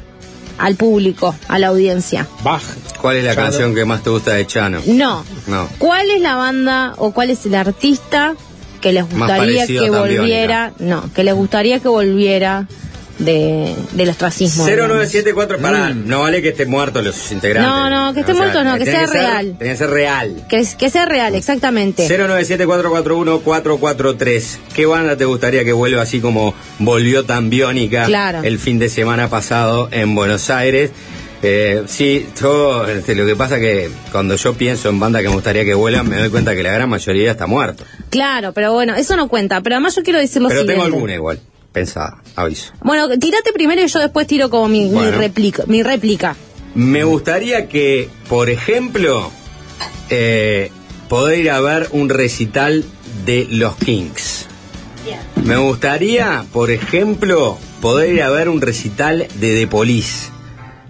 al 0.57 0.75
público, 0.75 1.35
a 1.49 1.59
la 1.59 1.67
audiencia. 1.67 2.27
Baj. 2.43 2.61
¿Cuál 3.01 3.17
es 3.17 3.25
la 3.25 3.35
Chano. 3.35 3.47
canción 3.49 3.75
que 3.75 3.83
más 3.85 4.03
te 4.03 4.09
gusta 4.09 4.31
de 4.33 4.47
Chano? 4.47 4.79
No, 4.85 5.23
No. 5.47 5.67
¿cuál 5.79 6.09
es 6.11 6.21
la 6.21 6.35
banda 6.35 6.93
o 6.97 7.11
cuál 7.11 7.29
es 7.29 7.45
el 7.45 7.55
artista 7.55 8.35
que 8.85 8.93
les 8.93 9.09
gustaría 9.09 9.65
que 9.65 9.89
volviera, 9.89 10.71
no, 10.77 11.09
que 11.11 11.23
les 11.23 11.33
gustaría 11.33 11.79
que 11.79 11.87
volviera 11.87 12.67
de, 13.17 13.73
del 13.93 14.09
ostracismo? 14.09 14.63
digamos? 14.67 14.89
0974, 14.99 15.57
pará, 15.57 15.89
Mm. 15.89 16.07
no 16.07 16.19
vale 16.21 16.39
que 16.43 16.49
estén 16.49 16.69
muertos 16.69 17.03
los 17.03 17.31
integrantes. 17.31 17.67
No, 17.71 17.89
no, 17.89 18.13
que 18.13 18.19
estén 18.19 18.35
O 18.35 18.37
sea, 18.37 18.45
muertos 18.45 18.63
no, 18.65 18.77
que 18.77 18.85
sea 18.85 19.07
real. 19.07 19.55
Tiene 19.57 19.73
que 19.73 19.77
ser 19.79 19.89
real. 19.89 20.45
Que, 20.47 20.63
que 20.77 20.89
sea 20.91 21.05
real, 21.05 21.33
exactamente. 21.33 22.07
097-441-443. 22.07 24.57
¿Qué 24.75 24.85
banda 24.85 25.17
te 25.17 25.25
gustaría 25.25 25.63
que 25.63 25.73
vuelva 25.73 26.03
así 26.03 26.19
como 26.19 26.53
volvió 26.77 27.25
tan 27.25 27.49
biónica 27.49 28.05
Claro. 28.05 28.43
el 28.43 28.59
fin 28.59 28.77
de 28.77 28.89
semana 28.89 29.29
pasado 29.29 29.89
en 29.91 30.13
Buenos 30.13 30.51
Aires? 30.51 30.91
Eh, 31.47 31.83
sí, 31.85 32.25
yo, 32.41 32.87
este, 32.87 33.13
lo 33.13 33.23
que 33.23 33.35
pasa 33.35 33.59
que 33.59 33.87
cuando 34.11 34.35
yo 34.35 34.55
pienso 34.55 34.89
en 34.89 34.99
bandas 34.99 35.21
que 35.21 35.27
me 35.27 35.35
gustaría 35.35 35.63
que 35.63 35.75
vuelvan, 35.75 36.09
me 36.09 36.17
doy 36.17 36.29
cuenta 36.29 36.55
que 36.55 36.63
la 36.63 36.71
gran 36.71 36.89
mayoría 36.89 37.29
está 37.29 37.45
muerto. 37.45 37.83
Claro, 38.09 38.51
pero 38.51 38.73
bueno, 38.73 38.95
eso 38.95 39.15
no 39.15 39.27
cuenta. 39.27 39.61
Pero 39.61 39.75
además 39.75 39.95
yo 39.95 40.01
quiero 40.01 40.17
decir 40.17 40.41
lo 40.41 40.47
Pero 40.47 40.61
siguiente. 40.61 40.81
tengo 40.83 40.95
alguna 40.95 41.13
igual, 41.13 41.39
pensada, 41.71 42.17
aviso. 42.35 42.73
Bueno, 42.81 43.07
tirate 43.19 43.53
primero 43.53 43.79
y 43.83 43.87
yo 43.87 43.99
después 43.99 44.25
tiro 44.25 44.49
como 44.49 44.67
mi, 44.69 44.85
mi 44.85 44.89
Bueno. 44.89 45.17
réplica. 45.19 45.63
Mi 45.67 45.83
réplica. 45.83 46.35
Me 46.73 47.03
gustaría 47.03 47.67
que, 47.69 48.09
por 48.27 48.49
ejemplo, 48.49 49.29
eh, 50.09 50.71
poder 51.09 51.39
ir 51.41 51.51
a 51.51 51.61
ver 51.61 51.89
un 51.91 52.09
recital 52.09 52.83
de 53.27 53.47
los 53.51 53.75
Kings. 53.75 54.47
Me 55.43 55.57
gustaría, 55.57 56.43
por 56.51 56.71
ejemplo, 56.71 57.59
poder 57.81 58.13
ir 58.15 58.23
a 58.23 58.31
ver 58.31 58.49
un 58.49 58.61
recital 58.61 59.27
de 59.35 59.55
The 59.59 59.67
Police. 59.67 60.29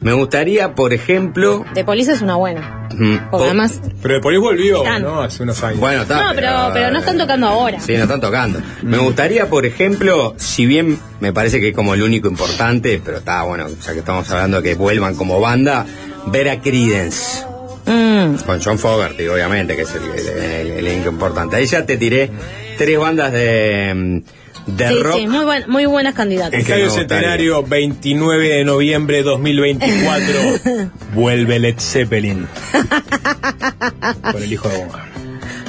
Me 0.06 0.14
gustaría, 0.14 0.76
por 0.76 0.94
ejemplo... 0.94 1.66
De 1.74 1.84
Police 1.84 2.12
es 2.14 2.22
una 2.22 2.36
buena. 2.36 2.88
mm, 2.96 3.30
Porque 3.32 3.46
además. 3.48 3.82
Pero 4.04 4.14
de 4.14 4.20
Police 4.22 4.40
volvió, 4.40 4.78
Están. 4.84 5.02
¿no? 5.02 5.22
Hace 5.22 5.42
unos 5.42 5.64
años. 5.64 5.80
Bueno, 5.80 6.04
está. 6.04 6.24
No, 6.28 6.36
pero, 6.36 6.52
pero 6.74 6.92
no 6.92 7.00
están 7.00 7.18
tocando 7.18 7.48
ahora. 7.48 7.80
Sí, 7.80 7.94
no 7.98 8.04
están 8.04 8.22
tocando. 8.22 8.62
Me 8.84 9.00
gustaría, 9.00 9.48
por 9.50 9.66
ejemplo, 9.66 10.36
si 10.38 10.68
bien 10.68 11.00
me 11.20 11.34
parece 11.34 11.60
que 11.60 11.70
es 11.70 11.76
como 11.76 11.96
el 11.96 12.04
único 12.04 12.28
importante, 12.28 13.02
pero 13.04 13.18
está 13.18 13.42
bueno, 13.44 13.68
ya 13.68 13.94
que 13.94 14.00
estamos 14.00 14.30
hablando 14.30 14.62
de 14.62 14.70
que 14.70 14.76
vuelvan 14.76 15.16
como 15.16 15.40
banda, 15.42 15.88
ver 16.28 16.50
a 16.50 16.62
Creedence. 16.62 17.44
Mm, 17.88 18.36
Con 18.46 18.62
John 18.64 18.78
Fogerty, 18.80 19.28
obviamente, 19.28 19.76
que 19.76 19.82
es 19.84 19.96
el, 19.96 20.04
el- 20.04 20.78
el- 20.78 20.88
el 20.88 21.08
importante. 21.08 21.56
Ahí 21.56 21.66
ya 21.66 21.84
te 21.86 21.98
tiré 21.98 22.30
tres 22.78 23.00
bandas 23.00 23.32
de, 23.32 23.92
mm, 23.96 24.22
de 24.68 24.88
sí, 24.88 24.96
rock. 25.04 25.16
sí, 25.18 25.28
muy, 25.28 25.46
buen- 25.46 25.70
muy 25.70 25.86
buenas 25.86 26.14
candidatas. 26.16 26.60
Estadio. 26.60 26.90
Centenario, 26.90 27.64
29 27.64 28.48
de 28.50 28.64
noviembre 28.66 29.24
2024. 29.24 30.92
vuelve 31.14 31.60
Led 31.60 31.76
Zeppelin. 31.80 32.48
Con 34.32 34.44
el 34.44 34.52
hijo 34.54 34.68
de 34.70 34.78
Bonham. 34.78 35.00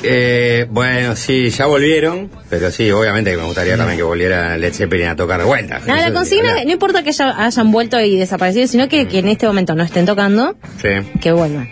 Eh, 0.02 0.66
bueno, 0.70 1.16
sí, 1.16 1.50
ya 1.50 1.66
volvieron, 1.66 2.30
pero 2.50 2.70
sí, 2.70 2.90
obviamente 2.90 3.30
que 3.32 3.36
me 3.38 3.44
gustaría 3.44 3.76
también 3.76 3.96
que 3.96 4.02
volviera 4.04 4.56
Led 4.56 4.72
Zeppelin 4.72 5.08
a 5.08 5.16
tocar 5.16 5.40
de 5.40 5.46
vuelta. 5.46 5.80
No, 5.86 5.96
la 5.96 6.12
consigna, 6.12 6.62
no 6.64 6.70
importa 6.70 7.02
que 7.02 7.10
haya- 7.10 7.44
hayan 7.44 7.72
vuelto 7.72 7.98
y 8.00 8.16
desaparecido, 8.16 8.66
sino 8.68 8.88
que, 8.88 9.08
que 9.08 9.18
en 9.18 9.28
este 9.28 9.46
momento 9.46 9.74
no 9.74 9.82
estén 9.82 10.06
tocando, 10.06 10.54
Sí, 10.80 10.88
que 11.20 11.32
vuelvan. 11.32 11.68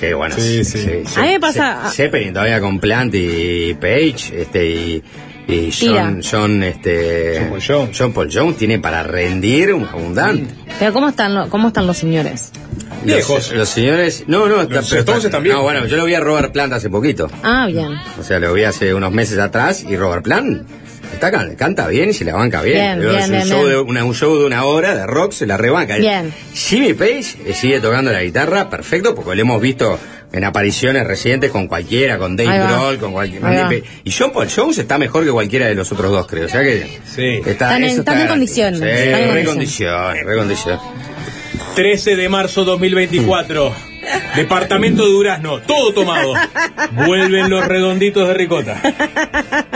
sí, 0.00 0.12
bueno. 0.14 0.34
Sí, 0.36 0.64
sí. 0.64 0.88
A 1.16 1.20
mí 1.22 1.28
me 1.28 1.40
pasa- 1.40 1.82
Ze- 1.90 1.96
Zeppelin 2.04 2.32
todavía 2.32 2.60
con 2.60 2.80
Plant 2.80 3.14
y 3.14 3.74
Page, 3.74 4.32
este, 4.40 4.64
y, 4.70 5.02
y. 5.46 5.70
John, 5.88 6.20
John, 6.28 6.62
este, 6.62 7.38
John 7.40 7.48
Paul 7.50 7.62
Jones. 7.66 7.98
John 7.98 8.12
Paul 8.12 8.30
Jones 8.32 8.56
tiene 8.56 8.78
para 8.78 9.02
rendir 9.02 9.72
un 9.74 9.84
abundante. 9.84 10.54
Pero 10.78 10.92
¿cómo 10.92 11.08
están, 11.08 11.34
lo- 11.34 11.48
cómo 11.50 11.68
están 11.68 11.86
los 11.86 11.96
señores? 11.96 12.50
Viejos. 13.04 13.48
Los, 13.50 13.58
los 13.58 13.68
señores, 13.68 14.24
no, 14.26 14.46
no, 14.48 14.62
está- 14.62 14.76
Los 14.76 14.88
pero 14.90 15.18
están 15.18 15.42
viejos. 15.42 15.60
No, 15.60 15.62
bueno, 15.64 15.86
yo 15.86 15.96
lo 15.96 16.04
vi 16.06 16.14
a 16.14 16.20
Robert 16.20 16.52
Plant 16.52 16.72
hace 16.72 16.88
poquito. 16.88 17.30
Ah, 17.42 17.66
bien. 17.66 17.92
O 18.18 18.22
sea, 18.22 18.38
lo 18.40 18.52
vi 18.54 18.64
hace 18.64 18.94
unos 18.94 19.12
meses 19.12 19.38
atrás 19.38 19.84
y 19.86 19.96
Robert 19.96 20.22
Plant 20.24 20.66
está, 21.12 21.30
can- 21.30 21.54
canta 21.56 21.86
bien 21.88 22.08
y 22.10 22.14
se 22.14 22.24
la 22.24 22.34
banca 22.34 22.62
bien. 22.62 22.98
Bien, 22.98 23.10
bien, 23.10 23.20
es 23.20 23.26
un, 23.26 23.30
bien, 23.32 23.46
show 23.48 23.58
bien. 23.60 23.70
De, 23.70 23.78
una- 23.80 24.04
un 24.04 24.14
show 24.14 24.38
de 24.38 24.46
una 24.46 24.64
hora 24.64 24.94
de 24.94 25.06
rock, 25.06 25.32
se 25.32 25.46
la 25.46 25.58
rebanca. 25.58 25.96
Bien. 25.98 26.32
Jimmy 26.54 26.94
Page 26.94 27.36
eh, 27.46 27.52
sigue 27.54 27.80
tocando 27.80 28.10
la 28.10 28.22
guitarra, 28.22 28.70
perfecto, 28.70 29.14
porque 29.14 29.34
lo 29.36 29.42
hemos 29.42 29.60
visto 29.60 29.98
en 30.36 30.42
apariciones 30.44 31.06
recientes 31.06 31.50
con 31.52 31.68
cualquiera, 31.68 32.18
con 32.18 32.34
Dave. 32.36 32.66
Grohl, 32.66 32.98
con 32.98 33.12
cualquier... 33.12 33.44
Ahí 33.44 33.56
va. 33.56 33.86
Y 34.02 34.10
John 34.10 34.32
Paul 34.32 34.48
Jones 34.54 34.78
está 34.78 34.98
mejor 34.98 35.24
que 35.24 35.30
cualquiera 35.30 35.66
de 35.66 35.74
los 35.76 35.90
otros 35.92 36.10
dos, 36.10 36.26
creo. 36.26 36.46
O 36.46 36.48
sea 36.48 36.62
que... 36.62 36.98
Sí. 37.04 37.36
Está, 37.46 37.50
Están 37.50 37.84
en- 37.84 37.98
están 38.00 38.20
en 38.20 38.26
condiciones, 38.28 38.80
Sí, 38.80 38.86
están 38.86 39.20
en 39.22 39.34
recondiciones, 39.34 40.24
recondiciones. 40.24 40.80
13 41.76 42.16
de 42.16 42.28
marzo 42.28 42.64
2024. 42.64 43.72
Departamento 44.36 45.04
de 45.04 45.10
Durazno, 45.12 45.60
todo 45.60 45.94
tomado. 45.94 46.34
Vuelven 47.06 47.48
los 47.48 47.64
redonditos 47.66 48.26
de 48.28 48.34
ricota. 48.34 48.80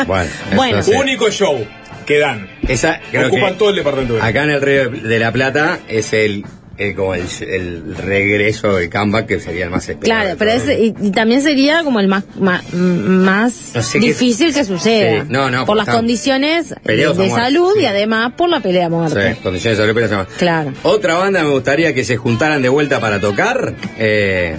Bueno, 0.07 0.31
Bueno. 0.55 0.83
sí. 0.83 0.93
Único 0.93 1.31
show 1.31 1.65
que 2.05 2.19
dan. 2.19 2.49
Esa, 2.67 3.01
creo 3.11 3.29
Ocupan 3.29 3.53
que 3.53 3.59
todo 3.59 3.71
el 3.71 3.77
departamento 3.77 4.15
de 4.15 4.21
Durazno. 4.21 4.29
acá 4.41 4.45
en 4.45 4.51
el 4.51 4.61
Río 4.61 4.91
de 5.09 5.19
la 5.19 5.33
Plata 5.33 5.79
es 5.89 6.13
el, 6.13 6.45
el- 6.79 6.95
como 6.95 7.15
el, 7.15 7.25
el 7.41 7.97
regreso, 7.97 8.79
el 8.79 8.89
comeback 8.91 9.27
que 9.27 9.41
sería 9.41 9.65
el 9.65 9.71
más 9.71 9.89
esperado. 9.89 10.23
Claro, 10.23 10.37
pero 10.39 10.51
es, 10.53 10.69
y, 10.79 10.95
y 11.01 11.11
también 11.11 11.43
sería 11.43 11.83
como 11.85 12.01
el 12.01 12.09
más, 12.09 12.25
ma- 12.41 12.63
más 12.73 13.73
No 13.75 13.83
sé 13.83 13.99
qué- 14.01 14.07
difícil 14.09 14.55
que 14.55 14.65
suceda. 14.65 15.23
Sí, 15.23 15.27
no, 15.31 15.51
no, 15.51 15.67
por 15.67 15.77
las 15.77 15.89
condiciones 15.89 16.71
de, 16.85 17.07
muerte. 17.15 17.31
salud 17.31 17.73
y 17.81 17.87
además 17.87 18.33
por 18.37 18.49
la 18.49 18.61
pelea 18.61 18.87
a 18.87 18.89
muerte. 18.91 19.35
Sí, 19.35 19.41
condiciones 19.43 19.79
de 19.79 19.85
salud, 19.85 19.95
pero 19.95 20.07
se 20.09 20.15
llama. 20.15 20.29
Claro. 20.39 20.73
Otra 20.85 21.15
banda 21.15 21.43
me 21.43 21.51
gustaría 21.51 21.93
que 21.95 22.05
se 22.05 22.17
juntaran 22.17 22.63
de 22.63 22.69
vuelta 22.69 23.01
para 23.01 23.21
tocar. 23.21 23.75
eh, 23.99 24.57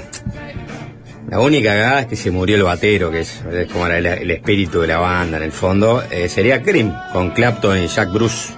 la 1.29 1.39
única 1.41 1.69
cagada 1.69 2.01
es 2.01 2.07
que 2.07 2.15
se 2.15 2.31
murió 2.31 2.55
el 2.55 2.63
batero, 2.63 3.11
que 3.11 3.19
es, 3.19 3.41
es 3.53 3.71
como 3.71 3.85
el, 3.85 4.03
el 4.03 4.31
espíritu 4.31 4.81
de 4.81 4.87
la 4.87 4.97
banda 4.97 5.37
en 5.37 5.43
el 5.43 5.51
fondo. 5.51 6.03
eh, 6.09 6.27
sería 6.27 6.63
Cream, 6.63 6.91
con 7.13 7.29
Clapton 7.31 7.77
y 7.83 7.87
Jack 7.87 8.11
Bruce. 8.11 8.53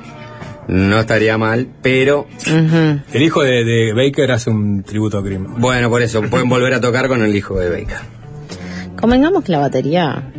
No 0.67 0.99
estaría 0.99 1.37
mal, 1.37 1.67
pero. 1.81 2.27
El 2.45 3.21
hijo 3.21 3.41
de, 3.43 3.63
de 3.65 3.93
Baker 3.93 4.31
hace 4.31 4.49
un 4.49 4.83
tributo 4.83 5.17
a 5.17 5.23
Cream. 5.23 5.55
bueno, 5.59 5.89
por 5.89 6.01
eso 6.01 6.21
pueden 6.23 6.47
volver 6.49 6.73
a 6.73 6.79
tocar 6.81 7.07
con 7.07 7.21
el 7.23 7.35
hijo 7.35 7.59
de 7.59 7.69
Baker. 7.69 7.97
Convengamos 8.99 9.43
que 9.43 9.51
la 9.51 9.59
batería 9.59 10.31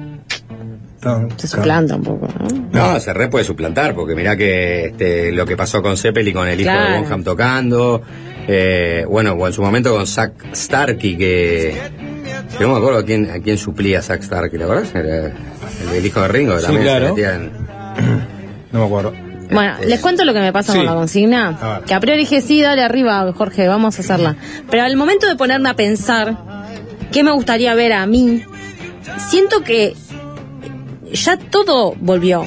se 1.37 1.49
suplanta 1.49 1.97
un 1.97 2.03
poco, 2.05 2.29
¿no? 2.73 2.93
No, 2.93 3.01
se 3.01 3.13
re 3.13 3.27
puede 3.29 3.45
suplantar, 3.45 3.93
porque 3.95 4.15
mirá 4.15 4.37
que 4.37 4.87
este, 4.87 5.33
lo 5.33 5.45
que 5.45 5.57
pasó 5.57 5.83
con 5.83 5.97
Zeppelin, 5.97 6.33
con 6.33 6.47
el 6.47 6.61
hijo 6.61 6.71
Claro. 6.71 6.93
de 6.95 7.01
Bonham 7.01 7.25
tocando, 7.25 8.03
eh, 8.47 9.05
bueno, 9.09 9.33
o 9.33 9.47
en 9.49 9.53
su 9.53 9.63
momento 9.63 9.93
con 9.97 10.07
Zack 10.07 10.55
Starkey, 10.55 11.17
que, 11.19 11.75
que 12.57 12.65
no 12.65 12.71
me 12.73 12.79
acuerdo 12.79 13.01
a 13.01 13.05
quién, 13.05 13.29
a 13.33 13.41
quién 13.41 13.59
suplía 13.59 14.01
Zack 14.01 14.23
Starkey, 14.23 14.59
¿la 14.61 14.67
verdad? 14.67 14.85
Era 14.95 15.33
el 15.97 16.07
hijo 16.07 16.21
de 16.23 16.29
Ringo, 16.29 16.55
que 16.55 16.61
Sí, 16.61 16.67
también 16.67 16.85
claro. 16.85 17.05
se 17.07 17.11
metía 17.13 17.35
en- 17.35 17.51
No 18.71 18.79
me 18.79 18.85
acuerdo. 18.87 19.13
Bueno, 19.53 19.75
les 19.87 20.01
cuento 20.01 20.25
lo 20.25 20.33
que 20.33 20.41
me 20.41 20.53
pasa 20.53 20.73
Sí. 20.73 20.79
con 20.79 20.87
la 20.87 20.95
consigna. 20.95 21.83
Que 21.87 21.95
a 21.95 22.01
priori 22.01 22.21
dije, 22.21 22.41
sí, 22.41 22.61
dale 22.61 22.83
arriba, 22.83 23.33
Jorge, 23.37 23.69
vamos 23.69 23.99
a 23.99 24.03
hacerla. 24.03 24.37
Pero 24.71 24.83
al 24.85 24.97
momento 24.97 25.27
de 25.29 25.37
ponerme 25.37 25.69
a 25.69 25.75
pensar 25.75 26.37
qué 27.13 27.23
me 27.23 27.31
gustaría 27.33 27.75
ver 27.75 27.93
a 27.93 28.07
mí, 28.07 28.43
siento 29.29 29.63
que 29.63 29.95
ya 31.13 31.37
todo 31.37 31.95
volvió. 32.01 32.45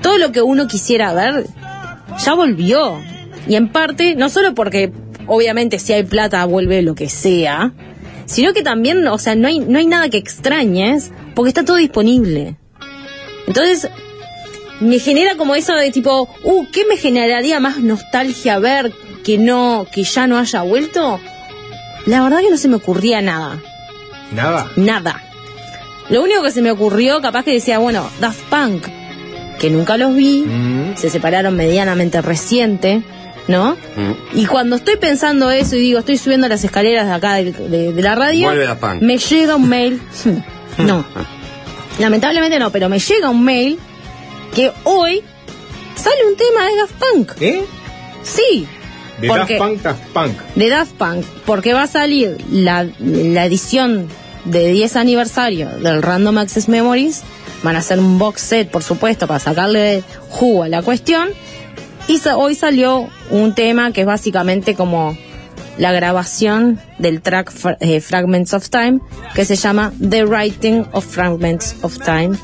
Todo 0.00 0.18
lo 0.18 0.32
que 0.32 0.42
uno 0.42 0.66
quisiera 0.66 1.12
ver, 1.12 1.46
ya 2.24 2.34
volvió. 2.34 2.98
Y 3.46 3.54
en 3.56 3.68
parte, 3.68 4.14
no 4.14 4.28
solo 4.28 4.54
porque 4.54 4.92
obviamente 5.26 5.78
si 5.78 5.92
hay 5.92 6.04
plata 6.04 6.44
vuelve 6.46 6.82
lo 6.82 6.94
que 6.94 7.08
sea, 7.08 7.72
sino 8.24 8.52
que 8.54 8.62
también, 8.62 9.06
o 9.06 9.18
sea, 9.18 9.34
no 9.34 9.48
hay, 9.48 9.58
no 9.58 9.78
hay 9.78 9.86
nada 9.86 10.08
que 10.08 10.16
extrañes 10.16 11.12
porque 11.34 11.48
está 11.50 11.64
todo 11.64 11.76
disponible. 11.76 12.56
Entonces, 13.46 13.88
me 14.82 14.98
genera 14.98 15.36
como 15.36 15.54
eso 15.54 15.74
de 15.74 15.90
tipo, 15.90 16.28
uh, 16.42 16.66
¿qué 16.72 16.84
me 16.86 16.96
generaría 16.96 17.60
más 17.60 17.78
nostalgia 17.78 18.58
ver 18.58 18.92
que 19.24 19.38
no, 19.38 19.86
que 19.92 20.02
ya 20.04 20.26
no 20.26 20.38
haya 20.38 20.62
vuelto? 20.62 21.20
La 22.06 22.22
verdad 22.22 22.40
que 22.40 22.50
no 22.50 22.56
se 22.56 22.68
me 22.68 22.76
ocurría 22.76 23.22
nada. 23.22 23.60
Nada. 24.32 24.70
Nada. 24.76 25.22
Lo 26.10 26.22
único 26.22 26.42
que 26.42 26.50
se 26.50 26.62
me 26.62 26.70
ocurrió, 26.70 27.20
capaz 27.20 27.44
que 27.44 27.52
decía, 27.52 27.78
bueno, 27.78 28.08
Daft 28.20 28.42
Punk, 28.50 28.86
que 29.60 29.70
nunca 29.70 29.96
los 29.96 30.14
vi, 30.14 30.44
se 30.96 31.08
separaron 31.10 31.54
medianamente 31.56 32.20
reciente, 32.20 33.02
¿no? 33.48 33.76
Y 34.34 34.46
cuando 34.46 34.76
estoy 34.76 34.96
pensando 34.96 35.50
eso 35.50 35.76
y 35.76 35.80
digo, 35.80 36.00
estoy 36.00 36.18
subiendo 36.18 36.48
las 36.48 36.64
escaleras 36.64 37.06
de 37.06 37.12
acá 37.12 37.34
de, 37.36 37.52
de- 37.52 37.92
de 37.92 38.02
la 38.02 38.14
radio, 38.16 38.48
me 39.00 39.16
llega 39.18 39.54
un 39.56 39.68
mail. 39.68 40.00
no. 40.78 41.04
Lamentablemente 41.98 42.58
no, 42.58 42.70
pero 42.70 42.88
me 42.88 42.98
llega 42.98 43.30
un 43.30 43.44
mail 43.44 43.78
que 44.54 44.72
hoy 44.84 45.22
sale 45.96 46.16
un 46.28 46.36
tema 46.36 46.66
de 46.66 46.76
Daft 46.76 46.94
Punk. 46.98 47.32
¿Eh? 47.42 47.64
Sí. 48.22 48.66
De 49.20 49.28
porque- 49.28 49.58
Daft 49.58 49.68
Punk, 49.70 49.82
Daft 49.82 50.02
Punk. 50.12 50.38
de 50.56 50.68
Daft 50.68 50.92
Punk, 50.92 51.24
porque 51.46 51.74
va 51.74 51.82
a 51.84 51.86
salir 51.86 52.38
la, 52.50 52.86
la 53.00 53.46
edición 53.46 54.08
de 54.44 54.72
10 54.72 54.96
aniversario 54.96 55.68
del 55.78 56.02
Random 56.02 56.38
Access 56.38 56.68
Memories. 56.68 57.22
Van 57.62 57.76
a 57.76 57.78
hacer 57.78 57.98
un 58.00 58.18
box 58.18 58.40
set, 58.42 58.70
por 58.70 58.82
supuesto, 58.82 59.26
para 59.28 59.38
sacarle 59.38 60.02
jugo 60.30 60.64
a 60.64 60.68
la 60.68 60.82
cuestión. 60.82 61.28
Y 62.08 62.18
sa- 62.18 62.36
hoy 62.36 62.54
salió 62.56 63.08
un 63.30 63.54
tema 63.54 63.92
que 63.92 64.00
es 64.00 64.06
básicamente 64.06 64.74
como 64.74 65.16
la 65.78 65.92
grabación 65.92 66.80
del 66.98 67.22
track 67.22 67.52
Fra- 67.52 67.76
eh, 67.80 68.00
Fragments 68.00 68.52
of 68.52 68.68
Time, 68.68 68.98
que 69.34 69.44
se 69.44 69.54
llama 69.54 69.92
The 70.06 70.24
Writing 70.24 70.86
of 70.92 71.06
Fragments 71.06 71.76
of 71.82 71.98
Time. 72.04 72.36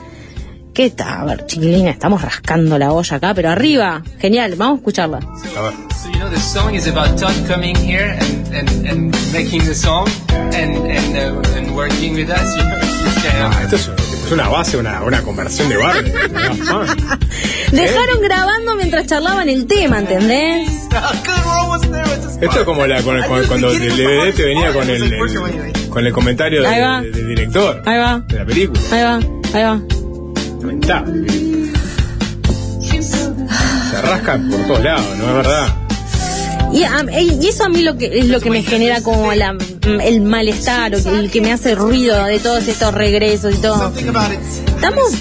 ¿Qué 0.79 0.85
está? 0.87 1.23
A 1.23 1.25
ver, 1.25 1.45
chiquilina, 1.47 1.91
estamos 1.91 2.23
rascando 2.23 2.79
la 2.79 2.93
olla 2.93 3.17
acá, 3.17 3.35
pero 3.35 3.51
arriba. 3.51 4.01
Genial, 4.21 4.55
vamos 4.57 4.75
a 4.77 4.79
escucharla. 4.79 5.19
So 5.19 6.09
you 6.13 6.19
know 6.21 6.31
the 6.31 6.39
song 6.39 6.73
is 6.73 6.87
about 6.87 7.19
Todd 7.19 7.35
coming 7.49 7.75
here 7.75 8.17
and, 8.21 8.55
and, 8.55 8.87
and 8.87 9.17
making 9.33 9.65
the 9.65 9.75
song 9.75 10.07
and 10.55 10.77
and, 10.87 11.17
uh, 11.17 11.43
and 11.57 11.75
working 11.75 12.15
with 12.15 12.31
us. 12.31 12.55
You 12.57 12.63
know, 12.63 12.79
Ah, 13.51 13.61
esto 13.65 13.75
es, 13.75 13.91
es 14.27 14.31
una 14.31 14.47
base, 14.49 14.77
una, 14.77 15.03
una 15.03 15.21
conversión 15.23 15.69
de 15.69 15.79
Punk. 15.79 16.07
Dejaron 17.73 18.21
grabando 18.23 18.77
mientras 18.77 19.07
charlaban 19.07 19.49
el 19.49 19.67
tema, 19.67 19.99
¿entendés? 19.99 20.69
Esto 22.41 22.59
es 22.61 22.65
como 22.65 22.87
la, 22.87 23.03
con 23.03 23.21
con- 23.25 23.47
cuando 23.49 23.73
el 23.73 23.81
DVD 23.81 24.33
te 24.33 24.45
venía 24.45 24.73
con 24.73 24.89
el, 24.89 25.13
el- 25.13 25.89
con 25.91 26.07
el 26.07 26.13
comentario 26.13 26.63
de- 26.63 27.11
del 27.11 27.27
director 27.35 27.83
Ahí 27.85 27.99
va, 27.99 28.21
de 28.29 28.39
la 28.39 28.45
película. 28.45 28.81
ahí 28.93 29.03
va, 29.03 29.19
ahí 29.55 29.65
va. 29.65 29.81
Se 33.91 34.03
rasca 34.03 34.39
por 34.51 34.67
todos 34.67 34.85
lados, 34.85 35.05
¿no 35.19 35.29
es 35.29 35.35
verdad? 35.35 35.67
Y, 36.71 37.47
eso 37.47 37.65
a 37.65 37.69
mí 37.71 37.81
lo 37.83 37.97
que 37.97 38.19
es 38.19 38.27
lo 38.29 38.41
que 38.41 38.51
me 38.51 38.63
genera 38.63 39.01
como 39.01 39.33
la- 39.33 39.57
el 40.05 40.21
malestar, 40.21 40.95
o 40.95 40.99
el 41.17 41.31
que 41.31 41.41
me 41.41 41.51
hace 41.51 41.75
ruido 41.75 42.23
de 42.25 42.39
todos 42.41 42.69
estos 42.69 42.93
regresos 42.93 43.55
y 43.55 43.59
todo. 43.59 43.91
Estamos 44.77 45.13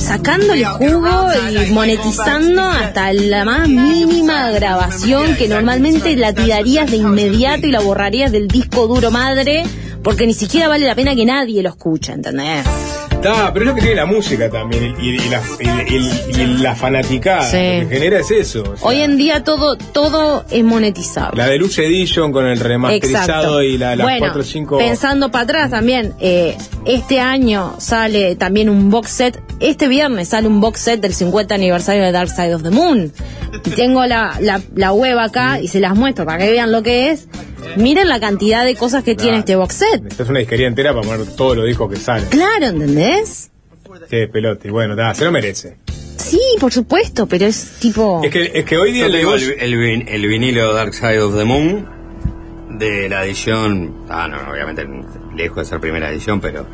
sacándole 0.00 0.64
jugo 0.64 1.28
y 1.68 1.70
monetizando 1.72 2.62
hasta 2.62 3.12
la 3.12 3.44
más 3.44 3.68
mínima 3.68 4.50
grabación 4.50 5.36
que 5.36 5.46
normalmente 5.46 6.16
la 6.16 6.32
tirarías 6.32 6.90
de 6.90 6.96
inmediato 6.96 7.66
y 7.66 7.70
la 7.70 7.80
borrarías 7.80 8.32
del 8.32 8.48
disco 8.48 8.86
duro 8.86 9.10
madre 9.10 9.62
porque 10.02 10.26
ni 10.26 10.32
siquiera 10.34 10.68
vale 10.68 10.86
la 10.86 10.94
pena 10.94 11.14
que 11.14 11.26
nadie 11.26 11.62
lo 11.62 11.68
escuche, 11.68 12.12
¿entendés? 12.12 12.64
Está, 13.32 13.52
pero 13.52 13.64
es 13.64 13.68
lo 13.70 13.74
que 13.74 13.80
tiene 13.80 13.96
la 13.96 14.06
música 14.06 14.50
también 14.50 14.94
y, 15.00 15.10
y 15.10 15.28
la, 15.28 15.40
y- 15.88 16.44
la 16.62 16.74
fanaticada. 16.74 17.42
Sí. 17.50 17.56
Lo 17.82 17.88
que 17.88 17.94
genera 17.94 18.20
es 18.20 18.30
eso. 18.30 18.62
o 18.62 18.76
sea, 18.76 18.86
Hoy 18.88 19.00
en 19.00 19.16
día 19.16 19.42
todo 19.44 19.76
todo 19.76 20.44
es 20.50 20.62
monetizable. 20.64 21.36
la 21.42 21.48
Deluxe 21.48 21.78
Edition 21.78 22.32
con 22.32 22.46
el 22.46 22.60
remasterizado 22.60 23.60
Exacto. 23.60 23.62
y 23.62 23.78
la, 23.78 23.96
las 23.96 24.04
bueno, 24.06 24.20
4 24.26 24.40
o 24.40 24.44
5. 24.44 24.78
pensando 24.78 25.30
para 25.30 25.44
atrás 25.44 25.70
también, 25.70 26.12
eh, 26.20 26.56
este 26.86 27.20
año 27.20 27.74
sale 27.78 28.36
también 28.36 28.68
un 28.68 28.90
box 28.90 29.10
set, 29.10 29.42
este 29.60 29.88
viernes 29.88 30.28
sale 30.28 30.46
un 30.46 30.60
box 30.60 30.80
set 30.80 31.00
del 31.00 31.14
50 31.14 31.54
aniversario 31.54 32.02
de 32.02 32.12
Dark 32.12 32.28
Side 32.30 32.54
of 32.54 32.62
the 32.62 32.70
Moon. 32.70 33.12
Y 33.64 33.70
tengo 33.70 34.04
la, 34.04 34.36
la, 34.40 34.60
la 34.74 34.92
web 34.92 35.18
acá 35.18 35.60
y 35.60 35.68
se 35.68 35.80
las 35.80 35.94
muestro 35.96 36.24
para 36.26 36.38
que 36.38 36.50
vean 36.50 36.70
lo 36.72 36.82
que 36.82 37.10
es. 37.10 37.28
Miren 37.76 38.08
la 38.08 38.20
cantidad 38.20 38.64
de 38.64 38.74
cosas 38.76 39.02
que 39.04 39.14
tiene 39.14 39.38
este 39.38 39.56
box 39.56 39.74
set. 39.74 40.20
Es 40.20 40.28
una 40.28 40.38
disquería 40.40 40.66
entera 40.66 40.92
para 40.94 41.06
poner 41.06 41.26
todos 41.36 41.56
los 41.56 41.66
discos 41.66 41.90
que 41.90 41.96
salen. 41.96 42.28
Claro, 42.28 42.66
¿entendés? 42.66 43.50
Qué 44.08 44.28
pelote. 44.28 44.70
Bueno, 44.70 44.94
da, 44.96 45.14
se 45.14 45.24
lo 45.24 45.32
merece. 45.32 45.76
Sí, 46.16 46.40
por 46.60 46.72
supuesto, 46.72 47.26
pero 47.26 47.46
es 47.46 47.76
tipo... 47.80 48.20
Es 48.24 48.30
que, 48.30 48.50
es 48.54 48.64
que 48.64 48.76
hoy 48.76 48.92
día 48.92 49.02
Yo 49.02 49.06
el 49.06 49.12
tengo 49.20 49.34
el, 49.34 49.40
negocio- 49.40 49.56
el 49.58 49.74
vin- 49.76 50.04
el 50.08 50.26
vinilo 50.26 50.72
Dark 50.72 50.94
Side 50.94 51.20
of 51.20 51.36
the 51.36 51.44
Moon 51.44 51.88
de 52.78 53.08
la 53.08 53.24
edición. 53.24 54.04
Ah, 54.08 54.26
no, 54.28 54.50
obviamente 54.52 54.86
lejos 55.36 55.58
de 55.58 55.64
ser 55.64 55.80
primera 55.80 56.10
edición, 56.10 56.40
pero 56.40 56.66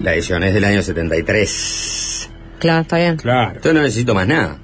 la 0.00 0.14
edición 0.14 0.42
es 0.44 0.54
del 0.54 0.64
año 0.64 0.82
73. 0.82 2.30
Claro, 2.58 2.82
está 2.82 2.96
bien. 2.96 3.16
Claro. 3.16 3.48
Entonces 3.50 3.74
no 3.74 3.82
necesito 3.82 4.14
más 4.14 4.26
nada. 4.26 4.58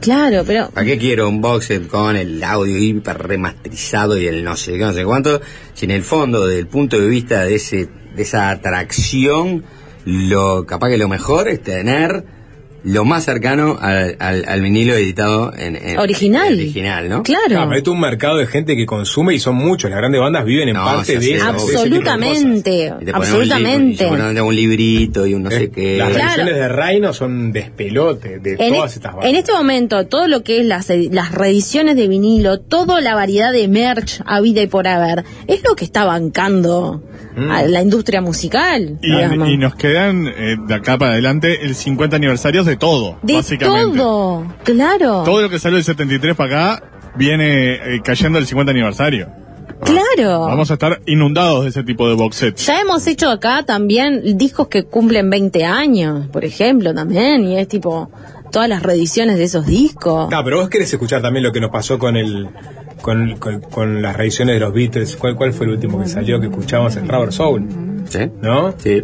Claro, 0.00 0.44
pero... 0.46 0.70
¿Para 0.70 0.86
qué 0.86 0.98
quiero 0.98 1.28
un 1.28 1.40
box 1.40 1.72
con 1.90 2.16
el 2.16 2.42
audio 2.42 2.76
hiper 2.76 3.18
remasterizado 3.18 4.18
y 4.18 4.26
el 4.26 4.42
no 4.42 4.56
sé 4.56 4.72
qué, 4.72 4.78
no 4.78 4.92
sé 4.92 5.04
cuánto? 5.04 5.40
Si 5.74 5.84
en 5.84 5.90
el 5.90 6.02
fondo, 6.02 6.46
desde 6.46 6.60
el 6.60 6.66
punto 6.66 6.98
de 6.98 7.06
vista 7.06 7.44
de 7.44 7.56
ese 7.56 7.88
de 8.14 8.22
esa 8.22 8.50
atracción, 8.50 9.64
lo 10.04 10.66
capaz 10.66 10.90
que 10.90 10.98
lo 10.98 11.08
mejor 11.08 11.48
es 11.48 11.62
tener 11.62 12.24
lo 12.84 13.04
más 13.04 13.24
cercano 13.24 13.76
al, 13.80 14.16
al- 14.18 14.44
al 14.48 14.60
vinilo 14.62 14.94
editado 14.94 15.52
en, 15.56 15.76
en- 15.76 15.98
Original. 15.98 16.54
original, 16.54 17.08
¿no? 17.08 17.22
Claro. 17.22 17.58
Ah, 17.60 17.64
pero 17.66 17.76
esto 17.76 17.90
es 17.90 17.94
un 17.94 18.00
mercado 18.00 18.38
de 18.38 18.46
gente 18.46 18.76
que 18.76 18.86
consume 18.86 19.34
y 19.34 19.38
son 19.40 19.56
muchos. 19.56 19.90
Las 19.90 19.98
grandes 19.98 20.20
bandas 20.20 20.44
viven 20.44 20.68
en 20.68 20.74
No, 20.76 20.84
parte 20.84 21.18
de 21.18 21.34
eso. 21.34 21.50
obvio. 21.50 21.52
de 21.52 21.74
ese 21.74 21.90
tipo 21.90 22.00
de 22.00 22.00
cosas. 22.00 22.14
Absolutamente, 22.14 22.80
un 22.82 22.90
libro, 22.90 23.06
y 23.06 23.10
absolutamente. 23.14 24.40
un 24.42 24.56
librito 24.56 25.26
y 25.26 25.34
un 25.34 25.42
no 25.42 25.50
sé 25.50 25.70
qué. 25.70 25.96
Las 25.98 26.08
Claro. 26.10 26.24
reediciones 26.24 26.54
de 26.54 26.68
Reino 26.68 27.12
son 27.12 27.52
despelote 27.52 28.38
de 28.38 28.56
En, 28.58 28.74
todas 28.74 28.92
e- 28.92 28.96
estas 28.96 29.12
bandas. 29.14 29.30
en 29.30 29.36
este 29.36 29.52
momento, 29.52 30.06
todo 30.06 30.26
lo 30.28 30.42
que 30.42 30.60
es 30.60 30.66
las, 30.66 30.88
edi- 30.90 31.10
las 31.12 31.32
reediciones 31.32 31.96
de 31.96 32.08
vinilo, 32.08 32.60
toda 32.60 33.00
la 33.00 33.14
variedad 33.14 33.52
de 33.52 33.68
merch 33.68 34.20
a 34.24 34.40
vida 34.40 34.62
y 34.62 34.66
por 34.66 34.88
haber, 34.88 35.24
es 35.46 35.62
lo 35.68 35.76
que 35.76 35.84
está 35.84 36.04
bancando 36.04 37.02
a 37.50 37.62
la 37.62 37.80
industria 37.80 38.20
musical. 38.20 38.98
Y, 39.02 39.56
nos 39.56 39.74
quedan 39.74 40.26
eh, 40.26 40.56
de 40.66 40.74
acá 40.74 40.98
para 40.98 41.12
adelante 41.12 41.64
el 41.64 41.74
50 41.74 42.16
aniversarios 42.16 42.66
de 42.66 42.69
todo, 42.76 43.18
de 43.22 43.34
básicamente. 43.34 43.98
todo, 43.98 44.44
claro. 44.64 45.22
Todo 45.24 45.42
lo 45.42 45.48
que 45.50 45.58
salió 45.58 45.76
del 45.76 45.84
73 45.84 46.34
para 46.36 46.74
acá 46.76 46.82
viene 47.16 47.74
eh, 47.74 48.00
cayendo 48.04 48.38
el 48.38 48.46
50 48.46 48.70
aniversario. 48.70 49.28
Claro. 49.84 50.40
Vamos 50.40 50.70
a 50.70 50.74
estar 50.74 51.00
inundados 51.06 51.64
de 51.64 51.70
ese 51.70 51.82
tipo 51.82 52.06
de 52.08 52.14
box 52.14 52.36
sets. 52.36 52.66
Ya 52.66 52.80
hemos 52.80 53.06
hecho 53.06 53.30
acá 53.30 53.62
también 53.64 54.36
discos 54.36 54.68
que 54.68 54.84
cumplen 54.84 55.30
20 55.30 55.64
años, 55.64 56.26
por 56.28 56.44
ejemplo, 56.44 56.92
también, 56.94 57.46
y 57.46 57.58
es 57.58 57.66
tipo 57.66 58.10
todas 58.52 58.68
las 58.68 58.82
reediciones 58.82 59.38
de 59.38 59.44
esos 59.44 59.66
discos. 59.66 60.30
No, 60.30 60.44
pero 60.44 60.58
vos 60.58 60.68
querés 60.68 60.92
escuchar 60.92 61.22
también 61.22 61.44
lo 61.44 61.52
que 61.52 61.60
nos 61.60 61.70
pasó 61.70 61.98
con 61.98 62.16
el 62.16 62.48
con, 63.00 63.36
con, 63.38 63.60
con 63.62 64.02
las 64.02 64.14
reediciones 64.16 64.56
de 64.56 64.60
los 64.60 64.72
Beatles. 64.74 65.16
¿Cuál, 65.16 65.34
¿Cuál 65.36 65.54
fue 65.54 65.66
el 65.66 65.72
último 65.72 65.98
que 66.00 66.08
salió 66.08 66.38
que 66.40 66.48
escuchamos? 66.48 66.96
El 66.96 67.08
Rubber 67.08 67.32
Soul. 67.32 67.66
¿Sí? 68.08 68.18
¿No? 68.42 68.74
Sí. 68.76 69.02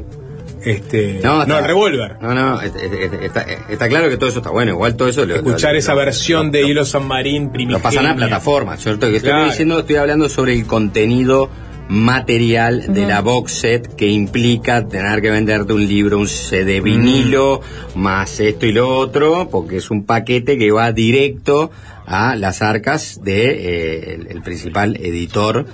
Este, 0.66 1.20
No, 1.22 1.47
no, 1.47 1.59
el 1.59 1.64
Revolver. 1.64 2.16
No, 2.20 2.34
no, 2.34 2.60
es- 2.60 2.74
es- 2.74 2.93
es- 2.93 3.12
está, 3.22 3.43
está 3.68 3.88
claro 3.88 4.09
que 4.09 4.16
todo 4.16 4.28
eso 4.28 4.38
está 4.40 4.51
bueno. 4.51 4.72
Igual 4.72 4.97
todo 4.97 5.09
eso 5.09 5.24
lo, 5.24 5.36
Escuchar 5.36 5.72
lo- 5.74 5.78
esa 5.78 5.93
lo- 5.93 5.98
versión 6.01 6.51
de 6.51 6.62
Hilo 6.66 6.84
San 6.84 7.06
Marín 7.06 7.51
primigenia. 7.52 7.78
Lo 7.78 7.82
pasan 7.82 8.06
a 8.06 8.16
plataforma, 8.16 8.76
¿cierto? 8.76 9.09
Que 9.09 9.16
estoy 9.16 9.30
Claro. 9.30 9.44
diciendo, 9.47 9.78
estoy 9.78 9.97
hablando 9.97 10.28
sobre 10.28 10.55
el 10.55 10.66
contenido 10.66 11.48
material 11.88 12.93
de 12.93 13.06
la 13.06 13.20
box 13.20 13.52
set 13.52 13.94
que 13.94 14.09
implica 14.09 14.86
tener 14.88 15.22
que 15.22 15.30
venderte 15.30 15.72
un 15.72 15.86
libro, 15.86 16.18
un 16.18 16.26
CD 16.28 16.80
vinilo, 16.80 17.60
más 17.94 18.40
esto 18.40 18.66
y 18.66 18.72
lo 18.72 18.88
otro, 18.98 19.48
porque 19.51 19.76
es 19.76 19.90
un 19.90 20.05
paquete 20.05 20.59
que 20.59 20.72
va 20.72 20.90
directo 20.93 21.70
a 22.06 22.34
las 22.36 22.60
arcas 22.62 23.20
de 23.22 23.51
eh, 23.51 24.14
el, 24.14 24.26
el 24.28 24.43
principal 24.43 24.97
editor 24.97 25.64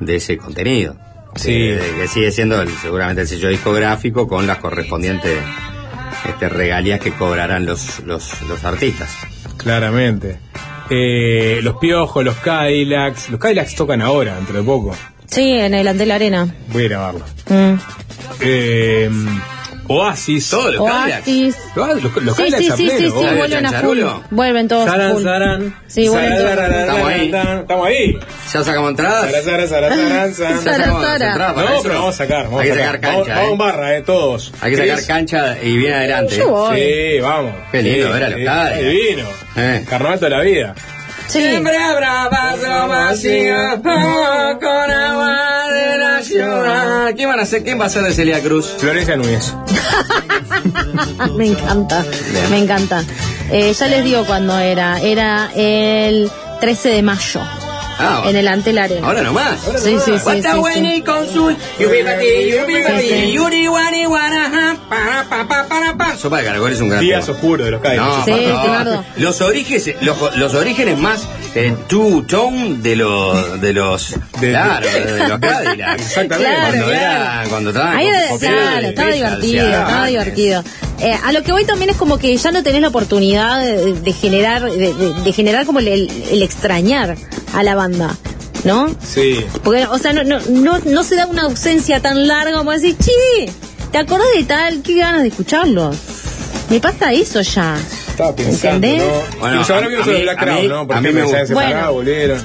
de 0.00 0.16
ese 0.16 0.36
contenido. 0.38 0.96
Sí. 1.36 1.52
Eh, 1.54 1.80
que 2.00 2.08
sigue 2.08 2.30
siendo 2.32 2.60
el- 2.60 2.68
seguramente 2.78 3.22
el 3.22 3.28
sello 3.28 3.48
discográfico 3.48 4.26
con 4.28 4.46
las 4.46 4.58
correspondientes 4.58 5.38
este, 6.28 6.48
regalías 6.48 7.00
que 7.00 7.12
cobrarán 7.12 7.64
los, 7.66 8.00
los, 8.00 8.40
los 8.42 8.64
artistas. 8.64 9.10
Claramente. 9.56 10.38
Eh, 10.90 11.60
los 11.62 11.76
Piojos, 11.76 12.24
los 12.24 12.36
Cadillacs. 12.36 13.30
Los 13.30 13.38
Cadillacs 13.40 13.74
tocan 13.74 14.02
ahora, 14.02 14.34
dentro 14.36 14.56
de 14.58 14.62
poco. 14.64 14.96
Sí, 15.26 15.52
en 15.52 15.74
el 15.74 15.86
Antel 15.86 16.10
Arena. 16.10 16.52
Voy 16.72 16.86
a 16.86 16.88
grabarlo. 16.88 17.24
Mm. 17.48 17.74
Eh, 18.40 19.10
Oasis. 19.92 20.50
Todos 20.50 20.72
los 20.74 20.80
Oasis. 20.82 21.56
Los, 21.74 22.02
los, 22.02 22.22
los 22.22 22.36
Sí, 22.36 22.42
Cadillacs 22.50 22.64
sí, 22.64 22.70
a 22.70 22.76
sí, 22.76 22.90
sí, 22.90 23.04
sí, 23.06 23.10
vuelven 23.10 23.66
a 23.66 23.72
full. 23.80 23.98
Vuelven 24.30 24.68
todos 24.68 24.84
Saran, 24.88 25.12
full. 25.14 25.22
saran. 25.24 25.76
Sí, 25.88 26.08
vuelven 26.08 26.36
todos. 26.36 26.50
Estamos 26.60 27.08
ahí. 27.08 27.32
Estamos 27.60 27.86
ahí. 27.86 28.18
¿Ya 28.52 28.64
sacamos 28.64 28.90
entradas? 28.90 29.30
Sara, 29.30 29.42
sara, 29.42 29.66
sara, 29.66 29.88
saran, 29.96 30.34
saran. 30.34 30.62
Sara, 30.62 30.76
sacamos 30.78 31.04
Sara. 31.04 31.28
entradas 31.28 31.54
para 31.54 31.70
No, 31.70 31.82
pero 31.82 31.94
vamos 31.94 32.14
a 32.14 32.18
sacar. 32.18 32.44
Vamos 32.44 32.60
Hay 32.60 32.70
a 32.70 32.72
que 32.74 32.78
sacar 32.80 33.00
Vamos, 33.00 33.16
cancha, 33.26 33.34
vamos 33.34 33.48
¿eh? 33.48 33.52
en 33.52 33.58
barra, 33.58 33.96
eh, 33.96 34.02
todos. 34.02 34.52
Hay 34.60 34.70
que 34.70 34.76
sacar 34.76 35.06
cancha 35.06 35.56
y 35.62 35.76
bien 35.76 35.92
adelante. 35.94 36.34
Sí, 36.36 37.20
vamos. 37.20 37.52
Qué 37.72 37.82
lindo 37.82 38.10
ver 38.12 38.24
a 38.24 38.30
los 38.30 38.44
Cadillacs. 38.44 38.78
Divino. 38.78 39.28
Eh. 39.56 39.84
Carnaval 39.88 40.18
toda 40.20 40.30
la 40.30 40.40
vida. 40.42 40.74
Siempre 41.30 41.76
habrá 41.76 42.28
paso 42.28 42.88
vacío 42.88 43.54
con 43.82 44.90
agua 44.90 45.70
de 45.72 45.98
la 45.98 46.22
ciudad. 46.22 47.14
¿Quién, 47.14 47.28
van 47.28 47.38
a 47.38 47.46
ser, 47.46 47.62
¿Quién 47.62 47.80
va 47.80 47.84
a 47.84 47.88
ser 47.88 48.02
de 48.02 48.12
Celia 48.12 48.40
Cruz? 48.42 48.74
Florencia 48.78 49.16
Núñez. 49.16 49.54
me 51.36 51.46
encanta, 51.46 52.04
me 52.50 52.58
encanta. 52.58 53.04
Eh, 53.52 53.72
ya 53.72 53.86
les 53.86 54.04
digo 54.04 54.24
cuándo 54.26 54.58
era. 54.58 55.00
Era 55.00 55.50
el 55.54 56.28
13 56.60 56.88
de 56.88 57.02
mayo. 57.02 57.40
Ah, 58.00 58.22
en 58.26 58.36
el 58.36 58.48
Arena. 58.48 59.06
Ahora 59.06 59.22
nomás. 59.22 59.58
Sí, 59.60 59.96
sí, 59.98 59.98
sí. 60.04 60.12
Sí, 60.18 60.42
sí. 60.42 60.48
winning 60.58 61.02
consul. 61.02 61.56
Yubibati, 61.78 62.26
yubibati, 62.52 63.00
Sí, 63.02 63.08
sí. 63.08 63.32
yuri, 63.32 63.68
wani, 63.68 64.06
wanaja, 64.06 64.76
para, 64.88 65.24
pa, 65.28 65.46
pa, 65.48 65.66
para, 65.68 65.96
pa. 65.96 66.16
Sopa 66.16 66.38
de 66.38 66.44
caracol 66.44 66.72
es 66.72 66.80
un 66.80 66.88
gran 66.88 67.00
Días 67.00 67.26
tema. 67.26 67.36
oscuros 67.36 67.64
de 67.66 67.70
los. 67.72 67.82
No, 67.82 68.24
Sí, 68.24 68.32
no. 68.32 69.04
Los 69.16 69.40
orígenes, 69.40 69.94
los, 70.02 70.36
los 70.36 70.54
orígenes 70.54 70.98
más 70.98 71.26
eh, 71.54 71.74
two 71.88 72.24
tone 72.26 72.76
de 72.78 72.96
los 72.96 73.60
de 73.60 73.72
los 73.72 74.14
De- 74.40 74.50
claro, 74.50 74.86
de, 74.86 75.12
de 75.12 75.28
los 75.28 75.38
Cadillacs. 75.40 76.02
Exactamente. 76.02 76.50
Claro, 76.50 76.68
cuando 76.70 76.86
claro. 76.86 76.92
era 76.92 77.44
cuando 77.48 77.70
estaban 77.70 77.96
Ahí 77.96 78.06
con- 78.06 78.14
era- 78.14 78.28
con 78.28 78.38
claro, 78.38 78.86
estaba 78.86 79.10
divertido, 79.10 79.66
estaba 79.68 80.06
divertido. 80.06 80.64
Eh, 81.02 81.14
a 81.24 81.32
lo 81.32 81.42
que 81.42 81.52
voy 81.52 81.64
también 81.64 81.88
es 81.90 81.96
como 81.96 82.18
que 82.18 82.36
ya 82.36 82.52
no 82.52 82.62
tenés 82.62 82.82
la 82.82 82.88
oportunidad 82.88 83.64
de, 83.64 83.94
de 83.94 84.12
generar, 84.12 84.70
de, 84.70 84.92
de- 84.92 85.14
de 85.14 85.32
generar 85.32 85.64
como 85.64 85.78
el, 85.78 85.88
el- 85.88 86.10
el 86.30 86.42
extrañar 86.42 87.16
a 87.54 87.62
la 87.62 87.74
banda, 87.74 87.89
¿no? 88.64 88.94
Sí. 89.02 89.44
Porque, 89.64 89.86
o 89.86 89.98
sea, 89.98 90.12
no, 90.12 90.22
no, 90.24 90.38
no, 90.48 90.78
no 90.84 91.02
se 91.04 91.16
da 91.16 91.26
una 91.26 91.42
ausencia 91.42 92.00
tan 92.00 92.26
larga 92.26 92.58
como 92.58 92.72
decir, 92.72 92.96
che, 92.98 93.50
¿te 93.92 93.98
acordás 93.98 94.26
de 94.36 94.44
tal? 94.44 94.82
Qué 94.82 94.96
ganas 94.98 95.22
de 95.22 95.28
escucharlo. 95.28 95.92
Me 96.68 96.78
pasa 96.80 97.12
eso 97.12 97.40
ya. 97.40 97.76
Estaba 98.08 98.34
pensando, 98.36 98.86
¿Entendés? 98.86 99.02
¿no? 99.02 99.38
Bueno. 101.54 101.74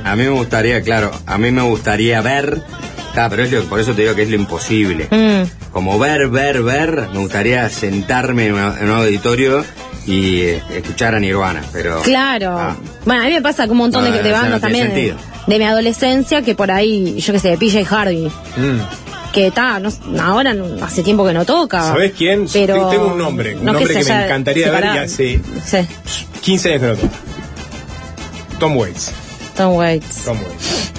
A 0.04 0.16
mí 0.16 0.24
me 0.24 0.30
gustaría, 0.30 0.82
claro, 0.82 1.12
a 1.26 1.38
mí 1.38 1.52
me 1.52 1.62
gustaría 1.62 2.22
ver, 2.22 2.62
ah, 3.16 3.28
pero 3.30 3.44
es 3.44 3.52
lo- 3.52 3.64
por 3.66 3.80
eso 3.80 3.94
te 3.94 4.04
digo 4.04 4.16
que 4.16 4.24
es 4.24 4.30
lo 4.30 4.36
imposible. 4.38 5.08
Mm. 5.12 5.72
Como 5.72 6.00
ver, 6.00 6.30
ver, 6.30 6.64
ver, 6.64 7.10
me 7.14 7.20
gustaría 7.20 7.70
sentarme 7.70 8.48
en, 8.48 8.54
una- 8.54 8.80
en 8.80 8.90
un 8.90 8.96
auditorio 8.98 9.66
y 10.08 10.42
eh, 10.42 10.64
escuchar 10.76 11.16
a 11.16 11.20
Nirvana, 11.20 11.64
pero... 11.72 12.02
Claro. 12.02 12.58
Ah. 12.58 12.76
Bueno, 13.06 13.24
a 13.24 13.26
mí 13.26 13.34
me 13.34 13.42
pasa 13.42 13.64
con 13.64 13.72
un 13.72 13.78
montón 13.78 14.04
No, 14.06 14.12
de, 14.12 14.22
de 14.24 14.32
bandas 14.32 14.62
no 14.62 14.68
tiene 14.68 14.80
también 14.80 14.88
de, 14.90 15.12
sentido. 15.12 15.18
de 15.48 15.58
mi 15.60 15.66
adolescencia 15.66 16.42
que 16.42 16.56
por 16.56 16.72
ahí, 16.72 17.20
yo 17.20 17.34
qué 17.34 17.40
sé, 17.40 17.58
PJ 17.58 17.86
Harvey, 17.90 18.28
Mm. 18.58 19.32
que 19.34 19.48
está, 19.48 19.80
no, 19.80 19.90
ahora 20.22 20.54
no- 20.54 20.84
hace 20.86 21.04
tiempo 21.04 21.26
que 21.26 21.34
no 21.34 21.44
toca. 21.46 21.82
¿Sabés 21.82 22.14
quién? 22.18 22.48
Pero 22.54 22.90
Tengo 22.90 23.08
un 23.08 23.18
nombre, 23.18 23.56
un 23.56 23.66
no 23.66 23.74
nombre 23.74 23.94
que, 23.94 24.04
se 24.04 24.14
me 24.14 24.26
encantaría 24.26 24.72
ver 24.72 24.86
y 24.86 24.98
hace 25.00 25.42
Sí, 25.66 25.88
15 26.42 26.70
años 26.74 26.82
que 26.82 26.88
no 26.88 26.96
toca. 26.96 27.20
Tom 28.60 28.78
Waits. 28.78 29.12
Tom 29.58 29.74
Waits. 29.76 30.24
Tom 30.26 30.38
Waits. 30.38 30.92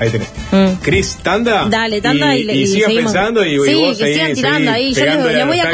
Ahí 0.00 0.10
tenés. 0.10 0.28
Mm. 0.50 0.74
Chris, 0.82 1.18
tanda. 1.22 1.66
Dale, 1.68 2.00
tanda 2.00 2.36
y, 2.36 2.40
y, 2.40 2.44
le- 2.44 2.54
y 2.56 2.66
sigan 2.66 2.88
seguimos. 2.90 3.12
pensando 3.12 3.44
y, 3.44 3.54
y 3.54 3.58
sí, 3.64 3.74
vos 3.74 3.98
que 3.98 4.12
sigan 4.14 4.34
tirando 4.34 4.70
ahí. 4.72 4.92
Yo 4.94 5.04
les, 5.04 5.14
les 5.34 5.46
voy 5.46 5.60
a 5.60 5.70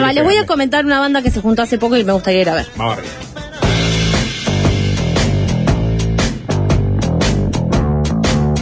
va, 0.00 0.06
Felipe 0.06 0.14
les 0.14 0.24
voy 0.24 0.36
a 0.36 0.46
comentar 0.46 0.84
una 0.84 1.00
banda 1.00 1.22
que 1.22 1.30
se 1.30 1.40
juntó 1.40 1.62
hace 1.62 1.78
poco 1.78 1.96
y 1.96 2.04
me 2.04 2.12
gustaría 2.12 2.40
ir 2.42 2.48
a 2.50 2.54
ver. 2.56 2.66
Vamos 2.76 2.98
arriba. 2.98 3.12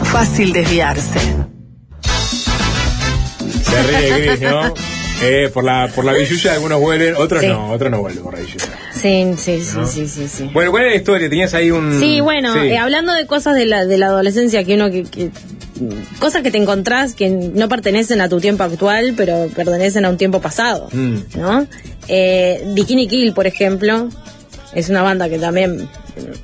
Fácil 0.03 0.53
desviarse. 0.53 1.19
Se 3.63 3.83
ríe 3.83 4.37
Chris, 4.37 4.41
¿no? 4.41 4.73
Eh, 5.25 5.49
por 5.53 5.63
la, 5.63 5.89
por 5.93 6.05
la 6.05 6.13
billulla 6.13 6.53
algunos 6.53 6.79
vuelven, 6.79 7.15
otros 7.15 7.41
Sí. 7.41 7.47
no, 7.47 7.71
otros 7.71 7.91
no 7.91 7.99
vuelven 8.01 8.23
por 8.23 8.33
la 8.33 8.39
billulla. 8.39 8.65
Sí, 8.93 9.33
sí, 9.37 9.61
sí, 9.61 9.77
¿No? 9.77 9.87
sí, 9.87 10.07
sí, 10.07 10.27
sí. 10.27 10.49
Bueno, 10.53 10.71
¿cuál 10.71 10.85
es 10.85 10.91
la 10.91 10.95
historia? 10.97 11.29
Tenías 11.29 11.53
ahí 11.53 11.71
un... 11.71 11.99
Sí, 11.99 12.21
bueno, 12.21 12.53
Sí. 12.53 12.59
eh, 12.69 12.77
hablando 12.77 13.13
de 13.13 13.25
cosas 13.27 13.55
de 13.55 13.65
la, 13.65 13.85
de 13.85 13.97
la 13.97 14.07
adolescencia 14.07 14.63
que 14.63 14.75
uno 14.75 14.89
que, 14.89 15.03
que- 15.03 15.31
cosas 16.19 16.41
que 16.41 16.51
te 16.51 16.57
encontrás 16.57 17.13
que 17.15 17.29
no 17.29 17.67
pertenecen 17.67 18.21
a 18.21 18.29
tu 18.29 18.39
tiempo 18.39 18.63
actual, 18.63 19.13
pero 19.17 19.47
pertenecen 19.53 20.05
a 20.05 20.09
un 20.09 20.17
tiempo 20.17 20.39
pasado, 20.41 20.87
Mm. 20.93 21.15
¿no? 21.37 21.67
Eh, 22.07 22.63
Bikini 22.73 23.07
Kill, 23.07 23.33
por 23.33 23.45
ejemplo, 23.47 24.07
es 24.73 24.89
una 24.89 25.01
banda 25.01 25.27
que 25.27 25.37
también 25.37 25.87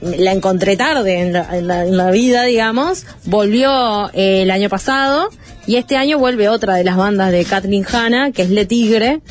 la 0.02 0.32
encontré 0.32 0.76
tarde 0.78 1.20
en 1.22 1.34
la, 1.34 1.48
en 1.58 1.68
la- 1.68 1.86
en 1.86 1.98
la 1.98 2.12
vida, 2.12 2.44
digamos, 2.44 3.06
volvió 3.26 4.10
eh, 4.14 4.42
el 4.44 4.52
año 4.52 4.70
pasado 4.70 5.30
y 5.68 5.76
este 5.78 5.96
año 5.98 6.18
vuelve 6.20 6.50
otra 6.50 6.76
de 6.76 6.84
las 6.84 6.98
bandas 6.98 7.32
de 7.32 7.46
Kathleen 7.46 7.86
Hanna, 7.92 8.32
que 8.32 8.42
es 8.44 8.50
Le 8.50 8.66
Tigre, 8.66 9.22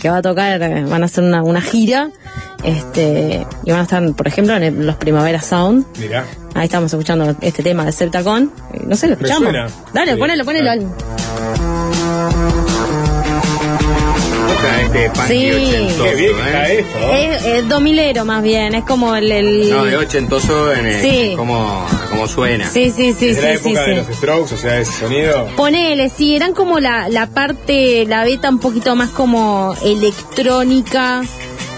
que 0.00 0.08
va 0.08 0.18
a 0.18 0.22
tocar, 0.22 0.62
eh, 0.62 0.84
van 0.84 1.02
a 1.02 1.06
hacer 1.06 1.24
una, 1.24 1.42
una 1.42 1.60
gira, 1.60 2.10
este, 2.64 3.46
y 3.64 3.70
van 3.70 3.80
a 3.80 3.82
estar, 3.84 4.12
por 4.14 4.28
ejemplo, 4.28 4.56
en 4.56 4.62
el- 4.62 4.86
los 4.86 4.96
Primavera 4.96 5.40
Sound. 5.40 5.84
Mirá. 5.98 6.24
Ahí 6.54 6.64
estamos 6.64 6.92
escuchando 6.92 7.36
este 7.40 7.62
tema 7.62 7.84
de 7.84 7.92
Septacon. 7.92 8.52
Eh, 8.74 8.80
No 8.86 8.96
sé, 8.96 9.06
lo 9.08 9.14
escuchamos. 9.14 9.52
Dale, 9.94 10.12
Sí, 10.14 10.18
ponelo, 10.18 10.44
ponelo. 10.44 10.66
dale. 10.66 10.86
Este 14.80 15.10
funky 15.10 15.28
Sí. 15.28 15.50
ochentoso, 15.52 16.04
Qué 16.04 16.14
bien 16.14 16.30
¿eh? 16.36 16.40
está 16.46 16.68
esto. 16.72 16.98
¿no? 17.00 17.12
Es, 17.12 17.44
es 17.46 17.68
domilero 17.68 18.24
más 18.24 18.42
bien, 18.42 18.74
es 18.74 18.84
como 18.84 19.14
el... 19.16 19.30
el- 19.32 19.70
No, 19.70 19.84
de 19.84 19.96
ochentoso 19.96 20.72
en 20.72 20.86
el, 20.86 21.00
Sí. 21.02 21.34
como, 21.36 21.86
como 22.10 22.28
suena. 22.28 22.68
Sí, 22.70 22.90
sí, 22.94 23.12
sí, 23.18 23.30
Es 23.30 23.42
la 23.42 23.52
época 23.54 23.80
de 23.84 23.86
sí. 24.02 24.06
los 24.08 24.16
Strokes, 24.16 24.54
o 24.54 24.58
sea, 24.58 24.78
ese 24.78 24.92
sonido. 24.92 25.46
Ponele, 25.56 26.08
sí, 26.08 26.34
eran 26.36 26.52
como 26.54 26.80
la, 26.80 27.08
la 27.08 27.26
parte, 27.28 28.04
la 28.06 28.24
beta 28.24 28.48
un 28.48 28.58
poquito 28.60 28.94
más 28.96 29.10
como 29.10 29.74
electrónica 29.84 31.22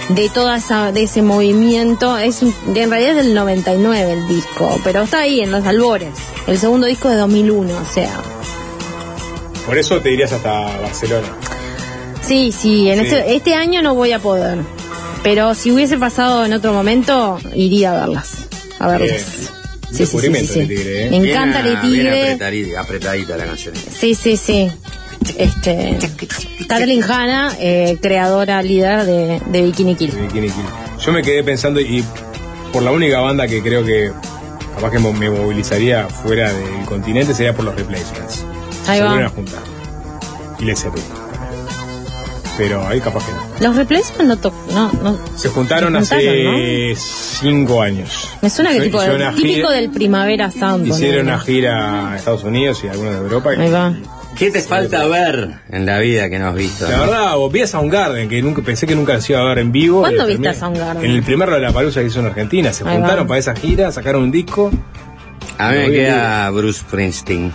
de 0.09 0.29
toda 0.29 0.57
esa, 0.59 0.93
de 0.93 1.05
ese 1.05 1.23
movimiento. 1.23 2.19
Es 2.19 2.43
en 2.43 2.53
realidad 2.91 3.11
es 3.19 3.25
del 3.25 3.35
99 3.35 4.13
el 4.13 4.29
disco, 4.29 4.81
pero 4.85 5.03
está 5.03 5.21
ahí 5.21 5.41
en 5.41 5.51
los 5.51 5.65
albores. 5.65 6.11
El 6.47 6.59
segundo 6.59 6.87
disco 6.87 7.09
de 7.09 7.17
2001, 7.17 7.73
o 7.77 7.93
sea. 7.93 8.11
Por 9.67 9.79
eso 9.79 10.01
te 10.01 10.11
irías 10.11 10.33
hasta 10.33 10.51
Barcelona. 10.83 11.29
Sí, 12.33 12.51
sí, 12.53 12.89
en 12.89 13.01
Sí. 13.01 13.05
Este, 13.07 13.35
este 13.37 13.55
año 13.55 13.83
no 13.83 13.95
voy 13.95 14.13
a 14.13 14.19
poder. 14.19 14.59
Pero 15.23 15.55
si 15.55 15.71
hubiese 15.71 15.99
pasado 15.99 16.45
en 16.47 16.53
otro 16.55 16.73
momento, 16.73 17.39
iría 17.55 17.93
a 17.93 18.01
verlas. 18.07 18.49
A 18.79 18.89
verlas. 18.89 19.51
Sí, 19.91 20.07
sí, 20.07 20.17
de. 20.29 20.67
Tigre, 20.67 21.07
¿eh? 21.07 21.11
Me 21.11 21.21
Bien 21.21 21.27
encanta 21.37 21.59
a- 21.59 21.63
bien 21.63 21.81
Tigre. 21.83 22.23
apretadita, 22.23 22.81
apretadita 22.81 23.37
la 23.37 23.45
canción. 23.45 23.75
Sí, 23.77 24.15
sí, 24.15 24.37
sí. 24.39 24.71
Este, 25.37 25.99
Kathleen 26.67 27.03
Hanna, 27.05 27.53
eh, 27.61 27.99
creadora, 28.01 28.63
líder 28.63 29.05
de, 29.05 29.41
de 29.51 29.63
Bikini 29.63 29.95
Kill. 29.95 30.11
Bikini 30.13 30.49
Kill. 30.49 30.65
Yo 31.05 31.13
me 31.13 31.23
quedé 31.23 31.45
pensando 31.45 31.81
y 31.81 32.03
por 32.73 32.83
la 32.83 32.91
única 32.93 33.21
banda 33.21 33.47
que 33.47 33.63
creo 33.63 33.85
que 33.85 34.11
capaz 34.75 34.91
que 34.91 34.99
me 34.99 35.29
movilizaría 35.31 36.09
fuera 36.09 36.51
del 36.53 36.85
continente 36.87 37.35
sería 37.35 37.55
por 37.55 37.67
los 37.67 37.75
replacements. 37.77 38.43
Ahí 38.89 38.97
Se 38.99 39.03
va. 39.05 39.09
vuelven 39.11 39.27
a 39.27 39.29
juntar. 39.29 39.61
Y 40.59 40.65
les. 40.65 40.83
Pero 42.59 42.87
ahí 42.87 43.01
capaz 43.01 43.25
que 43.27 43.33
no. 43.33 43.39
Los 43.69 43.77
replacements 43.77 44.27
no, 44.27 44.37
to- 44.37 44.53
no, 44.73 44.93
no. 45.03 45.19
Se 45.37 45.49
juntaron, 45.49 45.93
Se 46.05 46.15
hace 46.17 46.95
cinco 47.41 47.81
años. 47.81 48.29
Me 48.43 48.51
suena 48.51 48.73
que 48.73 48.81
tipo, 48.83 48.99
una 48.99 49.33
típico 49.35 49.69
gira- 49.69 49.71
del 49.71 49.91
Primavera 49.91 50.51
Sound. 50.51 50.87
Hicieron 50.87 51.27
una 51.27 51.39
gira 51.39 52.13
a 52.13 52.17
Estados 52.17 52.45
Unidos 52.45 52.83
y 52.85 52.89
algunos 52.89 53.15
de 53.15 53.19
Europa. 53.21 53.55
y- 53.55 53.61
Ahí 53.61 53.71
va. 53.71 53.95
¿Qué 54.37 54.51
te 54.51 54.61
falta 54.63 55.07
ver 55.07 55.61
en 55.71 55.85
la 55.87 55.99
vida 55.99 56.29
que 56.31 56.39
no 56.39 56.49
has 56.49 56.55
visto? 56.55 56.89
La 56.89 56.97
no? 56.97 57.03
verdad, 57.03 57.37
vos 57.37 57.53
vi 57.53 57.61
a 57.63 57.67
Soundgarden, 57.67 58.29
que 58.31 58.41
nunca 58.43 58.63
pensé 58.63 58.87
que 58.87 58.95
nunca 58.95 59.21
se 59.21 59.33
iba 59.35 59.43
a 59.43 59.45
ver 59.45 59.59
en 59.59 59.73
vivo. 59.73 60.01
¿Cuándo 60.01 60.27
viste 60.27 60.43
terminé- 60.43 60.49
a 60.49 60.55
Soundgarden? 60.55 61.05
En 61.05 61.11
el 61.17 61.23
primer 61.23 61.51
de 61.51 61.61
la 61.61 61.71
palusa 61.73 62.01
que 62.01 62.07
hizo 62.07 62.21
en 62.21 62.27
Argentina. 62.27 62.73
Se 62.73 62.83
Ahí 62.87 62.97
juntaron 62.97 63.25
va. 63.25 63.29
para 63.29 63.41
esa 63.41 63.55
gira, 63.55 63.93
sacaron 63.93 64.23
un 64.25 64.31
disco. 64.31 64.71
A 65.59 65.71
mí 65.71 65.77
me 65.79 65.91
queda 65.91 66.51
Bruce 66.51 66.81
Springsteen. 66.81 67.53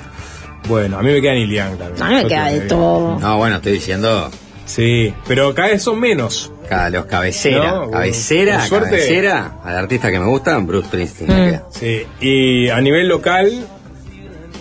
Bueno, 0.68 0.99
a 0.99 1.02
mí 1.03 1.11
me 1.11 1.22
queda 1.22 1.34
Neil 1.34 1.49
Young 1.52 1.78
también. 1.78 2.03
A 2.03 2.10
mí 2.10 2.15
me 2.15 2.22
Yo 2.24 2.28
queda 2.30 2.45
de 2.48 2.61
todo. 2.61 3.19
No, 3.19 3.38
bueno, 3.38 3.56
estoy 3.56 3.72
diciendo 3.74 4.30
Sí, 4.68 5.14
pero 5.27 5.56
cada 5.56 5.69
vez 5.69 5.81
son 5.81 5.99
menos. 5.99 6.52
cada 6.69 6.89
los 6.89 7.06
cabecera. 7.06 7.72
No, 7.72 7.89
cabecera, 7.91 8.60
por 8.60 8.68
suerte- 8.68 8.89
cabecera, 8.91 9.57
al 9.64 9.77
artista 9.77 10.11
que 10.11 10.19
me 10.19 10.26
gusta, 10.26 10.57
Bruce 10.60 10.88
Springsteen 10.88 11.31
Mm. 11.56 11.61
Sí, 11.72 12.06
y 12.19 12.69
a 12.69 12.80
nivel 12.81 13.07
local, 13.07 13.65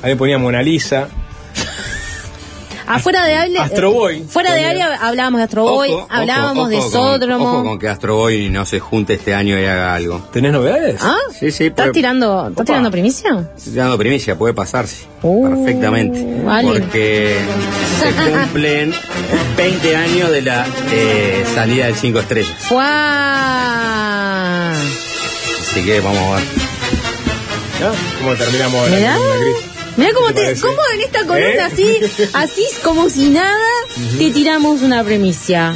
ahí 0.03 0.15
ponía 0.15 0.39
Mona 0.39 0.63
Lisa. 0.63 1.09
Afuera 2.87 3.25
de 3.27 3.35
área. 3.35 3.63
Astro 3.65 3.93
Boy. 3.93 4.25
Fuera 4.29 4.53
de 4.55 4.65
área 4.65 4.95
hablábamos 5.01 5.39
de 5.39 5.45
Astro 5.45 5.63
Boy, 5.65 5.91
Ojo, 5.93 6.07
hablábamos 6.11 6.59
ojo, 6.65 6.69
de 6.69 6.77
ojo 6.77 6.91
con- 6.91 6.93
Sódromo. 6.93 7.45
Ojo 7.53 7.65
con 7.65 7.79
que 7.79 7.89
Astro 7.89 8.17
Boy 8.17 8.49
no 8.49 8.65
se 8.65 8.79
junte 8.81 9.15
este 9.15 9.35
año 9.35 9.59
y 9.61 9.65
haga 9.65 9.95
algo. 9.95 10.21
¿Tenés 10.33 10.53
novedades? 10.53 10.97
¿Ah? 11.03 11.17
Sí, 11.39 11.51
sí, 11.51 11.67
¿Estás 11.67 11.87
puede- 11.87 11.93
tirando, 11.95 12.49
¿estás 12.49 12.65
tirando 12.67 12.91
primicia? 12.91 13.49
Estoy 13.57 13.73
dando 13.75 13.99
primicia, 13.99 14.37
puede 14.37 14.55
pasarse. 14.55 15.07
Uh, 15.23 15.49
perfectamente. 15.49 16.43
vale. 16.45 16.69
Porque 16.81 17.37
se 18.01 18.13
cumplen 18.31 18.95
20 19.57 19.97
años 19.97 20.31
de 20.31 20.43
la 20.43 20.67
eh, 20.93 21.45
salida 21.55 21.87
del 21.87 21.95
5 21.97 22.21
estrellas. 22.21 22.55
¡Fua! 23.47 24.73
Así 24.73 25.85
que 25.85 26.01
vamos 26.01 26.19
a 26.19 26.37
ver. 26.37 26.45
¿No? 27.81 27.93
¿Cómo 28.21 28.35
terminamos 28.37 28.91
la 28.91 28.97
Mirá. 28.97 29.17
columna, 29.17 29.59
Mira 29.97 30.11
cómo, 30.15 30.27
¿Te 30.35 30.55
cómo 30.61 30.77
en 30.95 31.01
esta 31.01 31.21
columna 31.21 31.47
¿Eh? 31.49 31.61
así, 31.61 31.99
así 32.35 32.63
como 32.85 33.09
si 33.09 33.31
nada, 33.31 33.57
te 34.19 34.31
tiramos 34.31 34.83
una 34.83 35.03
primicia. 35.03 35.75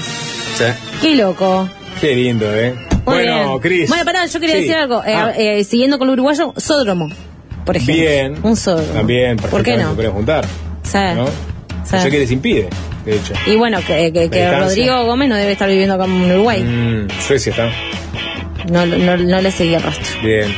Sí. 0.56 0.64
Qué 1.00 1.14
loco. 1.14 1.68
Qué 2.00 2.14
lindo, 2.14 2.54
¿eh? 2.54 2.74
Muy 3.06 3.14
bueno. 3.24 3.58
Cris. 3.60 3.88
Bueno, 3.88 4.04
pará, 4.04 4.26
yo 4.26 4.38
quería 4.40 4.56
Sí. 4.56 4.60
decir 4.62 4.76
algo. 4.76 5.02
Eh, 5.04 5.14
Ah, 5.14 5.32
eh, 5.36 5.64
siguiendo 5.64 5.98
con 5.98 6.06
lo 6.06 6.12
uruguayo, 6.12 6.52
Sódromo, 6.56 7.08
por 7.64 7.76
ejemplo. 7.76 7.94
bien. 7.94 8.38
Un 8.42 8.56
Sódromo. 8.56 8.92
También, 8.92 9.36
¿Por 9.38 9.62
qué 9.62 9.76
no? 9.78 9.96
se 9.96 10.08
juntar. 10.08 10.44
Sí. 10.82 10.98
¿No? 11.16 11.26
Qué 12.10 12.18
les 12.18 12.30
impide, 12.30 12.68
de 13.06 13.16
hecho. 13.16 13.32
Y 13.46 13.56
bueno, 13.56 13.78
que, 13.86 14.12
que-. 14.12 14.50
Rodrigo 14.58 15.04
Gómez 15.06 15.28
no 15.30 15.36
debe 15.36 15.52
estar 15.52 15.68
viviendo 15.68 15.94
acá 15.94 16.04
en 16.04 16.30
Uruguay. 16.30 16.62
Mm, 16.62 17.08
Suecia 17.26 17.50
está. 17.50 17.70
No, 18.70 18.84
no, 18.86 19.16
no 19.16 19.40
le 19.40 19.50
seguía 19.50 19.78
el 19.78 19.82
rastro. 19.82 20.20
Bien. 20.22 20.54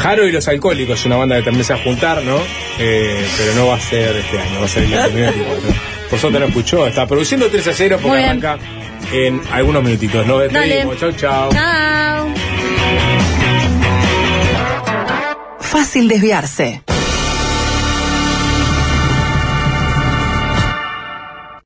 Jaro 0.00 0.26
y 0.26 0.32
los 0.32 0.48
Alcohólicos, 0.48 1.04
una 1.04 1.16
banda 1.16 1.36
que 1.36 1.42
también 1.42 1.64
se 1.64 1.74
va 1.74 1.78
a 1.78 1.82
juntar, 1.82 2.22
¿no? 2.22 2.38
Eh, 2.78 3.22
pero 3.36 3.54
no 3.54 3.66
va 3.66 3.76
a 3.76 3.80
ser 3.80 4.16
este 4.16 4.38
año, 4.38 4.60
va 4.60 4.64
a 4.64 4.68
ser 4.68 4.84
el 4.84 4.90
2024. 4.90 5.68
Por 6.08 6.18
suerte 6.18 6.40
no 6.40 6.46
escuchó, 6.46 6.86
está 6.86 7.06
produciendo 7.06 7.48
3 7.48 7.68
a 7.68 7.72
0 7.74 7.98
porque 8.02 8.18
arranca 8.18 8.58
en 9.12 9.42
algunos 9.52 9.82
minutitos. 9.82 10.26
Nos 10.26 10.40
despedimos, 10.40 10.96
chau, 10.98 11.12
chau. 11.12 11.52
Chao. 11.52 12.34
Fácil 15.60 16.08
desviarse. 16.08 16.82